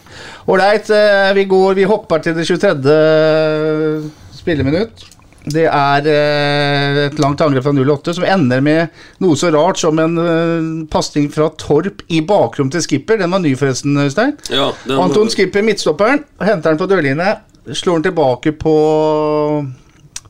Ålreit, 0.46 0.90
eh, 0.90 1.32
vi 1.34 1.44
går 1.44 1.74
Vi 1.74 1.84
hopper 1.84 2.18
til 2.22 2.34
det 2.34 2.46
23. 2.46 4.11
spilleminutt. 4.32 5.15
Det 5.47 5.62
er 5.70 6.07
eh, 6.11 7.01
et 7.07 7.20
langt 7.22 7.40
angrep 7.44 7.62
fra 7.62 7.72
08 7.76 8.16
som 8.16 8.24
ender 8.26 8.62
med 8.66 8.97
noe 9.22 9.36
så 9.38 9.53
rart 9.55 9.78
som 9.78 9.99
en 10.03 10.16
uh, 10.18 10.86
pasning 10.90 11.28
fra 11.30 11.47
Torp 11.61 12.03
i 12.11 12.18
bakrom 12.26 12.70
til 12.72 12.82
skipper. 12.82 13.20
Den 13.20 13.30
var 13.30 13.44
ny, 13.44 13.53
forresten, 13.59 13.94
Øystein. 14.03 14.34
Ja, 14.51 14.72
den- 14.88 14.99
Anton 15.05 15.30
Skipper, 15.30 15.62
midtstopperen, 15.62 16.24
henter 16.42 16.72
den 16.74 16.80
på 16.80 16.88
dørlinje. 16.90 17.36
Slår 17.70 18.01
den 18.01 18.09
tilbake 18.09 18.53
på 18.59 18.74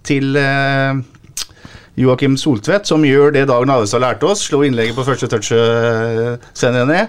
til 0.06 0.36
eh, 0.36 1.00
Joakim 1.96 2.36
Soltvedt, 2.36 2.86
som 2.86 3.04
gjør 3.04 3.32
det 3.32 3.46
Dagen 3.48 3.72
Avestad 3.72 4.04
lærte 4.04 4.28
oss. 4.28 4.44
Slår 4.50 4.68
innlegget 4.68 4.98
på 4.98 5.06
første 5.08 5.30
touchet, 5.32 5.56
uh, 5.56 6.50
Sven 6.52 6.76
ned. 6.92 7.08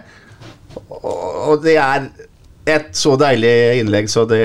Og 0.88 1.24
og 1.48 1.62
det 1.64 1.78
er 1.80 2.10
et 2.68 2.90
så 2.98 3.14
deilig 3.20 3.80
innlegg, 3.82 4.10
så 4.12 4.26
det 4.28 4.42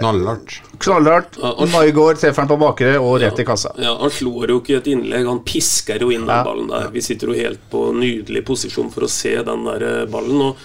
Knallhardt. 0.00 0.56
Knallhardt. 0.78 1.38
Maigård 1.72 2.18
treffer 2.20 2.42
han 2.44 2.48
på 2.50 2.56
bakre 2.60 2.94
og 3.00 3.18
rett 3.22 3.38
i 3.38 3.44
kassa. 3.48 3.72
Ja, 3.80 3.96
Han 4.00 4.10
slår 4.10 4.52
jo 4.52 4.60
ikke 4.60 4.76
et 4.80 4.86
innlegg, 4.92 5.26
han 5.28 5.40
pisker 5.46 6.00
jo 6.02 6.10
inn 6.14 6.26
den 6.28 6.44
ballen 6.46 6.68
der. 6.72 6.88
Vi 6.94 7.02
sitter 7.04 7.32
jo 7.32 7.36
helt 7.38 7.60
på 7.72 7.86
nydelig 7.96 8.44
posisjon 8.48 8.90
for 8.94 9.06
å 9.06 9.10
se 9.10 9.34
den 9.46 9.64
der 9.68 9.86
eh, 9.88 10.06
ballen. 10.12 10.40
og 10.50 10.56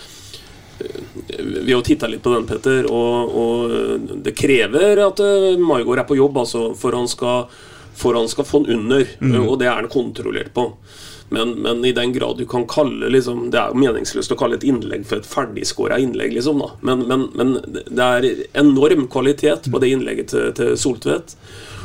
eh, 0.80 1.42
Vi 1.42 1.72
har 1.72 1.78
jo 1.80 1.84
titta 1.88 2.08
litt 2.12 2.24
på 2.26 2.34
den, 2.36 2.48
Petter, 2.50 2.88
og, 2.92 3.36
og 3.44 3.76
eh, 3.76 4.16
det 4.28 4.36
krever 4.38 5.04
at 5.08 5.22
Maigård 5.62 6.00
er 6.04 6.10
på 6.10 6.18
jobb 6.20 6.42
altså, 6.44 6.72
for 6.78 6.98
han 6.98 7.08
skal, 7.12 7.46
for 7.96 8.18
han 8.20 8.28
skal 8.32 8.48
få 8.48 8.64
den 8.66 8.80
under, 8.80 9.06
Mm. 9.22 9.48
og 9.48 9.60
det 9.62 9.68
er 9.70 9.78
han 9.82 9.90
kontrollert 9.92 10.54
på. 10.56 10.72
Men, 11.32 11.54
men 11.64 11.86
i 11.88 11.94
den 11.96 12.12
grad 12.12 12.38
du 12.38 12.46
kan 12.46 12.66
kalle 12.68 13.08
liksom, 13.08 13.46
Det 13.54 13.60
er 13.60 13.72
jo 13.72 13.80
meningsløst 13.80 14.34
å 14.34 14.36
kalle 14.40 14.58
et 14.60 14.66
innlegg 14.68 15.06
for 15.08 15.22
et 15.22 15.28
ferdigskåra 15.28 16.00
innlegg, 16.04 16.34
liksom. 16.36 16.60
da 16.60 16.74
men, 16.84 17.06
men, 17.08 17.30
men 17.40 17.54
det 17.88 18.08
er 18.08 18.28
enorm 18.60 19.06
kvalitet 19.12 19.70
på 19.72 19.80
det 19.80 19.94
innlegget 19.94 20.34
til, 20.34 20.50
til 20.58 20.74
Soltvedt. 20.80 21.38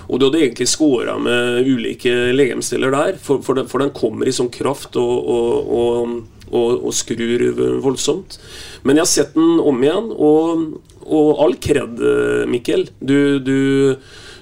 Og 0.06 0.18
du 0.18 0.26
hadde 0.26 0.42
egentlig 0.42 0.68
scora 0.70 1.16
med 1.18 1.66
ulike 1.66 2.12
legemsdeler 2.34 2.94
der, 2.94 3.20
for, 3.22 3.42
for, 3.46 3.58
den, 3.58 3.70
for 3.70 3.82
den 3.82 3.94
kommer 3.94 4.26
i 4.26 4.34
sånn 4.34 4.50
kraft 4.54 4.98
og, 4.98 5.30
og, 5.38 6.12
og, 6.50 6.68
og, 6.76 6.90
skrur 6.94 7.46
voldsomt. 7.82 8.38
Men 8.86 8.98
jeg 8.98 9.06
har 9.06 9.12
sett 9.12 9.34
den 9.38 9.58
om 9.62 9.82
igjen, 9.82 10.12
og 10.14 11.42
all 11.42 11.58
kred, 11.62 12.02
Mikkel. 12.50 12.86
Du, 12.98 13.18
du, 13.42 13.58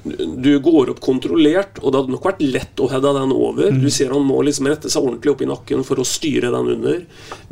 du 0.04 0.58
går 0.60 0.90
opp 0.92 1.00
kontrollert, 1.04 1.78
og 1.80 1.92
det 1.92 2.00
hadde 2.00 2.12
nok 2.12 2.26
vært 2.28 2.42
lett 2.44 2.80
å 2.82 2.88
heade 2.92 3.12
den 3.16 3.32
over. 3.32 3.70
Du 3.72 3.88
ser 3.92 4.12
han 4.12 4.26
må 4.26 4.42
liksom 4.44 4.68
rette 4.68 4.90
seg 4.92 5.00
ordentlig 5.00 5.32
opp 5.32 5.44
i 5.44 5.48
nakken 5.48 5.84
for 5.86 6.00
å 6.02 6.06
styre 6.08 6.50
den 6.52 6.70
under, 6.74 7.00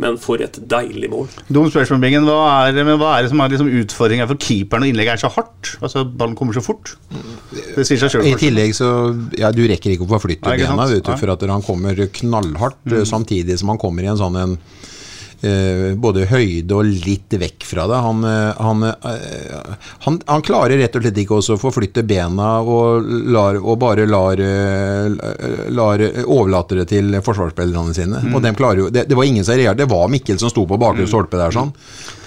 men 0.02 0.18
for 0.20 0.42
et 0.44 0.58
deilig 0.68 1.08
mål. 1.12 1.30
Dum 1.48 1.70
spørsmål, 1.72 2.02
Bingen. 2.04 2.28
Hva 2.28 2.68
er, 2.68 2.82
men 2.84 3.00
hva 3.00 3.16
er 3.16 3.24
det 3.24 3.32
som 3.32 3.40
er 3.40 3.54
liksom 3.54 3.72
utfordringa 3.82 4.28
for 4.30 4.44
keeperen 4.44 4.84
når 4.84 4.92
innlegget 4.92 5.16
er 5.16 5.24
så 5.24 5.32
hardt? 5.32 5.74
Altså, 5.80 6.04
Ballen 6.04 6.36
kommer 6.38 6.56
så 6.56 6.64
fort. 6.64 6.94
Det 7.52 7.86
sier 7.88 8.00
seg 8.04 8.16
sjøl. 8.16 8.28
I 8.28 8.36
tillegg 8.40 8.76
så 8.76 8.92
Ja, 9.40 9.52
du 9.54 9.64
rekker 9.68 9.94
ikke 9.94 10.06
å 10.06 10.12
forflytte 10.12 10.52
bena, 10.52 10.88
vet 10.90 11.06
du, 11.06 11.12
for 11.16 11.32
at 11.32 11.48
han 11.48 11.64
kommer 11.64 11.96
knallhardt, 12.20 12.82
mm. 12.84 13.04
samtidig 13.08 13.58
som 13.60 13.72
han 13.72 13.80
kommer 13.80 14.04
i 14.04 14.12
en 14.12 14.20
sånn 14.20 14.36
en 14.42 14.58
eh, 14.58 14.90
både 15.42 16.26
høyde 16.30 16.76
og 16.76 16.86
litt 16.86 17.34
vekk 17.34 17.64
fra 17.66 17.86
det. 17.90 17.98
Han, 18.04 18.24
eh, 18.24 18.60
han, 18.62 18.82
eh, 18.86 19.86
han, 20.04 20.20
han 20.26 20.44
klarer 20.46 20.78
rett 20.78 20.94
og 20.96 21.02
slett 21.02 21.18
ikke 21.18 21.38
også 21.38 21.56
å 21.56 21.60
forflytte 21.62 22.04
bena 22.06 22.60
og, 22.60 23.08
lar, 23.32 23.58
og 23.58 23.78
bare 23.82 24.06
lar, 24.06 24.38
eh, 24.38 25.68
lar 25.74 26.04
overlater 26.22 26.82
det 26.82 26.88
til 26.92 27.18
forsvarsspillerne 27.24 27.96
sine. 27.96 28.22
Og 28.32 28.42
dem 28.44 28.58
klarer 28.58 28.84
jo, 28.84 28.90
det, 28.94 29.08
det 29.10 29.18
var 29.18 29.28
ingen 29.28 29.46
som 29.46 29.58
reagerte, 29.58 29.82
det 29.82 29.90
var 29.90 30.10
Mikkel 30.12 30.38
som 30.38 30.52
sto 30.52 30.66
på 30.68 30.78
bakre 30.80 31.08
stolpe 31.10 31.40
der. 31.40 31.54
sånn. 31.54 31.74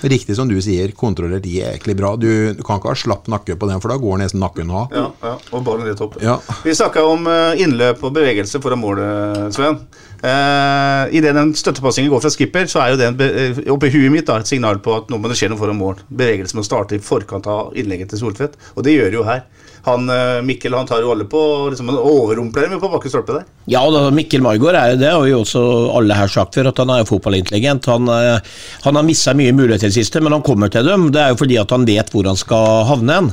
Riktig 0.05 0.35
som 0.37 0.49
du 0.49 0.57
sier, 0.61 0.91
kontrollert 0.97 1.47
jæklig 1.49 1.95
bra. 1.97 2.13
Du, 2.19 2.29
du 2.53 2.63
kan 2.65 2.81
ikke 2.81 2.91
ha 2.91 2.99
slapp 2.99 3.29
nakke 3.31 3.55
på 3.57 3.69
den, 3.69 3.81
for 3.81 3.93
da 3.93 3.97
går 4.01 4.19
nesten 4.21 4.43
nakken 4.43 4.69
av. 4.69 4.91
Ja, 4.93 5.07
ja, 5.23 5.37
og 5.49 5.63
ballen 5.65 5.87
rett 5.87 6.03
opp. 6.03 6.19
Ja. 6.21 6.35
Vi 6.65 6.75
snakka 6.77 7.05
om 7.07 7.25
eh, 7.31 7.63
innløp 7.63 8.03
og 8.05 8.13
bevegelse 8.17 8.61
foran 8.63 8.83
målet, 8.83 9.55
Sven. 9.55 9.79
Uh, 10.25 11.05
Idet 11.13 11.35
den 11.37 11.51
støttepassingen 11.53 12.09
går 12.09 12.23
fra 12.23 12.31
skipper, 12.33 12.65
så 12.71 12.81
er 12.81 12.93
jo 12.93 12.97
det 12.97 13.09
uh, 13.19 13.59
eh, 13.59 13.59
oppi 13.69 13.91
huet 13.93 14.09
mitt 14.09 14.25
da, 14.25 14.39
et 14.41 14.49
signal 14.49 14.79
på 14.81 14.95
at 14.97 15.11
nå 15.11 15.19
må 15.21 15.29
det 15.29 15.37
skje 15.37 15.51
noe 15.51 15.59
foran 15.59 15.77
mål. 15.77 15.99
Bevegelsen 16.09 16.57
må 16.57 16.65
starte 16.65 16.97
i 16.97 17.03
forkant 17.03 17.45
av 17.51 17.75
innlegget 17.77 18.09
til 18.13 18.23
Soltvedt, 18.23 18.57
og 18.73 18.87
det 18.87 18.95
gjør 18.95 19.11
det 19.11 19.19
jo 19.19 19.27
her. 19.27 19.43
Han, 19.85 20.09
eh, 20.09 20.41
Mikkel 20.41 20.73
han 20.73 20.87
tar 20.89 21.03
jo 21.03 21.11
alle 21.13 21.27
på 21.29 21.39
liksom, 21.69 21.91
overrumpler 21.93 22.69
dem 22.71 22.79
på 22.81 22.89
bakke 22.89 23.09
stolpe 23.11 23.35
der. 23.37 23.43
Ja, 23.69 23.83
da, 23.93 24.07
Mikkel 24.13 24.41
Margaard 24.41 24.77
er 24.79 24.93
jo 24.93 25.01
det, 25.01 25.11
og 25.13 25.25
vi 25.25 25.33
jo 25.33 25.41
også 25.43 25.61
alle 25.97 26.17
her 26.17 26.31
sagt 26.31 26.57
før, 26.57 26.71
at 26.71 26.81
han 26.81 26.93
er 26.93 27.03
jo 27.03 27.09
fotballintelligent. 27.11 27.89
Han, 27.93 28.09
eh, 28.09 28.55
han 28.85 28.97
har 28.97 29.05
mista 29.05 29.35
mye 29.37 29.53
muligheter 29.53 29.89
i 29.89 29.93
det 29.93 29.99
siste, 29.99 30.21
men 30.25 30.33
han 30.33 30.45
kommer 30.45 30.73
til 30.73 30.89
dem. 30.89 31.11
Det 31.13 31.21
er 31.21 31.33
jo 31.33 31.39
fordi 31.43 31.59
at 31.61 31.73
han 31.75 31.85
vet 31.85 32.09
hvor 32.13 32.29
han 32.29 32.39
skal 32.39 32.85
havne 32.89 33.19
hen. 33.19 33.29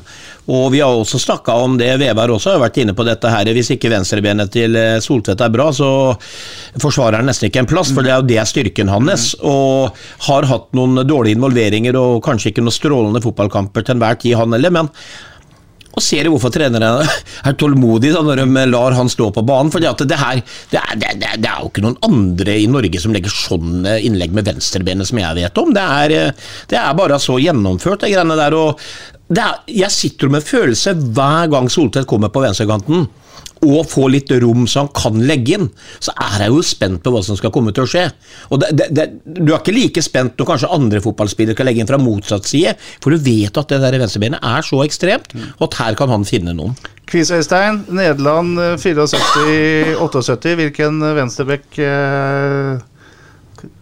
Og 0.52 0.68
vi 0.74 0.82
har 0.82 0.92
også 0.92 1.20
snakka 1.22 1.54
om 1.64 1.78
det, 1.80 1.88
Veberg 2.02 2.36
også 2.36 2.56
har 2.56 2.62
vært 2.64 2.82
inne 2.82 2.96
på 2.98 3.06
dette 3.06 3.30
her. 3.32 3.48
Hvis 3.56 3.72
ikke 3.76 3.92
venstrebenet 3.92 4.52
til 4.52 4.76
eh, 4.76 5.00
Soltvedt 5.04 5.44
er 5.44 5.56
bra, 5.56 5.70
så 5.72 5.88
forsvarer 6.82 7.20
han 7.22 7.32
nesten 7.32 7.48
ikke 7.48 7.64
en 7.64 7.72
plass, 7.72 7.94
for 7.96 8.04
det 8.04 8.12
er 8.12 8.20
jo 8.20 8.28
det 8.28 8.46
styrken 8.50 8.92
hans. 8.92 9.30
Og 9.40 10.04
har 10.28 10.52
hatt 10.52 10.70
noen 10.76 11.00
dårlige 11.08 11.40
involveringer 11.40 11.96
og 12.00 12.20
kanskje 12.28 12.52
ikke 12.52 12.64
noen 12.64 12.76
strålende 12.76 13.24
fotballkamper 13.24 13.86
til 13.86 13.96
enhver 13.96 14.20
tid, 14.20 14.36
han 14.36 14.56
heller, 14.56 14.80
men 14.82 14.92
Og 15.92 16.04
ser 16.04 16.24
du 16.24 16.32
hvorfor 16.32 16.52
trenerne 16.54 17.04
er 17.48 17.56
tålmodige 17.60 18.22
når 18.24 18.42
de 18.42 18.66
lar 18.70 18.96
han 18.96 19.10
stå 19.12 19.30
på 19.34 19.44
banen? 19.46 19.72
At 19.72 20.04
det, 20.08 20.18
det, 20.72 20.82
det, 21.00 21.14
det 21.20 21.50
er 21.50 21.60
jo 21.60 21.70
ikke 21.70 21.84
noen 21.84 21.98
andre 22.08 22.58
i 22.62 22.68
Norge 22.70 23.02
som 23.02 23.14
legger 23.14 23.32
sånne 23.32 23.98
innlegg 24.06 24.34
med 24.36 24.48
venstrebenet 24.48 25.10
som 25.10 25.20
jeg 25.20 25.40
vet 25.42 25.62
om. 25.62 25.72
Det 25.76 25.88
er, 26.02 26.16
eh, 26.18 26.78
er 26.80 26.98
bare 26.98 27.20
så 27.22 27.38
gjennomført, 27.42 28.04
de 28.04 28.12
greiene 28.14 28.38
der. 28.38 28.56
og 28.56 28.80
er, 29.32 29.60
Jeg 29.68 29.90
sitter 29.92 30.32
med 30.32 30.44
følelse 30.44 30.94
hver 30.94 31.50
gang 31.52 31.68
Soltvedt 31.72 32.08
kommer 32.08 32.32
på 32.32 32.44
venstrekanten 32.44 33.08
og 33.62 33.86
får 33.90 34.08
litt 34.14 34.32
rom 34.42 34.66
så 34.68 34.84
han 34.84 34.92
kan 34.96 35.20
legge 35.26 35.56
inn, 35.58 35.68
så 36.02 36.14
er 36.18 36.46
jeg 36.46 36.54
jo 36.54 36.62
spent 36.66 37.02
på 37.04 37.12
hva 37.14 37.22
som 37.24 37.38
skal 37.38 37.52
komme 37.54 37.74
til 37.74 37.86
å 37.86 37.90
skje. 37.90 38.06
Og 38.50 38.62
det, 38.62 38.72
det, 38.78 38.88
det, 38.96 39.08
Du 39.24 39.52
er 39.52 39.60
ikke 39.60 39.76
like 39.76 40.02
spent 40.04 40.38
når 40.38 40.50
kanskje 40.52 40.72
andre 40.74 41.02
fotballspillere 41.04 41.56
skal 41.56 41.70
legge 41.70 41.84
inn 41.84 41.90
fra 41.90 42.00
motsatt 42.02 42.48
side, 42.48 42.74
for 43.02 43.14
du 43.14 43.22
vet 43.22 43.58
at 43.58 43.72
det 43.72 43.82
der 43.84 44.00
venstrebenet 44.02 44.42
er 44.42 44.66
så 44.66 44.82
ekstremt, 44.86 45.36
og 45.58 45.68
at 45.68 45.78
her 45.82 45.98
kan 45.98 46.12
han 46.12 46.26
finne 46.28 46.56
noen. 46.56 46.76
Quiz, 47.12 47.30
Øystein. 47.34 47.82
Nederland 47.92 48.56
eh, 48.62 48.78
74-78. 48.80 50.54
Hvilken 50.56 51.02
venstrebekk 51.18 51.78
eh, 51.84 52.80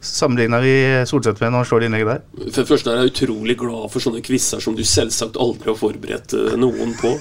sammenligna 0.00 0.60
vi 0.64 0.74
Solseth 1.06 1.42
med 1.42 1.52
når 1.52 1.62
han 1.62 1.68
slår 1.68 1.86
innlegget 1.86 2.10
der? 2.10 2.50
For 2.50 2.58
det 2.62 2.68
første 2.72 2.90
er 2.90 3.00
jeg 3.04 3.12
utrolig 3.12 3.56
glad 3.60 3.86
for 3.92 4.02
sånne 4.02 4.24
quizer 4.24 4.62
som 4.64 4.76
du 4.76 4.82
selvsagt 4.86 5.38
aldri 5.40 5.70
har 5.72 5.78
forberedt 5.78 6.36
eh, 6.36 6.58
noen 6.60 6.96
på. 6.98 7.14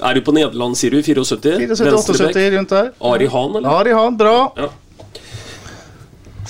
Er 0.00 0.14
du 0.14 0.20
på 0.22 0.32
Nederland, 0.32 0.76
sier 0.78 0.90
du? 0.94 1.02
74? 1.02 1.58
74-78 1.58 2.56
rundt 2.56 2.70
der. 2.70 2.92
Ari 3.00 3.26
Hahn, 3.26 3.56
eller? 3.56 3.68
Ari 3.68 3.92
Hahn, 3.96 4.16
bra. 4.20 4.52
Ja. 4.56 4.68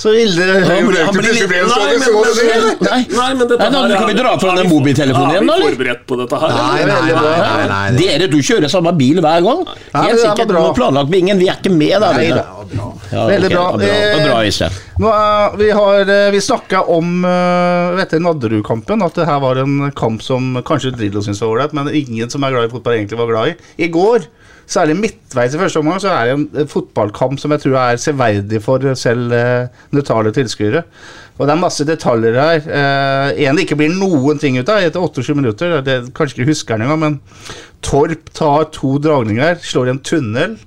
Så 0.00 0.12
ille 0.16 0.46
Han 0.64 0.86
blir, 0.88 1.02
han 1.04 1.16
ble 1.16 1.30
Nei, 1.30 1.96
men- 2.00 2.70
Nei, 2.80 3.00
Nei, 3.12 3.34
men 3.36 3.48
dette 3.48 3.66
her 3.68 3.96
kan 3.96 4.06
vi 4.08 4.14
dra 4.16 4.32
fra 4.40 4.54
den 4.56 4.70
mobiltelefonen 4.70 5.34
igjen, 5.34 5.50
Er 5.50 5.60
vi 5.60 5.66
forberedt 5.68 6.06
på 6.08 6.18
dette 6.22 6.40
her? 6.40 6.54
Nei, 6.56 6.84
nei, 6.88 7.00
nei, 7.10 7.24
nei, 7.44 7.66
nei, 7.72 7.90
Dere, 7.98 8.28
du 8.32 8.38
kjører 8.40 8.72
samme 8.72 8.94
bil 8.96 9.20
hver 9.20 9.44
gang. 9.44 9.66
Helt 9.66 10.14
er 10.14 10.22
sikkert 10.22 10.52
bra. 10.52 10.62
noe 10.64 10.76
planlagt 10.76 11.12
med 11.12 11.20
ingen. 11.20 11.40
Vi 11.42 11.50
er 11.52 11.58
ikke 11.60 11.74
med 11.74 11.96
der. 12.00 12.16
Nei 12.16 12.30
det 12.30 12.38
da. 12.40 12.60
Veldig 13.10 13.50
bra. 13.50 13.66
det 13.76 13.90
var 13.90 14.24
bra. 14.30 14.40
Det 14.40 14.56
var 14.56 14.70
bra, 14.70 14.70
Nå 15.00 15.12
er, 15.16 15.54
vi 15.56 15.68
har 15.72 16.10
eh, 16.12 16.30
vi 16.34 16.40
snakka 16.44 16.82
om 16.92 17.24
uh, 17.24 18.00
etter 18.02 18.20
Nadderud-kampen 18.20 19.00
at 19.04 19.16
det 19.16 19.24
her 19.28 19.40
var 19.42 19.60
en 19.62 19.90
kamp 19.96 20.20
som 20.24 20.58
kanskje 20.66 20.92
Drillo 20.96 21.22
syntes 21.24 21.40
var 21.40 21.54
ålreit, 21.54 21.76
men 21.76 21.88
ingen 21.88 22.30
som 22.32 22.44
er 22.44 22.52
glad 22.52 22.68
i 22.68 22.72
fotball, 22.72 22.98
egentlig 22.98 23.20
var 23.20 23.30
glad 23.32 23.52
i. 23.52 23.56
I 23.86 23.88
går, 23.92 24.28
særlig 24.70 24.96
midtveis 25.00 25.54
i 25.54 25.60
første 25.60 25.80
omgang, 25.82 25.98
så 26.02 26.12
er 26.14 26.28
det 26.28 26.36
en, 26.36 26.44
en 26.62 26.70
fotballkamp 26.70 27.40
som 27.42 27.54
jeg 27.54 27.64
tror 27.64 27.78
er 27.80 27.98
severdig 28.00 28.62
for 28.62 28.86
selv 28.98 29.34
eh, 29.34 29.82
nøytrale 29.94 30.32
tilskuere. 30.34 30.84
Og 31.40 31.46
det 31.48 31.54
er 31.54 31.60
masse 31.62 31.86
detaljer 31.88 32.36
her. 32.36 32.66
Uh, 32.68 33.28
en 33.46 33.56
det 33.56 33.64
ikke 33.64 33.78
blir 33.80 33.94
noen 33.96 34.38
ting 34.38 34.58
ut 34.60 34.68
av 34.68 34.84
etter 34.84 35.00
28 35.00 35.36
minutter. 35.38 35.78
Det, 35.86 35.94
kanskje 36.16 36.36
ikke 36.36 36.50
husker 36.50 36.76
den 36.76 36.84
engang, 36.84 37.00
men 37.00 37.14
Torp 37.80 38.28
tar 38.36 38.66
to 38.76 38.98
dragninger, 39.00 39.56
slår 39.64 39.94
en 39.94 40.02
tunnel 40.04 40.58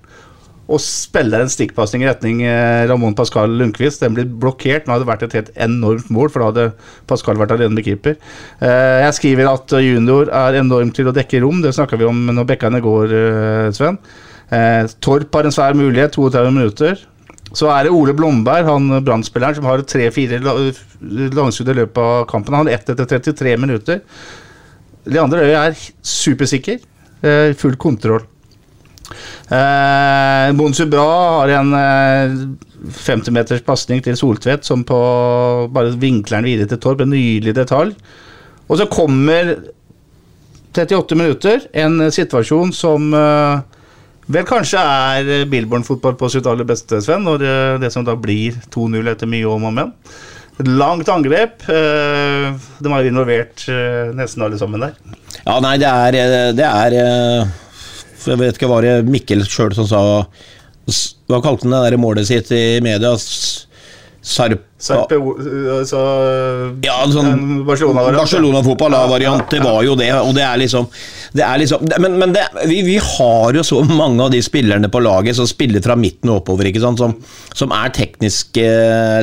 og 0.72 0.80
spiller 0.80 1.42
en 1.44 1.50
stikkpasning 1.52 2.06
i 2.06 2.08
retning 2.08 2.38
eh, 2.48 2.86
Ramón 2.88 3.16
Pascal 3.18 3.52
Lundqvist. 3.60 4.00
Den 4.00 4.14
blir 4.16 4.30
blokkert. 4.40 4.86
Nå 4.88 4.94
hadde 4.96 5.04
det 5.04 5.10
vært 5.12 5.26
et 5.28 5.36
helt 5.36 5.50
enormt 5.66 6.08
mål, 6.14 6.30
for 6.32 6.40
da 6.40 6.48
hadde 6.52 6.68
Pascal 7.10 7.36
vært 7.42 7.52
alene 7.58 7.76
med 7.76 7.84
keeper. 7.84 8.16
Eh, 8.64 9.02
jeg 9.04 9.18
skriver 9.20 9.50
at 9.52 9.76
junior 9.84 10.32
er 10.32 10.60
enorm 10.62 10.94
til 10.96 11.12
å 11.12 11.16
dekke 11.16 11.42
rom. 11.44 11.60
Det 11.66 11.74
snakka 11.76 12.00
vi 12.00 12.08
om 12.08 12.22
når 12.32 12.48
bekkene 12.54 12.80
går, 12.86 13.16
eh, 13.20 13.72
Sven. 13.76 14.00
Torp 15.04 15.34
har 15.36 15.48
en 15.50 15.56
svær 15.56 15.74
mulighet, 15.76 16.14
32 16.16 16.52
minutter. 16.54 17.00
Så 17.54 17.68
er 17.74 17.84
det 17.88 17.94
Ole 17.94 18.14
Blomberg, 18.18 18.66
han 18.66 18.88
brannspilleren, 19.06 19.56
som 19.60 19.66
har 19.68 19.82
tre-fire 19.86 20.40
la- 20.42 20.56
langskudd 21.38 21.70
i 21.74 21.80
løpet 21.84 21.98
av 22.02 22.28
kampen. 22.32 22.56
Han 22.56 22.68
har 22.70 22.76
ett 22.80 22.90
etter 22.94 23.06
33 23.18 23.58
minutter. 23.60 24.00
Leander 25.06 25.44
Øye 25.44 25.60
er 25.68 25.76
supersikker. 26.02 26.80
Full 27.60 27.76
kontroll. 27.82 28.24
Eh, 29.54 30.50
Bonsu 30.58 30.86
Bra 30.90 31.08
har 31.40 31.54
en 31.60 31.74
eh, 31.78 32.38
50 32.98 33.32
meters 33.36 33.64
pasning 33.66 34.02
til 34.04 34.18
Soltvedt 34.20 34.68
som 34.68 34.84
på 34.88 35.00
bare 35.74 35.94
vinkler 36.00 36.46
videre 36.46 36.72
til 36.72 36.82
Torp. 36.84 37.04
En 37.04 37.14
nydelig 37.14 37.56
detalj. 37.58 37.94
Og 38.68 38.80
så 38.80 38.88
kommer 38.92 39.56
38 40.74 41.16
minutter, 41.20 41.68
en 41.78 42.10
situasjon 42.12 42.72
som 42.74 43.12
eh, 43.14 43.64
vel 44.34 44.46
kanskje 44.48 44.80
er 44.82 45.50
Billborn-fotball 45.52 46.16
på 46.18 46.30
sitt 46.32 46.48
aller 46.50 46.68
beste, 46.68 47.02
Sven. 47.04 47.26
Når 47.28 47.42
det, 47.44 47.58
det 47.84 47.92
som 47.94 48.08
da 48.08 48.16
blir 48.20 48.58
2-0 48.74 49.12
etter 49.12 49.30
mye 49.30 49.50
om 49.52 49.68
og 49.70 49.76
men. 49.76 49.92
Et 50.62 50.70
langt 50.70 51.10
angrep. 51.10 51.68
eh, 51.70 52.48
de 52.80 52.94
har 52.94 53.10
involvert 53.10 53.68
eh, 53.70 54.14
nesten 54.16 54.46
alle 54.46 54.60
sammen 54.60 54.86
der. 54.86 54.98
Ja, 55.44 55.60
nei, 55.64 55.78
det 55.82 55.90
er, 55.90 56.18
eh, 56.20 56.50
det 56.56 56.68
er 56.70 56.98
eh, 58.28 58.34
Jeg 58.34 58.42
vet 58.42 58.58
ikke, 58.60 58.72
var 58.72 58.86
det 58.86 58.96
Mikkel 59.10 59.44
sjøl 59.48 59.76
som 59.76 59.88
sa 59.90 60.02
Hva 61.30 61.40
kalte 61.44 61.68
han 61.68 61.76
det 61.76 61.84
der 61.92 62.02
målet 62.02 62.28
sitt 62.30 62.52
i 62.56 62.80
media? 62.84 63.16
Sarp... 64.24 64.62
Sarpe, 64.80 65.16
eh, 65.20 65.82
Ja, 66.86 66.96
sånn. 67.12 67.64
Barcelona-fotball-variant, 67.68 69.50
det 69.52 69.60
var 69.64 69.84
jo 69.84 69.98
det. 70.00 70.08
Og 70.16 70.32
det 70.36 70.46
er 70.48 70.62
liksom, 70.62 70.88
det 71.34 71.44
er 71.46 71.62
liksom 71.62 71.88
Men, 72.02 72.18
men 72.22 72.34
det, 72.36 72.44
vi, 72.70 72.82
vi 72.86 72.98
har 73.02 73.58
jo 73.58 73.64
så 73.66 73.82
mange 73.88 74.22
av 74.26 74.32
de 74.34 74.42
spillerne 74.44 74.90
på 74.94 75.02
laget 75.04 75.38
som 75.38 75.48
spiller 75.50 75.84
fra 75.84 75.98
midten 76.00 76.30
og 76.30 76.42
oppover, 76.42 76.70
ikke 76.70 76.84
sant? 76.84 77.02
Som, 77.02 77.16
som 77.58 77.74
er 77.76 77.94
tekniske. 77.96 78.66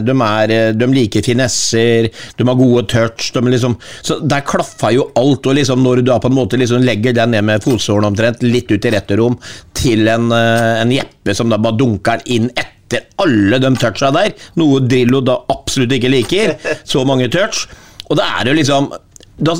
De, 0.06 0.16
er, 0.26 0.54
de 0.76 0.88
liker 0.90 1.24
finesser, 1.24 2.10
de 2.10 2.46
har 2.48 2.58
gode 2.58 2.86
touch. 2.90 3.30
De 3.36 3.42
liksom, 3.46 3.76
så 4.02 4.18
Der 4.20 4.44
klaffa 4.46 4.92
jo 4.94 5.10
alt. 5.18 5.46
og 5.46 5.56
liksom 5.58 5.84
Når 5.84 6.02
du 6.02 6.12
på 6.20 6.30
en 6.30 6.36
måte 6.36 6.58
liksom 6.60 6.82
legger 6.84 7.14
den 7.16 7.34
ned 7.36 7.46
med 7.46 7.64
fotsålen 7.64 8.10
omtrent, 8.10 8.42
litt 8.42 8.70
ut 8.70 8.84
i 8.84 8.94
rette 8.94 9.18
rom, 9.20 9.38
til 9.76 10.08
en, 10.10 10.30
eh, 10.34 10.80
en 10.82 10.94
Jeppe 10.94 11.34
som 11.36 11.50
da 11.50 11.60
bare 11.62 11.78
dunker 11.78 12.20
den 12.20 12.40
inn 12.40 12.50
etter 12.58 13.06
alle 13.22 13.60
de 13.62 13.70
toucha 13.78 14.10
der, 14.14 14.34
noe 14.58 14.80
Drillo 14.82 15.20
da 15.22 15.38
absolutt 15.52 15.94
ikke 15.94 16.10
liker. 16.10 16.56
Så 16.82 17.04
mange 17.06 17.30
touch. 17.30 17.68
Og 18.10 18.18
da 18.18 18.26
er 18.34 18.44
det 18.44 18.54
jo 18.54 18.58
liksom 18.58 18.90
da, 19.40 19.56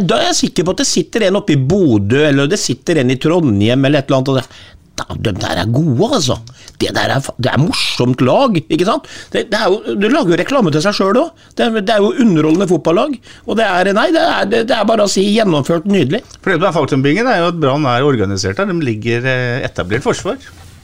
da 0.00 0.20
er 0.20 0.28
jeg 0.30 0.40
sikker 0.44 0.66
på 0.66 0.74
at 0.74 0.84
det 0.84 0.88
sitter 0.88 1.26
en 1.28 1.40
oppe 1.40 1.56
i 1.56 1.60
Bodø, 1.60 2.22
eller 2.28 2.50
det 2.50 2.60
sitter 2.62 3.02
en 3.02 3.12
i 3.12 3.18
Trondheim, 3.20 3.84
eller 3.88 4.02
et 4.02 4.08
eller 4.08 4.20
annet. 4.20 4.32
Og 4.32 4.38
det, 4.38 4.46
da, 4.94 5.04
de 5.18 5.32
der 5.34 5.58
er 5.58 5.70
gode, 5.74 6.08
altså. 6.14 6.36
Det 6.78 6.92
der 6.94 7.10
er, 7.16 7.22
det 7.42 7.50
er 7.50 7.58
morsomt 7.58 8.20
lag, 8.22 8.54
ikke 8.62 8.86
sant? 8.86 9.08
Det, 9.32 9.48
det 9.50 9.58
er 9.58 9.72
jo, 9.72 9.94
du 9.98 10.06
lager 10.06 10.34
jo 10.34 10.38
reklame 10.38 10.70
til 10.74 10.84
seg 10.84 10.94
sjøl 10.94 11.18
òg. 11.18 11.46
Det, 11.58 11.66
det 11.80 11.96
er 11.96 12.04
jo 12.04 12.12
underholdende 12.22 12.68
fotballag. 12.70 13.16
Og 13.48 13.58
det 13.58 13.66
er, 13.66 13.90
nei, 13.96 14.06
det 14.14 14.22
er, 14.22 14.46
det, 14.54 14.62
er 14.76 14.86
bare 14.86 15.08
å 15.08 15.10
si 15.10 15.26
gjennomført 15.34 15.88
nydelig. 15.90 16.22
For 16.38 16.52
det 16.52 16.60
som 16.60 16.68
er 16.70 16.76
faktumbingen 16.78 17.30
er 17.30 17.42
jo 17.42 17.50
at 17.50 17.58
Brann 17.62 17.88
er 17.90 18.06
organisert 18.06 18.60
der. 18.60 18.70
De 18.70 18.86
ligger 18.86 19.26
eh, 19.26 19.66
etablert 19.66 20.06
forsvar. 20.06 20.38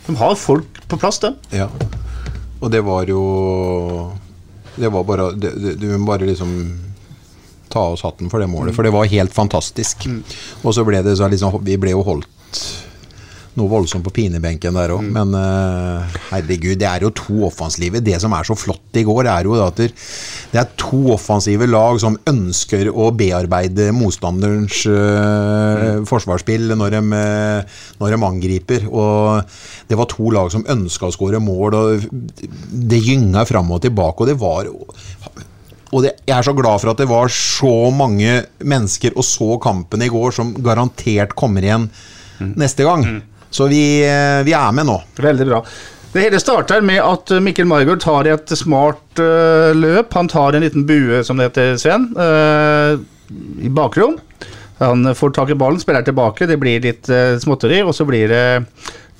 De 0.08 0.18
har 0.18 0.38
folk 0.38 0.82
på 0.90 0.98
plass, 0.98 1.22
dem. 1.22 1.38
Ja. 1.54 1.70
Og 2.60 2.68
det 2.74 2.82
var 2.84 3.06
jo 3.08 3.20
Det 4.76 4.90
var 4.92 5.04
bare 5.08 5.30
Du 5.32 5.86
må 5.96 6.10
bare 6.10 6.26
liksom 6.28 6.50
ta 7.72 7.86
oss 7.94 8.04
hatten 8.06 8.30
for 8.32 8.42
det 8.42 8.50
målet, 8.50 8.76
for 8.76 8.86
det 8.86 8.94
var 8.94 9.10
helt 9.10 9.34
fantastisk. 9.34 10.08
Og 10.64 10.74
så 10.76 10.86
ble 10.86 11.02
det 11.06 11.16
så 11.18 11.30
liksom 11.30 11.60
Vi 11.64 11.78
ble 11.80 11.94
jo 11.94 12.04
holdt 12.06 12.28
noe 13.58 13.70
voldsomt 13.70 14.04
på 14.06 14.12
pinebenken 14.14 14.76
der 14.78 14.92
òg, 14.94 15.02
men 15.10 15.34
uh, 15.34 16.18
herregud, 16.30 16.78
det 16.78 16.86
er 16.86 17.04
jo 17.04 17.10
to 17.16 17.40
offensive. 17.48 18.02
Det 18.04 18.14
som 18.22 18.34
er 18.36 18.46
så 18.46 18.54
flott 18.58 18.98
i 18.98 19.02
går, 19.06 19.26
er 19.26 19.48
jo 19.48 19.56
at 19.64 19.80
det 19.80 20.60
er 20.60 20.70
to 20.78 21.00
offensive 21.16 21.66
lag 21.66 21.98
som 22.02 22.18
ønsker 22.30 22.90
å 22.90 23.10
bearbeide 23.16 23.90
motstanderens 23.94 24.82
eh, 24.90 26.00
forsvarsspill 26.08 26.72
når 26.78 26.96
de, 26.96 27.02
eh, 27.18 27.82
når 28.00 28.14
de 28.14 28.20
angriper. 28.30 28.88
Og 28.90 29.42
det 29.90 29.98
var 29.98 30.10
to 30.10 30.30
lag 30.34 30.50
som 30.54 30.66
ønska 30.70 31.10
å 31.10 31.14
skåre 31.14 31.42
mål, 31.42 31.78
og 31.78 32.08
det 32.90 33.02
gynga 33.02 33.46
fram 33.48 33.70
og 33.74 33.82
tilbake, 33.86 34.24
og 34.24 34.30
det 34.30 34.38
var 34.40 34.70
og 35.90 36.04
det, 36.04 36.12
jeg 36.22 36.36
er 36.36 36.46
så 36.46 36.54
glad 36.54 36.82
for 36.82 36.92
at 36.92 37.00
det 37.02 37.08
var 37.10 37.32
så 37.34 37.74
mange 37.94 38.44
mennesker 38.62 39.16
og 39.18 39.26
så 39.26 39.56
kampen 39.62 40.04
i 40.06 40.10
går 40.12 40.36
som 40.36 40.52
garantert 40.62 41.34
kommer 41.38 41.66
igjen 41.66 41.88
neste 42.56 42.86
gang. 42.86 43.06
Så 43.50 43.66
vi, 43.66 43.82
eh, 44.06 44.42
vi 44.46 44.54
er 44.54 44.70
med 44.72 44.86
nå. 44.86 45.00
Veldig 45.18 45.46
bra. 45.48 45.64
Det 46.10 46.24
hele 46.24 46.40
starter 46.42 46.82
med 46.82 47.02
at 47.02 47.30
eh, 47.34 47.42
Mikkel 47.42 47.68
Margaard 47.70 48.02
tar 48.02 48.26
et 48.30 48.54
smart 48.58 49.20
uh, 49.22 49.70
løp. 49.74 50.14
Han 50.14 50.30
tar 50.30 50.56
en 50.56 50.64
liten 50.64 50.86
bue, 50.86 51.22
som 51.26 51.38
det 51.38 51.50
heter, 51.50 51.76
Sven, 51.78 52.08
uh, 52.18 52.98
i 53.62 53.70
bakrom. 53.70 54.16
Han 54.80 55.12
får 55.14 55.34
tak 55.36 55.52
i 55.52 55.58
ballen, 55.58 55.78
spiller 55.82 56.02
tilbake, 56.06 56.48
det 56.48 56.56
blir 56.58 56.82
litt 56.82 57.10
uh, 57.12 57.36
småtteri, 57.42 57.82
og 57.84 57.92
så 57.94 58.06
blir 58.08 58.30
det 58.32 58.44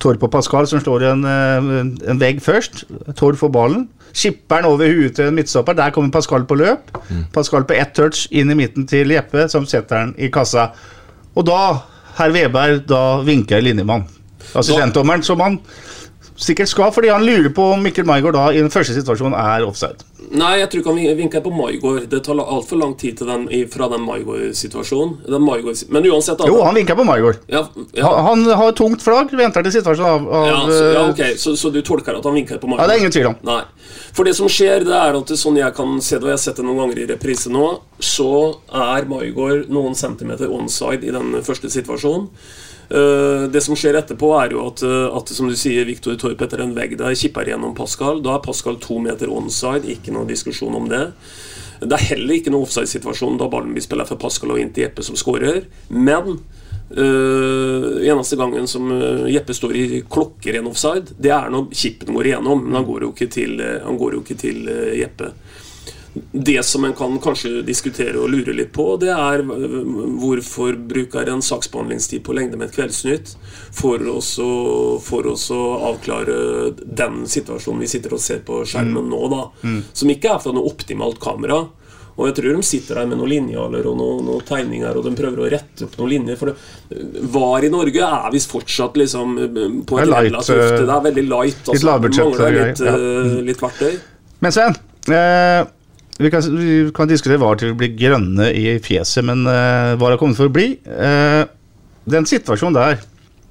Torp 0.01 0.23
og 0.25 0.31
Pascal 0.33 0.65
som 0.67 0.81
slår 0.81 1.11
en, 1.11 1.27
en 1.27 2.19
vegg 2.19 2.39
først. 2.41 2.87
Torp 3.19 3.37
får 3.37 3.51
ballen. 3.53 3.85
Skipper 4.13 4.61
den 4.61 4.69
over 4.71 4.91
huet 4.91 5.15
til 5.15 5.29
en 5.29 5.37
midtstopper. 5.37 5.77
Der 5.77 5.93
kommer 5.95 6.11
Pascal 6.11 6.45
på 6.47 6.57
løp. 6.59 6.91
Pascal 7.33 7.63
på 7.67 7.77
ett 7.77 7.93
touch 7.95 8.27
inn 8.31 8.51
i 8.51 8.57
midten 8.57 8.87
til 8.87 9.13
Jeppe, 9.13 9.47
som 9.51 9.65
setter 9.65 10.05
den 10.05 10.15
i 10.17 10.31
kassa. 10.33 10.69
Og 11.35 11.45
da, 11.47 11.61
herr 12.17 12.33
Veberg, 12.35 12.83
da 12.89 13.21
vinker 13.23 13.63
linjemann. 13.63 14.07
Assistentdommeren, 14.57 15.23
som 15.23 15.39
han 15.39 15.59
sikkert 16.41 16.71
skal, 16.71 16.91
fordi 16.95 17.11
han 17.13 17.25
lurer 17.25 17.51
på 17.53 17.71
om 17.75 17.83
Mikkel 17.85 18.07
Maigård 18.09 18.35
da 18.37 18.47
i 18.53 18.61
den 18.61 18.71
første 18.73 18.95
situasjonen 18.97 19.37
er 19.37 19.65
offside. 19.67 20.01
Nei, 20.31 20.53
jeg 20.61 20.69
tror 20.71 20.81
ikke 20.81 20.93
han 20.95 21.17
vinker 21.19 21.41
på 21.43 21.51
Maigård. 21.53 22.05
Det 22.09 22.21
tar 22.23 22.39
altfor 22.39 22.79
lang 22.79 22.93
tid 22.99 23.17
til 23.19 23.27
den, 23.27 23.47
fra 23.73 23.89
den 23.91 24.03
Maigård-situasjonen. 24.05 25.17
Maigård- 25.41 25.83
Men 25.91 26.07
uansett 26.07 26.39
Jo, 26.47 26.61
han 26.63 26.75
vinker 26.75 26.95
på 26.95 27.03
Maigård. 27.03 27.41
ja, 27.49 27.65
ja, 27.93 28.07
Han, 28.21 28.45
han 28.45 28.57
har 28.57 28.71
tungt 28.71 29.01
flagg, 29.03 29.33
venter 29.35 29.63
til 29.63 29.71
situasjonen 29.71 30.11
av, 30.11 30.29
av 30.33 30.47
ja, 30.47 30.61
så, 30.67 30.83
ja, 30.93 31.01
eh, 31.01 31.09
ok, 31.09 31.37
så, 31.37 31.55
så 31.57 31.71
du 31.73 31.81
tolker 31.81 32.17
at 32.17 32.23
han 32.23 32.33
vinker 32.33 32.57
på 32.61 32.67
Maigård? 32.67 32.83
Ja, 32.85 32.87
det 32.87 32.95
er 32.95 33.03
ingen 33.03 33.11
tvil 33.11 33.29
om. 33.33 33.35
Nei. 33.43 33.61
For 34.13 34.27
det 34.27 34.35
som 34.37 34.47
skjer, 34.51 34.85
det 34.87 34.95
er 34.95 35.19
at 35.19 35.35
sånn 35.39 35.59
jeg 35.59 35.75
kan 35.75 35.99
se 36.01 36.15
det, 36.17 36.23
og 36.23 36.31
jeg 36.31 36.39
har 36.39 36.43
sett 36.45 36.61
det 36.61 36.65
noen 36.67 36.81
ganger 36.83 37.03
i 37.03 37.07
reprise 37.11 37.51
nå, 37.51 37.67
så 37.99 38.31
er 38.71 39.07
Maigård 39.11 39.69
noen 39.69 39.95
centimeter 39.95 40.51
onside 40.51 41.07
i 41.07 41.11
den 41.15 41.35
første 41.45 41.69
situasjonen. 41.71 42.29
Eh, 42.91 43.43
det 43.47 43.61
som 43.63 43.75
skjer 43.77 43.95
etterpå, 43.95 44.33
er 44.35 44.51
jo 44.51 44.65
at, 44.67 44.81
eh, 44.83 45.07
at 45.15 45.29
som 45.31 45.47
du 45.47 45.55
sier, 45.55 45.87
Viktor 45.87 46.17
Torp 46.19 46.41
etter 46.43 46.59
en 46.59 46.75
vegg 46.75 46.97
der 46.99 47.15
kipper 47.15 47.47
gjennom 47.47 47.75
Pascal. 47.77 48.19
Da 48.23 48.35
er 48.35 48.43
Pascal 48.43 48.79
to 48.83 48.99
meter 48.99 49.31
onside, 49.31 49.87
ikke 49.87 50.11
noe 50.11 50.27
diskusjon 50.27 50.75
om 50.75 50.89
det. 50.91 51.05
Det 51.81 51.95
er 51.97 52.09
heller 52.11 52.35
ikke 52.35 52.51
noe 52.51 52.67
offside-situasjon 52.67 53.39
da 53.39 53.47
ballen 53.49 53.71
blir 53.73 53.85
spilt 53.85 54.09
for 54.11 54.19
Pascal 54.19 54.51
og 54.53 54.59
inn 54.61 54.73
til 54.75 54.83
Jeppe 54.83 55.05
som 55.07 55.15
skårer. 55.15 55.63
Men 55.89 56.35
øh, 56.91 58.03
eneste 58.03 58.37
gangen 58.37 58.67
som 58.67 58.91
Jeppe 59.31 59.55
står 59.55 59.73
i 59.79 60.03
klokkeren 60.03 60.67
offside, 60.67 61.15
det 61.17 61.31
er 61.31 61.49
når 61.49 61.71
chipen 61.71 62.13
går 62.13 62.33
igjennom. 62.33 62.67
Men 62.67 62.81
han 62.81 62.85
går 62.85 63.07
jo 63.07 63.13
ikke 63.15 63.31
til, 63.31 63.55
jo 63.57 64.21
ikke 64.21 64.37
til 64.43 64.67
Jeppe. 64.99 65.31
Det 66.31 66.57
som 66.67 66.83
en 66.83 66.95
kan 66.97 67.13
kanskje 67.23 67.61
diskutere 67.63 68.19
og 68.19 68.31
lure 68.33 68.51
litt 68.55 68.73
på, 68.75 68.97
det 68.99 69.13
er 69.13 69.43
øh, 69.45 69.91
hvorfor 70.19 70.75
bruker 70.75 71.29
en 71.31 71.43
saksbehandlingstid 71.45 72.25
på 72.25 72.35
lengde 72.35 72.59
med 72.59 72.67
et 72.67 72.75
Kveldsnytt 72.75 73.35
for 73.75 74.03
å, 74.11 74.17
for 75.03 75.29
oss 75.31 75.47
å 75.55 75.61
avklare 75.93 76.73
den 76.83 77.23
situasjonen 77.31 77.85
vi 77.85 77.91
sitter 77.93 78.17
og 78.17 78.23
ser 78.23 78.43
på 78.47 78.63
skjermen 78.67 79.07
nå, 79.07 79.21
da. 79.31 79.45
Som 79.93 80.11
ikke 80.11 80.35
er 80.35 80.43
fra 80.43 80.55
noe 80.55 80.67
optimalt 80.73 81.21
kamera. 81.23 81.63
Og 82.19 82.27
jeg 82.27 82.37
tror 82.37 82.57
de 82.57 82.65
sitter 82.65 82.99
der 82.99 83.09
med 83.09 83.19
noen 83.21 83.31
linjaler 83.31 83.87
og 83.89 83.97
noen, 83.97 84.25
noen 84.27 84.45
tegninger 84.45 84.97
og 84.99 85.05
de 85.07 85.13
prøver 85.17 85.41
å 85.41 85.49
rette 85.53 85.87
opp 85.87 85.97
noen 85.99 86.11
linjer. 86.11 86.39
For 86.39 86.51
det, 86.51 87.03
VAR 87.33 87.65
i 87.65 87.71
Norge 87.71 88.07
er 88.07 88.33
visst 88.35 88.51
fortsatt 88.51 88.99
liksom 88.99 89.37
øh, 89.41 89.59
på 89.87 90.01
et 90.01 90.11
light, 90.11 90.27
relativt 90.27 90.81
Det 90.81 90.95
er 90.97 91.05
veldig 91.07 91.27
light. 91.29 91.71
litt 91.71 91.87
lavbudsjett, 91.87 92.33
mangler 92.35 92.57
litt, 92.59 92.83
ja. 92.83 92.95
øh, 92.97 93.37
litt 93.47 93.63
verktøy. 93.63 93.95
Men 94.43 94.55
Sven, 94.55 94.77
eh, 95.07 95.61
vi, 96.19 96.29
kan, 96.33 96.43
vi 96.57 96.91
kan 96.95 97.09
diskutere 97.09 97.39
hva 97.41 97.53
til 97.57 97.73
å 97.73 97.77
bli 97.79 97.91
grønne 97.97 98.51
i 98.53 98.75
fjeset, 98.83 99.23
men 99.27 99.45
hva 99.45 99.95
VAR 99.99 100.15
har 100.15 100.21
kommet 100.21 100.39
for 100.39 100.51
å 100.51 100.53
bli. 100.53 100.73
Uh, 100.85 101.45
den 102.09 102.25
situasjonen 102.25 102.73
der 102.73 103.01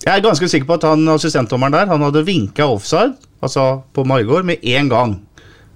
Jeg 0.02 0.10
er 0.10 0.22
ganske 0.24 0.48
sikker 0.50 0.66
på 0.66 0.78
at 0.80 0.86
han 0.88 1.04
assistentdommeren 1.12 1.74
der 1.76 1.90
Han 1.92 2.02
hadde 2.02 2.24
vinka 2.26 2.66
offside, 2.66 3.14
altså 3.44 3.82
på 3.94 4.04
Margaard, 4.04 4.48
med 4.48 4.64
en 4.64 4.88
gang. 4.90 5.18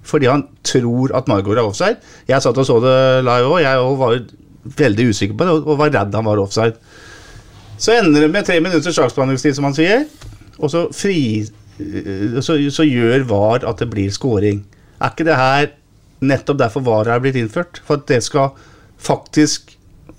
Fordi 0.05 0.27
han 0.29 0.47
tror 0.65 1.13
at 1.17 1.27
Margaard 1.27 1.57
er 1.57 1.69
offside. 1.69 1.97
Jeg 2.27 2.41
satt 2.41 2.57
og 2.57 2.67
så 2.67 2.79
det 2.83 2.97
live 3.25 3.53
òg, 3.53 3.61
jeg 3.63 3.85
var 4.01 4.19
veldig 4.81 5.07
usikker 5.09 5.37
på 5.37 5.45
det 5.45 5.55
og 5.61 5.77
var 5.79 5.93
redd 5.93 6.15
han 6.17 6.25
var 6.25 6.41
offside. 6.41 6.77
Så 7.77 7.93
ender 7.97 8.25
det 8.25 8.31
med 8.31 8.45
tre 8.47 8.59
minutters 8.63 8.95
saksbehandlingstid, 8.95 9.55
som 9.57 9.67
han 9.67 9.75
sier. 9.77 10.05
Og 10.57 10.71
så, 10.71 10.85
fri, 10.95 11.43
eh, 11.79 12.37
så, 12.41 12.57
så 12.71 12.85
gjør 12.87 13.25
VAR 13.29 13.65
at 13.67 13.81
det 13.81 13.89
blir 13.91 14.13
scoring. 14.13 14.63
Er 15.01 15.11
ikke 15.11 15.27
det 15.27 15.35
her 15.37 15.67
nettopp 16.27 16.59
derfor 16.61 16.85
VAR 16.85 17.13
er 17.15 17.23
blitt 17.23 17.39
innført? 17.39 17.81
For 17.87 18.01
at 18.01 18.07
det 18.11 18.21
skal 18.25 18.53
faktisk 19.05 19.73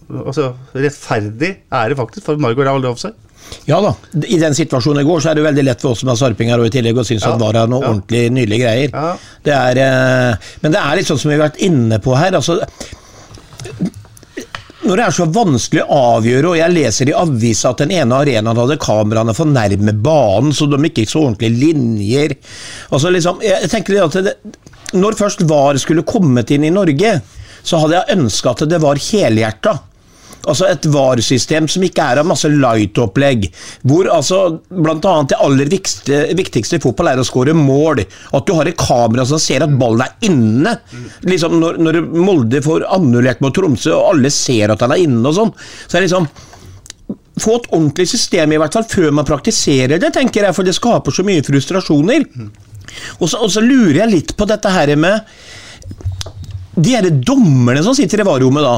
Altså 0.07 0.53
rettferdig 0.71 1.49
er 1.75 1.89
det 1.91 1.97
faktisk, 1.99 2.23
for 2.23 2.39
Margot 2.39 2.63
er 2.63 2.69
aldri 2.71 2.93
offside. 2.93 3.17
Ja 3.67 3.81
da, 3.83 3.91
i 4.23 4.39
den 4.39 4.55
situasjonen 4.55 5.03
i 5.03 5.07
går 5.07 5.23
så 5.23 5.33
er 5.33 5.39
det 5.39 5.45
veldig 5.47 5.65
lett 5.67 5.83
for 5.83 5.95
oss 5.95 6.03
som 6.05 6.13
er 6.13 6.19
sarpinger 6.21 6.63
og 6.63 6.69
i 6.69 6.73
tillegg 6.77 6.99
og 6.99 7.07
synes 7.09 7.27
Ja, 7.27 7.33
at 7.35 7.43
VAR 7.43 7.59
er 7.63 7.71
noe 7.71 7.83
ja. 7.83 7.91
ordentlig 7.91 8.23
nydelige 8.35 8.63
greier. 8.63 8.95
Ja. 8.95 9.35
Det 9.47 9.55
er, 9.57 9.81
eh, 9.83 10.53
men 10.63 10.75
det 10.77 10.83
er 10.83 10.99
litt 10.99 11.11
sånn 11.11 11.19
som 11.19 11.33
vi 11.33 11.39
har 11.39 11.49
vært 11.49 11.59
inne 11.67 11.99
på 12.03 12.15
her. 12.19 12.39
altså 12.39 12.61
når 14.87 15.01
det 15.01 15.05
er 15.07 15.15
så 15.17 15.27
vanskelig 15.35 15.83
å 15.83 15.99
avgjøre, 16.17 16.51
og 16.53 16.59
jeg 16.61 16.75
leser 16.75 17.11
i 17.11 17.17
avisa 17.17 17.73
at 17.73 17.81
den 17.83 17.95
ene 17.97 18.21
arenaen 18.23 18.61
hadde 18.61 18.79
kameraene 18.83 19.35
for 19.35 19.51
nærme 19.51 19.95
banen, 19.99 20.55
så 20.55 20.69
de 20.71 20.79
ikke 20.87 21.09
så 21.11 21.25
ordentlige 21.25 21.59
linjer 21.59 22.37
altså 22.95 23.11
liksom, 23.11 23.43
jeg 23.43 23.71
tenker 23.73 23.99
at 24.05 24.19
det, 24.29 24.37
Når 24.97 25.19
først 25.19 25.45
VAR 25.49 25.79
skulle 25.83 26.07
kommet 26.07 26.53
inn 26.55 26.65
i 26.67 26.73
Norge, 26.75 27.19
så 27.67 27.83
hadde 27.83 27.99
jeg 27.99 28.19
ønska 28.19 28.55
at 28.55 28.67
det 28.71 28.81
var 28.83 29.01
helhjerta. 29.01 29.77
Altså 30.47 30.69
et 30.71 30.87
VAR-system 30.87 31.67
som 31.71 31.83
ikke 31.83 32.05
er 32.07 32.21
av 32.21 32.29
masse 32.29 32.49
light-opplegg. 32.51 33.49
Hvor 33.89 34.07
altså 34.15 34.41
bl.a. 34.71 35.15
det 35.27 35.39
aller 35.43 35.71
viktigste, 35.73 36.21
viktigste 36.39 36.79
i 36.79 36.83
fotball 36.83 37.11
er 37.11 37.23
å 37.23 37.27
skåre 37.27 37.55
mål. 37.57 38.05
At 38.37 38.47
du 38.47 38.55
har 38.55 38.71
et 38.71 38.79
kamera 38.79 39.27
som 39.27 39.43
ser 39.43 39.67
at 39.67 39.75
ballen 39.81 40.05
er 40.07 40.29
inne. 40.31 40.77
Liksom 41.27 41.59
når, 41.59 41.81
når 41.83 42.01
Molde 42.15 42.63
får 42.63 42.87
annullert 42.95 43.43
mot 43.43 43.55
Tromsø, 43.57 43.97
og 43.97 44.13
alle 44.13 44.31
ser 44.35 44.75
at 44.75 44.85
den 44.85 44.95
er 44.95 45.03
inne 45.09 45.33
og 45.33 45.41
sånn. 45.41 45.57
Så 45.87 45.97
er 45.97 46.05
det 46.05 46.11
liksom 46.11 46.31
Få 47.37 47.59
et 47.59 47.67
ordentlig 47.69 48.07
system 48.09 48.55
i 48.55 48.57
hvert 48.57 48.73
fall 48.73 48.87
før 48.89 49.11
man 49.13 49.27
praktiserer 49.29 50.01
det, 50.01 50.09
tenker 50.15 50.47
jeg, 50.47 50.57
for 50.57 50.65
det 50.65 50.73
skaper 50.73 51.13
så 51.13 51.21
mye 51.27 51.43
frustrasjoner. 51.45 52.23
Og 53.21 53.31
så, 53.31 53.41
og 53.41 53.53
så 53.53 53.65
lurer 53.65 54.03
jeg 54.03 54.13
litt 54.13 54.37
på 54.37 54.49
dette 54.49 54.73
her 54.73 54.95
med 55.01 55.37
de 56.77 56.93
her 56.93 57.09
dommerne 57.09 57.83
som 57.85 57.97
sitter 57.97 58.21
i 58.21 58.29
varerommet 58.29 58.65
da. 58.67 58.77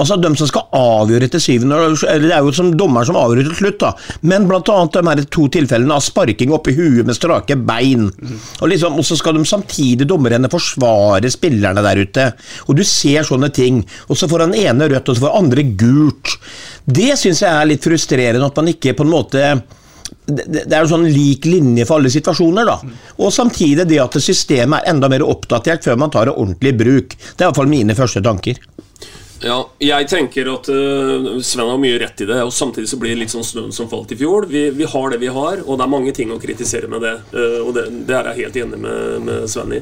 Altså 0.00 0.16
de 0.20 0.30
som 0.38 0.48
skal 0.48 0.68
avgjøre 0.76 1.28
til 1.32 1.42
syvende 1.42 1.76
eller 1.76 2.22
Det 2.22 2.32
er 2.32 2.44
jo 2.44 2.52
som 2.54 2.70
dommer 2.78 3.04
som 3.04 3.18
avgjør 3.18 3.48
til 3.48 3.58
slutt, 3.58 3.80
da. 3.82 3.90
Men 4.22 4.46
blant 4.48 4.70
annet 4.72 4.96
de 4.96 5.02
her 5.08 5.22
to 5.34 5.48
tilfellene 5.52 5.96
av 5.96 6.04
sparking 6.04 6.54
oppi 6.54 6.74
huet 6.76 7.08
med 7.08 7.18
strake 7.18 7.56
bein. 7.68 8.06
Og 8.60 8.70
liksom, 8.70 9.00
så 9.04 9.18
skal 9.18 9.36
de 9.36 9.44
samtidig, 9.48 10.08
dommerne, 10.08 10.50
forsvare 10.52 11.32
spillerne 11.32 11.84
der 11.84 12.04
ute. 12.04 12.28
Og 12.68 12.78
du 12.78 12.84
ser 12.86 13.26
sånne 13.26 13.50
ting. 13.52 13.82
Og 14.08 14.16
så 14.16 14.30
får 14.30 14.46
han 14.46 14.56
ene 14.56 14.88
rødt, 14.88 15.10
og 15.10 15.18
så 15.18 15.26
får 15.26 15.36
andre 15.42 15.66
gult. 15.82 16.38
Det 16.86 17.12
syns 17.18 17.42
jeg 17.44 17.50
er 17.50 17.68
litt 17.68 17.84
frustrerende, 17.84 18.46
at 18.46 18.62
man 18.62 18.72
ikke 18.72 18.96
på 18.96 19.06
en 19.06 19.12
måte 19.12 19.44
det 20.30 20.70
er 20.70 20.84
jo 20.84 20.90
sånn 20.92 21.08
lik 21.10 21.46
linje 21.48 21.86
for 21.88 21.98
alle 21.98 22.12
situasjoner, 22.12 22.68
da. 22.68 22.76
Og 23.18 23.32
samtidig 23.34 23.86
det 23.90 24.00
at 24.02 24.18
systemet 24.22 24.82
er 24.82 24.94
enda 24.94 25.10
mer 25.10 25.24
oppdatert 25.26 25.86
før 25.86 25.98
man 26.00 26.12
tar 26.12 26.30
det 26.30 26.36
ordentlig 26.36 26.74
i 26.74 26.78
bruk. 26.84 27.16
Det 27.16 27.44
er 27.44 27.48
iallfall 27.48 27.70
mine 27.70 27.96
første 27.98 28.22
tanker. 28.24 28.60
Ja, 29.40 29.56
jeg 29.80 30.04
tenker 30.10 30.50
at 30.52 30.68
uh, 30.68 31.30
Sven 31.40 31.70
har 31.70 31.78
mye 31.80 31.98
rett 32.02 32.20
i 32.20 32.26
det, 32.28 32.42
og 32.44 32.52
samtidig 32.52 32.90
så 32.90 32.98
blir 33.00 33.14
det 33.14 33.22
litt 33.22 33.32
sånn 33.32 33.46
snøen 33.46 33.72
som 33.72 33.88
falt 33.88 34.12
i 34.12 34.18
fjor. 34.20 34.44
Vi, 34.50 34.66
vi 34.76 34.88
har 34.88 35.14
det 35.14 35.20
vi 35.22 35.30
har, 35.32 35.62
og 35.64 35.78
det 35.80 35.86
er 35.86 35.92
mange 35.94 36.12
ting 36.16 36.32
å 36.34 36.40
kritisere 36.40 36.90
med 36.92 37.06
det. 37.06 37.14
Uh, 37.32 37.60
og 37.64 37.72
det, 37.76 37.86
det 38.08 38.18
er 38.18 38.30
jeg 38.30 38.44
helt 38.44 38.58
enig 38.66 38.80
med, 38.84 39.14
med 39.24 39.46
Sven 39.50 39.78
i. 39.78 39.80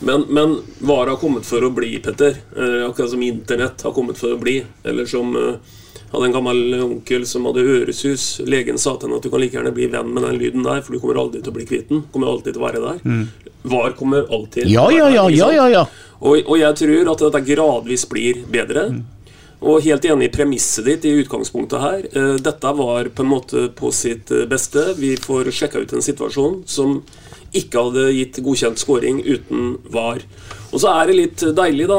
Men, 0.00 0.24
men 0.32 0.56
VAR 0.80 1.12
har 1.12 1.20
kommet 1.20 1.46
for 1.46 1.62
å 1.62 1.70
bli, 1.76 1.92
Petter. 2.02 2.40
Uh, 2.56 2.88
akkurat 2.88 3.12
som 3.14 3.22
Internett 3.22 3.86
har 3.86 3.94
kommet 3.94 4.18
for 4.18 4.34
å 4.34 4.40
bli. 4.40 4.58
Eller 4.82 5.06
som 5.06 5.36
hadde 6.10 6.26
en 6.26 6.34
gammel 6.34 6.74
onkel 6.82 7.26
som 7.28 7.46
hadde 7.46 7.62
øresus. 7.76 8.40
Legen 8.46 8.78
sa 8.82 8.96
til 8.96 9.08
henne 9.08 9.20
at 9.20 9.26
du 9.26 9.30
kan 9.30 9.42
like 9.42 9.54
gjerne 9.56 9.74
bli 9.76 9.86
venn 9.92 10.10
med 10.14 10.26
den 10.26 10.40
lyden 10.40 10.66
der, 10.66 10.82
for 10.82 10.96
du 10.96 11.02
kommer 11.02 11.20
aldri 11.22 11.42
til 11.44 11.52
å 11.52 11.56
bli 11.58 11.68
kvitt 11.68 11.88
den. 11.92 12.04
Kommer 12.12 12.32
alltid 12.32 12.56
til 12.56 12.62
å 12.62 12.66
være 12.66 12.82
der. 12.86 13.24
VAR 13.70 13.94
kommer 13.98 14.26
alltid 14.32 14.66
Ja, 14.72 14.88
til 14.88 15.00
å 15.00 15.04
være 15.06 15.14
ja, 15.14 15.24
der, 15.28 15.36
ja, 15.38 15.50
ja, 15.54 15.68
ja. 15.78 15.86
Og, 16.20 16.36
og 16.44 16.58
jeg 16.60 16.76
tror 16.82 17.14
at 17.14 17.24
dette 17.26 17.46
gradvis 17.46 18.04
blir 18.10 18.42
bedre. 18.52 18.90
Og 19.60 19.82
helt 19.84 20.04
enig 20.08 20.30
i 20.30 20.32
premisset 20.32 20.86
ditt 20.88 21.04
i 21.04 21.12
utgangspunktet 21.20 21.82
her. 21.82 22.04
Eh, 22.16 22.36
Dette 22.40 22.70
var 22.78 23.10
på 23.12 23.24
en 23.26 23.28
måte 23.28 23.66
på 23.76 23.90
sitt 23.92 24.30
eh, 24.32 24.46
beste. 24.48 24.94
Vi 24.96 25.14
får 25.20 25.50
sjekka 25.52 25.82
ut 25.84 25.92
en 25.92 26.04
situasjon 26.04 26.62
som 26.64 27.02
ikke 27.52 27.82
hadde 27.82 28.06
gitt 28.14 28.38
godkjent 28.46 28.80
scoring 28.80 29.20
uten 29.26 29.74
VAR. 29.92 30.22
Og 30.70 30.80
så 30.80 30.92
er 30.94 31.10
det 31.10 31.16
litt 31.18 31.44
deilig, 31.58 31.88
da, 31.90 31.98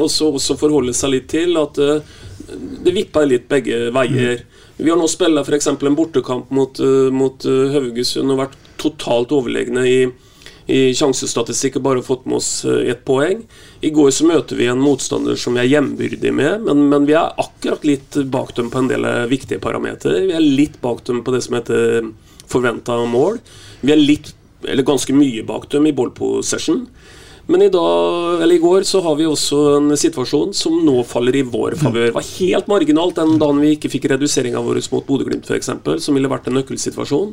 også 0.00 0.56
forholde 0.56 0.94
seg 0.96 1.16
litt 1.16 1.28
til 1.32 1.58
at 1.60 1.80
eh, 1.82 2.00
det 2.84 2.94
vipper 2.96 3.28
litt 3.28 3.48
begge 3.50 3.90
veier. 3.94 4.42
Vi 4.80 4.90
har 4.90 4.98
nå 4.98 5.06
spilt 5.10 5.40
f.eks. 5.42 5.68
en 5.72 5.96
bortekamp 5.98 6.50
mot, 6.56 6.80
eh, 6.80 7.10
mot 7.12 7.44
eh, 7.44 7.70
Haugesund 7.74 8.32
og 8.32 8.44
vært 8.46 8.58
totalt 8.80 9.34
overlegne 9.36 9.86
i 9.86 10.00
i 10.70 10.92
sjansestatistikk 10.94 11.80
og 11.80 11.82
bare 11.82 12.02
fått 12.06 12.28
med 12.30 12.36
oss 12.38 12.64
eh, 12.68 12.92
ett 12.92 13.00
poeng. 13.08 13.40
I 13.82 13.90
går 13.90 14.12
så 14.14 14.26
møter 14.28 14.54
vi 14.54 14.68
en 14.70 14.78
motstander 14.78 15.34
som 15.40 15.56
vi 15.56 15.64
er 15.64 15.70
jevnbyrdige 15.72 16.30
med, 16.36 16.66
men, 16.68 16.84
men 16.92 17.08
vi 17.08 17.16
er 17.18 17.32
akkurat 17.42 17.82
litt 17.88 18.18
bak 18.30 18.52
dem 18.54 18.68
på 18.70 18.78
en 18.78 18.90
del 18.92 19.08
viktige 19.32 19.58
parametere. 19.62 20.20
Vi 20.28 20.36
er 20.36 20.44
litt 20.44 20.78
bak 20.84 21.02
dem 21.08 21.24
på 21.26 21.34
det 21.34 21.42
som 21.46 21.58
heter 21.58 22.12
forventa 22.50 23.00
mål. 23.06 23.40
Vi 23.82 23.94
er 23.96 23.98
litt, 23.98 24.30
eller 24.62 24.86
ganske 24.86 25.16
mye 25.16 25.42
bak 25.48 25.66
dem 25.74 25.90
i 25.90 25.94
ball 25.96 26.12
possession. 26.14 26.84
Men 27.50 27.64
i, 27.66 27.68
dag, 27.72 28.52
i 28.52 28.58
går 28.62 28.84
så 28.86 29.00
har 29.02 29.16
vi 29.18 29.26
også 29.26 29.58
en 29.74 29.90
situasjon 29.98 30.52
som 30.54 30.76
nå 30.86 31.00
faller 31.08 31.34
i 31.40 31.42
vår 31.42 31.74
favør. 31.80 32.12
Var 32.14 32.28
helt 32.36 32.68
marginalt 32.70 33.18
den 33.18 33.40
dagen 33.42 33.58
vi 33.58 33.72
ikke 33.74 33.90
fikk 33.90 34.06
reduseringa 34.12 34.62
vår 34.62 34.78
mot 34.92 35.06
Bodø-Glimt 35.08 35.50
f.eks., 35.50 35.72
som 36.04 36.14
ville 36.14 36.30
vært 36.30 36.46
en 36.46 36.54
nøkkelsituasjon. 36.60 37.32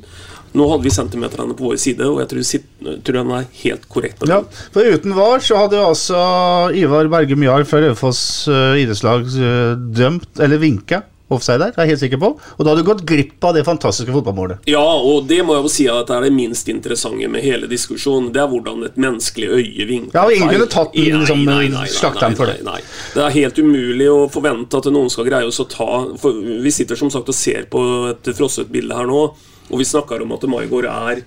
Nå 0.57 0.69
hadde 0.71 0.87
vi 0.87 0.93
centimeterne 0.95 1.53
på 1.57 1.67
vår 1.67 1.77
side, 1.83 2.07
og 2.07 2.23
jeg 2.23 2.31
tror, 2.31 2.97
tror 3.05 3.19
den 3.19 3.35
er 3.37 3.45
helt 3.61 3.85
korrekt. 3.93 4.25
Ja, 4.29 4.39
for 4.73 4.97
uten 4.97 5.13
VAR 5.17 5.43
så 5.45 5.61
hadde 5.61 5.77
jo 5.77 5.85
altså 5.91 6.23
Ivar 6.81 7.11
Berge 7.13 7.37
Mjar 7.37 7.67
fra 7.69 7.83
Raufoss 7.83 8.23
uh, 8.49 8.73
idrettslag 8.79 9.29
eh, 9.37 9.75
dømt, 10.01 10.31
eller 10.41 10.63
vinka, 10.63 11.03
offside 11.33 11.59
der, 11.59 11.73
det 11.75 11.81
er 11.81 11.87
jeg 11.87 11.93
helt 11.95 12.03
sikker 12.05 12.21
på. 12.21 12.29
Og 12.39 12.61
da 12.63 12.71
hadde 12.71 12.83
du 12.83 12.87
gått 12.87 13.03
glipp 13.07 13.43
av 13.47 13.55
det 13.57 13.63
fantastiske 13.67 14.13
fotballmålet. 14.15 14.67
Ja, 14.71 14.83
og 14.83 15.27
det 15.29 15.41
må 15.45 15.57
jeg 15.57 15.65
jo 15.65 15.71
si 15.73 15.87
at 15.91 16.07
det 16.09 16.15
er 16.17 16.27
det 16.27 16.31
minst 16.35 16.69
interessante 16.71 17.27
med 17.31 17.43
hele 17.43 17.69
diskusjonen. 17.71 18.29
Det 18.35 18.43
er 18.43 18.51
hvordan 18.51 18.85
et 18.87 18.99
menneskelig 19.01 19.49
øye 19.57 19.87
vinkler 19.89 20.15
Ja, 20.19 20.25
og 20.25 20.35
ingen 20.35 20.53
kunne 20.53 20.69
tatt 20.71 20.95
den, 20.95 21.09
Nei, 21.11 21.19
liksom, 21.23 21.43
nei, 21.43 21.57
nei, 21.67 21.67
nei, 21.75 21.87
slakta 21.91 22.29
den 22.29 22.39
for 22.39 22.51
det. 22.51 22.61
Nei, 22.67 22.77
nei. 22.79 22.95
Det 23.15 23.25
er 23.25 23.35
helt 23.39 23.61
umulig 23.63 24.09
å 24.11 24.21
forvente 24.31 24.79
at 24.79 24.89
noen 24.93 25.11
skal 25.13 25.27
greie 25.27 25.49
oss 25.49 25.61
å 25.63 25.67
ta 25.71 25.91
for 26.21 26.39
Vi 26.63 26.73
sitter 26.73 26.99
som 26.99 27.11
sagt 27.13 27.29
og 27.31 27.37
ser 27.37 27.67
på 27.71 27.83
et 28.13 28.31
frosset 28.37 28.71
bilde 28.71 28.95
her 28.95 29.09
nå, 29.09 29.23
og 29.67 29.81
vi 29.81 29.87
snakker 29.87 30.23
om 30.23 30.31
at 30.37 30.47
Maigård 30.47 30.87
er 30.87 31.25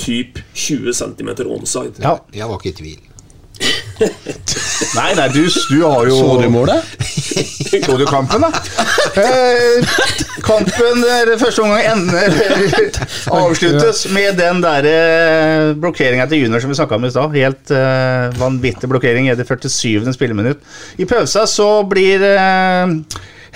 typ 0.00 0.40
20 0.56 0.96
cm 0.96 1.32
onside. 1.46 2.00
Ja. 2.02 2.16
Jeg 2.32 2.48
var 2.48 2.60
ikke 2.60 2.72
i 2.72 2.78
tvil. 2.80 3.00
Nei, 4.96 5.10
nei, 5.16 5.28
du, 5.32 5.42
du 5.70 5.78
har 5.86 6.08
jo 6.10 6.16
Så 6.18 6.36
du 6.42 6.48
målet? 6.52 6.84
Så 7.86 7.96
du 7.96 8.04
kampen, 8.08 8.42
da? 8.44 8.50
Eh, 9.16 9.92
kampen, 10.44 11.00
eller 11.06 11.38
første 11.40 11.62
omgang, 11.64 11.86
ender 11.94 12.34
avsluttes 13.38 14.02
med 14.12 14.36
den 14.40 14.60
der 14.64 14.88
eh, 14.90 15.72
blokkeringa 15.80 16.26
til 16.28 16.44
junior 16.44 16.60
som 16.64 16.72
vi 16.72 16.76
snakka 16.78 16.98
om 16.98 17.06
i 17.08 17.12
stad. 17.14 17.36
Helt 17.38 17.72
eh, 17.72 18.28
vanvittig 18.40 18.90
blokkering 18.92 19.30
i 19.32 19.36
det 19.38 19.46
47. 19.48 20.12
spilleminutt. 20.16 20.60
I 21.00 21.08
pausa 21.08 21.46
så 21.48 21.68
blir 21.88 22.24
eh, 22.28 22.96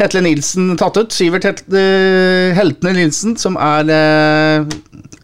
Hetle 0.00 0.22
Nilsen 0.24 0.72
tatt 0.80 0.96
ut. 1.02 1.12
Sivert 1.16 1.44
Het- 1.48 1.66
eh, 1.76 2.56
Heltene 2.56 2.94
Nilsen, 2.96 3.36
som 3.40 3.58
er 3.60 3.92
eh, 3.92 4.76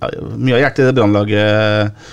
ja, 0.03 0.13
mye 0.37 0.59
av 0.59 0.67
hjertet 0.67 0.85
i 0.85 0.91
det 0.91 0.97
brannlaget. 0.99 2.11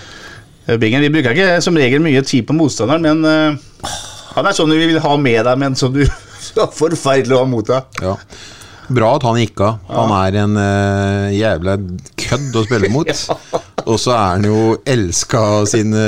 Bingen. 0.79 1.01
Vi 1.01 1.09
bruker 1.09 1.33
ikke 1.33 1.59
som 1.65 1.75
regel 1.79 2.03
mye 2.05 2.21
tid 2.21 2.45
på 2.45 2.53
motstanderen, 2.53 3.01
men 3.01 3.57
han 4.35 4.47
er 4.47 4.55
sånn 4.55 4.71
du 4.71 4.77
vil 4.79 5.01
ha 5.03 5.17
med 5.17 5.43
deg, 5.47 5.59
men 5.61 5.75
som 5.79 5.93
du 5.95 6.03
er 6.05 6.71
forferdelig 6.75 7.35
å 7.35 7.43
ha 7.43 7.49
mot 7.49 7.67
deg. 7.67 8.01
Ja. 8.03 8.15
Bra 8.89 9.11
at 9.19 9.25
han 9.27 9.37
gikk 9.37 9.61
av. 9.61 9.81
Han 9.93 10.13
er 10.17 10.37
en 10.41 10.55
uh, 10.57 11.27
jævla 11.29 11.75
kødd 12.17 12.55
å 12.57 12.63
spille 12.65 12.89
mot. 12.93 13.09
Og 13.89 13.97
så 14.01 14.11
er 14.13 14.33
han 14.35 14.45
jo 14.45 14.61
elska 14.87 15.39
av 15.59 15.67
sine 15.69 16.01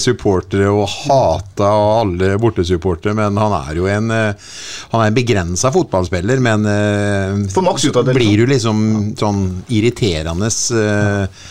supportere 0.00 0.68
og 0.70 0.86
hata 0.88 1.68
av 1.68 1.88
alle 2.02 2.36
bortesupportere, 2.40 3.16
men 3.16 3.36
han 3.40 3.56
er 3.58 3.80
jo 3.80 3.88
en 3.90 4.12
uh, 4.12 4.52
Han 4.92 5.02
er 5.02 5.10
en 5.10 5.16
begrensa 5.16 5.72
fotballspiller, 5.74 6.40
men 6.44 6.68
uh, 6.68 8.04
blir 8.12 8.44
du 8.44 8.46
liksom 8.52 8.78
sånn 9.18 9.42
irriterende 9.72 10.48
eh, 10.48 11.44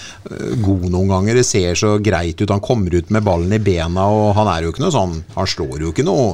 god 0.63 0.88
noen 0.89 1.11
ganger. 1.11 1.39
Det 1.39 1.45
ser 1.47 1.78
så 1.80 1.95
greit 2.03 2.41
ut. 2.41 2.49
Han 2.49 2.63
kommer 2.63 2.95
ut 2.97 3.11
med 3.13 3.26
ballen 3.26 3.53
i 3.53 3.61
bena, 3.61 4.07
og 4.09 4.34
han 4.39 4.49
er 4.51 4.65
jo 4.65 4.73
ikke 4.73 4.86
noe 4.86 4.95
sånn 4.95 5.17
Han 5.36 5.49
slår 5.49 5.86
jo 5.86 5.93
ikke 5.93 6.05
noe 6.07 6.34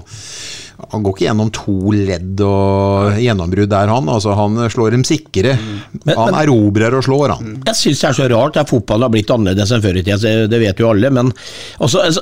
han 0.91 1.03
går 1.05 1.13
ikke 1.15 1.25
gjennom 1.27 1.49
to 1.55 1.75
ledd 1.95 2.41
og 2.45 3.17
gjennombrudd 3.21 3.69
der, 3.71 3.87
han. 3.93 4.09
Altså, 4.11 4.33
han 4.35 4.57
slår 4.71 4.91
dem 4.95 5.03
sikre. 5.07 5.57
Men- 6.05 6.17
han 6.17 6.33
erobrer 6.41 6.93
og 6.97 7.03
slår, 7.05 7.35
han. 7.37 7.63
Jeg 7.67 7.75
syns 7.75 8.01
det 8.01 8.09
er 8.09 8.17
så 8.17 8.27
rart 8.31 8.57
at 8.57 8.69
fotballen 8.69 9.05
har 9.07 9.13
blitt 9.13 9.29
annerledes 9.33 9.71
enn 9.71 9.81
før 9.83 9.97
i 9.99 10.03
tida, 10.03 10.47
det 10.51 10.59
vet 10.61 10.77
jo 10.81 10.89
alle, 10.89 11.09
men 11.13 11.31
altså, 11.79 12.01
altså 12.05 12.21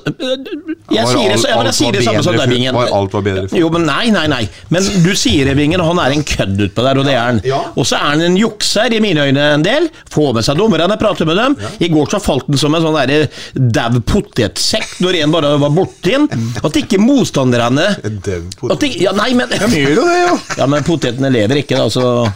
Jeg 0.90 1.06
Var 1.06 1.12
sier 1.14 1.30
det, 1.30 1.40
så- 1.40 1.48
jeg, 1.50 1.58
men 1.58 1.66
jeg 1.70 1.74
sier 1.78 1.92
det 1.94 2.04
samme 2.04 2.24
som 2.24 2.36
deg, 2.36 2.50
Vingen. 2.50 2.74
var 2.74 2.88
alt 2.94 3.14
var 3.14 3.22
bedre 3.22 3.48
før? 3.50 3.58
Jo, 3.60 3.70
men 3.70 3.86
nei, 3.86 4.10
nei, 4.10 4.26
nei. 4.28 4.50
Men 4.70 4.82
du 5.04 5.12
sier 5.16 5.46
det, 5.46 5.56
Vingen, 5.58 5.80
han 5.80 6.00
er 6.00 6.12
en 6.16 6.24
kødd 6.24 6.58
utpå 6.70 6.84
der, 6.84 6.98
og 6.98 7.06
det 7.06 7.14
er 7.14 7.20
han. 7.26 7.42
Og 7.78 7.86
så 7.86 7.96
er 8.00 8.06
han 8.10 8.22
en 8.22 8.38
jukser, 8.38 8.92
i 8.94 9.00
mine 9.00 9.22
øyne, 9.30 9.38
en 9.54 9.64
del. 9.64 9.90
Får 10.10 10.34
med 10.34 10.44
seg 10.44 10.58
dommerne, 10.58 10.98
prater 11.00 11.26
med 11.30 11.38
dem. 11.38 11.56
I 11.80 11.90
går 11.90 12.10
så 12.10 12.20
falt 12.22 12.48
han 12.48 12.58
som 12.58 12.76
en 12.76 12.82
sånn 12.82 13.28
dau 13.72 14.00
potetsekk 14.02 15.00
når 15.04 15.20
en 15.24 15.32
bare 15.32 15.54
var 15.62 15.70
borti 15.76 16.12
den. 16.16 16.28
At 16.64 16.74
ikke 16.80 16.98
motstanderne 17.02 17.86
at 18.72 18.84
ikke, 18.88 19.02
ja, 19.02 19.12
nei, 19.18 19.34
men 19.34 19.50
De 19.50 19.58
gjør 19.58 19.96
jo 19.96 20.06
det, 20.10 20.20
jo. 20.28 20.40
Ja, 20.58 20.66
men 20.68 20.84
potetene 20.84 21.32
lever 21.32 21.64
ikke, 21.64 21.78
da, 21.78 21.88
så 21.90 22.32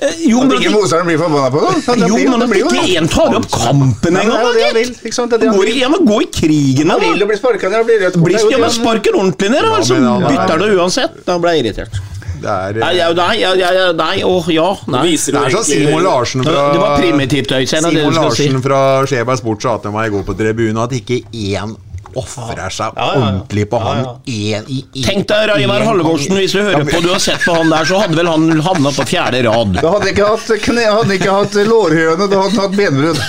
Eh, 0.00 0.14
Jo, 0.30 0.38
At 0.40 0.46
men 0.48 0.56
ikke 0.56 0.68
at- 0.70 0.72
motstanderen 0.72 1.08
blir 1.10 1.18
forbanna 1.20 1.50
på 1.52 1.60
det. 1.60 2.08
Jo, 2.08 2.14
blir- 2.16 2.30
men 2.30 2.38
det 2.40 2.44
at 2.46 2.50
blir 2.50 2.60
jo 2.62 2.68
ikke 2.70 2.96
en 2.96 3.04
én 3.04 3.08
tar 3.12 3.34
opp 3.36 3.48
kampen 3.52 4.12
Nei, 4.14 4.22
engang, 4.22 4.40
da, 4.40 4.80
gitt! 4.80 5.02
Ikke 5.04 5.52
Går 5.52 5.68
Ja, 5.76 5.88
men 5.92 6.06
gå 6.08 6.20
i 6.22 6.28
krigen, 6.32 6.88
da! 6.88 6.94
Han 6.96 7.00
vil 7.04 7.20
jo 7.20 7.26
bli 7.28 7.36
sparka 7.36 7.68
ned 7.68 7.80
og 7.80 7.86
bli 7.90 7.98
rødt 8.00 8.14
kort. 8.16 8.24
Det 8.24 8.32
ja, 8.32 8.44
men 8.48 8.48
det 8.48 8.62
han- 8.64 8.70
spark 8.80 9.02
den 9.04 9.14
ordentlig 9.20 9.50
ned, 9.50 9.60
da, 9.60 9.82
så 9.84 9.94
er- 10.00 10.24
bytter 10.30 10.58
det 10.62 10.70
uansett. 10.78 11.20
Da 11.26 11.36
blir 11.38 11.52
jeg 11.52 11.64
irritert. 11.66 12.00
Det 12.40 12.48
er, 12.48 12.72
Nei, 12.80 12.92
ja, 12.96 13.12
nei, 13.12 13.34
ja, 13.42 13.52
ja, 13.52 13.70
ja, 13.76 13.92
nei, 13.92 14.22
åh, 14.24 14.48
ja, 14.48 14.74
nei. 14.88 15.02
Viser 15.04 15.32
det 15.36 15.42
er 15.44 15.50
sånn 15.58 15.64
Simon 15.68 16.02
Larsen 16.02 16.40
Det 16.40 16.54
var 16.80 16.96
primitivt, 16.96 17.52
Øystein, 17.52 17.84
Simon 17.84 17.92
du 18.08 18.12
skal 18.14 18.30
si. 18.32 18.48
Larsen 18.48 18.62
fra 18.64 18.80
Skjeberg 19.04 19.36
Sport 19.36 19.60
sa 19.60 19.76
til 19.76 19.90
meg 19.92 20.06
i 20.08 20.16
går 20.16 20.24
på 20.24 20.34
tribunen 20.38 20.78
at 20.82 20.90
ikke 20.96 21.20
én 21.34 21.76
ofrer 22.18 22.72
seg 22.74 22.96
Ja, 22.96 23.06
ja, 23.06 23.14
ja. 23.14 23.26
ordentlig 23.26 23.66
på 23.70 23.80
han 23.82 24.00
Ja, 24.02 24.14
én 24.26 24.68
i 24.70 24.80
én 24.82 25.06
Tenk 25.06 25.28
deg 25.30 25.50
Raivar 25.52 25.84
Halvorsen, 25.86 26.36
hvis 26.38 26.54
du 26.56 26.62
hører 26.62 26.86
på, 26.88 27.02
du 27.04 27.10
har 27.12 27.22
sett 27.22 27.44
på 27.44 27.54
han 27.56 27.70
der, 27.72 27.86
så 27.88 28.00
hadde 28.02 28.18
vel 28.18 28.30
han 28.30 28.62
havna 28.64 28.92
på 28.94 29.06
fjerde 29.10 29.42
rad. 29.46 29.76
Da 29.80 29.94
hadde 29.96 30.12
ikke 30.12 30.30
hatt 30.32 30.52
kne, 30.64 30.86
hadde 30.88 31.18
ikke 31.18 31.34
hatt 31.34 31.58
lårhøne, 31.68 32.26
da 32.26 32.44
hadde 32.44 32.56
han 32.56 32.64
hatt 32.64 32.78
benbrudd. 32.78 33.20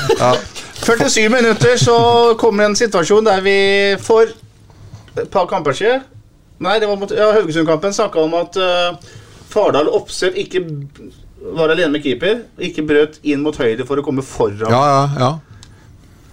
47 0.81 1.29
minutter 1.29 1.77
så 1.77 1.97
kommer 2.41 2.65
en 2.65 2.77
situasjon 2.77 3.27
der 3.27 3.43
vi 3.45 3.57
får 4.01 4.33
et 5.21 5.27
par 5.29 5.45
kamper 5.51 5.75
siden 5.77 6.07
Nei, 6.61 6.77
det 6.77 6.85
var 6.89 6.99
mot 7.01 7.09
ja, 7.09 7.31
Haugesund-kampen 7.33 7.93
snakka 7.93 8.21
om 8.21 8.35
at 8.37 8.57
uh, 8.61 9.13
Fardal 9.49 9.89
Opseth 9.89 10.37
ikke 10.37 10.61
var 11.57 11.73
alene 11.73 11.95
med 11.95 12.03
keeper. 12.05 12.43
Ikke 12.61 12.83
brøt 12.85 13.17
inn 13.25 13.41
mot 13.41 13.57
høyre 13.57 13.85
for 13.87 13.97
å 13.97 14.03
komme 14.05 14.21
foran. 14.25 14.69
Ja, 14.69 14.81
ja, 14.85 15.07
ja. 15.17 15.31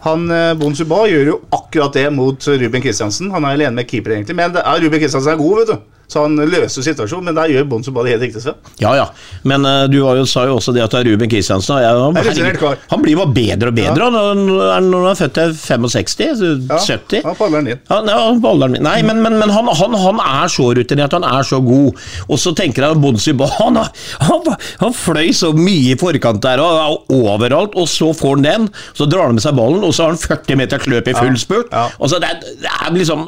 Han 0.05 0.29
uh, 0.31 0.55
Bon 0.59 0.75
Suba 0.77 1.03
gjør 1.11 1.33
jo 1.33 1.37
akkurat 1.55 1.97
det 1.97 2.07
mot 2.15 2.49
Ruben 2.49 2.85
Kristiansen. 2.85 3.33
Han 3.35 3.47
er 3.47 3.57
alene 3.57 3.81
med 3.81 3.89
keeper, 3.91 4.15
egentlig. 4.15 4.37
Men 4.39 4.55
er, 4.55 4.83
Ruben 4.85 5.03
Kristiansen 5.03 5.33
er 5.35 5.41
god, 5.41 5.63
vet 5.63 5.73
du. 5.73 5.98
Så 6.09 6.23
han 6.25 6.39
løser 6.49 6.85
situasjonen, 6.85 7.29
men 7.29 7.37
der 7.37 7.51
gjør 7.53 7.67
Bonzo 7.69 7.93
bare 7.93 8.15
helt 8.15 8.23
riktig. 8.25 8.41
Sven. 8.41 8.57
Ja, 8.81 8.95
ja. 8.97 9.09
Men 9.49 9.67
uh, 9.69 9.85
du 9.91 9.99
var 10.01 10.17
jo, 10.17 10.25
sa 10.29 10.47
jo 10.49 10.57
også 10.57 10.73
det 10.73 10.81
at 10.87 10.95
det 10.95 11.03
er 11.03 11.11
Ruben 11.13 11.29
Kristiansen 11.29 11.83
jeg, 11.83 11.99
han, 12.01 12.17
herregud, 12.17 12.87
han 12.89 13.03
blir 13.05 13.19
bare 13.19 13.35
bedre 13.37 13.73
og 13.73 13.77
bedre 13.77 14.09
han, 14.09 14.17
når 14.49 14.71
han 14.73 14.89
når 14.89 15.05
han 15.05 15.11
er 15.13 15.19
født 15.19 15.35
til 15.37 15.53
65, 15.59 16.15
70 16.39 16.71
Ja, 16.71 16.79
70. 16.81 17.27
Han 17.27 17.37
faller 17.39 17.61
den 17.61 17.73
inn. 17.75 17.83
Ja, 17.91 17.99
ja, 18.09 18.23
balleren 18.43 18.77
min. 18.77 18.85
Nei, 18.87 18.97
men, 19.07 19.21
men, 19.25 19.37
men 19.41 19.53
han, 19.53 19.69
han, 19.81 19.97
han 20.01 20.23
er 20.25 20.53
så 20.53 20.71
rutinert, 20.79 21.17
han 21.17 21.27
er 21.29 21.47
så 21.47 21.61
god. 21.65 22.01
Og 22.29 22.41
så 22.41 22.55
tenker 22.57 22.87
jeg 22.87 23.01
Bonzo 23.03 23.35
han, 23.59 23.79
han, 24.25 24.49
han 24.81 24.97
fløy 24.97 25.31
så 25.37 25.53
mye 25.57 25.93
i 25.93 25.99
forkant 26.01 26.41
der 26.45 26.63
og 26.63 26.79
er 26.79 27.19
overalt, 27.19 27.77
og 27.79 27.89
så 27.91 28.11
får 28.17 28.39
han 28.39 28.47
den. 28.47 28.69
Så 28.97 29.09
drar 29.11 29.29
han 29.29 29.39
med 29.39 29.45
seg 29.45 29.57
ballen, 29.59 29.85
og 29.85 29.95
så 29.95 30.07
har 30.07 30.17
han 30.17 30.23
40 30.25 30.61
meter 30.61 30.89
løp 30.89 31.11
i 31.11 31.17
full 31.19 31.39
spurt. 31.41 31.73
ja. 31.73 31.89
Altså, 31.99 32.21
det, 32.23 32.31
er, 32.33 32.57
det 32.65 32.73
er 32.73 32.95
liksom 32.97 33.27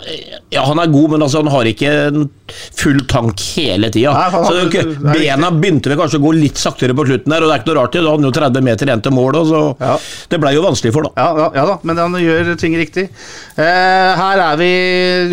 Ja, 0.53 0.65
han 0.67 0.81
er 0.81 0.91
god, 0.91 1.13
men 1.15 1.23
altså, 1.27 1.43
han 1.43 1.53
har 1.53 1.69
ikke 1.69 1.93
full 2.77 3.01
tank 3.07 3.41
hele 3.57 3.91
tida. 3.93 4.15
Så 4.33 4.55
det 4.55 4.85
bena 5.03 5.51
begynte 5.53 5.93
vel 5.93 5.99
kanskje 6.01 6.21
å 6.21 6.25
gå 6.25 6.33
litt 6.39 6.61
saktere 6.61 6.97
på 6.97 7.07
slutten 7.09 7.33
der, 7.33 7.45
og 7.45 7.51
det 7.51 7.57
er 7.57 7.63
ikke 7.63 7.73
noe 7.73 7.79
rart 7.81 7.95
i. 7.97 8.01
Hadde 8.01 8.17
han 8.17 8.29
jo 8.29 8.33
30 8.39 8.67
meter 8.71 8.91
igjen 8.91 9.05
til 9.05 9.17
mål, 9.17 9.41
så 9.51 9.63
Ja. 9.81 9.95
Det 10.31 10.41
blei 10.41 10.55
jo 10.55 10.65
vanskelig 10.65 10.93
for, 10.95 11.09
da. 11.09 11.13
Ja, 11.17 11.31
ja, 11.37 11.51
ja 11.55 11.67
da, 11.67 11.79
men 11.83 11.97
han 12.01 12.19
gjør 12.21 12.57
ting 12.61 12.77
riktig. 12.79 13.09
Eh, 13.57 14.11
her 14.21 14.43
er 14.49 14.61
vi 14.61 14.73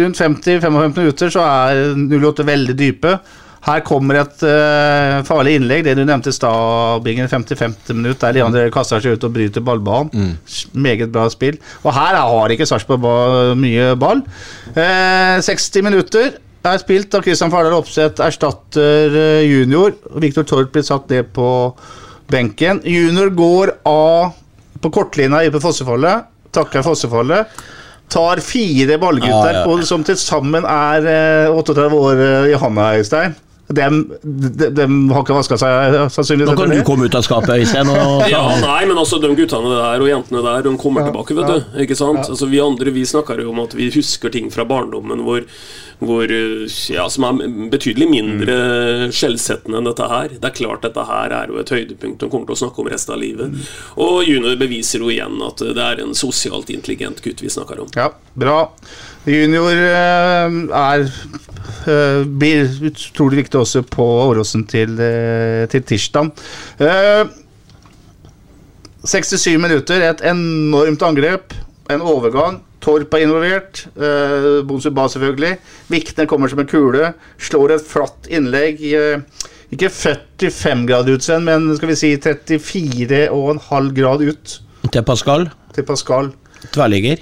rundt 0.01 0.17
50-55 0.17 0.97
minutter, 0.97 1.33
så 1.33 1.43
er 1.45 1.95
08 1.95 2.47
veldig 2.47 2.77
dype. 2.77 3.19
Her 3.67 3.81
kommer 3.83 4.21
et 4.21 4.43
uh, 4.47 5.23
farlig 5.27 5.57
innlegg, 5.57 5.83
det 5.83 5.97
du 5.97 6.05
nevnte 6.07 6.31
i 6.31 6.35
stad, 6.35 7.01
Bingen. 7.03 7.27
55. 7.27 7.75
minutt, 7.91 8.21
der 8.21 8.37
Leander 8.37 8.69
kaster 8.71 9.01
seg 9.03 9.17
ut 9.17 9.25
og 9.27 9.33
bryter 9.35 9.63
ballbanen. 9.65 10.37
Meget 10.71 11.11
bra 11.11 11.25
spill. 11.33 11.57
Og 11.83 11.91
her 11.97 12.15
har 12.15 12.53
ikke 12.53 12.67
Sarpsborg 12.69 13.57
mye 13.59 13.91
ball. 13.99 14.23
Uh, 14.71 15.41
60 15.43 15.83
minutter 15.83 16.37
er 16.73 16.81
spilt 16.81 17.11
da 17.13 17.21
Christian 17.23 17.53
Fardal 17.53 17.77
Opseth 17.77 18.23
erstatter 18.23 19.15
eh, 19.15 19.45
junior. 19.47 19.95
Viktor 20.21 20.47
Torp 20.47 20.73
blir 20.75 20.85
satt 20.87 21.09
ned 21.13 21.31
på 21.35 21.49
benken. 22.31 22.81
Junior 22.85 23.31
går 23.35 23.73
av 23.87 24.35
på 24.81 24.91
kortlinja 24.93 25.43
i 25.45 25.51
på 25.53 25.61
Fossefallet. 25.63 26.27
Takker 26.55 26.85
Fossefallet. 26.85 27.57
Tar 28.07 28.39
fire 28.39 28.97
ballgutter 28.97 29.33
ah, 29.33 29.57
ja. 29.59 29.65
på- 29.67 29.83
som 29.83 30.03
til 30.07 30.15
sammen 30.19 30.63
er 30.63 31.09
eh, 31.11 31.51
38 31.51 31.89
år 31.91 32.23
eh, 32.23 32.53
i 32.53 32.59
handa, 32.61 32.93
Øystein. 33.01 33.35
Dem, 33.67 33.97
de, 34.23 34.69
de, 34.71 34.85
har 35.11 35.25
ikke 35.25 35.35
vaska 35.35 35.57
seg, 35.59 35.73
eh, 35.91 36.05
sannsynligvis. 36.15 36.53
Nå 36.53 36.61
kan 36.61 36.71
du 36.71 36.83
komme 36.87 37.09
ut 37.09 37.17
av 37.19 37.25
skapet, 37.25 37.51
Øystein. 37.65 37.91
Og 37.91 38.23
Ja, 38.31 38.45
nei, 38.61 38.85
men 38.87 38.95
altså, 38.95 39.19
de 39.19 39.33
guttene 39.35 39.73
der 39.73 40.05
og 40.05 40.07
jentene 40.07 40.43
der, 40.45 40.63
de 40.63 40.71
kommer 40.79 41.03
tilbake, 41.03 41.35
vet 41.35 41.51
du. 41.51 41.81
Ikke 41.83 41.97
sant? 41.99 42.23
Altså, 42.23 42.47
vi 42.47 42.63
andre 42.63 42.95
vi 42.95 43.03
snakker 43.07 43.43
jo 43.43 43.51
om 43.51 43.59
at 43.65 43.75
vi 43.75 43.89
husker 43.91 44.31
ting 44.31 44.47
fra 44.55 44.63
barndommen 44.69 45.25
hvor, 45.27 45.43
hvor 45.99 46.29
eh, 46.29 46.67
ja, 46.93 47.07
som 47.09 47.25
er 47.25 47.55
betydelig 47.71 48.07
mindre 48.11 48.57
skjellsettende 49.15 49.79
enn 49.79 49.89
dette 49.89 50.09
her. 50.11 50.35
Det 50.35 50.51
er 50.51 50.57
klart 50.59 50.85
dette 50.85 51.05
her 51.09 51.33
er 51.33 51.51
jo 51.51 51.57
et 51.61 51.73
høydepunkt 51.73 52.21
de 52.21 52.29
kommer 52.29 52.49
til 52.49 52.57
å 52.57 52.61
snakke 52.65 52.83
om 52.83 52.91
resten 52.91 53.15
av 53.15 53.21
livet. 53.23 53.57
Og 54.03 54.21
Junior 54.27 54.59
beviser 54.59 55.03
jo 55.03 55.09
igjen 55.13 55.41
at 55.45 55.63
det 55.63 55.87
er 55.87 56.03
en 56.03 56.13
sosialt 56.17 56.69
intelligent 56.73 57.23
gutt 57.25 57.41
vi 57.43 57.51
snakker 57.53 57.81
om. 57.83 57.91
Ja, 57.97 58.11
bra. 58.37 58.59
Junior 59.27 59.73
eh, 59.73 60.59
er 60.77 61.07
eh, 61.89 62.21
blir 62.23 62.69
utrolig 62.91 63.43
viktig 63.43 63.59
også 63.63 63.83
på 63.83 64.05
Åråsen 64.27 64.67
til, 64.69 64.95
til 65.71 65.89
tirsdag. 65.89 66.31
Eh, 66.83 67.25
67 69.07 69.57
minutter, 69.61 70.03
et 70.03 70.23
enormt 70.27 71.03
angrep. 71.09 71.53
En 71.89 72.03
overgang. 72.03 72.61
Torp 72.87 73.13
er 73.17 73.25
involvert. 73.25 73.81
Eh, 73.99 74.61
Bonsuba 74.67 75.09
selvfølgelig. 75.11 75.57
Vikne 75.91 76.25
kommer 76.31 76.47
som 76.47 76.61
en 76.63 76.69
kule. 76.71 77.09
Slår 77.37 77.75
et 77.75 77.87
flatt 77.89 78.29
innlegg. 78.31 78.79
eh, 78.95 79.19
Ikke 79.75 79.89
45 79.91 80.85
grader 80.87 81.17
ut, 81.19 81.25
men 81.43 81.65
skal 81.75 81.89
vi 81.91 81.95
si 81.99 82.13
34,5 82.23 83.89
grad 83.97 84.21
ut 84.23 84.59
Til 84.93 85.03
Pascal. 85.03 85.49
til 85.75 85.83
Pascal. 85.83 86.31
Tverrligger. 86.71 87.19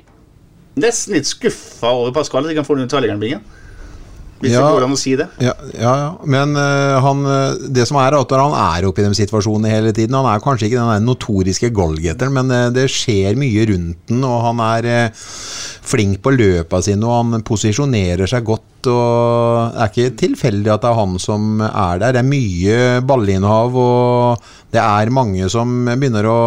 Nesten 0.78 1.16
litt 1.16 1.26
skuffa 1.26 1.90
over 1.90 2.12
Pascal 2.14 2.46
at 2.46 2.52
de 2.52 2.56
kan 2.60 2.68
få 2.68 2.76
den 2.78 2.88
tverrliggeren, 2.92 3.20
Bingen. 3.20 3.42
Hvis 4.42 4.52
Ja. 4.52 4.66
det 4.66 4.76
går 4.76 4.84
an 4.84 4.94
å 4.94 5.00
si 5.00 5.16
det. 5.16 5.28
Ja, 5.40 5.54
ja, 5.74 5.94
ja. 5.96 6.10
men 6.28 6.58
uh, 6.60 7.00
han, 7.00 7.24
eh, 7.26 7.70
det 7.72 7.86
som 7.88 7.98
er 8.02 8.18
at 8.18 8.34
han 8.36 8.56
er 8.60 8.88
oppe 8.90 9.00
i 9.00 9.08
de 9.08 9.16
situasjonene 9.16 9.72
hele 9.72 9.94
tiden. 9.96 10.18
Han 10.18 10.28
er 10.28 10.44
kanskje 10.44 10.68
ikke 10.68 10.84
den 10.84 11.08
notoriske 11.08 11.72
goalgetteren, 11.72 12.36
men 12.36 12.52
uh, 12.52 12.70
det 12.76 12.90
skjer 12.92 13.40
mye 13.40 13.64
rundt 13.72 14.12
den, 14.12 14.24
og 14.28 14.44
han 14.50 14.60
er 14.68 14.90
uh, 15.08 15.26
flink 15.88 16.20
på 16.22 16.36
løpa 16.36 16.84
sine, 16.84 17.08
og 17.08 17.22
han 17.22 17.46
posisjonerer 17.48 18.28
seg 18.28 18.44
godt. 18.52 18.68
Og 18.92 19.74
Det 19.76 19.82
er 19.82 19.92
ikke 19.92 20.18
tilfeldig 20.20 20.72
at 20.74 20.84
det 20.84 20.92
er 20.92 21.00
han 21.00 21.18
som 21.22 21.62
er 21.66 22.00
der. 22.02 22.14
Det 22.16 22.22
er 22.22 22.28
mye 22.30 23.02
ballinnehav, 23.06 23.76
og 23.76 24.46
det 24.76 24.82
er 24.82 25.12
mange 25.16 25.48
som 25.52 25.72
begynner 25.88 26.28
å 26.28 26.38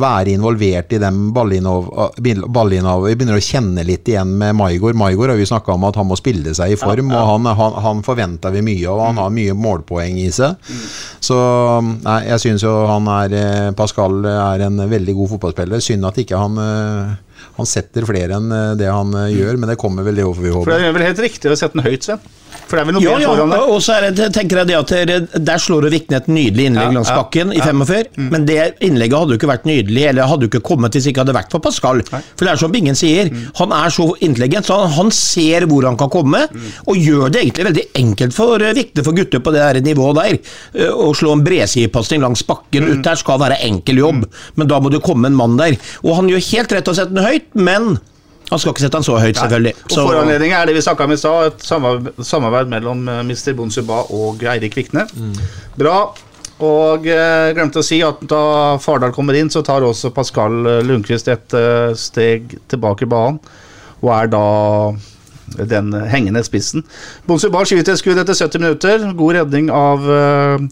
være 0.00 0.32
involvert 0.32 0.92
i 0.96 1.00
dem 1.02 1.18
ballinnehav- 1.36 2.16
ballinnehavet. 2.48 3.10
Vi 3.10 3.18
begynner 3.20 3.38
å 3.38 3.44
kjenne 3.44 3.84
litt 3.84 4.08
igjen 4.08 4.32
med 4.40 4.56
Maigård. 4.56 4.96
Maigård 4.98 5.34
har 5.34 5.40
vi 5.40 5.48
snakka 5.48 5.74
om 5.74 5.84
at 5.88 5.98
han 6.00 6.08
må 6.08 6.16
spille 6.18 6.54
seg 6.56 6.72
i 6.72 6.80
form, 6.80 7.12
og 7.12 7.28
han, 7.32 7.50
han, 7.60 7.78
han 7.84 8.02
forventer 8.06 8.54
vi 8.56 8.64
mye 8.64 8.88
av. 8.88 9.04
Han 9.10 9.22
har 9.22 9.34
mye 9.34 9.56
målpoeng 9.58 10.18
i 10.22 10.30
seg. 10.34 10.56
Så 11.20 11.36
nei, 12.04 12.18
jeg 12.32 12.44
syns 12.46 12.64
jo 12.64 12.74
han 12.88 13.08
er 13.18 13.38
eh, 13.38 13.70
Pascal 13.76 14.22
er 14.28 14.66
en 14.68 14.80
veldig 14.88 15.14
god 15.18 15.34
fotballspiller. 15.36 15.82
Synd 15.84 16.08
at 16.08 16.20
ikke 16.24 16.40
han 16.40 16.58
eh, 16.62 17.16
han 17.58 17.66
setter 17.66 18.06
flere 18.06 18.38
enn 18.38 18.52
eh, 18.54 18.74
det 18.78 18.86
han 18.90 19.14
eh, 19.18 19.32
gjør, 19.34 19.58
men 19.58 19.72
det 19.72 19.78
kommer 19.80 20.06
vel 20.06 20.18
det 20.20 20.26
over 20.26 20.44
vi 20.44 20.52
For 20.54 20.70
det 20.70 20.86
er 20.86 20.94
vel 20.94 21.06
helt 21.08 21.22
riktig 21.24 21.50
å 21.50 21.58
sette 21.58 21.74
den 21.78 21.86
høyt, 21.86 22.06
Sven. 22.06 22.22
For 22.68 22.76
det 22.76 22.82
er 22.82 22.86
vel 22.88 22.94
noe 22.98 23.02
Ja, 23.02 23.12
ja, 23.22 23.28
foran 23.30 23.50
der. 23.52 23.62
og 23.72 23.78
så 23.80 23.94
det, 24.12 24.26
tenker 24.34 24.58
jeg 24.60 24.66
det 24.68 24.76
at 24.76 24.90
det- 25.08 25.44
Der 25.44 25.56
slår 25.58 25.82
det 25.86 25.92
Vikne 25.94 26.16
et 26.18 26.26
nydelig 26.28 26.66
innlegg 26.68 26.88
Ja, 26.90 26.94
langs 26.98 27.08
ja, 27.08 27.16
bakken 27.22 27.52
i 27.52 27.56
ja. 27.58 27.64
45, 27.64 28.28
men 28.30 28.44
det 28.44 28.74
innlegget 28.84 29.18
hadde 29.18 29.32
jo 29.32 29.38
ikke 29.38 29.48
vært 29.52 29.64
nydelig, 29.64 30.02
eller 30.10 30.26
hadde 30.28 30.42
jo 30.44 30.48
ikke 30.52 30.62
kommet 30.68 30.92
hvis 30.92 31.06
ikke 31.08 31.22
hadde 31.24 31.34
vært 31.34 31.50
for 31.50 31.60
Pascal. 31.64 32.02
For 32.10 32.44
det 32.44 32.50
er 32.52 32.56
som 32.56 32.70
Bingen 32.72 32.94
sier, 32.98 33.30
han 33.56 33.72
er 33.72 33.88
så 33.94 34.10
intelligent, 34.20 34.66
så 34.68 34.80
han, 34.82 34.90
han 34.98 35.10
ser 35.10 35.66
hvor 35.66 35.84
han 35.88 35.96
kan 35.96 36.10
komme, 36.10 36.44
og 36.86 36.96
gjør 36.96 37.30
det 37.32 37.42
egentlig 37.46 37.68
veldig 37.70 37.86
enkelt 38.02 38.34
for 38.36 38.60
eh, 38.62 38.74
Vikne 38.74 39.04
for 39.04 39.12
gutter 39.16 39.40
på 39.40 39.52
det 39.52 39.64
der 39.64 39.80
nivået 39.88 40.20
der. 40.20 40.38
eh, 40.74 40.92
Å 40.92 41.14
slå 41.16 41.32
en 41.32 41.44
bredsidepasning 41.44 42.20
langs 42.20 42.42
bakken 42.44 42.84
ut 42.92 43.02
der 43.02 43.14
skal 43.16 43.38
være 43.40 43.60
enkel 43.64 43.96
jobb, 44.04 44.26
men 44.56 44.68
da 44.68 44.78
må 44.80 44.90
det 44.90 45.02
komme 45.02 45.26
en 45.26 45.34
mann 45.38 45.56
der. 45.56 45.76
Og 46.04 46.16
han 46.16 46.28
gjør 46.28 46.44
helt 46.52 46.72
rett 46.72 46.88
å 46.88 46.94
sette 46.94 47.14
den 47.14 47.24
høyt, 47.24 47.48
men 47.54 47.98
han 48.48 48.60
skal 48.60 48.72
ikke 48.72 48.84
sette 48.84 48.96
den 48.96 49.06
så 49.06 49.18
høyt, 49.20 49.36
selvfølgelig. 49.36 49.74
Og 49.90 49.96
Foranledningen 49.96 50.56
er 50.56 50.68
det 50.68 50.76
vi 50.78 50.84
snakka 50.84 51.04
om 51.04 51.12
i 51.12 51.18
stad, 51.20 51.50
et 51.50 52.24
samarbeid, 52.24 52.70
mellom 52.72 53.04
eh, 53.08 53.20
Mr. 53.28 53.52
Bonsuba 53.58 54.06
og 54.14 54.44
Eirik 54.54 54.78
Vikne. 54.78 55.04
Bra. 55.78 55.98
Og 56.64 57.06
eh, 57.06 57.52
glemte 57.54 57.82
å 57.82 57.86
si 57.86 58.00
at 58.02 58.22
da 58.30 58.42
Fardal 58.82 59.12
kommer 59.14 59.36
inn, 59.38 59.50
så 59.52 59.62
tar 59.66 59.86
også 59.86 60.10
Pascal 60.14 60.58
eh, 60.66 60.80
Lundqvist 60.86 61.30
et 61.30 61.54
uh, 61.54 61.92
steg 61.94 62.56
tilbake 62.72 63.06
i 63.06 63.10
banen, 63.10 63.38
og 64.02 64.10
er 64.16 64.32
da 64.32 64.46
den 65.68 65.92
hengende 66.10 66.42
spissen. 66.44 66.84
Bonsuba 67.28 67.62
skyter 67.66 67.94
et 67.94 68.00
skudd 68.00 68.18
etter 68.20 68.36
70 68.36 68.64
minutter. 68.64 69.06
God 69.16 69.38
redning 69.38 69.70
av 69.74 70.08
eh, 70.12 70.66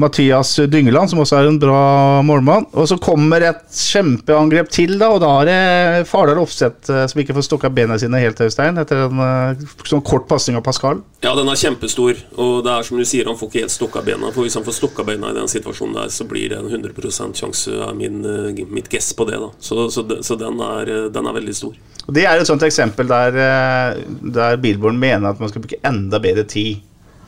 Mathias 0.00 0.54
Dyngeland, 0.70 1.10
som 1.10 1.20
også 1.22 1.38
er 1.38 1.48
en 1.50 1.58
bra 1.60 1.80
målmann. 2.26 2.66
Og 2.72 2.88
så 2.88 2.96
kommer 3.00 3.44
et 3.44 3.62
kjempeangrep 3.74 4.70
til, 4.72 4.96
da, 5.00 5.10
og 5.12 5.20
da 5.22 5.30
er 5.42 5.50
det 5.50 6.08
Fardal 6.10 6.40
Opseth 6.42 6.90
eh, 6.92 7.04
som 7.10 7.22
ikke 7.22 7.36
får 7.36 7.46
stokka 7.46 7.70
bena 7.74 7.98
sine 8.00 8.22
helt, 8.22 8.40
Øystein, 8.40 8.80
etter 8.80 9.04
en 9.06 9.22
eh, 9.24 9.62
sånn 9.88 10.04
kort 10.06 10.28
pasning 10.30 10.58
av 10.58 10.64
Pascal. 10.66 11.02
Ja, 11.24 11.34
den 11.36 11.50
er 11.52 11.60
kjempestor, 11.60 12.18
og 12.40 12.64
det 12.64 12.74
er 12.74 12.88
som 12.88 13.00
du 13.00 13.04
sier, 13.04 13.28
han 13.28 13.38
får 13.38 13.52
ikke 13.52 13.64
helt 13.66 13.76
stokka 13.76 14.04
bena. 14.06 14.32
For 14.34 14.46
hvis 14.46 14.56
han 14.58 14.66
får 14.66 14.78
stokka 14.80 15.06
bena 15.08 15.32
i 15.32 15.38
den 15.38 15.52
situasjonen 15.52 15.98
der, 16.00 16.12
så 16.14 16.26
blir 16.28 16.52
det 16.52 16.60
en 16.60 16.70
100 16.70 17.36
sjanse, 17.36 17.76
er 17.76 17.96
min, 17.96 18.20
eh, 18.24 18.64
mitt 18.72 18.90
guess 18.92 19.12
på 19.16 19.28
det. 19.28 19.40
da 19.40 19.52
Så, 19.60 19.88
så, 19.92 20.06
så 20.24 20.38
den, 20.40 20.60
er, 20.64 20.94
den 21.12 21.30
er 21.30 21.40
veldig 21.40 21.56
stor. 21.56 21.78
Og 22.06 22.14
Det 22.16 22.24
er 22.26 22.40
et 22.40 22.48
sånt 22.48 22.64
eksempel 22.66 23.08
der, 23.10 23.36
der 24.34 24.56
Bilborn 24.60 24.98
mener 24.98 25.30
at 25.30 25.40
man 25.40 25.52
skal 25.52 25.62
bruke 25.62 25.82
enda 25.86 26.18
bedre 26.22 26.46
tid. 26.48 26.80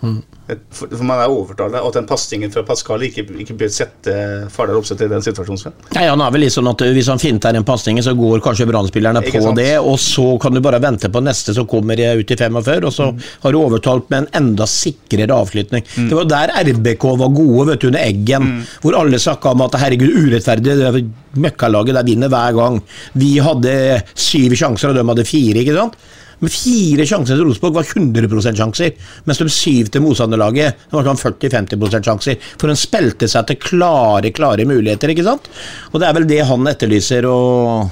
For, 0.03 0.91
for 0.91 1.07
man 1.07 1.21
er 1.23 1.31
overtalt, 1.31 1.77
at 1.79 1.95
den 1.95 2.07
pasningen 2.11 2.51
fra 2.53 2.65
Pascal 2.67 3.05
ikke, 3.07 3.23
ikke 3.45 3.55
bør 3.61 3.69
sette 3.71 4.15
Fardal 4.53 4.81
Opseth 4.81 5.05
i 5.07 5.09
den 5.09 5.23
situasjonen. 5.23 5.77
Nei, 5.95 6.09
han 6.09 6.25
er 6.25 6.33
vel 6.35 6.43
litt 6.43 6.55
sånn 6.55 6.69
at 6.69 6.83
Hvis 6.97 7.11
han 7.13 7.21
finter 7.23 7.55
en 7.55 7.67
pasningen, 7.67 8.03
så 8.05 8.15
går 8.19 8.43
kanskje 8.43 8.67
Brann-spillerne 8.69 9.23
på 9.23 9.33
sant? 9.37 9.61
det, 9.61 9.77
og 9.79 9.95
så 10.03 10.27
kan 10.43 10.57
du 10.57 10.61
bare 10.65 10.83
vente 10.83 11.11
på 11.13 11.23
neste 11.23 11.55
som 11.55 11.69
kommer 11.71 12.01
ut 12.19 12.35
i 12.35 12.39
45, 12.39 12.89
og 12.89 12.95
så 12.97 13.09
har 13.45 13.55
du 13.55 13.61
overtalt 13.61 14.11
med 14.11 14.25
en 14.25 14.31
enda 14.43 14.67
sikrere 14.69 15.39
avslutning. 15.39 15.87
Det 16.11 16.19
var 16.19 16.31
der 16.33 16.55
RBK 16.73 17.07
var 17.23 17.37
gode, 17.37 17.69
vet 17.71 17.85
du, 17.85 17.89
under 17.93 18.03
Eggen, 18.03 18.51
hvor 18.83 18.99
alle 18.99 19.23
snakka 19.23 19.55
om 19.55 19.63
at 19.69 19.79
herregud, 19.85 20.17
urettferdig, 20.27 20.75
det 20.83 21.07
møkkalaget 21.39 21.97
der 21.97 22.09
vinner 22.11 22.33
hver 22.33 22.59
gang. 22.59 22.81
Vi 23.19 23.37
hadde 23.45 24.03
syv 24.19 24.59
sjanser, 24.59 24.91
og 24.91 24.99
de 24.99 25.07
hadde 25.13 25.29
fire, 25.29 25.63
ikke 25.63 25.79
sant? 25.79 25.97
Men 26.43 26.51
fire 26.51 27.05
sjanser 27.07 27.39
til 27.39 27.47
Rosenborg 27.47 27.77
var 27.79 27.87
100% 27.87 28.59
sjanser, 28.59 28.97
mens 29.29 29.39
de 29.39 29.47
syv 29.55 29.91
til 29.95 30.03
motstanderlaget 30.03 30.81
var 30.91 31.07
sånn 31.07 31.21
40-50% 31.21 32.09
sjanser. 32.09 32.39
For 32.59 32.73
hun 32.73 32.79
spilte 32.81 33.29
seg 33.31 33.47
til 33.47 33.61
klare, 33.63 34.33
klare 34.35 34.67
muligheter, 34.67 35.13
ikke 35.15 35.27
sant? 35.27 35.47
Og 35.93 36.03
det 36.03 36.09
er 36.09 36.17
vel 36.19 36.27
det 36.31 36.41
han 36.51 36.67
etterlyser, 36.73 37.29
og 37.31 37.91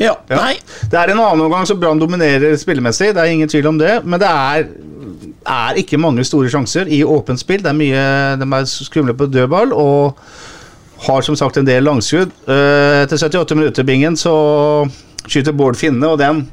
Ja, 0.00 0.16
Ja. 0.30 0.36
nei. 0.36 0.54
Det 0.90 0.98
er 0.98 1.10
en 1.12 1.20
annen 1.20 1.44
omgang 1.44 1.66
som 1.68 1.78
Brann 1.78 1.98
dominerer 2.00 2.56
spillemessig, 2.58 3.12
det 3.14 3.20
er 3.22 3.30
ingen 3.30 3.48
tvil 3.48 3.66
om 3.68 3.78
det. 3.78 4.00
Men 4.04 4.18
det 4.18 4.28
er, 4.28 4.66
er 5.46 5.74
ikke 5.78 6.00
mange 6.00 6.24
store 6.24 6.48
sjanser 6.50 6.88
i 6.88 7.02
åpent 7.04 7.38
spill. 7.38 7.60
Det 7.62 7.70
er 7.70 7.76
mye, 7.76 8.36
De 8.40 8.48
er 8.56 8.64
skumle 8.64 9.14
på 9.14 9.28
dødball 9.30 9.72
og 9.76 10.16
har 11.06 11.22
som 11.22 11.36
sagt 11.36 11.58
en 11.58 11.66
del 11.68 11.84
langskudd. 11.84 12.32
Eh, 12.48 13.02
Etter 13.04 13.18
78 13.20 13.54
minutter, 13.54 13.84
Bingen, 13.84 14.16
så 14.16 14.32
skyter 15.28 15.52
Bård 15.52 15.76
Finne, 15.76 16.08
og 16.08 16.18
den 16.18 16.48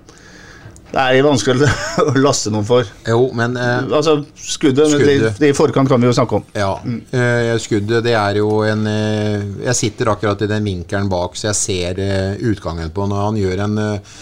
det 0.90 1.04
er 1.04 1.26
vanskelig 1.26 1.68
å 2.10 2.14
laste 2.18 2.52
noen 2.54 2.66
for. 2.68 2.88
Jo, 3.08 3.28
men 3.38 3.58
eh, 3.60 3.84
Altså, 3.94 4.16
skuddet, 4.36 4.90
Skuddet. 4.96 5.26
Det, 5.28 5.34
det 5.42 5.52
i 5.54 5.58
forkant 5.58 5.90
kan 5.92 6.02
vi 6.02 6.10
jo 6.10 6.16
snakke 6.18 6.40
om. 6.40 6.48
Ja. 6.58 6.72
eh, 7.14 7.52
skuddet, 7.62 8.02
det 8.08 8.16
er 8.18 8.40
jo 8.42 8.62
en 8.66 8.88
eh, 8.90 9.46
Jeg 9.68 9.78
sitter 9.78 10.14
akkurat 10.16 10.42
i 10.46 10.50
den 10.50 10.66
vinkelen 10.66 11.12
bak, 11.12 11.38
så 11.38 11.52
jeg 11.52 11.60
ser 11.60 12.02
eh, 12.04 12.42
utgangen 12.50 12.90
på 12.96 13.06
når 13.10 13.26
han 13.28 13.40
gjør 13.40 13.64
en 13.68 13.78
eh, 13.86 14.18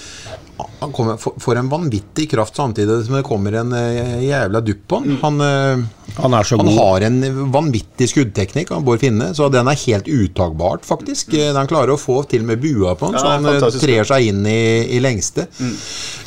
han 0.79 0.91
kommer, 0.93 1.17
får- 1.21 1.57
en 1.57 1.69
vanvittig 1.69 2.29
kraft 2.31 2.55
samtidig 2.57 3.05
som 3.05 3.15
det 3.17 3.23
kommer 3.27 3.53
en 3.59 3.73
eh, 3.77 4.21
jævla 4.25 4.61
dupp 4.65 4.83
på 4.89 4.99
han. 5.03 5.17
Han, 5.21 5.41
eh, 5.41 5.83
Han 6.17 6.33
er 6.33 6.43
så 6.49 6.57
han 6.57 6.65
god. 6.69 6.77
har 6.79 7.05
en 7.07 7.17
vanvittig 7.53 8.07
skuddteknikk, 8.09 8.71
han 8.73 8.85
Bård 8.87 8.99
Finne, 9.03 9.31
så 9.37 9.49
den 9.53 9.67
er 9.69 9.77
helt 9.85 10.07
utagbart, 10.09 10.85
faktisk. 10.87 11.33
Mm. 11.33 11.55
Han 11.59 11.69
klarer 11.69 11.93
å 11.93 11.99
få 12.01 12.21
til 12.29 12.41
med 12.47 12.61
bua 12.63 12.95
på 12.97 13.11
den, 13.11 13.19
Ja, 13.19 13.21
så 13.25 13.33
han 13.35 13.45
eh, 13.45 13.57
fantastisk. 13.59 13.85
trer 13.85 14.09
seg 14.09 14.29
inn 14.31 14.45
i, 14.49 14.59
i 14.97 15.01
lengste. 15.03 15.47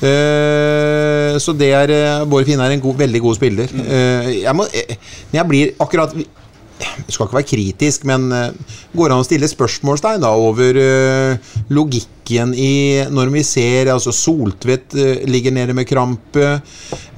Eh, 0.01 1.39
så 1.43 1.55
det 1.57 1.70
er 1.76 1.93
eh, 1.95 2.24
Bård 2.31 2.47
Finne 2.49 2.66
er 2.66 2.76
en 2.76 2.83
god, 2.85 2.99
veldig 3.01 3.20
god 3.24 3.39
spiller. 3.39 3.70
Uh, 3.74 4.28
jeg, 4.41 4.55
må, 4.57 4.66
jeg, 4.74 4.99
jeg 5.35 5.47
blir 5.51 5.74
akkurat 5.83 6.14
jeg 6.81 7.14
skal 7.14 7.26
ikke 7.26 7.39
være 7.39 7.49
kritisk, 7.51 8.05
men 8.09 8.28
eh, 8.35 8.76
går 8.97 9.11
det 9.11 9.16
an 9.16 9.24
å 9.24 9.26
stille 9.26 9.51
spørsmålstegn 9.51 10.26
over 10.28 10.81
eh, 10.81 11.53
logikken 11.74 12.55
i 12.55 13.03
Når 13.11 13.33
vi 13.35 13.41
ser 13.43 13.91
altså 13.91 14.12
Soltvedt 14.14 14.95
eh, 14.95 15.24
ligger 15.28 15.55
nede 15.55 15.74
med 15.76 15.89
krampe. 15.89 16.61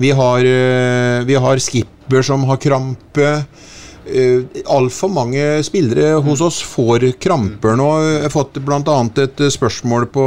Vi 0.01 0.11
har, 0.17 0.47
vi 1.29 1.37
har 1.37 1.61
Skipper 1.63 2.25
som 2.27 2.47
har 2.49 2.61
krampe. 2.63 3.29
Altfor 4.73 5.13
mange 5.13 5.45
spillere 5.63 6.17
hos 6.25 6.41
oss 6.43 6.59
får 6.67 7.07
kramper 7.23 7.77
nå. 7.79 7.91
Jeg 8.09 8.25
har 8.25 8.35
fått 8.35 8.59
bl.a. 8.65 8.97
et 9.23 9.45
spørsmål 9.55 10.09
på, 10.11 10.27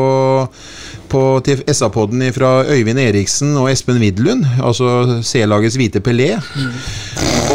på 1.09 1.21
til 1.45 1.61
SA-podden 1.71 2.23
fra 2.35 2.63
Øyvind 2.67 2.99
Eriksen 3.01 3.55
og 3.59 3.69
Espen 3.71 3.99
Widlund, 4.01 4.45
altså 4.63 5.21
C-lagets 5.25 5.77
hvite 5.79 6.01
Pelé. 6.05 6.33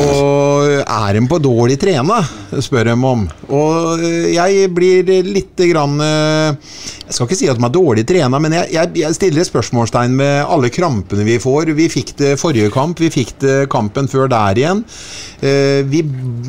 Og 0.00 0.70
er 0.80 1.16
de 1.16 1.22
på 1.28 1.38
dårlig 1.42 1.76
trena, 1.80 2.20
spør 2.62 2.90
de 2.90 2.94
om. 2.94 3.26
Og 3.52 4.02
eh, 4.04 4.30
jeg 4.36 4.70
blir 4.74 5.08
litt 5.26 5.58
grann 5.70 5.96
eh, 6.04 6.68
Jeg 7.06 7.16
skal 7.16 7.26
ikke 7.26 7.38
si 7.40 7.48
at 7.50 7.58
de 7.58 7.66
er 7.66 7.72
dårlig 7.74 8.04
trena, 8.08 8.38
men 8.42 8.54
jeg, 8.54 8.70
jeg, 8.76 8.92
jeg 9.02 9.16
stiller 9.18 9.46
spørsmålstegn 9.48 10.14
med 10.20 10.44
alle 10.46 10.70
krampene 10.72 11.26
vi 11.26 11.40
får. 11.42 11.72
Vi 11.76 11.88
fikk 11.90 12.14
det 12.20 12.36
forrige 12.40 12.70
kamp, 12.74 13.00
vi 13.02 13.10
fikk 13.12 13.34
det 13.42 13.56
kampen 13.72 14.08
før 14.10 14.30
der 14.30 14.60
igjen. 14.62 14.84
Eh, 15.42 15.80
Vi, 15.90 16.04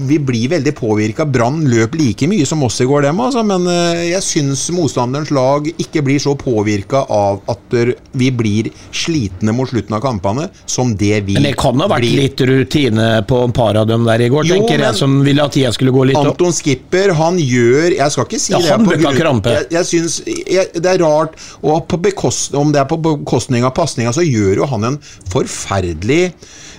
vi 0.08 0.18
blir 0.20 0.52
veldig 0.52 0.74
påvirka. 0.78 1.26
Brann 1.26 1.64
løp 1.72 1.96
like 1.98 2.28
mye 2.30 2.46
som 2.46 2.62
oss 2.68 2.82
i 2.84 2.88
går, 2.88 3.08
dem, 3.08 3.20
altså, 3.24 3.42
men 3.48 3.66
jeg 4.06 4.22
syns 4.26 4.68
motstanderens 4.76 5.32
lag 5.34 5.66
ikke 5.72 6.04
blir 6.06 6.20
så 6.22 6.36
påvirka 6.38 6.91
av 6.98 7.42
at 7.50 7.76
vi 8.14 8.30
blir 8.32 8.70
slitne 8.92 9.54
mot 9.56 9.70
slutten 9.70 9.96
av 9.96 10.02
kampene, 10.02 10.50
som 10.66 10.96
det 10.96 11.22
vi 11.26 11.34
Men 11.34 11.44
det 11.44 11.56
kan 11.58 11.80
ha 11.80 11.88
vært 11.88 12.02
blir. 12.02 12.18
litt 12.22 12.42
rutine 12.42 13.26
på 13.28 13.44
et 13.48 13.54
par 13.54 13.76
av 13.76 13.88
dem 13.88 14.04
der 14.06 14.20
i 14.22 14.30
går, 14.30 14.46
Jo, 14.46 14.56
tenker 14.56 14.80
jeg, 14.80 14.96
som 14.96 15.24
ville 15.24 15.44
at 15.44 15.52
tida 15.54 15.72
skulle 15.72 15.92
gå 15.92 16.06
litt 16.08 16.18
opp. 16.18 16.28
Anton 16.34 16.52
Skipper, 16.54 17.14
han 17.14 17.38
gjør 17.38 17.96
Jeg 17.98 18.12
skal 18.12 18.26
ikke 18.26 18.40
si 18.40 18.52
Ja, 18.54 18.60
det 18.60 18.70
han 18.70 18.86
grunn- 18.86 19.18
krampe. 19.18 19.50
Jeg, 19.50 19.68
jeg 19.72 19.86
synes, 19.86 20.22
jeg, 20.28 20.68
Det 20.74 20.86
er 20.86 20.98
rart 21.06 21.36
og 21.64 21.88
på 21.88 21.98
bekost, 22.02 22.54
Om 22.56 22.72
det 22.72 22.82
er 22.82 22.86
på 22.86 22.98
bekostning 23.02 23.64
av 23.64 23.74
pasninga, 23.74 24.12
så 24.12 24.22
gjør 24.26 24.56
jo 24.64 24.66
han 24.66 24.84
en 24.84 25.00
forferdelig 25.32 26.34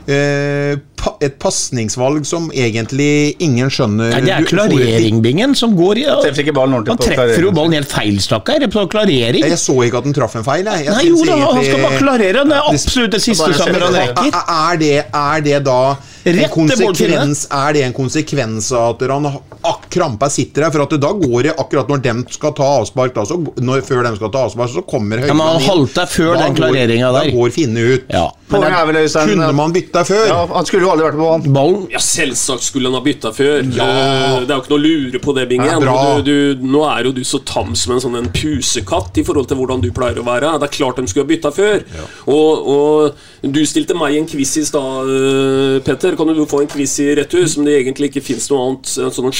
et 0.09 1.37
pasningsvalg 1.43 2.27
som 2.27 2.49
egentlig 2.55 3.35
ingen 3.43 3.71
skjønner. 3.73 4.13
Nei, 4.15 4.21
det 4.27 4.35
er 4.35 4.47
klareringbbingen 4.49 5.55
som 5.59 5.77
går 5.79 6.03
i 6.03 6.07
Treffer 6.25 6.45
ikke 6.45 6.55
ballen 6.57 6.79
ordentlig 6.79 6.97
Han 6.97 7.03
treffer 7.03 7.47
jo 7.47 7.53
ballen 7.55 7.77
helt 7.79 7.91
feil, 7.91 8.19
stakkar, 8.23 8.67
på 8.73 8.87
klarering. 8.93 9.47
Jeg 9.47 9.61
så 9.61 9.77
ikke 9.87 10.03
at 10.03 10.09
han 10.09 10.17
traff 10.17 10.39
en 10.39 10.47
feil. 10.47 10.67
Jeg. 10.67 10.87
Jeg 10.89 10.97
Nei, 10.97 11.05
jo 11.11 11.27
da, 11.27 11.39
han 11.43 11.67
skal 11.67 11.85
bare 11.87 12.01
klarere. 12.01 12.47
Det 12.49 12.59
er 12.59 12.73
absolutt 12.73 13.17
det 13.17 13.23
siste 13.27 13.53
som 13.59 13.77
han 13.77 13.99
rekker. 13.99 14.41
Er 14.43 14.83
det, 14.83 14.95
er 15.23 15.47
det 15.47 15.63
da 15.67 15.81
en 16.23 16.37
Rett 16.39 16.53
konsekvens, 16.55 17.47
er 17.51 17.75
det 17.75 17.83
en 17.89 17.95
konsekvens 17.97 18.69
av 18.79 18.95
at 18.95 19.09
han 19.11 19.27
ak 19.27 19.82
krampa 19.93 20.29
sitter 20.33 20.67
der. 20.67 20.73
For 20.75 20.85
at 20.87 20.97
da 21.03 21.13
går 21.23 21.49
det 21.49 21.55
akkurat 21.61 21.89
når 21.93 22.03
de 22.09 22.15
skal 22.35 22.55
ta 22.59 22.69
avspark, 22.81 23.15
da, 23.17 23.25
så, 23.29 23.39
når, 23.61 23.85
før 23.87 24.03
de 24.09 24.15
skal 24.19 24.33
ta 24.35 24.47
avspark, 24.49 24.73
så 24.73 24.85
kommer 24.89 25.21
høyden 25.23 25.33
Ja, 25.33 25.39
men 25.39 25.47
han 25.47 25.59
Høyland 25.61 25.63
inn. 25.63 25.71
halter 25.73 26.13
før 26.17 26.33
Da 26.33 26.47
den 26.47 26.57
klareringa 26.57 27.11
klareringen 27.11 27.13
der. 27.19 27.31
Da 27.33 27.37
går 27.39 27.53
Finne 27.53 27.83
ut. 27.95 28.09
Ja. 28.13 28.27
Men 28.53 28.61
den, 28.67 28.75
vel, 28.89 28.97
Øystein 29.07 29.29
Kunne 29.33 29.47
man 29.57 29.73
bytta 29.73 30.03
før? 30.05 30.27
ja, 30.29 30.41
Han 30.51 30.67
skulle 30.69 30.85
jo 30.85 30.91
aldri 30.93 31.07
vært 31.07 31.17
på 31.17 31.29
banen. 31.29 31.53
Ballen 31.57 31.87
Ja, 31.93 32.01
Selvsagt 32.05 32.67
skulle 32.67 32.91
han 32.91 32.97
ha 32.99 33.01
bytta 33.05 33.31
før. 33.37 33.63
Ja. 33.73 33.87
Eh, 33.87 34.41
Det 34.43 34.51
er 34.51 34.59
jo 34.59 34.63
ikke 34.65 34.73
noe 34.75 34.81
å 34.81 34.83
lure 34.83 35.21
på 35.25 35.35
det, 35.37 35.47
Binge. 35.49 35.69
Ja, 35.69 35.79
du, 35.81 36.27
du, 36.27 36.67
nå 36.69 36.83
er 36.89 37.09
jo 37.09 37.13
du 37.17 37.23
så 37.25 37.41
tam 37.49 37.75
som 37.79 37.95
en 37.97 38.03
sånn 38.05 38.17
en 38.19 38.29
pusekatt 38.35 39.17
i 39.21 39.25
forhold 39.25 39.49
til 39.49 39.57
hvordan 39.61 39.81
du 39.85 39.89
pleier 39.97 40.21
å 40.21 40.27
være. 40.27 40.53
Det 40.61 40.69
er 40.69 40.75
klart 40.77 41.01
de 41.01 41.07
skulle 41.09 41.25
ha 41.25 41.31
bytta 41.33 41.53
før. 41.57 41.85
Og, 42.29 42.69
og 42.75 43.53
du 43.57 43.63
stilte 43.67 43.97
meg 43.99 44.17
en 44.21 44.29
quiz 44.31 44.53
i 44.61 44.65
stad, 44.69 45.09
eh, 45.17 45.79
Petter. 45.87 46.17
Kan 46.19 46.33
du 46.37 46.45
få 46.49 46.61
en 46.65 46.71
quiz 46.73 46.99
i 47.03 47.09
retur 47.19 47.47
som 47.51 47.65
det 47.67 47.79
egentlig 47.81 48.11
ikke 48.13 48.25
fins 48.25 48.51
noe 48.53 48.67
annet 48.69 48.93
en 49.07 49.15
sånn 49.17 49.33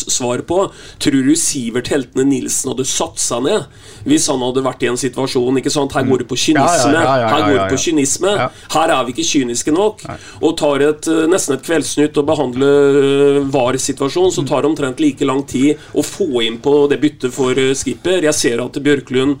skjønnssvar 0.00 0.42
på? 0.48 0.58
Tror 0.98 1.24
du 1.24 1.34
Sivert 1.36 1.88
Heltene 1.92 2.24
Nilsen 2.28 2.72
hadde 2.72 2.86
satt 2.88 3.20
seg 3.20 3.44
ned 3.44 3.66
hvis 4.08 4.28
han 4.30 4.40
hadde 4.40 4.64
vært 4.64 4.84
i 4.84 4.90
en 4.90 5.00
situasjon? 5.00 5.58
Ikke 5.60 5.72
sant? 5.72 5.94
Her 5.94 6.06
går 6.08 6.22
det 6.24 6.28
på 6.30 6.38
kynisme. 6.40 7.00
Her 7.00 7.44
går 7.46 7.56
det 7.58 7.68
på 7.72 7.80
kynisme. 7.84 8.34
Her 8.74 8.94
er 8.94 9.04
vi 9.06 9.14
ikke 9.14 9.28
kyniske 9.28 9.74
nok. 9.74 10.04
Og 10.40 10.56
tar 10.60 10.84
et, 10.86 11.08
eh, 11.08 11.26
nesten 11.30 11.56
et 11.56 11.66
kveldsnytt 11.66 12.16
og 12.20 12.28
behandler 12.30 13.00
eh, 13.00 13.42
VAR-situasjon, 13.52 14.32
så 14.32 14.46
tar 14.46 14.62
det 14.62 14.70
omtrent 14.70 15.00
like 15.00 15.26
lang 15.26 15.44
tid 15.48 15.76
å 15.94 16.04
få 16.04 16.44
inn 16.46 16.58
på 16.62 16.88
det 16.90 17.00
byttet 17.02 17.34
for 17.34 17.56
eh, 17.58 17.74
skipper. 17.76 18.24
Jeg 18.24 18.36
ser 18.36 18.64
at 18.64 18.80
Bjørklund 18.80 19.40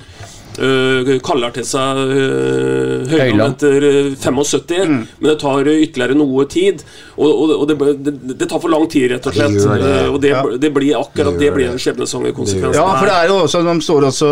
eh, 0.58 1.18
kaller 1.22 1.52
til 1.54 1.64
seg 1.64 2.00
uh, 2.10 3.06
Høyland 3.10 3.10
Høyland. 3.10 3.54
etter 3.54 3.86
eh, 3.88 4.14
75, 4.18 4.90
men 5.20 5.28
det 5.30 5.38
tar 5.40 5.64
ytterligere 5.70 6.16
noe 6.18 6.44
tid. 6.50 6.82
Og, 7.20 7.28
og, 7.28 7.50
og 7.60 7.68
det, 7.68 7.76
det, 8.06 8.14
det 8.40 8.48
tar 8.48 8.60
for 8.62 8.72
lang 8.72 8.86
tid, 8.90 9.10
rett 9.12 9.26
og 9.28 9.34
slett. 9.36 9.56
Det 9.58 9.78
det. 9.82 9.90
Eh, 10.04 10.08
og 10.14 10.20
det, 10.22 10.30
Ja. 10.30 10.42
det 10.62 10.70
blir 10.72 10.94
akkurat 11.00 11.34
Det 11.38 11.46
det, 11.46 11.52
blir 11.54 11.66
det. 11.66 11.72
en 11.74 11.78
skjebnesanger 11.82 12.32
konsekvens. 12.36 12.76
Ja, 12.76 12.86
for 12.96 13.06
det 13.10 13.16
er 13.18 13.28
jo 13.28 13.36
også 13.44 13.62
De 13.66 13.74
står 13.84 14.06
også 14.08 14.30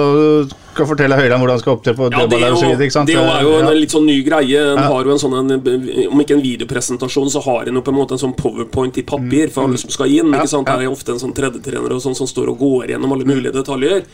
skal 0.78 0.86
fortelle 0.86 1.16
Høyland 1.18 1.42
hvordan 1.42 1.56
han 1.56 1.62
skal 1.62 1.74
opptre 1.74 1.92
på 1.98 2.06
Ja, 2.12 2.20
det, 2.30 2.38
er 2.38 2.52
og 2.52 2.58
så 2.60 2.68
jo, 2.68 2.70
videre. 2.70 2.86
ikke 2.86 2.94
sant? 2.94 3.08
det 3.10 3.16
er 3.18 3.42
jo 3.42 3.54
en 3.58 3.66
Ja. 3.66 3.72
litt 3.74 3.90
sånn 3.90 4.06
ny 4.06 4.18
greie. 4.22 4.60
En 4.74 4.78
har 4.78 5.04
jo 5.04 5.10
en 5.10 5.18
sånn, 5.18 5.34
en, 5.34 5.50
Om 6.12 6.20
ikke 6.22 6.36
en 6.38 6.42
videopresentasjon, 6.44 7.30
så 7.34 7.42
har 7.42 7.66
en 7.68 7.74
jo 7.74 7.82
på 7.82 7.90
en 7.90 7.98
måte 7.98 8.14
en 8.14 8.22
sånn 8.22 8.36
powerpoint 8.38 8.96
i 8.98 9.02
papir 9.02 9.50
for 9.50 9.66
alle 9.66 9.76
som 9.78 9.90
skal 9.90 10.06
inn. 10.06 10.30
ikke 10.32 10.46
sant? 10.48 10.66
Der 10.70 10.78
er 10.78 10.86
jo 10.86 10.92
ofte 10.94 11.12
en 11.16 11.18
sånn 11.18 11.34
tredjetrener 11.34 11.92
og 11.96 12.00
sånn 12.04 12.14
som 12.16 12.26
står 12.30 12.48
og 12.54 12.58
går 12.62 12.92
gjennom 12.94 13.12
alle 13.12 13.26
mulige 13.26 13.52
detaljer. 13.58 14.04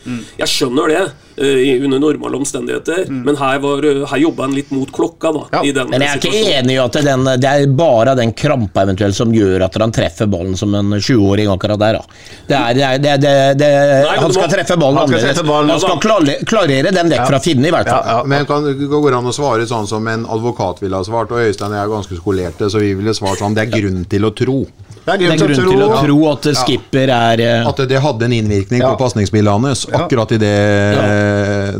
Jeg 0.41 0.47
skjønner 0.49 0.87
det 0.89 1.03
under 1.37 1.99
normale 1.99 2.37
omstendigheter, 2.37 3.05
men 3.09 3.35
her, 3.35 3.59
var, 3.59 3.83
eh, 3.85 4.05
her 4.07 4.17
jobba 4.21 4.43
en 4.45 4.53
litt 4.55 4.71
mot 4.71 4.91
klokka. 4.91 5.33
da 5.33 5.41
Ja. 5.51 5.63
i 5.63 5.71
den 5.71 5.89
Men 5.89 6.01
jeg 6.01 6.09
er 6.09 6.19
ikke 6.19 6.59
enig 6.61 6.75
i 6.75 6.79
at 6.79 6.91
det, 6.93 7.01
er 7.01 7.09
den, 7.17 7.25
det 7.41 7.49
er 7.49 7.67
bare 7.75 8.15
den 8.15 8.31
krampa 8.33 8.83
eventuelt 8.85 9.15
som 9.15 9.31
gjør 9.33 9.65
at 9.65 9.75
han 9.81 9.91
treffer 9.91 10.27
ballen 10.31 10.55
som 10.57 10.73
en 10.75 10.93
20-åring 10.93 11.51
akkurat 11.51 11.79
der. 11.79 11.93
Da. 11.93 12.03
Det 12.47 12.55
er, 12.55 12.73
det 12.73 12.83
er, 12.83 12.97
det, 12.97 13.21
det, 13.21 13.33
det, 13.59 13.69
men 14.07 14.19
han 14.23 14.31
skal 14.33 14.47
må- 14.47 14.53
treffe 14.55 14.77
ballen 14.79 14.97
han 14.97 15.07
skal 15.07 15.17
annerledes. 15.19 15.35
treffe 15.35 15.47
ballen, 15.47 15.69
Han 15.69 15.79
skal 15.79 15.99
ja, 15.99 16.45
klarere, 16.45 16.91
den 16.95 17.09
vekk 17.09 17.27
fra 17.27 17.39
Finne, 17.39 17.67
i 17.67 17.71
hvert 17.71 17.89
fall. 17.89 18.03
Ja, 18.05 18.17
ja. 18.19 18.23
Men 18.23 18.45
kan, 18.45 18.63
går 18.63 19.09
det 19.11 19.17
an 19.19 19.25
å 19.27 19.35
svare 19.35 19.67
sånn 19.67 19.87
som 19.87 20.07
en 20.07 20.25
advokat 20.25 20.79
ville 20.81 20.95
ha 20.95 21.03
svart? 21.03 21.31
Og 21.35 21.43
Øystein 21.43 21.71
og 21.73 21.77
jeg 21.79 21.83
er 21.83 21.93
ganske 21.97 22.15
skolerte, 22.21 22.69
så 22.71 22.79
vi 22.79 22.93
ville 22.95 23.13
svart 23.13 23.39
sånn 23.43 23.53
Det 23.55 23.67
er 23.67 23.75
grunn 23.79 24.05
til 24.09 24.23
å 24.23 24.31
tro. 24.35 24.65
Det 25.05 25.13
er 25.13 25.17
Det 25.19 25.25
er 25.25 25.37
grunn 25.37 25.37
grunn 25.37 25.55
til 25.55 25.69
til 25.69 25.81
å 25.83 25.85
å 25.85 25.99
tro 25.99 26.05
tro 26.05 26.31
at 26.31 26.47
skipper 26.57 27.09
er 27.13 27.39
eh, 27.45 27.67
At 27.69 27.77
det 27.87 27.99
hadde 28.01 28.25
en 28.25 28.31
innvirkning 28.33 28.81
Ja. 28.81 28.95
på 28.95 29.03
pasningsspillet 29.03 29.51
hans. 29.51 29.85
Akkurat 29.93 30.31
i 30.31 30.37
det, 30.41 30.53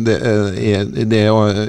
det, 0.05 0.15
det 1.09 1.21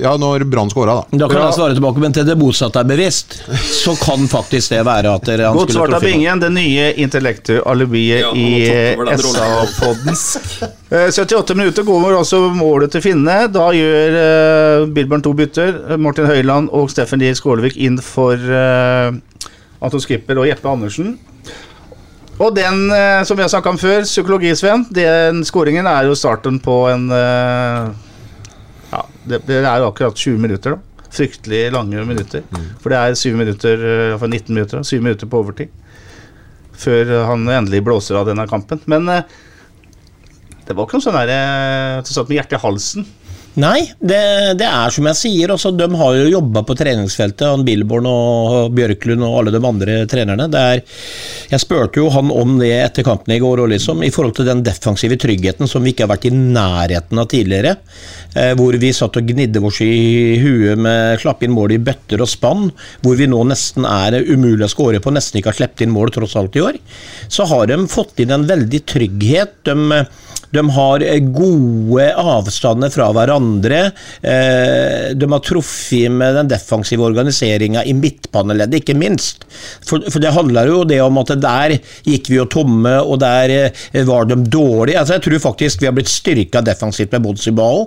Ja, 0.03 0.13
når 0.21 0.45
Brann 0.51 0.71
skåra, 0.73 0.95
da. 1.01 1.19
Da 1.19 1.29
kan 1.29 1.39
Ja. 1.41 1.47
jeg 1.51 1.55
svare 1.59 1.75
tilbake, 1.77 2.03
men 2.03 2.13
til 2.17 2.25
det 2.29 2.37
motsatte 2.41 2.81
er 2.81 2.89
bevisst, 2.89 3.39
så 3.83 3.95
kan 4.01 4.27
faktisk 4.31 4.75
det 4.75 4.85
være 4.87 5.15
at 5.15 5.25
dere 5.29 5.53
Godt 5.57 5.73
svart 5.77 5.95
av. 5.97 6.03
Bingen, 6.05 6.41
det 6.43 6.51
nye 6.55 6.89
intellektualibiet 7.03 8.21
Ja, 8.21 8.33
i 8.35 8.67
har 8.69 8.75
tatt 8.75 8.99
over 8.99 9.11
den 9.11 9.25
rollen. 9.27 9.67
SA-podden. 9.77 10.73
Eh, 10.91 11.09
78 11.11 11.55
minutter 11.59 11.83
går 11.83 12.17
altså 12.17 12.43
målet 12.55 12.93
til 12.95 13.03
Finne. 13.03 13.39
Da 13.53 13.71
gjør 13.75 14.19
uh, 14.21 14.87
Billborn 14.95 15.23
to 15.25 15.33
bytter. 15.35 15.97
Martin 15.99 16.27
Høiland 16.31 16.71
og 16.73 16.91
Steffen 16.93 17.19
Lier 17.23 17.35
Skålevik 17.35 17.77
inn 17.77 17.99
for 17.99 18.35
uh, 18.39 19.11
Anton 19.83 20.01
Skipper 20.03 20.39
og 20.39 20.47
Jeppe 20.49 20.71
Andersen. 20.71 21.17
Og 22.37 22.53
den, 22.57 22.91
eh, 22.93 23.23
som 23.25 23.37
vi 23.39 23.45
har 23.45 23.49
snakka 23.53 23.73
om 23.73 23.79
før, 23.81 24.05
psykologisven, 24.05 24.85
den 24.93 25.41
skåringen 25.49 25.89
er 25.89 26.09
jo 26.09 26.19
starten 26.19 26.59
på 26.61 26.83
en 26.93 27.09
eh, 27.15 27.89
Ja, 28.93 29.01
det, 29.25 29.41
det 29.49 29.63
er 29.63 29.81
jo 29.81 29.89
akkurat 29.89 30.15
20 30.21 30.39
minutter, 30.43 30.77
da. 30.77 31.09
Fryktelig 31.17 31.63
lange 31.73 32.03
minutter. 32.05 32.45
For 32.83 32.93
det 32.93 33.01
er 33.01 33.17
7 33.17 33.37
minutter, 33.41 33.89
eh, 33.89 34.15
for 34.21 34.29
19 34.29 34.53
minutter, 34.53 34.83
da. 34.83 34.85
7 34.85 35.01
minutter 35.01 35.31
på 35.33 35.41
overtid. 35.41 35.73
Før 36.77 37.15
han 37.31 37.49
endelig 37.49 37.81
blåser 37.87 38.19
av 38.21 38.29
denne 38.29 38.45
kampen. 38.51 38.83
Men 38.85 39.09
det 40.67 40.75
var 40.75 40.89
ikke 40.89 40.99
noe 40.99 41.05
sånn 41.05 41.15
der 41.21 41.31
eh, 41.31 41.99
at 42.01 42.09
du 42.09 42.13
satt 42.13 42.31
med 42.31 42.41
hjertet 42.41 42.59
i 42.59 42.63
halsen. 42.65 43.07
Nei, 43.57 43.87
det, 44.05 44.19
det 44.61 44.67
er 44.69 44.93
som 44.93 45.07
jeg 45.09 45.17
sier. 45.17 45.53
Også, 45.55 45.71
de 45.73 45.87
har 45.97 46.17
jo 46.19 46.27
jobba 46.29 46.61
på 46.69 46.75
treningsfeltet, 46.77 47.47
han 47.49 47.65
Billborn 47.65 48.09
og 48.11 48.75
Bjørklund 48.77 49.25
og 49.25 49.39
alle 49.39 49.55
de 49.55 49.61
andre 49.65 49.95
trenerne. 50.11 50.49
Er, 50.61 50.83
jeg 51.49 51.63
spurte 51.63 52.03
jo 52.03 52.11
han 52.13 52.29
om 52.35 52.59
det 52.61 52.75
etter 52.77 53.07
kampen 53.07 53.33
i 53.33 53.41
går, 53.41 53.65
liksom, 53.73 54.05
i 54.05 54.13
forhold 54.13 54.37
til 54.37 54.51
den 54.51 54.61
defensive 54.67 55.17
tryggheten 55.23 55.71
som 55.71 55.87
vi 55.87 55.95
ikke 55.95 56.05
har 56.05 56.13
vært 56.13 56.29
i 56.29 56.35
nærheten 56.37 57.23
av 57.23 57.31
tidligere. 57.33 57.79
Eh, 58.37 58.53
hvor 58.61 58.77
vi 58.77 58.93
satt 58.93 59.17
og 59.17 59.33
gnidde 59.33 59.65
oss 59.65 59.81
i 59.81 60.37
huet 60.43 60.77
med 60.77 61.25
slapp 61.25 61.41
inn 61.47 61.57
mål 61.57 61.79
i 61.79 61.81
bøtter 61.89 62.21
og 62.21 62.29
spann. 62.29 62.69
Hvor 63.01 63.17
vi 63.17 63.31
nå 63.31 63.41
nesten 63.49 63.89
er 63.89 64.21
umulig 64.21 64.69
å 64.69 64.73
skåre 64.75 65.01
på, 65.01 65.17
nesten 65.17 65.41
ikke 65.41 65.55
har 65.55 65.63
sluppet 65.63 65.87
inn 65.87 65.97
mål 65.97 66.13
tross 66.13 66.37
alt 66.37 66.61
i 66.61 66.67
år. 66.67 66.77
Så 67.33 67.49
har 67.49 67.73
de 67.73 67.81
fått 67.89 68.21
inn 68.21 68.37
en 68.37 68.45
veldig 68.53 68.85
trygghet. 68.93 69.63
De 69.65 70.05
de 70.55 70.63
har 70.77 71.03
eh, 71.05 71.19
gode 71.35 72.07
avstander 72.21 72.93
fra 72.95 73.09
hverandre. 73.17 73.81
Eh, 74.23 75.15
De 75.17 75.31
har 75.33 75.43
truffet 75.45 76.13
med 76.13 76.37
den 76.39 76.51
defensive 76.51 77.07
organiseringa 77.07 77.85
i 77.85 77.95
midtbaneleddet, 77.97 78.83
ikke 78.83 78.97
minst. 78.99 79.47
For, 79.87 80.03
det 80.23 80.35
handler 80.37 80.71
jo 80.71 80.83
det 80.89 81.01
om 81.05 81.19
at 81.23 81.35
der 81.43 81.77
gikk 82.07 82.31
vi 82.33 82.41
jo 82.41 82.49
tomme, 82.53 82.97
og 83.03 83.21
der 83.23 83.57
eh, 83.57 84.05
var 84.07 84.29
de 84.31 84.39
dårlige. 84.47 84.99
Altså, 85.01 85.19
jeg 85.19 85.27
tror 85.27 85.45
faktisk 85.51 85.83
vi 85.83 85.91
har 85.91 85.97
blitt 85.97 86.13
styrka 86.13 86.63
defensivt 86.65 87.15
med 87.17 87.27
Bodsibao. 87.27 87.87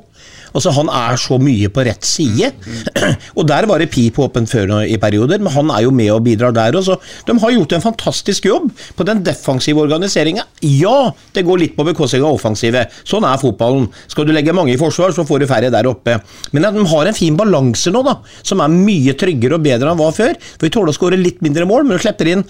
Altså, 0.54 0.74
han 0.76 0.89
er 0.91 1.20
så 1.22 1.38
mye 1.41 1.70
på 1.74 1.84
rett 1.88 2.06
side. 2.08 2.52
og 3.38 3.47
der 3.50 3.68
var 3.70 3.82
det 3.82 3.89
pip 3.93 4.20
åpent 4.22 4.50
før 4.50 4.80
i 4.84 4.97
perioder, 5.02 5.41
men 5.41 5.54
han 5.54 5.74
er 5.74 5.86
jo 5.86 5.93
med 5.95 6.12
og 6.14 6.24
bidrar 6.26 6.56
der 6.56 6.78
også. 6.80 6.97
De 7.28 7.36
har 7.41 7.56
gjort 7.56 7.76
en 7.78 7.86
fantastisk 7.86 8.50
jobb 8.50 8.70
på 8.97 9.08
den 9.08 9.24
defensive 9.26 9.82
organiseringa. 9.84 10.45
Ja, 10.66 11.12
det 11.36 11.45
går 11.47 11.64
litt 11.64 11.78
på 11.78 11.86
bekostning 11.88 12.26
av 12.26 12.38
offensive. 12.39 12.86
Sånn 13.08 13.28
er 13.28 13.41
fotballen. 13.41 13.88
Skal 14.12 14.28
du 14.28 14.34
legge 14.36 14.56
mange 14.56 14.74
i 14.74 14.80
forsvar, 14.82 15.14
så 15.16 15.26
får 15.28 15.43
du 15.43 15.50
færre 15.50 15.72
der 15.74 15.89
oppe. 15.89 16.20
Men 16.56 16.68
de 16.68 16.86
har 16.93 17.10
en 17.10 17.18
fin 17.18 17.38
balanse 17.39 17.93
nå, 17.93 18.04
da, 18.06 18.20
som 18.43 18.64
er 18.64 18.74
mye 18.74 19.16
tryggere 19.20 19.60
og 19.60 19.66
bedre 19.66 19.93
enn 19.93 20.02
hva 20.02 20.12
før. 20.16 20.36
For 20.56 20.68
vi 20.68 20.74
tåler 20.74 20.93
å 20.93 20.97
skåre 20.97 21.20
litt 21.20 21.43
mindre 21.45 21.68
mål, 21.70 21.86
men 21.86 21.97
du 21.97 22.04
slipper 22.04 22.34
inn 22.34 22.45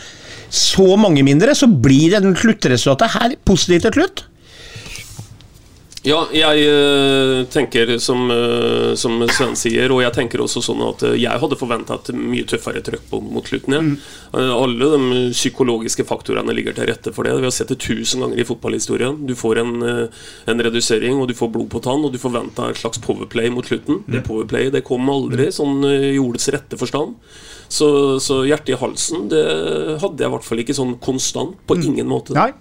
så 0.50 0.96
mange 0.98 1.24
mindre, 1.26 1.54
så 1.58 1.70
blir 1.70 2.16
det 2.16 2.24
den 2.26 2.38
sluttresultatet 2.38 3.16
her 3.18 3.38
positivt 3.46 3.90
til 3.90 4.00
slutt. 4.00 4.29
Ja, 6.08 6.20
jeg 6.32 6.62
eh, 6.64 7.42
tenker 7.52 7.90
som, 8.00 8.30
eh, 8.32 8.94
som 8.96 9.18
Sven 9.28 9.58
sier, 9.60 9.92
og 9.92 10.00
jeg 10.00 10.14
tenker 10.16 10.40
også 10.40 10.62
sånn 10.64 10.80
at 10.86 11.04
eh, 11.04 11.18
jeg 11.20 11.42
hadde 11.42 11.58
forventa 11.60 11.98
et 11.98 12.12
mye 12.16 12.46
tøffere 12.48 12.80
trøkk 12.86 13.12
mot 13.26 13.44
slutten. 13.50 13.76
Ja. 13.76 13.82
Eh, 14.40 14.52
alle 14.54 14.92
de 14.94 15.20
psykologiske 15.34 16.06
faktorene 16.08 16.56
ligger 16.56 16.78
til 16.78 16.88
rette 16.88 17.12
for 17.16 17.28
det. 17.28 17.36
Vi 17.42 17.50
har 17.50 17.56
sett 17.56 17.74
det 17.74 17.82
tusen 17.84 18.24
ganger 18.24 18.40
i 18.40 18.48
fotballhistorien. 18.48 19.20
Du 19.28 19.36
får 19.36 19.60
en, 19.66 19.76
en 19.84 20.64
redusering, 20.70 21.20
og 21.20 21.28
du 21.28 21.36
får 21.36 21.52
blod 21.58 21.68
på 21.74 21.84
tann, 21.84 22.08
og 22.08 22.16
du 22.16 22.22
forventa 22.22 22.70
et 22.72 22.80
slags 22.80 23.04
powerplay 23.04 23.52
mot 23.52 23.68
slutten. 23.68 24.00
Det 24.08 24.24
powerplayet 24.30 24.78
det 24.78 24.86
kom 24.88 25.12
aldri, 25.12 25.50
sånn 25.52 25.84
eh, 25.90 26.14
i 26.14 26.24
ordets 26.24 26.48
rette 26.56 26.80
forstand. 26.80 27.20
Så, 27.70 27.92
så 28.24 28.40
hjertet 28.48 28.72
i 28.74 28.80
halsen 28.82 29.28
det 29.30 29.44
hadde 30.02 30.24
jeg 30.24 30.32
i 30.32 30.34
hvert 30.34 30.48
fall 30.48 30.64
ikke 30.64 30.80
sånn 30.80 30.96
konstant. 31.04 31.60
På 31.68 31.76
ingen 31.76 32.08
måte. 32.10 32.34
Nei. 32.40 32.54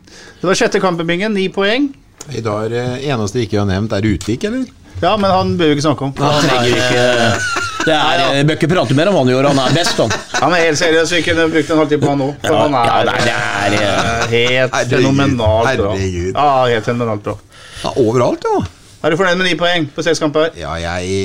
Det 0.42 0.50
var 0.50 0.58
sjette 0.58 0.82
kampen, 0.82 1.06
Bingen. 1.06 1.38
Ni 1.38 1.46
poeng. 1.54 1.92
I 2.28 2.40
dag 2.44 2.64
er 2.66 2.68
det 2.74 2.84
eneste 3.08 3.40
ikke 3.44 3.58
har 3.62 3.66
nevnt, 3.68 3.92
er 3.96 4.04
Utvik, 4.04 4.44
eller? 4.44 4.66
Ja, 5.00 5.14
men 5.16 5.30
han 5.30 5.52
bør 5.56 5.70
vi 5.70 5.76
ikke 5.76 5.84
snakke 5.86 6.04
om. 6.08 6.12
Han 6.18 6.42
trenger 6.42 6.68
ikke 6.74 7.56
det 7.88 7.94
er, 7.94 8.22
eh, 8.34 8.42
Bør 8.44 8.56
ikke 8.58 8.68
prate 8.68 8.94
mer 8.98 9.08
om 9.08 9.14
han 9.20 9.28
gjør, 9.30 9.46
han 9.48 9.60
er 9.62 9.76
best, 9.76 9.96
han. 10.02 10.10
Han 10.42 10.52
er 10.52 10.64
helt 10.66 10.78
seriøs, 10.80 11.12
vi 11.14 11.22
kunne 11.24 11.46
brukt 11.52 11.70
en 11.72 11.78
halvtime 11.80 12.02
på 12.02 12.10
han 12.12 12.18
nå. 12.20 12.26
For 12.42 12.52
Ja, 12.52 12.64
han 12.64 12.74
er, 12.74 12.88
ja, 12.90 13.12
det 13.14 13.30
er- 13.32 13.78
er, 13.78 13.78
eh, 13.78 14.26
helt 14.32 14.74
fenomenalt 14.90 15.78
bra. 15.78 15.92
herregud. 15.94 16.34
Ja, 16.34 16.66
helt 16.74 16.84
fenomenalt 16.84 17.22
bra. 17.22 17.36
Ja, 17.84 17.92
overalt, 17.96 18.44
ja. 18.44 18.58
Er 18.98 19.12
du 19.12 19.18
fornøyd 19.18 19.38
med 19.38 19.46
ni 19.46 19.54
poeng 19.58 19.84
på 19.94 20.02
seks 20.02 20.18
kamper? 20.18 20.48
Ja, 20.58 20.72
jeg, 20.82 21.18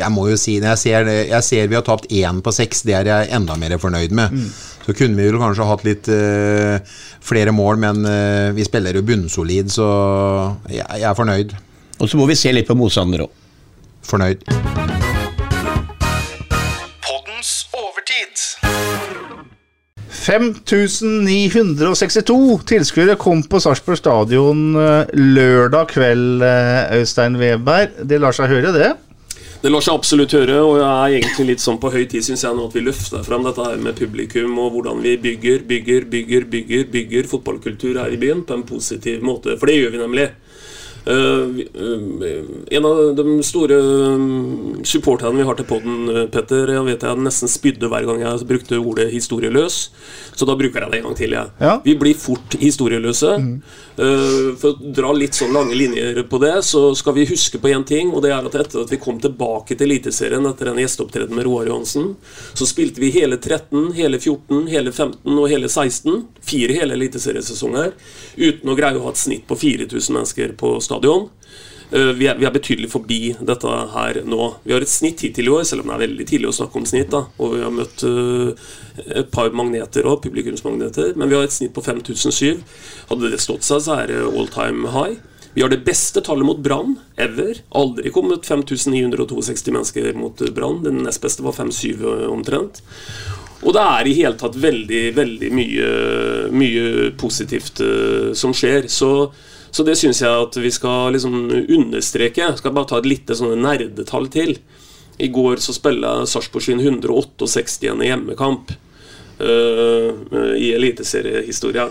jeg 0.00 0.10
må 0.10 0.26
jo 0.26 0.38
si 0.40 0.56
Når 0.58 0.72
jeg 0.72 0.80
ser, 0.82 1.10
jeg 1.30 1.46
ser 1.46 1.68
vi 1.70 1.78
har 1.78 1.84
tapt 1.86 2.08
én 2.10 2.40
på 2.42 2.54
seks, 2.54 2.82
det 2.82 2.96
er 2.98 3.10
jeg 3.10 3.30
enda 3.36 3.54
mer 3.60 3.76
fornøyd 3.78 4.14
med. 4.16 4.34
Så 4.84 4.92
kunne 4.98 5.16
vi 5.16 5.28
vel 5.30 5.38
kanskje 5.40 5.68
hatt 5.68 5.84
litt 5.86 6.10
uh, 6.12 6.98
flere 7.24 7.54
mål, 7.54 7.78
men 7.86 8.02
uh, 8.04 8.50
vi 8.56 8.66
spiller 8.66 8.98
jo 8.98 9.04
bunnsolid, 9.06 9.70
så 9.72 9.86
jeg, 10.68 10.82
jeg 10.82 11.08
er 11.08 11.16
fornøyd. 11.16 11.54
Og 12.02 12.10
så 12.10 12.20
må 12.20 12.26
vi 12.28 12.36
se 12.36 12.52
litt 12.52 12.68
på 12.68 12.76
motstander 12.76 13.24
òg. 13.28 13.40
Fornøyd. 14.04 14.44
5962 20.34 22.58
tilskuere 22.66 23.14
kom 23.20 23.42
på 23.46 23.60
Sarpsborg 23.62 23.98
stadion 24.00 24.74
eh, 24.80 25.06
lørdag 25.14 25.86
kveld, 25.94 26.42
eh, 26.42 26.98
Øystein 26.98 27.38
Weberg. 27.40 27.88
Det 28.02 28.18
lar 28.22 28.32
seg 28.36 28.50
høre, 28.50 28.72
det? 28.74 28.90
Det 29.64 29.70
lar 29.72 29.80
seg 29.80 29.96
absolutt 29.96 30.34
høre, 30.36 30.58
og 30.60 30.74
jeg 30.76 30.92
er 30.92 31.22
egentlig 31.22 31.54
litt 31.54 31.62
sånn 31.64 31.78
på 31.80 31.88
høy 31.94 32.02
tid 32.10 32.22
synes 32.26 32.42
jeg 32.44 32.56
nå 32.56 32.66
at 32.68 32.74
vi 32.76 32.82
løfter 32.84 33.22
frem 33.24 33.46
dette 33.46 33.64
her 33.64 33.78
med 33.80 33.96
publikum 33.96 34.58
og 34.60 34.74
hvordan 34.74 34.98
vi 35.00 35.14
bygger, 35.22 35.62
bygger, 35.70 36.04
bygger, 36.12 36.42
bygger, 36.52 36.82
bygger 36.92 37.30
fotballkultur 37.30 37.94
her 38.02 38.12
i 38.12 38.20
byen 38.20 38.42
på 38.44 38.58
en 38.58 38.66
positiv 38.68 39.24
måte. 39.24 39.56
For 39.56 39.70
det 39.70 39.78
gjør 39.78 39.94
vi 39.94 40.02
nemlig. 40.02 40.26
Eh, 41.06 41.14
eh, 41.74 42.76
en 42.76 42.84
av 42.84 43.14
de 43.16 43.42
store 43.42 43.74
um, 43.74 44.84
supporterne 44.84 45.36
vi 45.36 45.44
har 45.44 45.56
til 45.58 45.66
podden, 45.68 45.98
eh, 46.08 46.26
Petter, 46.32 46.70
jeg 46.72 46.84
vet 46.86 47.04
jeg 47.04 47.20
nesten 47.20 47.50
spydde 47.52 47.90
hver 47.92 48.06
gang 48.08 48.22
jeg 48.22 48.46
brukte 48.48 48.80
ordet 48.80 49.10
'historieløs', 49.12 49.90
så 50.32 50.46
da 50.48 50.56
bruker 50.56 50.80
jeg 50.80 50.90
det 50.90 50.98
en 50.98 51.04
gang 51.04 51.16
til. 51.16 51.30
Jeg. 51.36 51.50
Ja. 51.60 51.80
Vi 51.84 51.94
blir 51.94 52.14
fort 52.14 52.56
historieløse. 52.60 53.36
Mm. 53.36 53.62
for 54.58 54.72
å 54.74 54.92
dra 54.92 55.12
litt 55.12 55.36
sånn 55.38 55.52
lange 55.52 55.74
linjer 55.74 56.24
på 56.26 56.40
det, 56.40 56.64
så 56.64 56.96
skal 56.96 57.14
vi 57.14 57.26
huske 57.26 57.60
på 57.60 57.70
én 57.70 57.84
ting, 57.86 58.10
og 58.10 58.22
det 58.22 58.32
er 58.32 58.44
at 58.44 58.54
etter 58.54 58.82
at 58.82 58.90
vi 58.90 58.96
kom 58.96 59.20
tilbake 59.20 59.76
til 59.78 59.86
Eliteserien 59.86 60.44
etter 60.46 60.66
en 60.66 60.80
gjesteopptreden 60.82 61.30
med 61.30 61.44
Roar 61.44 61.66
Johansen, 61.66 62.16
så 62.54 62.66
spilte 62.66 62.98
vi 62.98 63.12
hele 63.14 63.36
13, 63.36 63.92
hele 63.94 64.18
14, 64.18 64.66
hele 64.66 64.90
15 64.90 65.38
og 65.38 65.48
hele 65.48 65.68
16. 65.68 66.26
Fire 66.42 66.72
hele 66.72 66.94
eliteseriesesonger 66.94 67.92
uten 68.36 68.68
å 68.68 68.74
greie 68.74 68.98
å 68.98 69.04
ha 69.04 69.10
et 69.10 69.16
snitt 69.16 69.46
på 69.46 69.54
4000 69.54 70.14
mennesker 70.14 70.56
på 70.58 70.80
stadion. 70.80 70.93
Eh, 71.94 72.12
Vi 72.18 72.26
er, 72.26 72.38
vi 72.38 72.46
er 72.46 72.54
betydelig 72.54 72.90
forbi 72.90 73.20
dette 73.38 73.74
her 73.94 74.22
nå. 74.26 74.54
Vi 74.64 74.74
har 74.74 74.82
et 74.84 74.90
snitt 74.90 75.22
hittil 75.22 75.46
i 75.46 75.52
år, 75.54 75.64
selv 75.68 75.84
om 75.84 75.92
det 75.92 75.98
er 75.98 76.06
veldig 76.06 76.26
tidlig 76.26 76.50
å 76.50 76.56
snakke 76.56 76.80
om 76.80 76.88
snitt. 76.88 77.10
da 77.12 77.26
Og 77.38 77.54
vi 77.54 77.62
har 77.62 77.74
møtt 77.74 78.02
eh, 78.08 78.72
et 79.20 79.30
par 79.30 79.52
magneter 79.54 80.08
òg, 80.08 80.22
publikumsmagneter. 80.24 81.14
Men 81.16 81.30
vi 81.30 81.38
har 81.38 81.46
et 81.46 81.54
snitt 81.54 81.74
på 81.76 81.84
5007. 81.84 82.64
Hadde 83.12 83.30
det 83.30 83.42
stått 83.42 83.66
seg, 83.66 83.84
så 83.84 84.00
er 84.00 84.10
det 84.10 84.24
all 84.24 84.50
time 84.50 84.90
high. 84.96 85.20
Vi 85.54 85.62
har 85.62 85.70
det 85.70 85.84
beste 85.86 86.18
tallet 86.24 86.46
mot 86.46 86.58
Brann 86.58 86.96
ever. 87.14 87.60
Aldri 87.78 88.10
kommet 88.10 88.42
5962 88.48 89.70
mennesker 89.70 90.10
mot 90.18 90.42
eh, 90.42 90.50
Brann. 90.50 90.82
Den 90.82 91.04
nest 91.06 91.22
beste 91.22 91.46
var 91.46 91.54
57 91.54 92.02
omtrent. 92.26 92.82
Og 93.64 93.72
det 93.72 93.80
er 93.80 94.08
i 94.08 94.18
hele 94.18 94.36
tatt 94.36 94.58
veldig, 94.60 95.04
veldig 95.16 95.48
mye, 95.56 95.90
mye 96.52 97.10
positivt 97.16 97.80
uh, 97.80 98.34
som 98.36 98.52
skjer. 98.52 98.90
Så, 98.92 99.30
så 99.74 99.82
det 99.82 99.96
syns 99.98 100.20
jeg 100.22 100.30
at 100.30 100.54
vi 100.62 100.70
skal 100.70 101.16
liksom 101.16 101.50
understreke. 101.50 102.44
Jeg 102.44 102.58
skal 102.60 102.70
bare 102.76 102.86
ta 102.92 103.00
et 103.00 103.08
lite 103.10 103.34
sånne 103.34 103.56
nerdetall 103.58 104.28
til. 104.30 104.54
I 105.18 105.26
går 105.34 105.58
så 105.62 105.74
spilla 105.74 106.26
Sarpsborg 106.30 106.62
sin 106.68 106.78
168. 106.78 107.90
hjemmekamp 108.06 108.70
eh, 109.42 110.10
i 110.62 110.70
eliteseriehistoria. 110.76 111.88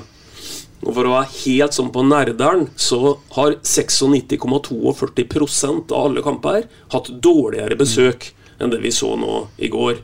Og 0.83 0.91
for 0.95 1.07
å 1.07 1.15
være 1.17 1.33
helt 1.41 1.73
sånn 1.75 1.91
på 1.95 2.01
nerderen, 2.07 2.63
så 2.75 2.99
har 3.35 3.51
96,42% 3.59 5.91
av 5.91 5.99
alle 6.07 6.21
kamper 6.23 6.61
hatt 6.95 7.07
dårligere 7.23 7.75
besøk 7.79 8.19
enn 8.59 8.71
det 8.71 8.79
vi 8.83 8.91
så 8.95 9.15
nå 9.19 9.47
i 9.59 9.67
går. 9.71 9.95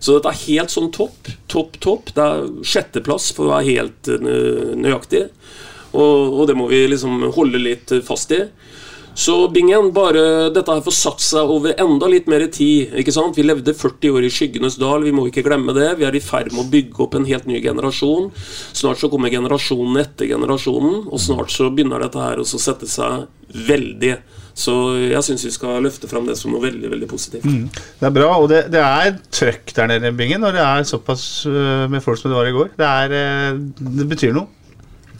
Så 0.00 0.12
dette 0.16 0.28
er 0.32 0.44
helt 0.46 0.70
sånn 0.72 0.92
topp, 0.92 1.28
topp, 1.52 1.76
topp. 1.84 2.04
Det 2.16 2.24
er 2.24 2.48
sjetteplass, 2.64 3.32
for 3.36 3.44
å 3.46 3.52
være 3.58 3.70
helt 3.70 4.08
eh, 4.12 4.20
nøyaktig. 4.76 5.24
Og, 5.96 6.40
og 6.40 6.50
det 6.50 6.56
må 6.58 6.68
vi 6.70 6.84
liksom 6.92 7.30
holde 7.36 7.62
litt 7.62 7.96
fast 8.06 8.34
i. 8.36 8.44
Så 9.16 9.48
Bingen, 9.48 9.94
bare 9.96 10.50
dette 10.52 10.74
her 10.74 10.82
får 10.84 10.92
satt 10.92 11.22
seg 11.24 11.48
over 11.48 11.72
enda 11.80 12.08
litt 12.12 12.26
mer 12.28 12.42
tid. 12.52 12.92
ikke 13.00 13.14
sant? 13.16 13.38
Vi 13.38 13.46
levde 13.46 13.72
40 13.72 14.12
år 14.12 14.26
i 14.26 14.32
skyggenes 14.32 14.76
dal, 14.76 15.06
vi 15.06 15.12
må 15.16 15.24
ikke 15.30 15.46
glemme 15.46 15.72
det. 15.72 15.94
Vi 15.96 16.04
er 16.04 16.18
i 16.18 16.20
ferd 16.20 16.50
med 16.52 16.66
å 16.66 16.68
bygge 16.74 17.00
opp 17.00 17.16
en 17.16 17.24
helt 17.24 17.46
ny 17.48 17.62
generasjon. 17.64 18.28
Snart 18.76 19.00
så 19.00 19.08
kommer 19.08 19.32
generasjonen 19.32 19.96
etter 20.02 20.28
generasjonen, 20.28 21.06
og 21.08 21.22
snart 21.22 21.54
så 21.54 21.70
begynner 21.72 22.04
dette 22.04 22.20
her 22.20 22.42
å 22.42 22.44
sette 22.44 22.90
seg 22.92 23.24
veldig. 23.70 24.18
Så 24.56 24.74
jeg 25.08 25.24
syns 25.24 25.46
vi 25.48 25.54
skal 25.54 25.80
løfte 25.84 26.08
fram 26.12 26.28
det 26.28 26.36
som 26.36 26.52
noe 26.52 26.66
veldig 26.66 26.92
veldig 26.92 27.08
positivt. 27.08 27.48
Det 27.72 28.08
er 28.08 28.14
bra, 28.18 28.30
og 28.36 28.50
det, 28.52 28.66
det 28.72 28.84
er 28.84 29.16
trøkk 29.32 29.72
der 29.76 29.94
nede 29.94 30.12
i 30.12 30.16
bingen 30.16 30.44
når 30.44 30.56
det 30.56 30.64
er 30.66 30.86
såpass 30.92 31.24
øh, 31.48 31.88
med 31.92 32.04
folk 32.04 32.20
som 32.20 32.32
det 32.32 32.36
var 32.36 32.52
i 32.52 32.54
går. 32.56 32.70
Det, 32.76 32.92
er, 33.04 33.16
øh, 33.16 33.64
det 34.00 34.08
betyr 34.12 34.36
noe. 34.36 34.52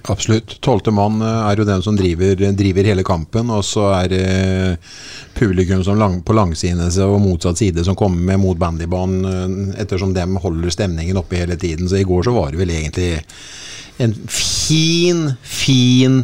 Absolutt. 0.09 0.61
Tolvte 0.61 0.93
mann 0.95 1.21
eh, 1.23 1.51
er 1.51 1.59
jo 1.59 1.67
den 1.67 1.83
som 1.83 1.97
driver, 1.99 2.39
driver 2.57 2.91
hele 2.91 3.05
kampen, 3.07 3.51
og 3.51 3.65
så 3.67 3.89
er 3.99 4.11
det 4.13 4.25
publikum 5.37 5.83
lang, 5.99 6.21
på 6.23 6.37
langsiden 6.37 6.87
og 7.05 7.21
motsatt 7.21 7.59
side 7.59 7.85
som 7.85 7.99
kommer 7.99 8.23
med 8.33 8.41
mot 8.43 8.59
bandybanen, 8.59 9.27
eh, 9.27 9.83
ettersom 9.83 10.15
dem 10.15 10.39
holder 10.43 10.71
stemningen 10.71 11.19
oppe 11.19 11.41
hele 11.43 11.57
tiden. 11.57 11.89
Så 11.89 12.01
i 12.01 12.07
går 12.07 12.27
så 12.29 12.35
var 12.37 12.53
det 12.53 12.63
vel 12.63 12.75
egentlig 12.77 13.15
en 13.99 14.13
fin, 14.29 15.31
fin 15.43 16.21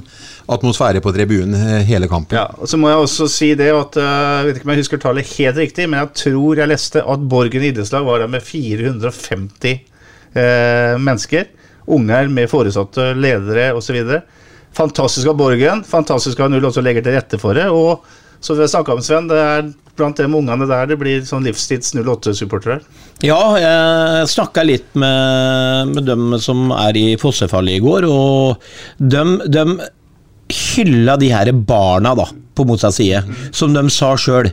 atmosfære 0.52 1.00
på 1.02 1.12
tribunen 1.14 1.56
eh, 1.56 1.86
hele 1.88 2.10
kampen. 2.10 2.38
Ja, 2.38 2.46
og 2.58 2.70
så 2.70 2.78
må 2.78 2.90
jeg 2.90 3.02
også 3.02 3.28
si 3.30 3.52
det 3.58 3.70
at 3.74 3.96
Jeg 3.98 4.46
vet 4.46 4.58
ikke 4.58 4.68
om 4.68 4.74
jeg 4.74 4.82
husker 4.84 5.02
tallet 5.02 5.34
helt 5.38 5.58
riktig, 5.58 5.88
men 5.88 6.02
jeg 6.02 6.12
tror 6.22 6.60
jeg 6.60 6.70
leste 6.70 7.02
at 7.02 7.26
Borgen 7.34 7.66
idrettslag 7.66 8.06
var 8.06 8.22
der 8.22 8.30
med 8.30 8.46
450 8.46 9.74
eh, 9.74 10.94
mennesker. 11.02 11.50
Unger 11.92 12.30
med 12.32 12.50
foresatte, 12.50 13.12
ledere 13.18 13.70
osv. 13.76 14.00
Fantastisk 14.76 15.28
av 15.28 15.38
Borgen. 15.40 15.84
Fantastisk 15.84 16.40
av 16.40 16.52
Null 16.52 16.64
også 16.70 16.84
legger 16.84 17.04
til 17.04 17.16
rette 17.18 17.40
for 17.40 17.58
det. 17.58 17.68
Og 17.68 18.04
så 18.42 18.56
vi 18.58 18.66
snakka 18.68 18.96
om, 18.96 19.02
Sven, 19.04 19.28
det 19.30 19.38
er 19.38 19.66
blant 19.98 20.16
de 20.18 20.26
ungene 20.26 20.66
der 20.66 20.88
det 20.90 20.98
blir 21.00 21.24
sånn 21.28 21.44
livstids 21.46 21.92
08-supportere. 21.94 22.80
Ja, 23.22 23.38
jeg 23.60 24.30
snakka 24.32 24.64
litt 24.66 24.88
med, 24.98 25.92
med 25.92 26.08
dem 26.08 26.38
som 26.42 26.72
er 26.74 26.96
i 26.98 27.06
fossefallet 27.20 27.76
i 27.76 27.82
går, 27.84 28.08
og 28.08 28.64
dem, 28.98 29.36
dem 29.52 29.76
hylla 30.50 31.16
de 31.20 31.32
her 31.32 31.52
barna 31.52 32.14
da, 32.18 32.28
på 32.52 32.66
motsatt 32.68 32.96
side, 32.98 33.22
som 33.54 33.72
de 33.74 33.84
sa 33.92 34.12
sjøl. 34.20 34.50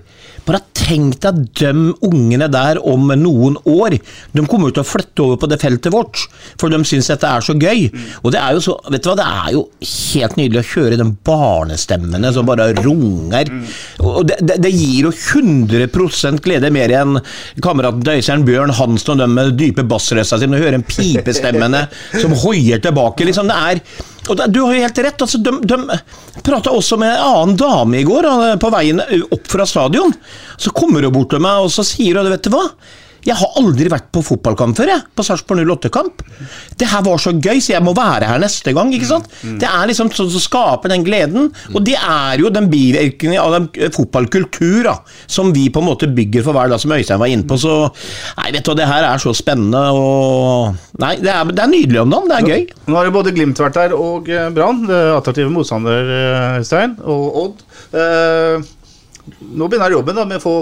Bare 0.47 0.61
tenk 0.73 1.19
deg 1.21 1.41
de 1.59 1.71
ungene 2.05 2.47
der 2.49 2.79
om 2.87 3.11
noen 3.19 3.57
år. 3.69 3.97
De 4.33 4.45
kommer 4.49 4.73
til 4.73 4.81
å 4.81 4.87
flytte 4.87 5.25
over 5.25 5.39
på 5.41 5.49
det 5.51 5.59
feltet 5.61 5.93
vårt, 5.93 6.23
for 6.59 6.73
de 6.73 6.79
syns 6.87 7.11
dette 7.11 7.29
er 7.29 7.45
så 7.45 7.53
gøy. 7.59 7.89
Og 8.23 8.33
det 8.33 8.41
er 8.41 8.55
jo 8.55 8.63
så, 8.65 8.77
vet 8.89 9.03
du 9.03 9.11
hva, 9.11 9.17
det 9.19 9.27
er 9.27 9.53
jo 9.57 9.63
helt 9.91 10.37
nydelig 10.39 10.63
å 10.63 10.69
høre 10.71 10.99
de 11.01 11.07
barnestemmene 11.29 12.33
som 12.33 12.47
bare 12.49 12.71
runger. 12.79 13.51
Og 14.01 14.23
det, 14.29 14.39
det, 14.41 14.59
det 14.63 14.73
gir 14.73 15.09
jo 15.09 15.13
100 15.13 16.39
glede 16.45 16.71
mer 16.73 16.95
enn 16.97 17.19
kameraten 17.61 18.05
Døyseren 18.07 18.47
Bjørn 18.47 18.73
Hansen 18.79 19.15
og 19.15 19.21
de 19.21 19.29
med 19.29 19.57
dype 19.59 19.85
bassrøsta 19.89 20.39
sine, 20.39 20.57
og 20.57 20.65
høre 20.65 20.79
en 20.79 20.87
pipestemmene 20.87 21.85
som 22.15 22.33
hoier 22.45 22.81
tilbake. 22.81 23.27
liksom 23.27 23.51
det 23.51 23.59
er 23.59 23.83
og 24.29 24.43
Du 24.53 24.61
har 24.63 24.75
jo 24.75 24.85
helt 24.85 25.01
rett. 25.05 25.21
altså 25.25 25.41
De, 25.41 25.53
de 25.65 26.41
prata 26.45 26.73
også 26.73 26.97
med 27.01 27.11
en 27.15 27.25
annen 27.25 27.59
dame 27.59 27.99
i 27.99 28.07
går 28.07 28.29
på 28.61 28.71
veien 28.73 29.01
opp 29.29 29.49
fra 29.49 29.67
stadion. 29.69 30.13
Så 30.57 30.73
kommer 30.75 31.05
hun 31.05 31.15
bort 31.15 31.33
til 31.33 31.43
meg 31.43 31.65
og 31.65 31.71
så 31.73 31.85
sier 31.87 32.19
hun, 32.19 32.29
vet 32.31 32.45
du 32.45 32.53
hva? 32.53 32.65
Jeg 33.25 33.35
har 33.39 33.57
aldri 33.59 33.89
vært 33.91 34.09
på 34.15 34.21
fotballkamp 34.25 34.77
før, 34.77 34.91
jeg. 34.93 35.03
På 35.17 35.25
Sarpsborg 35.27 35.65
08-kamp. 35.67 36.23
Det 36.79 36.87
her 36.87 37.03
var 37.05 37.19
så 37.21 37.33
gøy, 37.35 37.59
så 37.61 37.73
jeg 37.75 37.83
må 37.85 37.93
være 37.97 38.29
her 38.29 38.41
neste 38.41 38.73
gang. 38.75 38.93
ikke 38.95 39.09
sant? 39.09 39.27
Det 39.59 39.67
er 39.67 39.89
liksom 39.89 40.11
sånn 40.15 40.31
som 40.31 40.43
skaper 40.43 40.93
den 40.93 41.03
gleden. 41.07 41.49
Og 41.73 41.83
det 41.85 41.97
er 41.99 42.39
jo 42.41 42.51
den 42.53 42.69
bivirkningen 42.71 43.41
av 43.41 43.55
den 43.57 43.67
eh, 43.75 43.91
fotballkultur 43.95 44.87
da, 44.87 44.95
som 45.27 45.51
vi 45.55 45.67
på 45.73 45.83
en 45.83 45.89
måte 45.89 46.09
bygger 46.15 46.45
for 46.45 46.55
hver 46.55 46.71
dag, 46.71 46.81
som 46.81 46.95
Øystein 46.95 47.21
var 47.21 47.31
inne 47.31 47.47
på. 47.49 47.59
Så 47.59 47.75
nei, 48.39 48.49
vet 48.55 48.65
du 48.65 48.73
det 48.79 48.87
her 48.89 49.07
er 49.09 49.21
så 49.21 49.33
spennende 49.35 49.83
og 49.95 50.77
Nei, 50.99 51.13
det 51.21 51.29
er, 51.31 51.47
det 51.55 51.61
er 51.63 51.71
nydelig 51.71 52.01
om 52.01 52.11
dagen. 52.11 52.27
Det 52.29 52.37
er 52.39 52.49
gøy. 52.49 52.63
Nå 52.89 52.97
har 52.97 53.07
jo 53.07 53.13
både 53.15 53.31
Glimt 53.35 53.59
vært 53.61 53.77
der 53.77 53.93
og 53.95 54.27
eh, 54.31 54.49
Brann, 54.55 54.83
attraktive 55.15 55.51
motstander, 55.53 56.09
eh, 56.15 56.59
Øystein, 56.59 56.97
og 57.03 57.39
Odd. 57.43 57.63
Eh, 57.95 58.67
nå 59.39 59.67
begynner 59.67 59.91
jobben 59.91 60.17
da 60.17 60.25
med 60.27 60.39
å 60.39 60.43
få, 60.43 60.53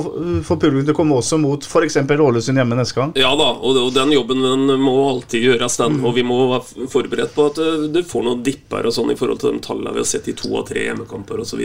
få 0.45 0.57
publikum 0.59 0.85
til 0.87 0.95
å 0.95 0.97
komme 0.97 1.17
også 1.19 1.39
mot 1.41 1.65
f.eks. 1.67 1.97
Ålesund 1.97 2.59
hjemme 2.59 2.77
neste 2.77 2.97
gang. 2.97 3.13
Ja 3.19 3.31
da, 3.37 3.49
og, 3.55 3.77
og 3.81 3.91
den 3.95 4.13
jobben 4.15 4.43
den 4.43 4.81
må 4.81 4.95
alltid 5.09 5.47
gjøres, 5.49 5.77
den. 5.81 5.99
Og 6.05 6.15
vi 6.17 6.25
må 6.27 6.39
være 6.51 6.87
forberedt 6.91 7.35
på 7.35 7.47
at 7.51 7.61
du 7.61 7.87
det 7.97 8.05
får 8.09 8.25
noen 8.25 8.43
dipper 8.45 8.87
og 8.87 8.95
sånn 8.95 9.13
i 9.13 9.17
forhold 9.19 9.41
til 9.41 9.55
de 9.55 9.63
tallene 9.65 9.95
vi 9.95 10.03
har 10.03 10.09
sett 10.09 10.29
i 10.29 10.35
to 10.37 10.51
av 10.59 10.67
tre 10.69 10.85
hjemmekamper 10.87 11.41
osv. 11.43 11.63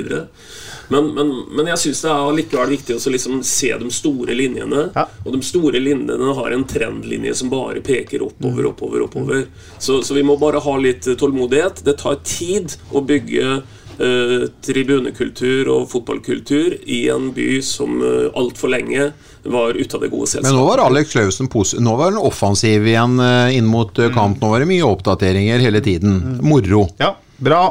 Men, 0.92 1.11
men, 1.16 1.32
men 1.53 1.70
jeg 1.72 1.82
syns 1.84 2.05
det 2.05 2.12
er 2.14 2.38
likevel 2.38 2.72
viktig 2.76 2.96
å 2.96 3.14
liksom 3.14 3.42
se 3.46 3.72
de 3.82 3.93
store 3.93 4.36
linjene. 4.39 4.89
Og 5.24 5.36
de 5.36 5.43
store 5.47 5.82
linjene 5.82 6.36
har 6.39 6.55
en 6.55 6.66
trendlinje 6.68 7.36
som 7.39 7.52
bare 7.52 7.82
peker 7.85 8.24
oppover, 8.27 8.70
oppover, 8.72 9.06
oppover. 9.09 9.47
Så, 9.78 10.01
så 10.02 10.16
vi 10.16 10.24
må 10.27 10.39
bare 10.40 10.62
ha 10.62 10.77
litt 10.81 11.09
tålmodighet. 11.18 11.85
Det 11.86 11.98
tar 12.02 12.20
tid 12.27 12.77
å 12.93 13.05
bygge 13.05 13.62
eh, 14.03 14.47
tribunekultur 14.65 15.70
og 15.73 15.89
fotballkultur 15.93 16.79
i 16.87 17.05
en 17.12 17.31
by 17.37 17.51
som 17.65 18.01
uh, 18.03 18.31
altfor 18.39 18.73
lenge 18.73 19.11
var 19.43 19.74
ute 19.74 19.97
av 19.97 20.03
det 20.03 20.11
gode 20.12 20.27
selskapet. 20.31 20.51
Men 20.51 20.59
nå 20.61 20.66
var 20.69 20.85
Alex 20.85 21.12
Klausen 21.12 21.49
Nå 21.83 21.97
var 21.97 22.12
han 22.12 22.20
offensiv 22.20 22.87
igjen 22.87 23.19
eh, 23.20 23.57
inn 23.59 23.66
mot 23.66 23.99
eh, 23.99 24.12
kamp. 24.15 24.41
Nå 24.41 24.53
var 24.53 24.62
det 24.62 24.70
mye 24.70 24.87
oppdateringer 24.87 25.62
hele 25.62 25.83
tiden. 25.85 26.39
Moro. 26.43 26.87
Ja, 27.03 27.15
bra. 27.37 27.65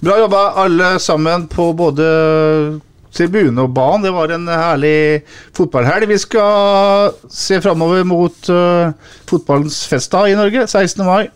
Bra 0.00 0.18
jobba 0.22 0.42
alle 0.64 0.96
sammen 1.02 1.48
på 1.50 1.72
både 1.76 2.10
tribune 3.16 3.64
og 3.64 3.72
banen. 3.74 4.06
Det 4.06 4.14
var 4.14 4.34
en 4.34 4.46
herlig 4.50 4.98
fotballhelg. 5.56 6.10
Vi 6.12 6.20
skal 6.20 7.16
se 7.32 7.60
framover 7.64 8.04
mot 8.06 8.52
uh, 8.52 8.92
fotballens 9.26 9.82
festdag 9.90 10.30
i 10.30 10.38
Norge, 10.38 10.66
16. 10.68 11.02
mai. 11.06 11.26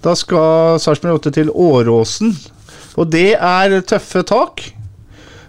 Da 0.00 0.14
skal 0.16 0.80
Sarpsborg 0.80 1.18
8 1.18 1.34
til 1.36 1.50
Åråsen. 1.52 2.32
Og 2.98 3.10
det 3.10 3.34
er 3.36 3.80
tøffe 3.86 4.24
tak. 4.26 4.64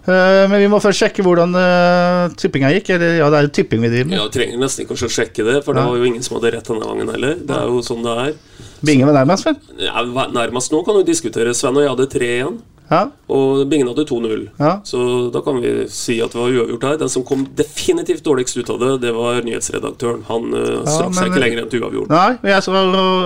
Uh, 0.01 0.49
men 0.49 0.57
vi 0.63 0.69
må 0.72 0.80
først 0.81 1.03
sjekke 1.03 1.22
hvordan 1.26 1.53
uh, 1.53 2.34
tippinga 2.38 2.72
gikk. 2.73 2.93
Eller 2.95 3.19
ja, 3.19 3.30
det 3.30 3.39
er 3.39 3.47
jo 3.47 3.53
tipping 3.59 3.84
vi 3.85 3.91
driver 3.93 4.09
med. 4.09 4.18
Ja, 4.18 4.27
trenger 4.34 4.61
nesten 4.61 4.85
ikke 4.85 4.97
å 4.97 5.11
sjekke 5.11 5.45
det, 5.47 5.59
for 5.65 5.77
det 5.77 5.85
var 5.85 6.01
jo 6.01 6.09
ingen 6.09 6.26
som 6.26 6.39
hadde 6.39 6.55
rett 6.57 6.72
denne 6.72 6.89
gangen 6.89 7.13
heller. 7.13 7.38
Det 7.45 7.57
er 7.57 7.69
jo 7.69 7.84
sånn 7.85 8.05
det 8.05 8.18
er. 8.26 8.35
Binge 8.81 9.05
var 9.05 9.19
nærmest, 9.19 9.45
vel? 9.45 9.59
Ja, 9.85 10.01
nærmest 10.34 10.73
nå 10.73 10.81
kan 10.85 10.97
du 10.97 11.05
diskutere. 11.05 11.53
Sven 11.57 11.77
og 11.77 11.85
jeg 11.85 11.93
hadde 11.93 12.09
tre 12.13 12.31
igjen. 12.39 12.61
Ja. 12.91 13.05
Og 13.31 13.61
Bingen 13.72 13.88
hadde 13.88 14.03
2-0. 14.03 14.41
Ja. 14.59 14.72
Så 14.84 14.99
da 15.31 15.39
kan 15.45 15.61
vi 15.63 15.69
si 15.91 16.18
at 16.23 16.34
det 16.34 16.39
var 16.41 16.51
uavgjort 16.51 16.84
her. 16.89 16.97
Den 16.99 17.11
som 17.13 17.23
kom 17.23 17.45
definitivt 17.55 18.23
dårligst 18.26 18.57
ut 18.59 18.69
av 18.73 18.81
det, 18.81 18.89
det 19.05 19.13
var 19.15 19.39
nyhetsredaktøren. 19.47 20.26
Han 20.27 20.49
uh, 20.51 20.81
strakk 20.84 21.15
seg 21.15 21.22
men- 21.22 21.31
ikke 21.31 21.43
lenger 21.45 21.61
enn 21.63 21.69
til 21.72 21.85
uavgjort. 21.85 22.11
Nei, 22.11 22.31
men 22.41 22.51
jeg 22.51 22.65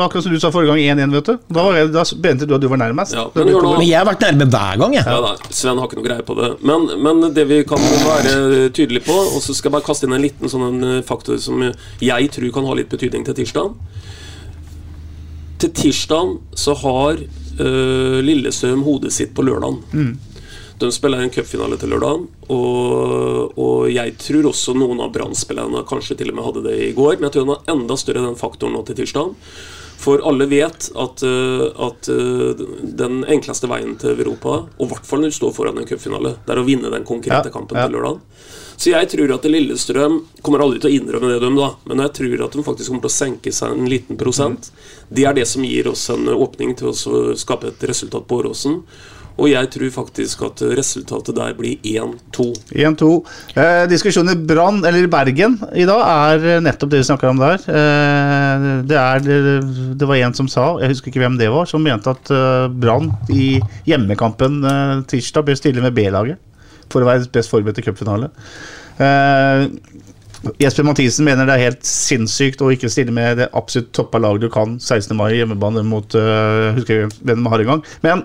akkurat 0.05 0.27
som 0.27 0.35
du 0.35 0.39
sa 0.43 0.51
forrige 0.53 0.75
gang 0.75 0.99
1-1, 0.99 1.15
vet 1.17 1.31
du. 1.31 1.39
Da, 1.49 1.63
var 1.65 1.79
jeg, 1.79 1.89
da 1.95 2.03
mente 2.27 2.45
du 2.45 2.53
at 2.57 2.61
du 2.61 2.69
var 2.69 2.81
nærmest. 2.83 3.17
Ja, 3.17 3.25
men 3.33 3.49
nå- 3.49 3.73
Men 3.79 3.87
jeg 3.87 3.97
har 3.97 4.05
vært 4.05 4.25
nærme 4.27 4.49
hver 4.53 4.77
gang, 4.83 4.93
jeg. 4.99 5.05
Ja, 5.09 5.17
da, 5.25 5.33
Sven 5.49 5.81
har 5.81 5.89
ikke 5.89 5.99
noe 5.99 6.07
greie 6.11 6.25
på 6.29 6.37
det. 6.37 6.51
Men, 6.61 6.85
men 7.01 7.33
det 7.33 7.47
vi 7.49 7.63
kan 7.67 7.81
være 8.05 8.69
tydelige 8.75 9.05
på 9.07 9.15
Og 9.15 9.41
så 9.41 9.53
skal 9.55 9.69
jeg 9.71 9.75
bare 9.79 9.87
kaste 9.87 10.05
inn 10.05 10.13
en 10.13 10.21
liten 10.21 10.51
sånn 10.51 10.67
en, 10.67 10.83
eh, 10.99 11.01
faktor 11.05 11.39
som 11.41 11.61
jeg 12.01 12.29
tror 12.35 12.51
kan 12.53 12.69
ha 12.69 12.77
litt 12.77 12.89
betydning 12.93 13.25
til 13.25 13.33
tirsdag. 13.41 13.73
Til 15.59 15.73
tirsdag 15.73 16.37
så 16.59 16.75
har 16.83 17.17
eh, 17.59 18.21
Lillestrøm 18.25 18.83
hodet 18.85 19.13
sitt 19.15 19.35
på 19.35 19.45
lørdagen. 19.45 19.83
De 20.79 20.89
spiller 20.91 21.21
en 21.23 21.31
cupfinale 21.31 21.77
til 21.79 21.93
lørdagen, 21.93 22.25
og, 22.51 23.53
og 23.55 23.85
jeg 23.87 24.17
tror 24.19 24.49
også 24.49 24.73
noen 24.75 24.99
av 25.05 25.13
Brann-spillerne 25.15 25.85
kanskje 25.87 26.17
til 26.19 26.33
og 26.33 26.35
med 26.35 26.47
hadde 26.49 26.63
det 26.65 26.75
i 26.89 26.91
går, 26.97 27.15
men 27.15 27.29
jeg 27.29 27.37
tror 27.37 27.45
den 27.47 27.55
er 27.55 27.73
enda 27.77 27.95
større 27.99 28.25
den 28.25 28.35
faktoren 28.39 28.75
nå 28.75 28.83
til 28.83 28.99
tirsdag. 28.99 29.31
For 29.95 30.19
alle 30.27 30.49
vet 30.51 30.89
at, 30.99 31.23
eh, 31.23 31.63
at 31.87 32.09
eh, 32.11 32.65
den 32.99 33.23
enkleste 33.31 33.69
veien 33.71 33.95
til 34.01 34.19
Europa, 34.19 34.65
og 34.67 34.83
i 34.83 34.91
hvert 34.91 35.07
fall 35.07 35.23
når 35.23 35.31
du 35.31 35.37
står 35.39 35.55
foran 35.55 35.79
en 35.79 35.87
cupfinale, 35.87 36.35
det 36.43 36.55
er 36.55 36.61
å 36.61 36.67
vinne 36.67 36.91
den 36.91 37.07
konkrete 37.07 37.53
kampen 37.53 37.79
ja. 37.79 37.87
til 37.87 37.95
lørdagen. 37.95 38.19
Så 38.75 38.91
jeg 38.91 39.09
tror 39.11 39.33
at 39.37 39.47
Lillestrøm 39.47 40.19
kommer 40.43 40.63
aldri 40.65 40.81
til 40.83 40.91
å 40.91 40.95
innrømme 40.99 41.31
det, 41.31 41.41
dem 41.43 41.57
da, 41.59 41.71
men 41.87 42.03
jeg 42.05 42.15
tror 42.19 42.45
at 42.45 42.55
de 42.55 42.65
faktisk 42.65 42.91
kommer 42.91 43.05
til 43.07 43.13
å 43.13 43.17
senke 43.17 43.53
seg 43.55 43.75
en 43.75 43.89
liten 43.91 44.19
prosent. 44.19 44.71
Det 45.09 45.25
er 45.27 45.37
det 45.37 45.47
som 45.49 45.65
gir 45.65 45.89
oss 45.91 46.09
en 46.13 46.27
åpning 46.33 46.75
til 46.77 46.91
å 46.91 47.35
skape 47.39 47.71
et 47.71 47.85
resultat 47.87 48.27
på 48.27 48.41
Åråsen. 48.41 48.81
Og 49.35 49.49
jeg 49.51 49.67
tror 49.73 49.89
faktisk 49.91 50.45
at 50.47 50.61
resultatet 50.77 51.35
der 51.35 51.55
blir 51.57 51.75
1-2. 51.83 52.45
1-2. 52.71 53.09
Eh, 53.59 53.81
diskusjonen 53.91 54.31
i 54.31 54.45
Brann, 54.47 54.79
eller 54.87 55.09
Bergen, 55.11 55.57
i 55.75 55.83
dag 55.87 56.03
er 56.05 56.63
nettopp 56.63 56.93
det 56.93 57.01
vi 57.01 57.09
snakker 57.09 57.33
om 57.33 57.41
der. 57.43 57.59
Eh, 57.67 58.65
det, 58.87 58.95
er, 58.95 59.25
det, 59.25 59.59
det 59.99 60.07
var 60.07 60.23
en 60.23 60.37
som 60.37 60.47
sa, 60.51 60.69
jeg 60.79 60.93
husker 60.93 61.11
ikke 61.11 61.25
hvem 61.25 61.35
det 61.41 61.51
var, 61.51 61.67
som 61.67 61.83
mente 61.83 62.15
at 62.15 62.31
eh, 62.31 62.69
Brann 62.71 63.11
i 63.27 63.57
hjemmekampen 63.89 64.61
eh, 64.63 64.97
tirsdag 65.11 65.49
bør 65.49 65.59
stille 65.59 65.83
med 65.83 65.97
B-laget 65.99 66.39
for 66.93 67.03
å 67.03 67.09
være 67.09 67.29
best 67.33 67.51
forberedt 67.53 67.79
til 67.79 67.87
cupfinale. 67.89 68.31
Uh, 68.99 69.67
Jesper 70.61 70.85
Mathisen 70.85 71.25
mener 71.25 71.47
det 71.47 71.55
er 71.55 71.63
helt 71.71 71.87
sinnssykt 71.87 72.61
å 72.61 72.69
ikke 72.73 72.91
stille 72.93 73.13
med 73.15 73.39
det 73.41 73.49
absolutt 73.57 73.91
toppa 73.97 74.21
laget 74.21 74.45
du 74.45 74.49
kan 74.53 74.77
16. 74.77 75.15
mai 75.17 75.31
hjemmebane 75.39 75.81
mot 75.87 76.17
uh, 76.17 76.75
husker 76.77 77.05
jeg 77.05 77.13
hvem 77.25 77.41
de 77.41 77.53
har 77.53 77.63
i 77.63 77.67
gang. 77.71 77.81
Men 78.05 78.23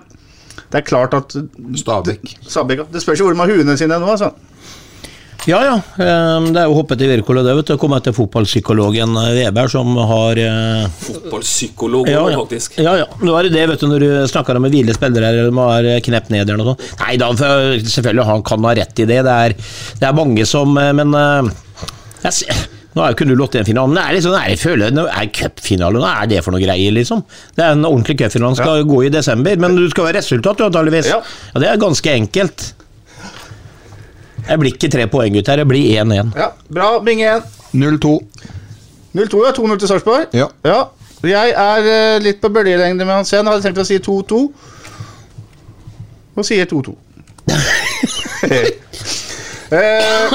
det 0.71 0.81
er 0.81 0.87
klart 0.87 1.15
at 1.17 1.33
Stabæk. 1.81 2.37
Stabæk, 2.45 2.83
ja. 2.83 2.87
Det 2.93 3.01
spørs 3.03 3.19
jo 3.19 3.27
hvor 3.27 3.35
de 3.35 3.41
har 3.41 3.51
huene 3.51 3.77
sine 3.79 3.97
nå, 3.99 4.13
altså. 4.13 4.31
Ja 5.49 5.57
ja, 5.65 5.75
det 5.97 6.59
er 6.61 6.67
jo 6.69 6.75
hoppet 6.77 7.01
i 7.01 7.07
Wirkola 7.09 7.41
det, 7.41 7.55
vet 7.57 7.71
du. 7.71 7.77
Kom 7.81 7.95
etter 7.97 8.13
fotballpsykologen 8.13 9.15
eh, 9.17 9.29
Weber, 9.39 9.71
som 9.73 9.95
har 9.97 10.37
eh, 10.37 10.83
Fotballpsykolog, 11.01 12.09
ja, 12.11 12.19
ja. 12.29 12.37
faktisk. 12.43 12.75
Ja, 12.77 12.93
ja. 12.99 13.07
Nå 13.25 13.33
er 13.39 13.47
det 13.47 13.55
det, 13.55 13.63
vet 13.71 13.81
du, 13.81 13.87
når 13.89 14.03
du 14.05 14.09
snakker 14.29 14.59
om 14.59 14.67
hvile 14.69 14.93
spillere 14.93 15.31
eller 15.31 15.49
de 15.49 15.57
har 15.57 15.87
knept 16.05 16.29
ned 16.33 16.45
eller 16.45 16.61
noe 16.61 16.75
sånt. 16.75 16.83
Nei 17.01 17.15
da, 17.21 17.31
selvfølgelig 17.37 18.27
han 18.29 18.43
kan 18.51 18.67
ha 18.69 18.75
rett 18.83 19.01
i 19.01 19.07
det. 19.09 19.17
Det 19.25 19.37
er, 19.47 19.55
det 20.03 20.07
er 20.11 20.19
mange 20.19 20.45
som 20.49 20.77
eh, 20.77 20.91
Men 20.99 21.17
jeg, 21.17 22.35
ser- 22.43 22.61
nå 22.91 23.01
er 23.01 23.13
jo 23.13 23.17
ikke 23.17 23.29
08-finalen, 23.39 23.93
men 23.95 23.97
det 23.97 24.03
er 24.03 24.15
liksom, 24.19 24.33
jeg 24.45 24.59
føler 24.61 24.93
det 24.93 25.07
er 25.09 25.29
cupfinale. 25.39 26.03
Hva 26.03 26.11
er 26.21 26.29
det 26.35 26.43
for 26.45 26.53
noe 26.53 26.61
greier, 26.61 26.93
liksom? 26.93 27.23
Det 27.57 27.63
er 27.65 27.73
en 27.79 27.87
ordentlig 27.87 28.17
cupfinale, 28.19 28.59
skal 28.59 28.85
gå 28.85 29.01
i 29.07 29.11
desember. 29.13 29.57
Men 29.63 29.77
du 29.79 29.87
skal 29.89 30.09
ha 30.11 30.13
resultat, 30.19 30.59
du, 30.59 30.67
antakeligvis. 30.67 31.09
Ja. 31.15 31.21
ja, 31.55 31.63
det 31.63 31.69
er 31.71 31.81
ganske 31.81 32.13
enkelt. 32.13 32.65
Jeg 34.47 34.59
blir 34.61 34.73
ikke 34.73 34.89
tre 34.91 35.05
poeng 35.11 35.35
ut 35.37 35.47
her, 35.51 35.61
jeg 35.61 35.67
blir 35.69 36.01
1-1. 36.03 36.31
Ja, 36.37 36.47
Bra, 36.73 36.89
Binge 37.05 37.27
1. 37.37 37.43
0-2. 37.73 38.15
0-2, 39.13 39.45
ja. 39.45 39.51
2-0 39.57 39.79
til 39.79 39.87
Sarpsborg. 39.91 40.33
Ja. 40.33 40.47
Jeg 41.21 41.53
er 41.53 41.87
eh, 41.91 42.19
litt 42.23 42.41
på 42.41 42.49
bølgelengde 42.49 43.05
med 43.05 43.13
Hansen. 43.19 43.47
Hadde 43.47 43.61
tenkt 43.65 43.81
å 43.83 43.85
si 43.87 43.99
2-2. 44.01 44.41
Og 46.35 46.47
sier 46.47 46.69
2-2. 46.71 46.95
Eh, 49.71 50.31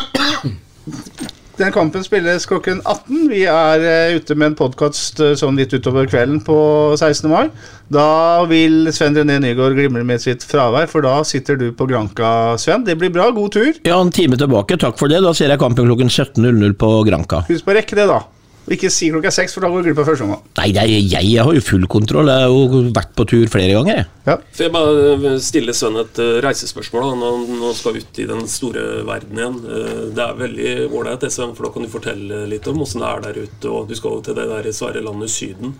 Den 1.56 1.72
kampen 1.72 2.04
spilles 2.04 2.44
klokken 2.46 2.82
18. 2.84 3.30
Vi 3.30 3.46
er 3.48 3.80
eh, 3.80 4.16
ute 4.18 4.34
med 4.36 4.50
en 4.50 4.56
podkast 4.58 5.22
sånn 5.40 5.56
litt 5.56 5.72
utover 5.72 6.04
kvelden 6.04 6.42
på 6.44 6.56
16. 6.98 7.30
mai. 7.32 7.48
Da 7.88 8.44
vil 8.50 8.90
Sven 8.92 9.16
René 9.16 9.38
Nygaard 9.40 9.78
glimre 9.78 10.04
med 10.04 10.20
sitt 10.20 10.44
fravær, 10.44 10.84
for 10.90 11.06
da 11.06 11.22
sitter 11.24 11.56
du 11.56 11.70
på 11.72 11.88
Granka, 11.88 12.28
Sven. 12.60 12.84
Det 12.84 12.98
blir 13.00 13.14
bra. 13.14 13.30
God 13.32 13.56
tur. 13.56 13.72
Ja, 13.88 13.96
en 13.96 14.12
time 14.12 14.36
tilbake, 14.36 14.76
takk 14.82 15.00
for 15.00 15.08
det. 15.08 15.22
Da 15.24 15.32
ser 15.36 15.48
jeg 15.48 15.62
kampen 15.62 15.88
klokken 15.88 16.12
17.00 16.12 16.76
på 16.76 16.92
Granka. 17.08 17.46
Husk 17.48 17.64
på 17.64 17.72
å 17.72 17.78
rekke 17.80 17.96
det, 17.96 18.10
da. 18.12 18.20
Og 18.66 18.72
ikke 18.74 18.88
si 18.90 19.06
klokka 19.12 19.30
seks, 19.30 19.52
for 19.54 19.62
da 19.62 19.68
går 19.70 19.84
du 19.84 19.86
glipp 19.92 20.00
av 20.02 20.08
første 20.08 20.24
omgang. 20.26 20.40
Nei, 20.58 20.72
det 20.74 20.82
jeg, 20.90 21.04
jeg 21.12 21.42
har 21.46 21.54
jo 21.54 21.60
full 21.62 21.84
kontroll. 21.86 22.26
Jeg 22.26 22.48
har 22.48 22.50
jo 22.50 22.80
vært 22.96 23.12
på 23.14 23.26
tur 23.30 23.44
flere 23.52 23.76
ganger. 23.76 24.00
jeg. 24.00 24.06
Ja. 24.26 24.34
Får 24.58 24.64
jeg 24.66 24.72
bare 24.74 25.04
eh, 25.14 25.36
stille 25.46 25.74
Sven 25.78 26.00
et 26.02 26.18
eh, 26.18 26.32
reisespørsmål 26.42 27.04
da, 27.06 27.12
når 27.20 27.62
han 27.62 27.76
skal 27.78 28.00
ut 28.00 28.18
i 28.18 28.26
den 28.26 28.42
store 28.50 28.82
verden 29.06 29.38
igjen. 29.38 29.60
Eh, 29.70 30.02
Det 30.16 30.24
er 30.26 30.40
veldig 30.42 30.72
ålreit, 30.90 31.28
Sven, 31.30 31.54
for 31.54 31.68
da 31.68 31.72
kan 31.76 31.86
du 31.86 31.92
fortelle 31.94 32.42
litt 32.50 32.66
om 32.72 32.82
åssen 32.82 33.04
det 33.06 33.12
er 33.12 33.24
der 33.28 33.40
ute. 33.46 33.70
og 33.70 33.86
Du 33.86 33.94
skal 33.94 34.18
jo 34.18 34.24
til 34.26 34.34
det 34.40 34.48
der 34.50 34.70
svære 34.74 35.04
landet 35.06 35.30
Syden. 35.30 35.76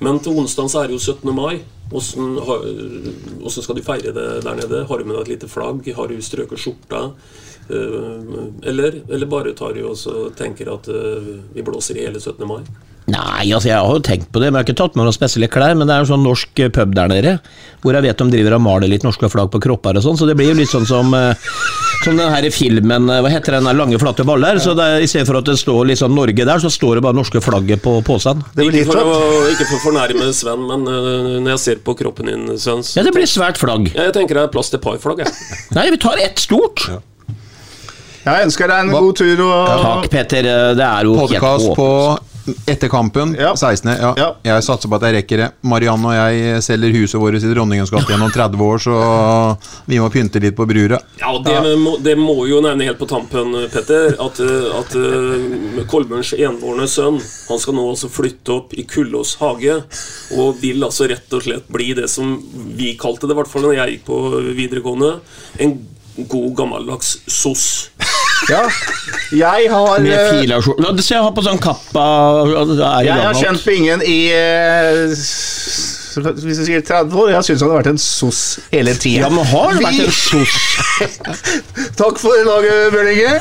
Men 0.00 0.22
til 0.22 0.38
onsdag 0.38 0.70
så 0.70 0.84
er 0.84 0.86
det 0.92 1.00
jo 1.00 1.02
17. 1.10 1.34
mai. 1.34 1.60
Hvordan, 1.90 2.36
har- 2.46 3.50
skal 3.50 3.74
du 3.74 3.82
feire 3.82 4.12
det 4.14 4.28
der 4.46 4.54
nede? 4.54 4.86
Har 4.86 4.98
du 4.98 5.04
med 5.04 5.16
deg 5.18 5.22
et 5.26 5.32
lite 5.34 5.48
flagg? 5.50 5.82
Har 5.96 6.06
du 6.06 6.14
strøket 6.22 6.62
skjorta? 6.62 7.08
Eh, 7.70 8.68
Eller, 8.70 9.00
eller 9.08 9.26
bare 9.30 9.54
tar 9.56 9.72
du 9.76 9.84
og 9.88 9.96
tenker 10.36 10.68
at 10.74 10.88
eh, 10.92 11.34
vi 11.54 11.62
blåser 11.64 11.96
i 11.96 12.06
hele 12.08 12.20
17. 12.20 12.42
mai? 12.48 12.60
Nei, 13.10 13.48
altså 13.56 13.70
jeg 13.70 13.74
har 13.80 13.96
jo 13.96 14.02
tenkt 14.06 14.28
på 14.30 14.38
det, 14.38 14.50
men 14.52 14.60
jeg 14.60 14.62
har 14.62 14.68
ikke 14.68 14.78
tatt 14.84 14.94
med 14.98 15.06
noen 15.08 15.14
spesielle 15.16 15.48
klær. 15.50 15.72
Men 15.74 15.88
det 15.88 15.94
er 15.96 16.04
en 16.04 16.10
sånn 16.10 16.22
norsk 16.22 16.60
eh, 16.62 16.68
pub 16.74 16.92
der 16.94 17.08
nede, 17.10 17.32
hvor 17.82 17.96
jeg 17.96 18.04
vet 18.06 18.20
de 18.20 18.26
driver 18.36 18.54
og 18.58 18.62
maler 18.66 18.90
litt 18.92 19.06
norske 19.06 19.30
flagg 19.32 19.48
på 19.54 19.60
kropper 19.64 19.98
og 19.98 20.04
sånn. 20.04 20.18
Så 20.20 20.28
det 20.28 20.36
blir 20.38 20.52
jo 20.52 20.58
litt 20.60 20.70
sånn 20.70 20.86
som, 20.86 21.10
som 22.04 22.20
den 22.20 22.30
her 22.30 22.46
filmen, 22.54 23.08
hva 23.10 23.32
heter 23.32 23.56
den 23.56 23.66
der 23.70 23.78
lange, 23.80 23.98
flate 23.98 24.26
baller? 24.28 24.60
Så 24.62 24.76
det 24.78 24.86
er, 24.92 25.02
i 25.02 25.10
stedet 25.10 25.26
for 25.30 25.40
at 25.40 25.48
det 25.48 25.56
står 25.58 25.88
liksom 25.90 26.14
Norge 26.14 26.46
der, 26.46 26.62
så 26.62 26.70
står 26.70 27.00
det 27.00 27.06
bare 27.08 27.18
norske 27.18 27.42
flagget 27.42 27.82
på 27.82 27.96
posen. 28.06 28.44
Det 28.54 28.68
blir 28.68 28.84
Ikke 28.84 28.92
for, 28.92 29.02
å, 29.16 29.18
ikke 29.56 29.66
for 29.72 29.78
å 29.80 29.84
fornærme 29.88 30.30
Sven, 30.36 30.66
men 30.70 30.86
når 30.86 31.54
jeg 31.56 31.64
ser 31.66 31.82
på 31.88 31.96
kroppen 31.98 32.30
din, 32.30 32.46
Sven 32.60 32.84
så 32.86 33.00
Ja, 33.00 33.08
det 33.08 33.16
blir 33.16 33.26
svært 33.30 33.58
flagg. 33.58 33.90
Ja, 33.96 34.10
Jeg 34.10 34.18
tenker 34.20 34.38
det 34.38 34.46
er 34.46 34.54
plass 34.54 34.70
til 34.70 34.82
parflagg. 34.84 35.24
jeg. 35.24 35.34
Nei, 35.74 35.88
vi 35.96 35.98
tar 36.04 36.20
ett 36.22 36.38
stort. 36.38 36.86
Jeg 38.24 38.44
ønsker 38.46 38.68
deg 38.68 38.84
en 38.84 38.90
Hva- 38.92 39.00
god 39.00 39.16
tur. 39.16 39.40
Og 39.46 39.84
Takk, 39.84 40.10
Petter. 40.12 40.42
Det 40.76 40.84
er 40.84 41.06
jo 41.08 41.14
helt 41.16 41.30
Podkast 41.30 41.70
på 41.76 41.86
håpløst. 41.86 42.26
etter 42.66 42.88
kampen, 42.90 43.34
Ja. 43.38 43.52
16. 43.54 43.92
Ja. 44.00 44.14
Ja. 44.16 44.34
Jeg 44.44 44.62
satser 44.64 44.88
på 44.90 44.96
at 44.96 45.02
jeg 45.06 45.14
rekker 45.24 45.36
det. 45.38 45.48
Marianne 45.62 46.04
og 46.08 46.12
jeg 46.16 46.62
selger 46.62 46.92
huset 46.96 47.20
vårt 47.20 47.34
i 47.38 47.54
Dronningens 47.54 47.90
gate 47.90 48.08
gjennom 48.10 48.30
30 48.32 48.58
år, 48.60 48.78
så 48.80 49.56
vi 49.86 49.98
må 49.98 50.08
pynte 50.10 50.40
litt 50.42 50.56
på 50.56 50.66
bruret. 50.66 51.00
Ja, 51.20 51.30
og 51.32 51.44
det, 51.44 51.78
Må, 51.78 51.96
det 52.02 52.16
må 52.18 52.46
jo 52.48 52.60
nevne 52.60 52.84
helt 52.88 52.98
på 52.98 53.06
tampen, 53.08 53.52
Petter, 53.70 54.16
at, 54.18 54.40
eh, 54.40 54.78
at 54.80 54.96
uh, 54.96 55.84
Kolbjørns 55.86 56.32
envårende 56.34 56.88
sønn 56.88 57.20
Han 57.48 57.58
skal 57.58 57.74
nå 57.74 57.86
altså 57.92 58.10
flytte 58.10 58.48
opp 58.56 58.74
i 58.74 58.82
Kullås 58.84 59.36
hage, 59.38 59.82
og 60.36 60.60
vil 60.60 60.80
altså 60.82 61.08
rett 61.08 61.32
og 61.32 61.42
slett 61.44 61.68
bli 61.68 61.92
det 61.94 62.08
som 62.10 62.34
vi 62.76 62.96
kalte 63.00 63.28
det, 63.28 63.32
i 63.36 63.40
hvert 63.40 63.48
fall 63.52 63.62
når 63.68 63.76
jeg 63.76 63.98
gikk 63.98 64.04
på 64.10 64.54
videregående, 64.56 65.20
en 65.60 65.78
god 66.28 66.54
gammeldags 66.56 67.18
SOS. 67.28 67.90
Ja. 68.50 68.64
Jeg 69.30 69.70
har 69.70 70.02
Med 70.02 70.10
eh, 70.10 70.56
og 70.56 70.64
skjorte. 70.66 71.02
Se, 71.04 71.14
jeg 71.14 71.22
har 71.22 71.32
på 71.36 71.44
sånn 71.46 71.60
kappa 71.62 72.04
er 72.50 73.06
Jeg 73.06 73.22
har 73.22 73.38
kjent 73.38 73.64
Bingen 73.66 74.02
i 74.02 74.20
eh, 74.34 75.18
hvis 76.18 76.58
du 76.58 76.64
sier 76.66 76.82
30 76.82 77.14
år, 77.14 77.28
jeg 77.36 77.46
syns 77.46 77.62
han 77.62 77.70
har 77.70 77.78
vært 77.80 77.90
en 77.92 78.00
sos 78.02 78.40
hele 78.72 78.94
tida. 78.98 79.22
Ja, 79.22 79.28
men 79.30 79.46
har 79.46 79.76
det 79.76 79.84
vært 79.84 80.00
en 80.08 80.14
sos? 80.14 80.56
Takk 82.00 82.18
for 82.18 82.34
laget, 82.48 82.90
Bjørn 82.94 83.10
Inge. 83.12 83.36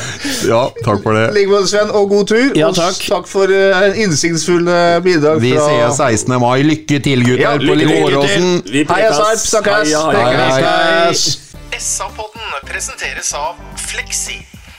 Ja, 0.49 0.61
takk 0.85 1.01
for 1.03 1.17
det. 1.17 1.25
Ligg 1.35 1.49
med 1.49 1.65
Sven, 1.71 1.89
og 1.95 2.11
god 2.13 2.29
tur. 2.29 2.45
Ja, 2.57 2.69
Og 2.69 2.77
takk. 2.77 2.99
takk 3.01 3.29
for 3.31 3.49
uh, 3.49 3.97
innsiktsfulle 3.97 4.77
bidrag 5.05 5.41
Vi 5.43 5.55
fra 5.57 5.65
sier 5.65 6.13
16. 6.13 6.37
mai. 6.43 6.61
Lykke 6.67 7.01
til, 7.09 7.25
gutter, 7.25 7.41
Ja, 7.41 7.55
på 7.57 7.73
lykke 7.79 7.89
Limåråsen. 7.89 8.49
Heia. 8.93 9.11
Sarp, 9.17 9.43
snakkes. 9.47 9.95
Heia, 9.95 10.05
heia. 10.13 10.47
Hei, 10.53 11.09
hei. 11.09 11.79
SA-podden 11.79 12.55
presenteres 12.69 13.33
av 13.37 13.57
Fleksi. 13.89 14.41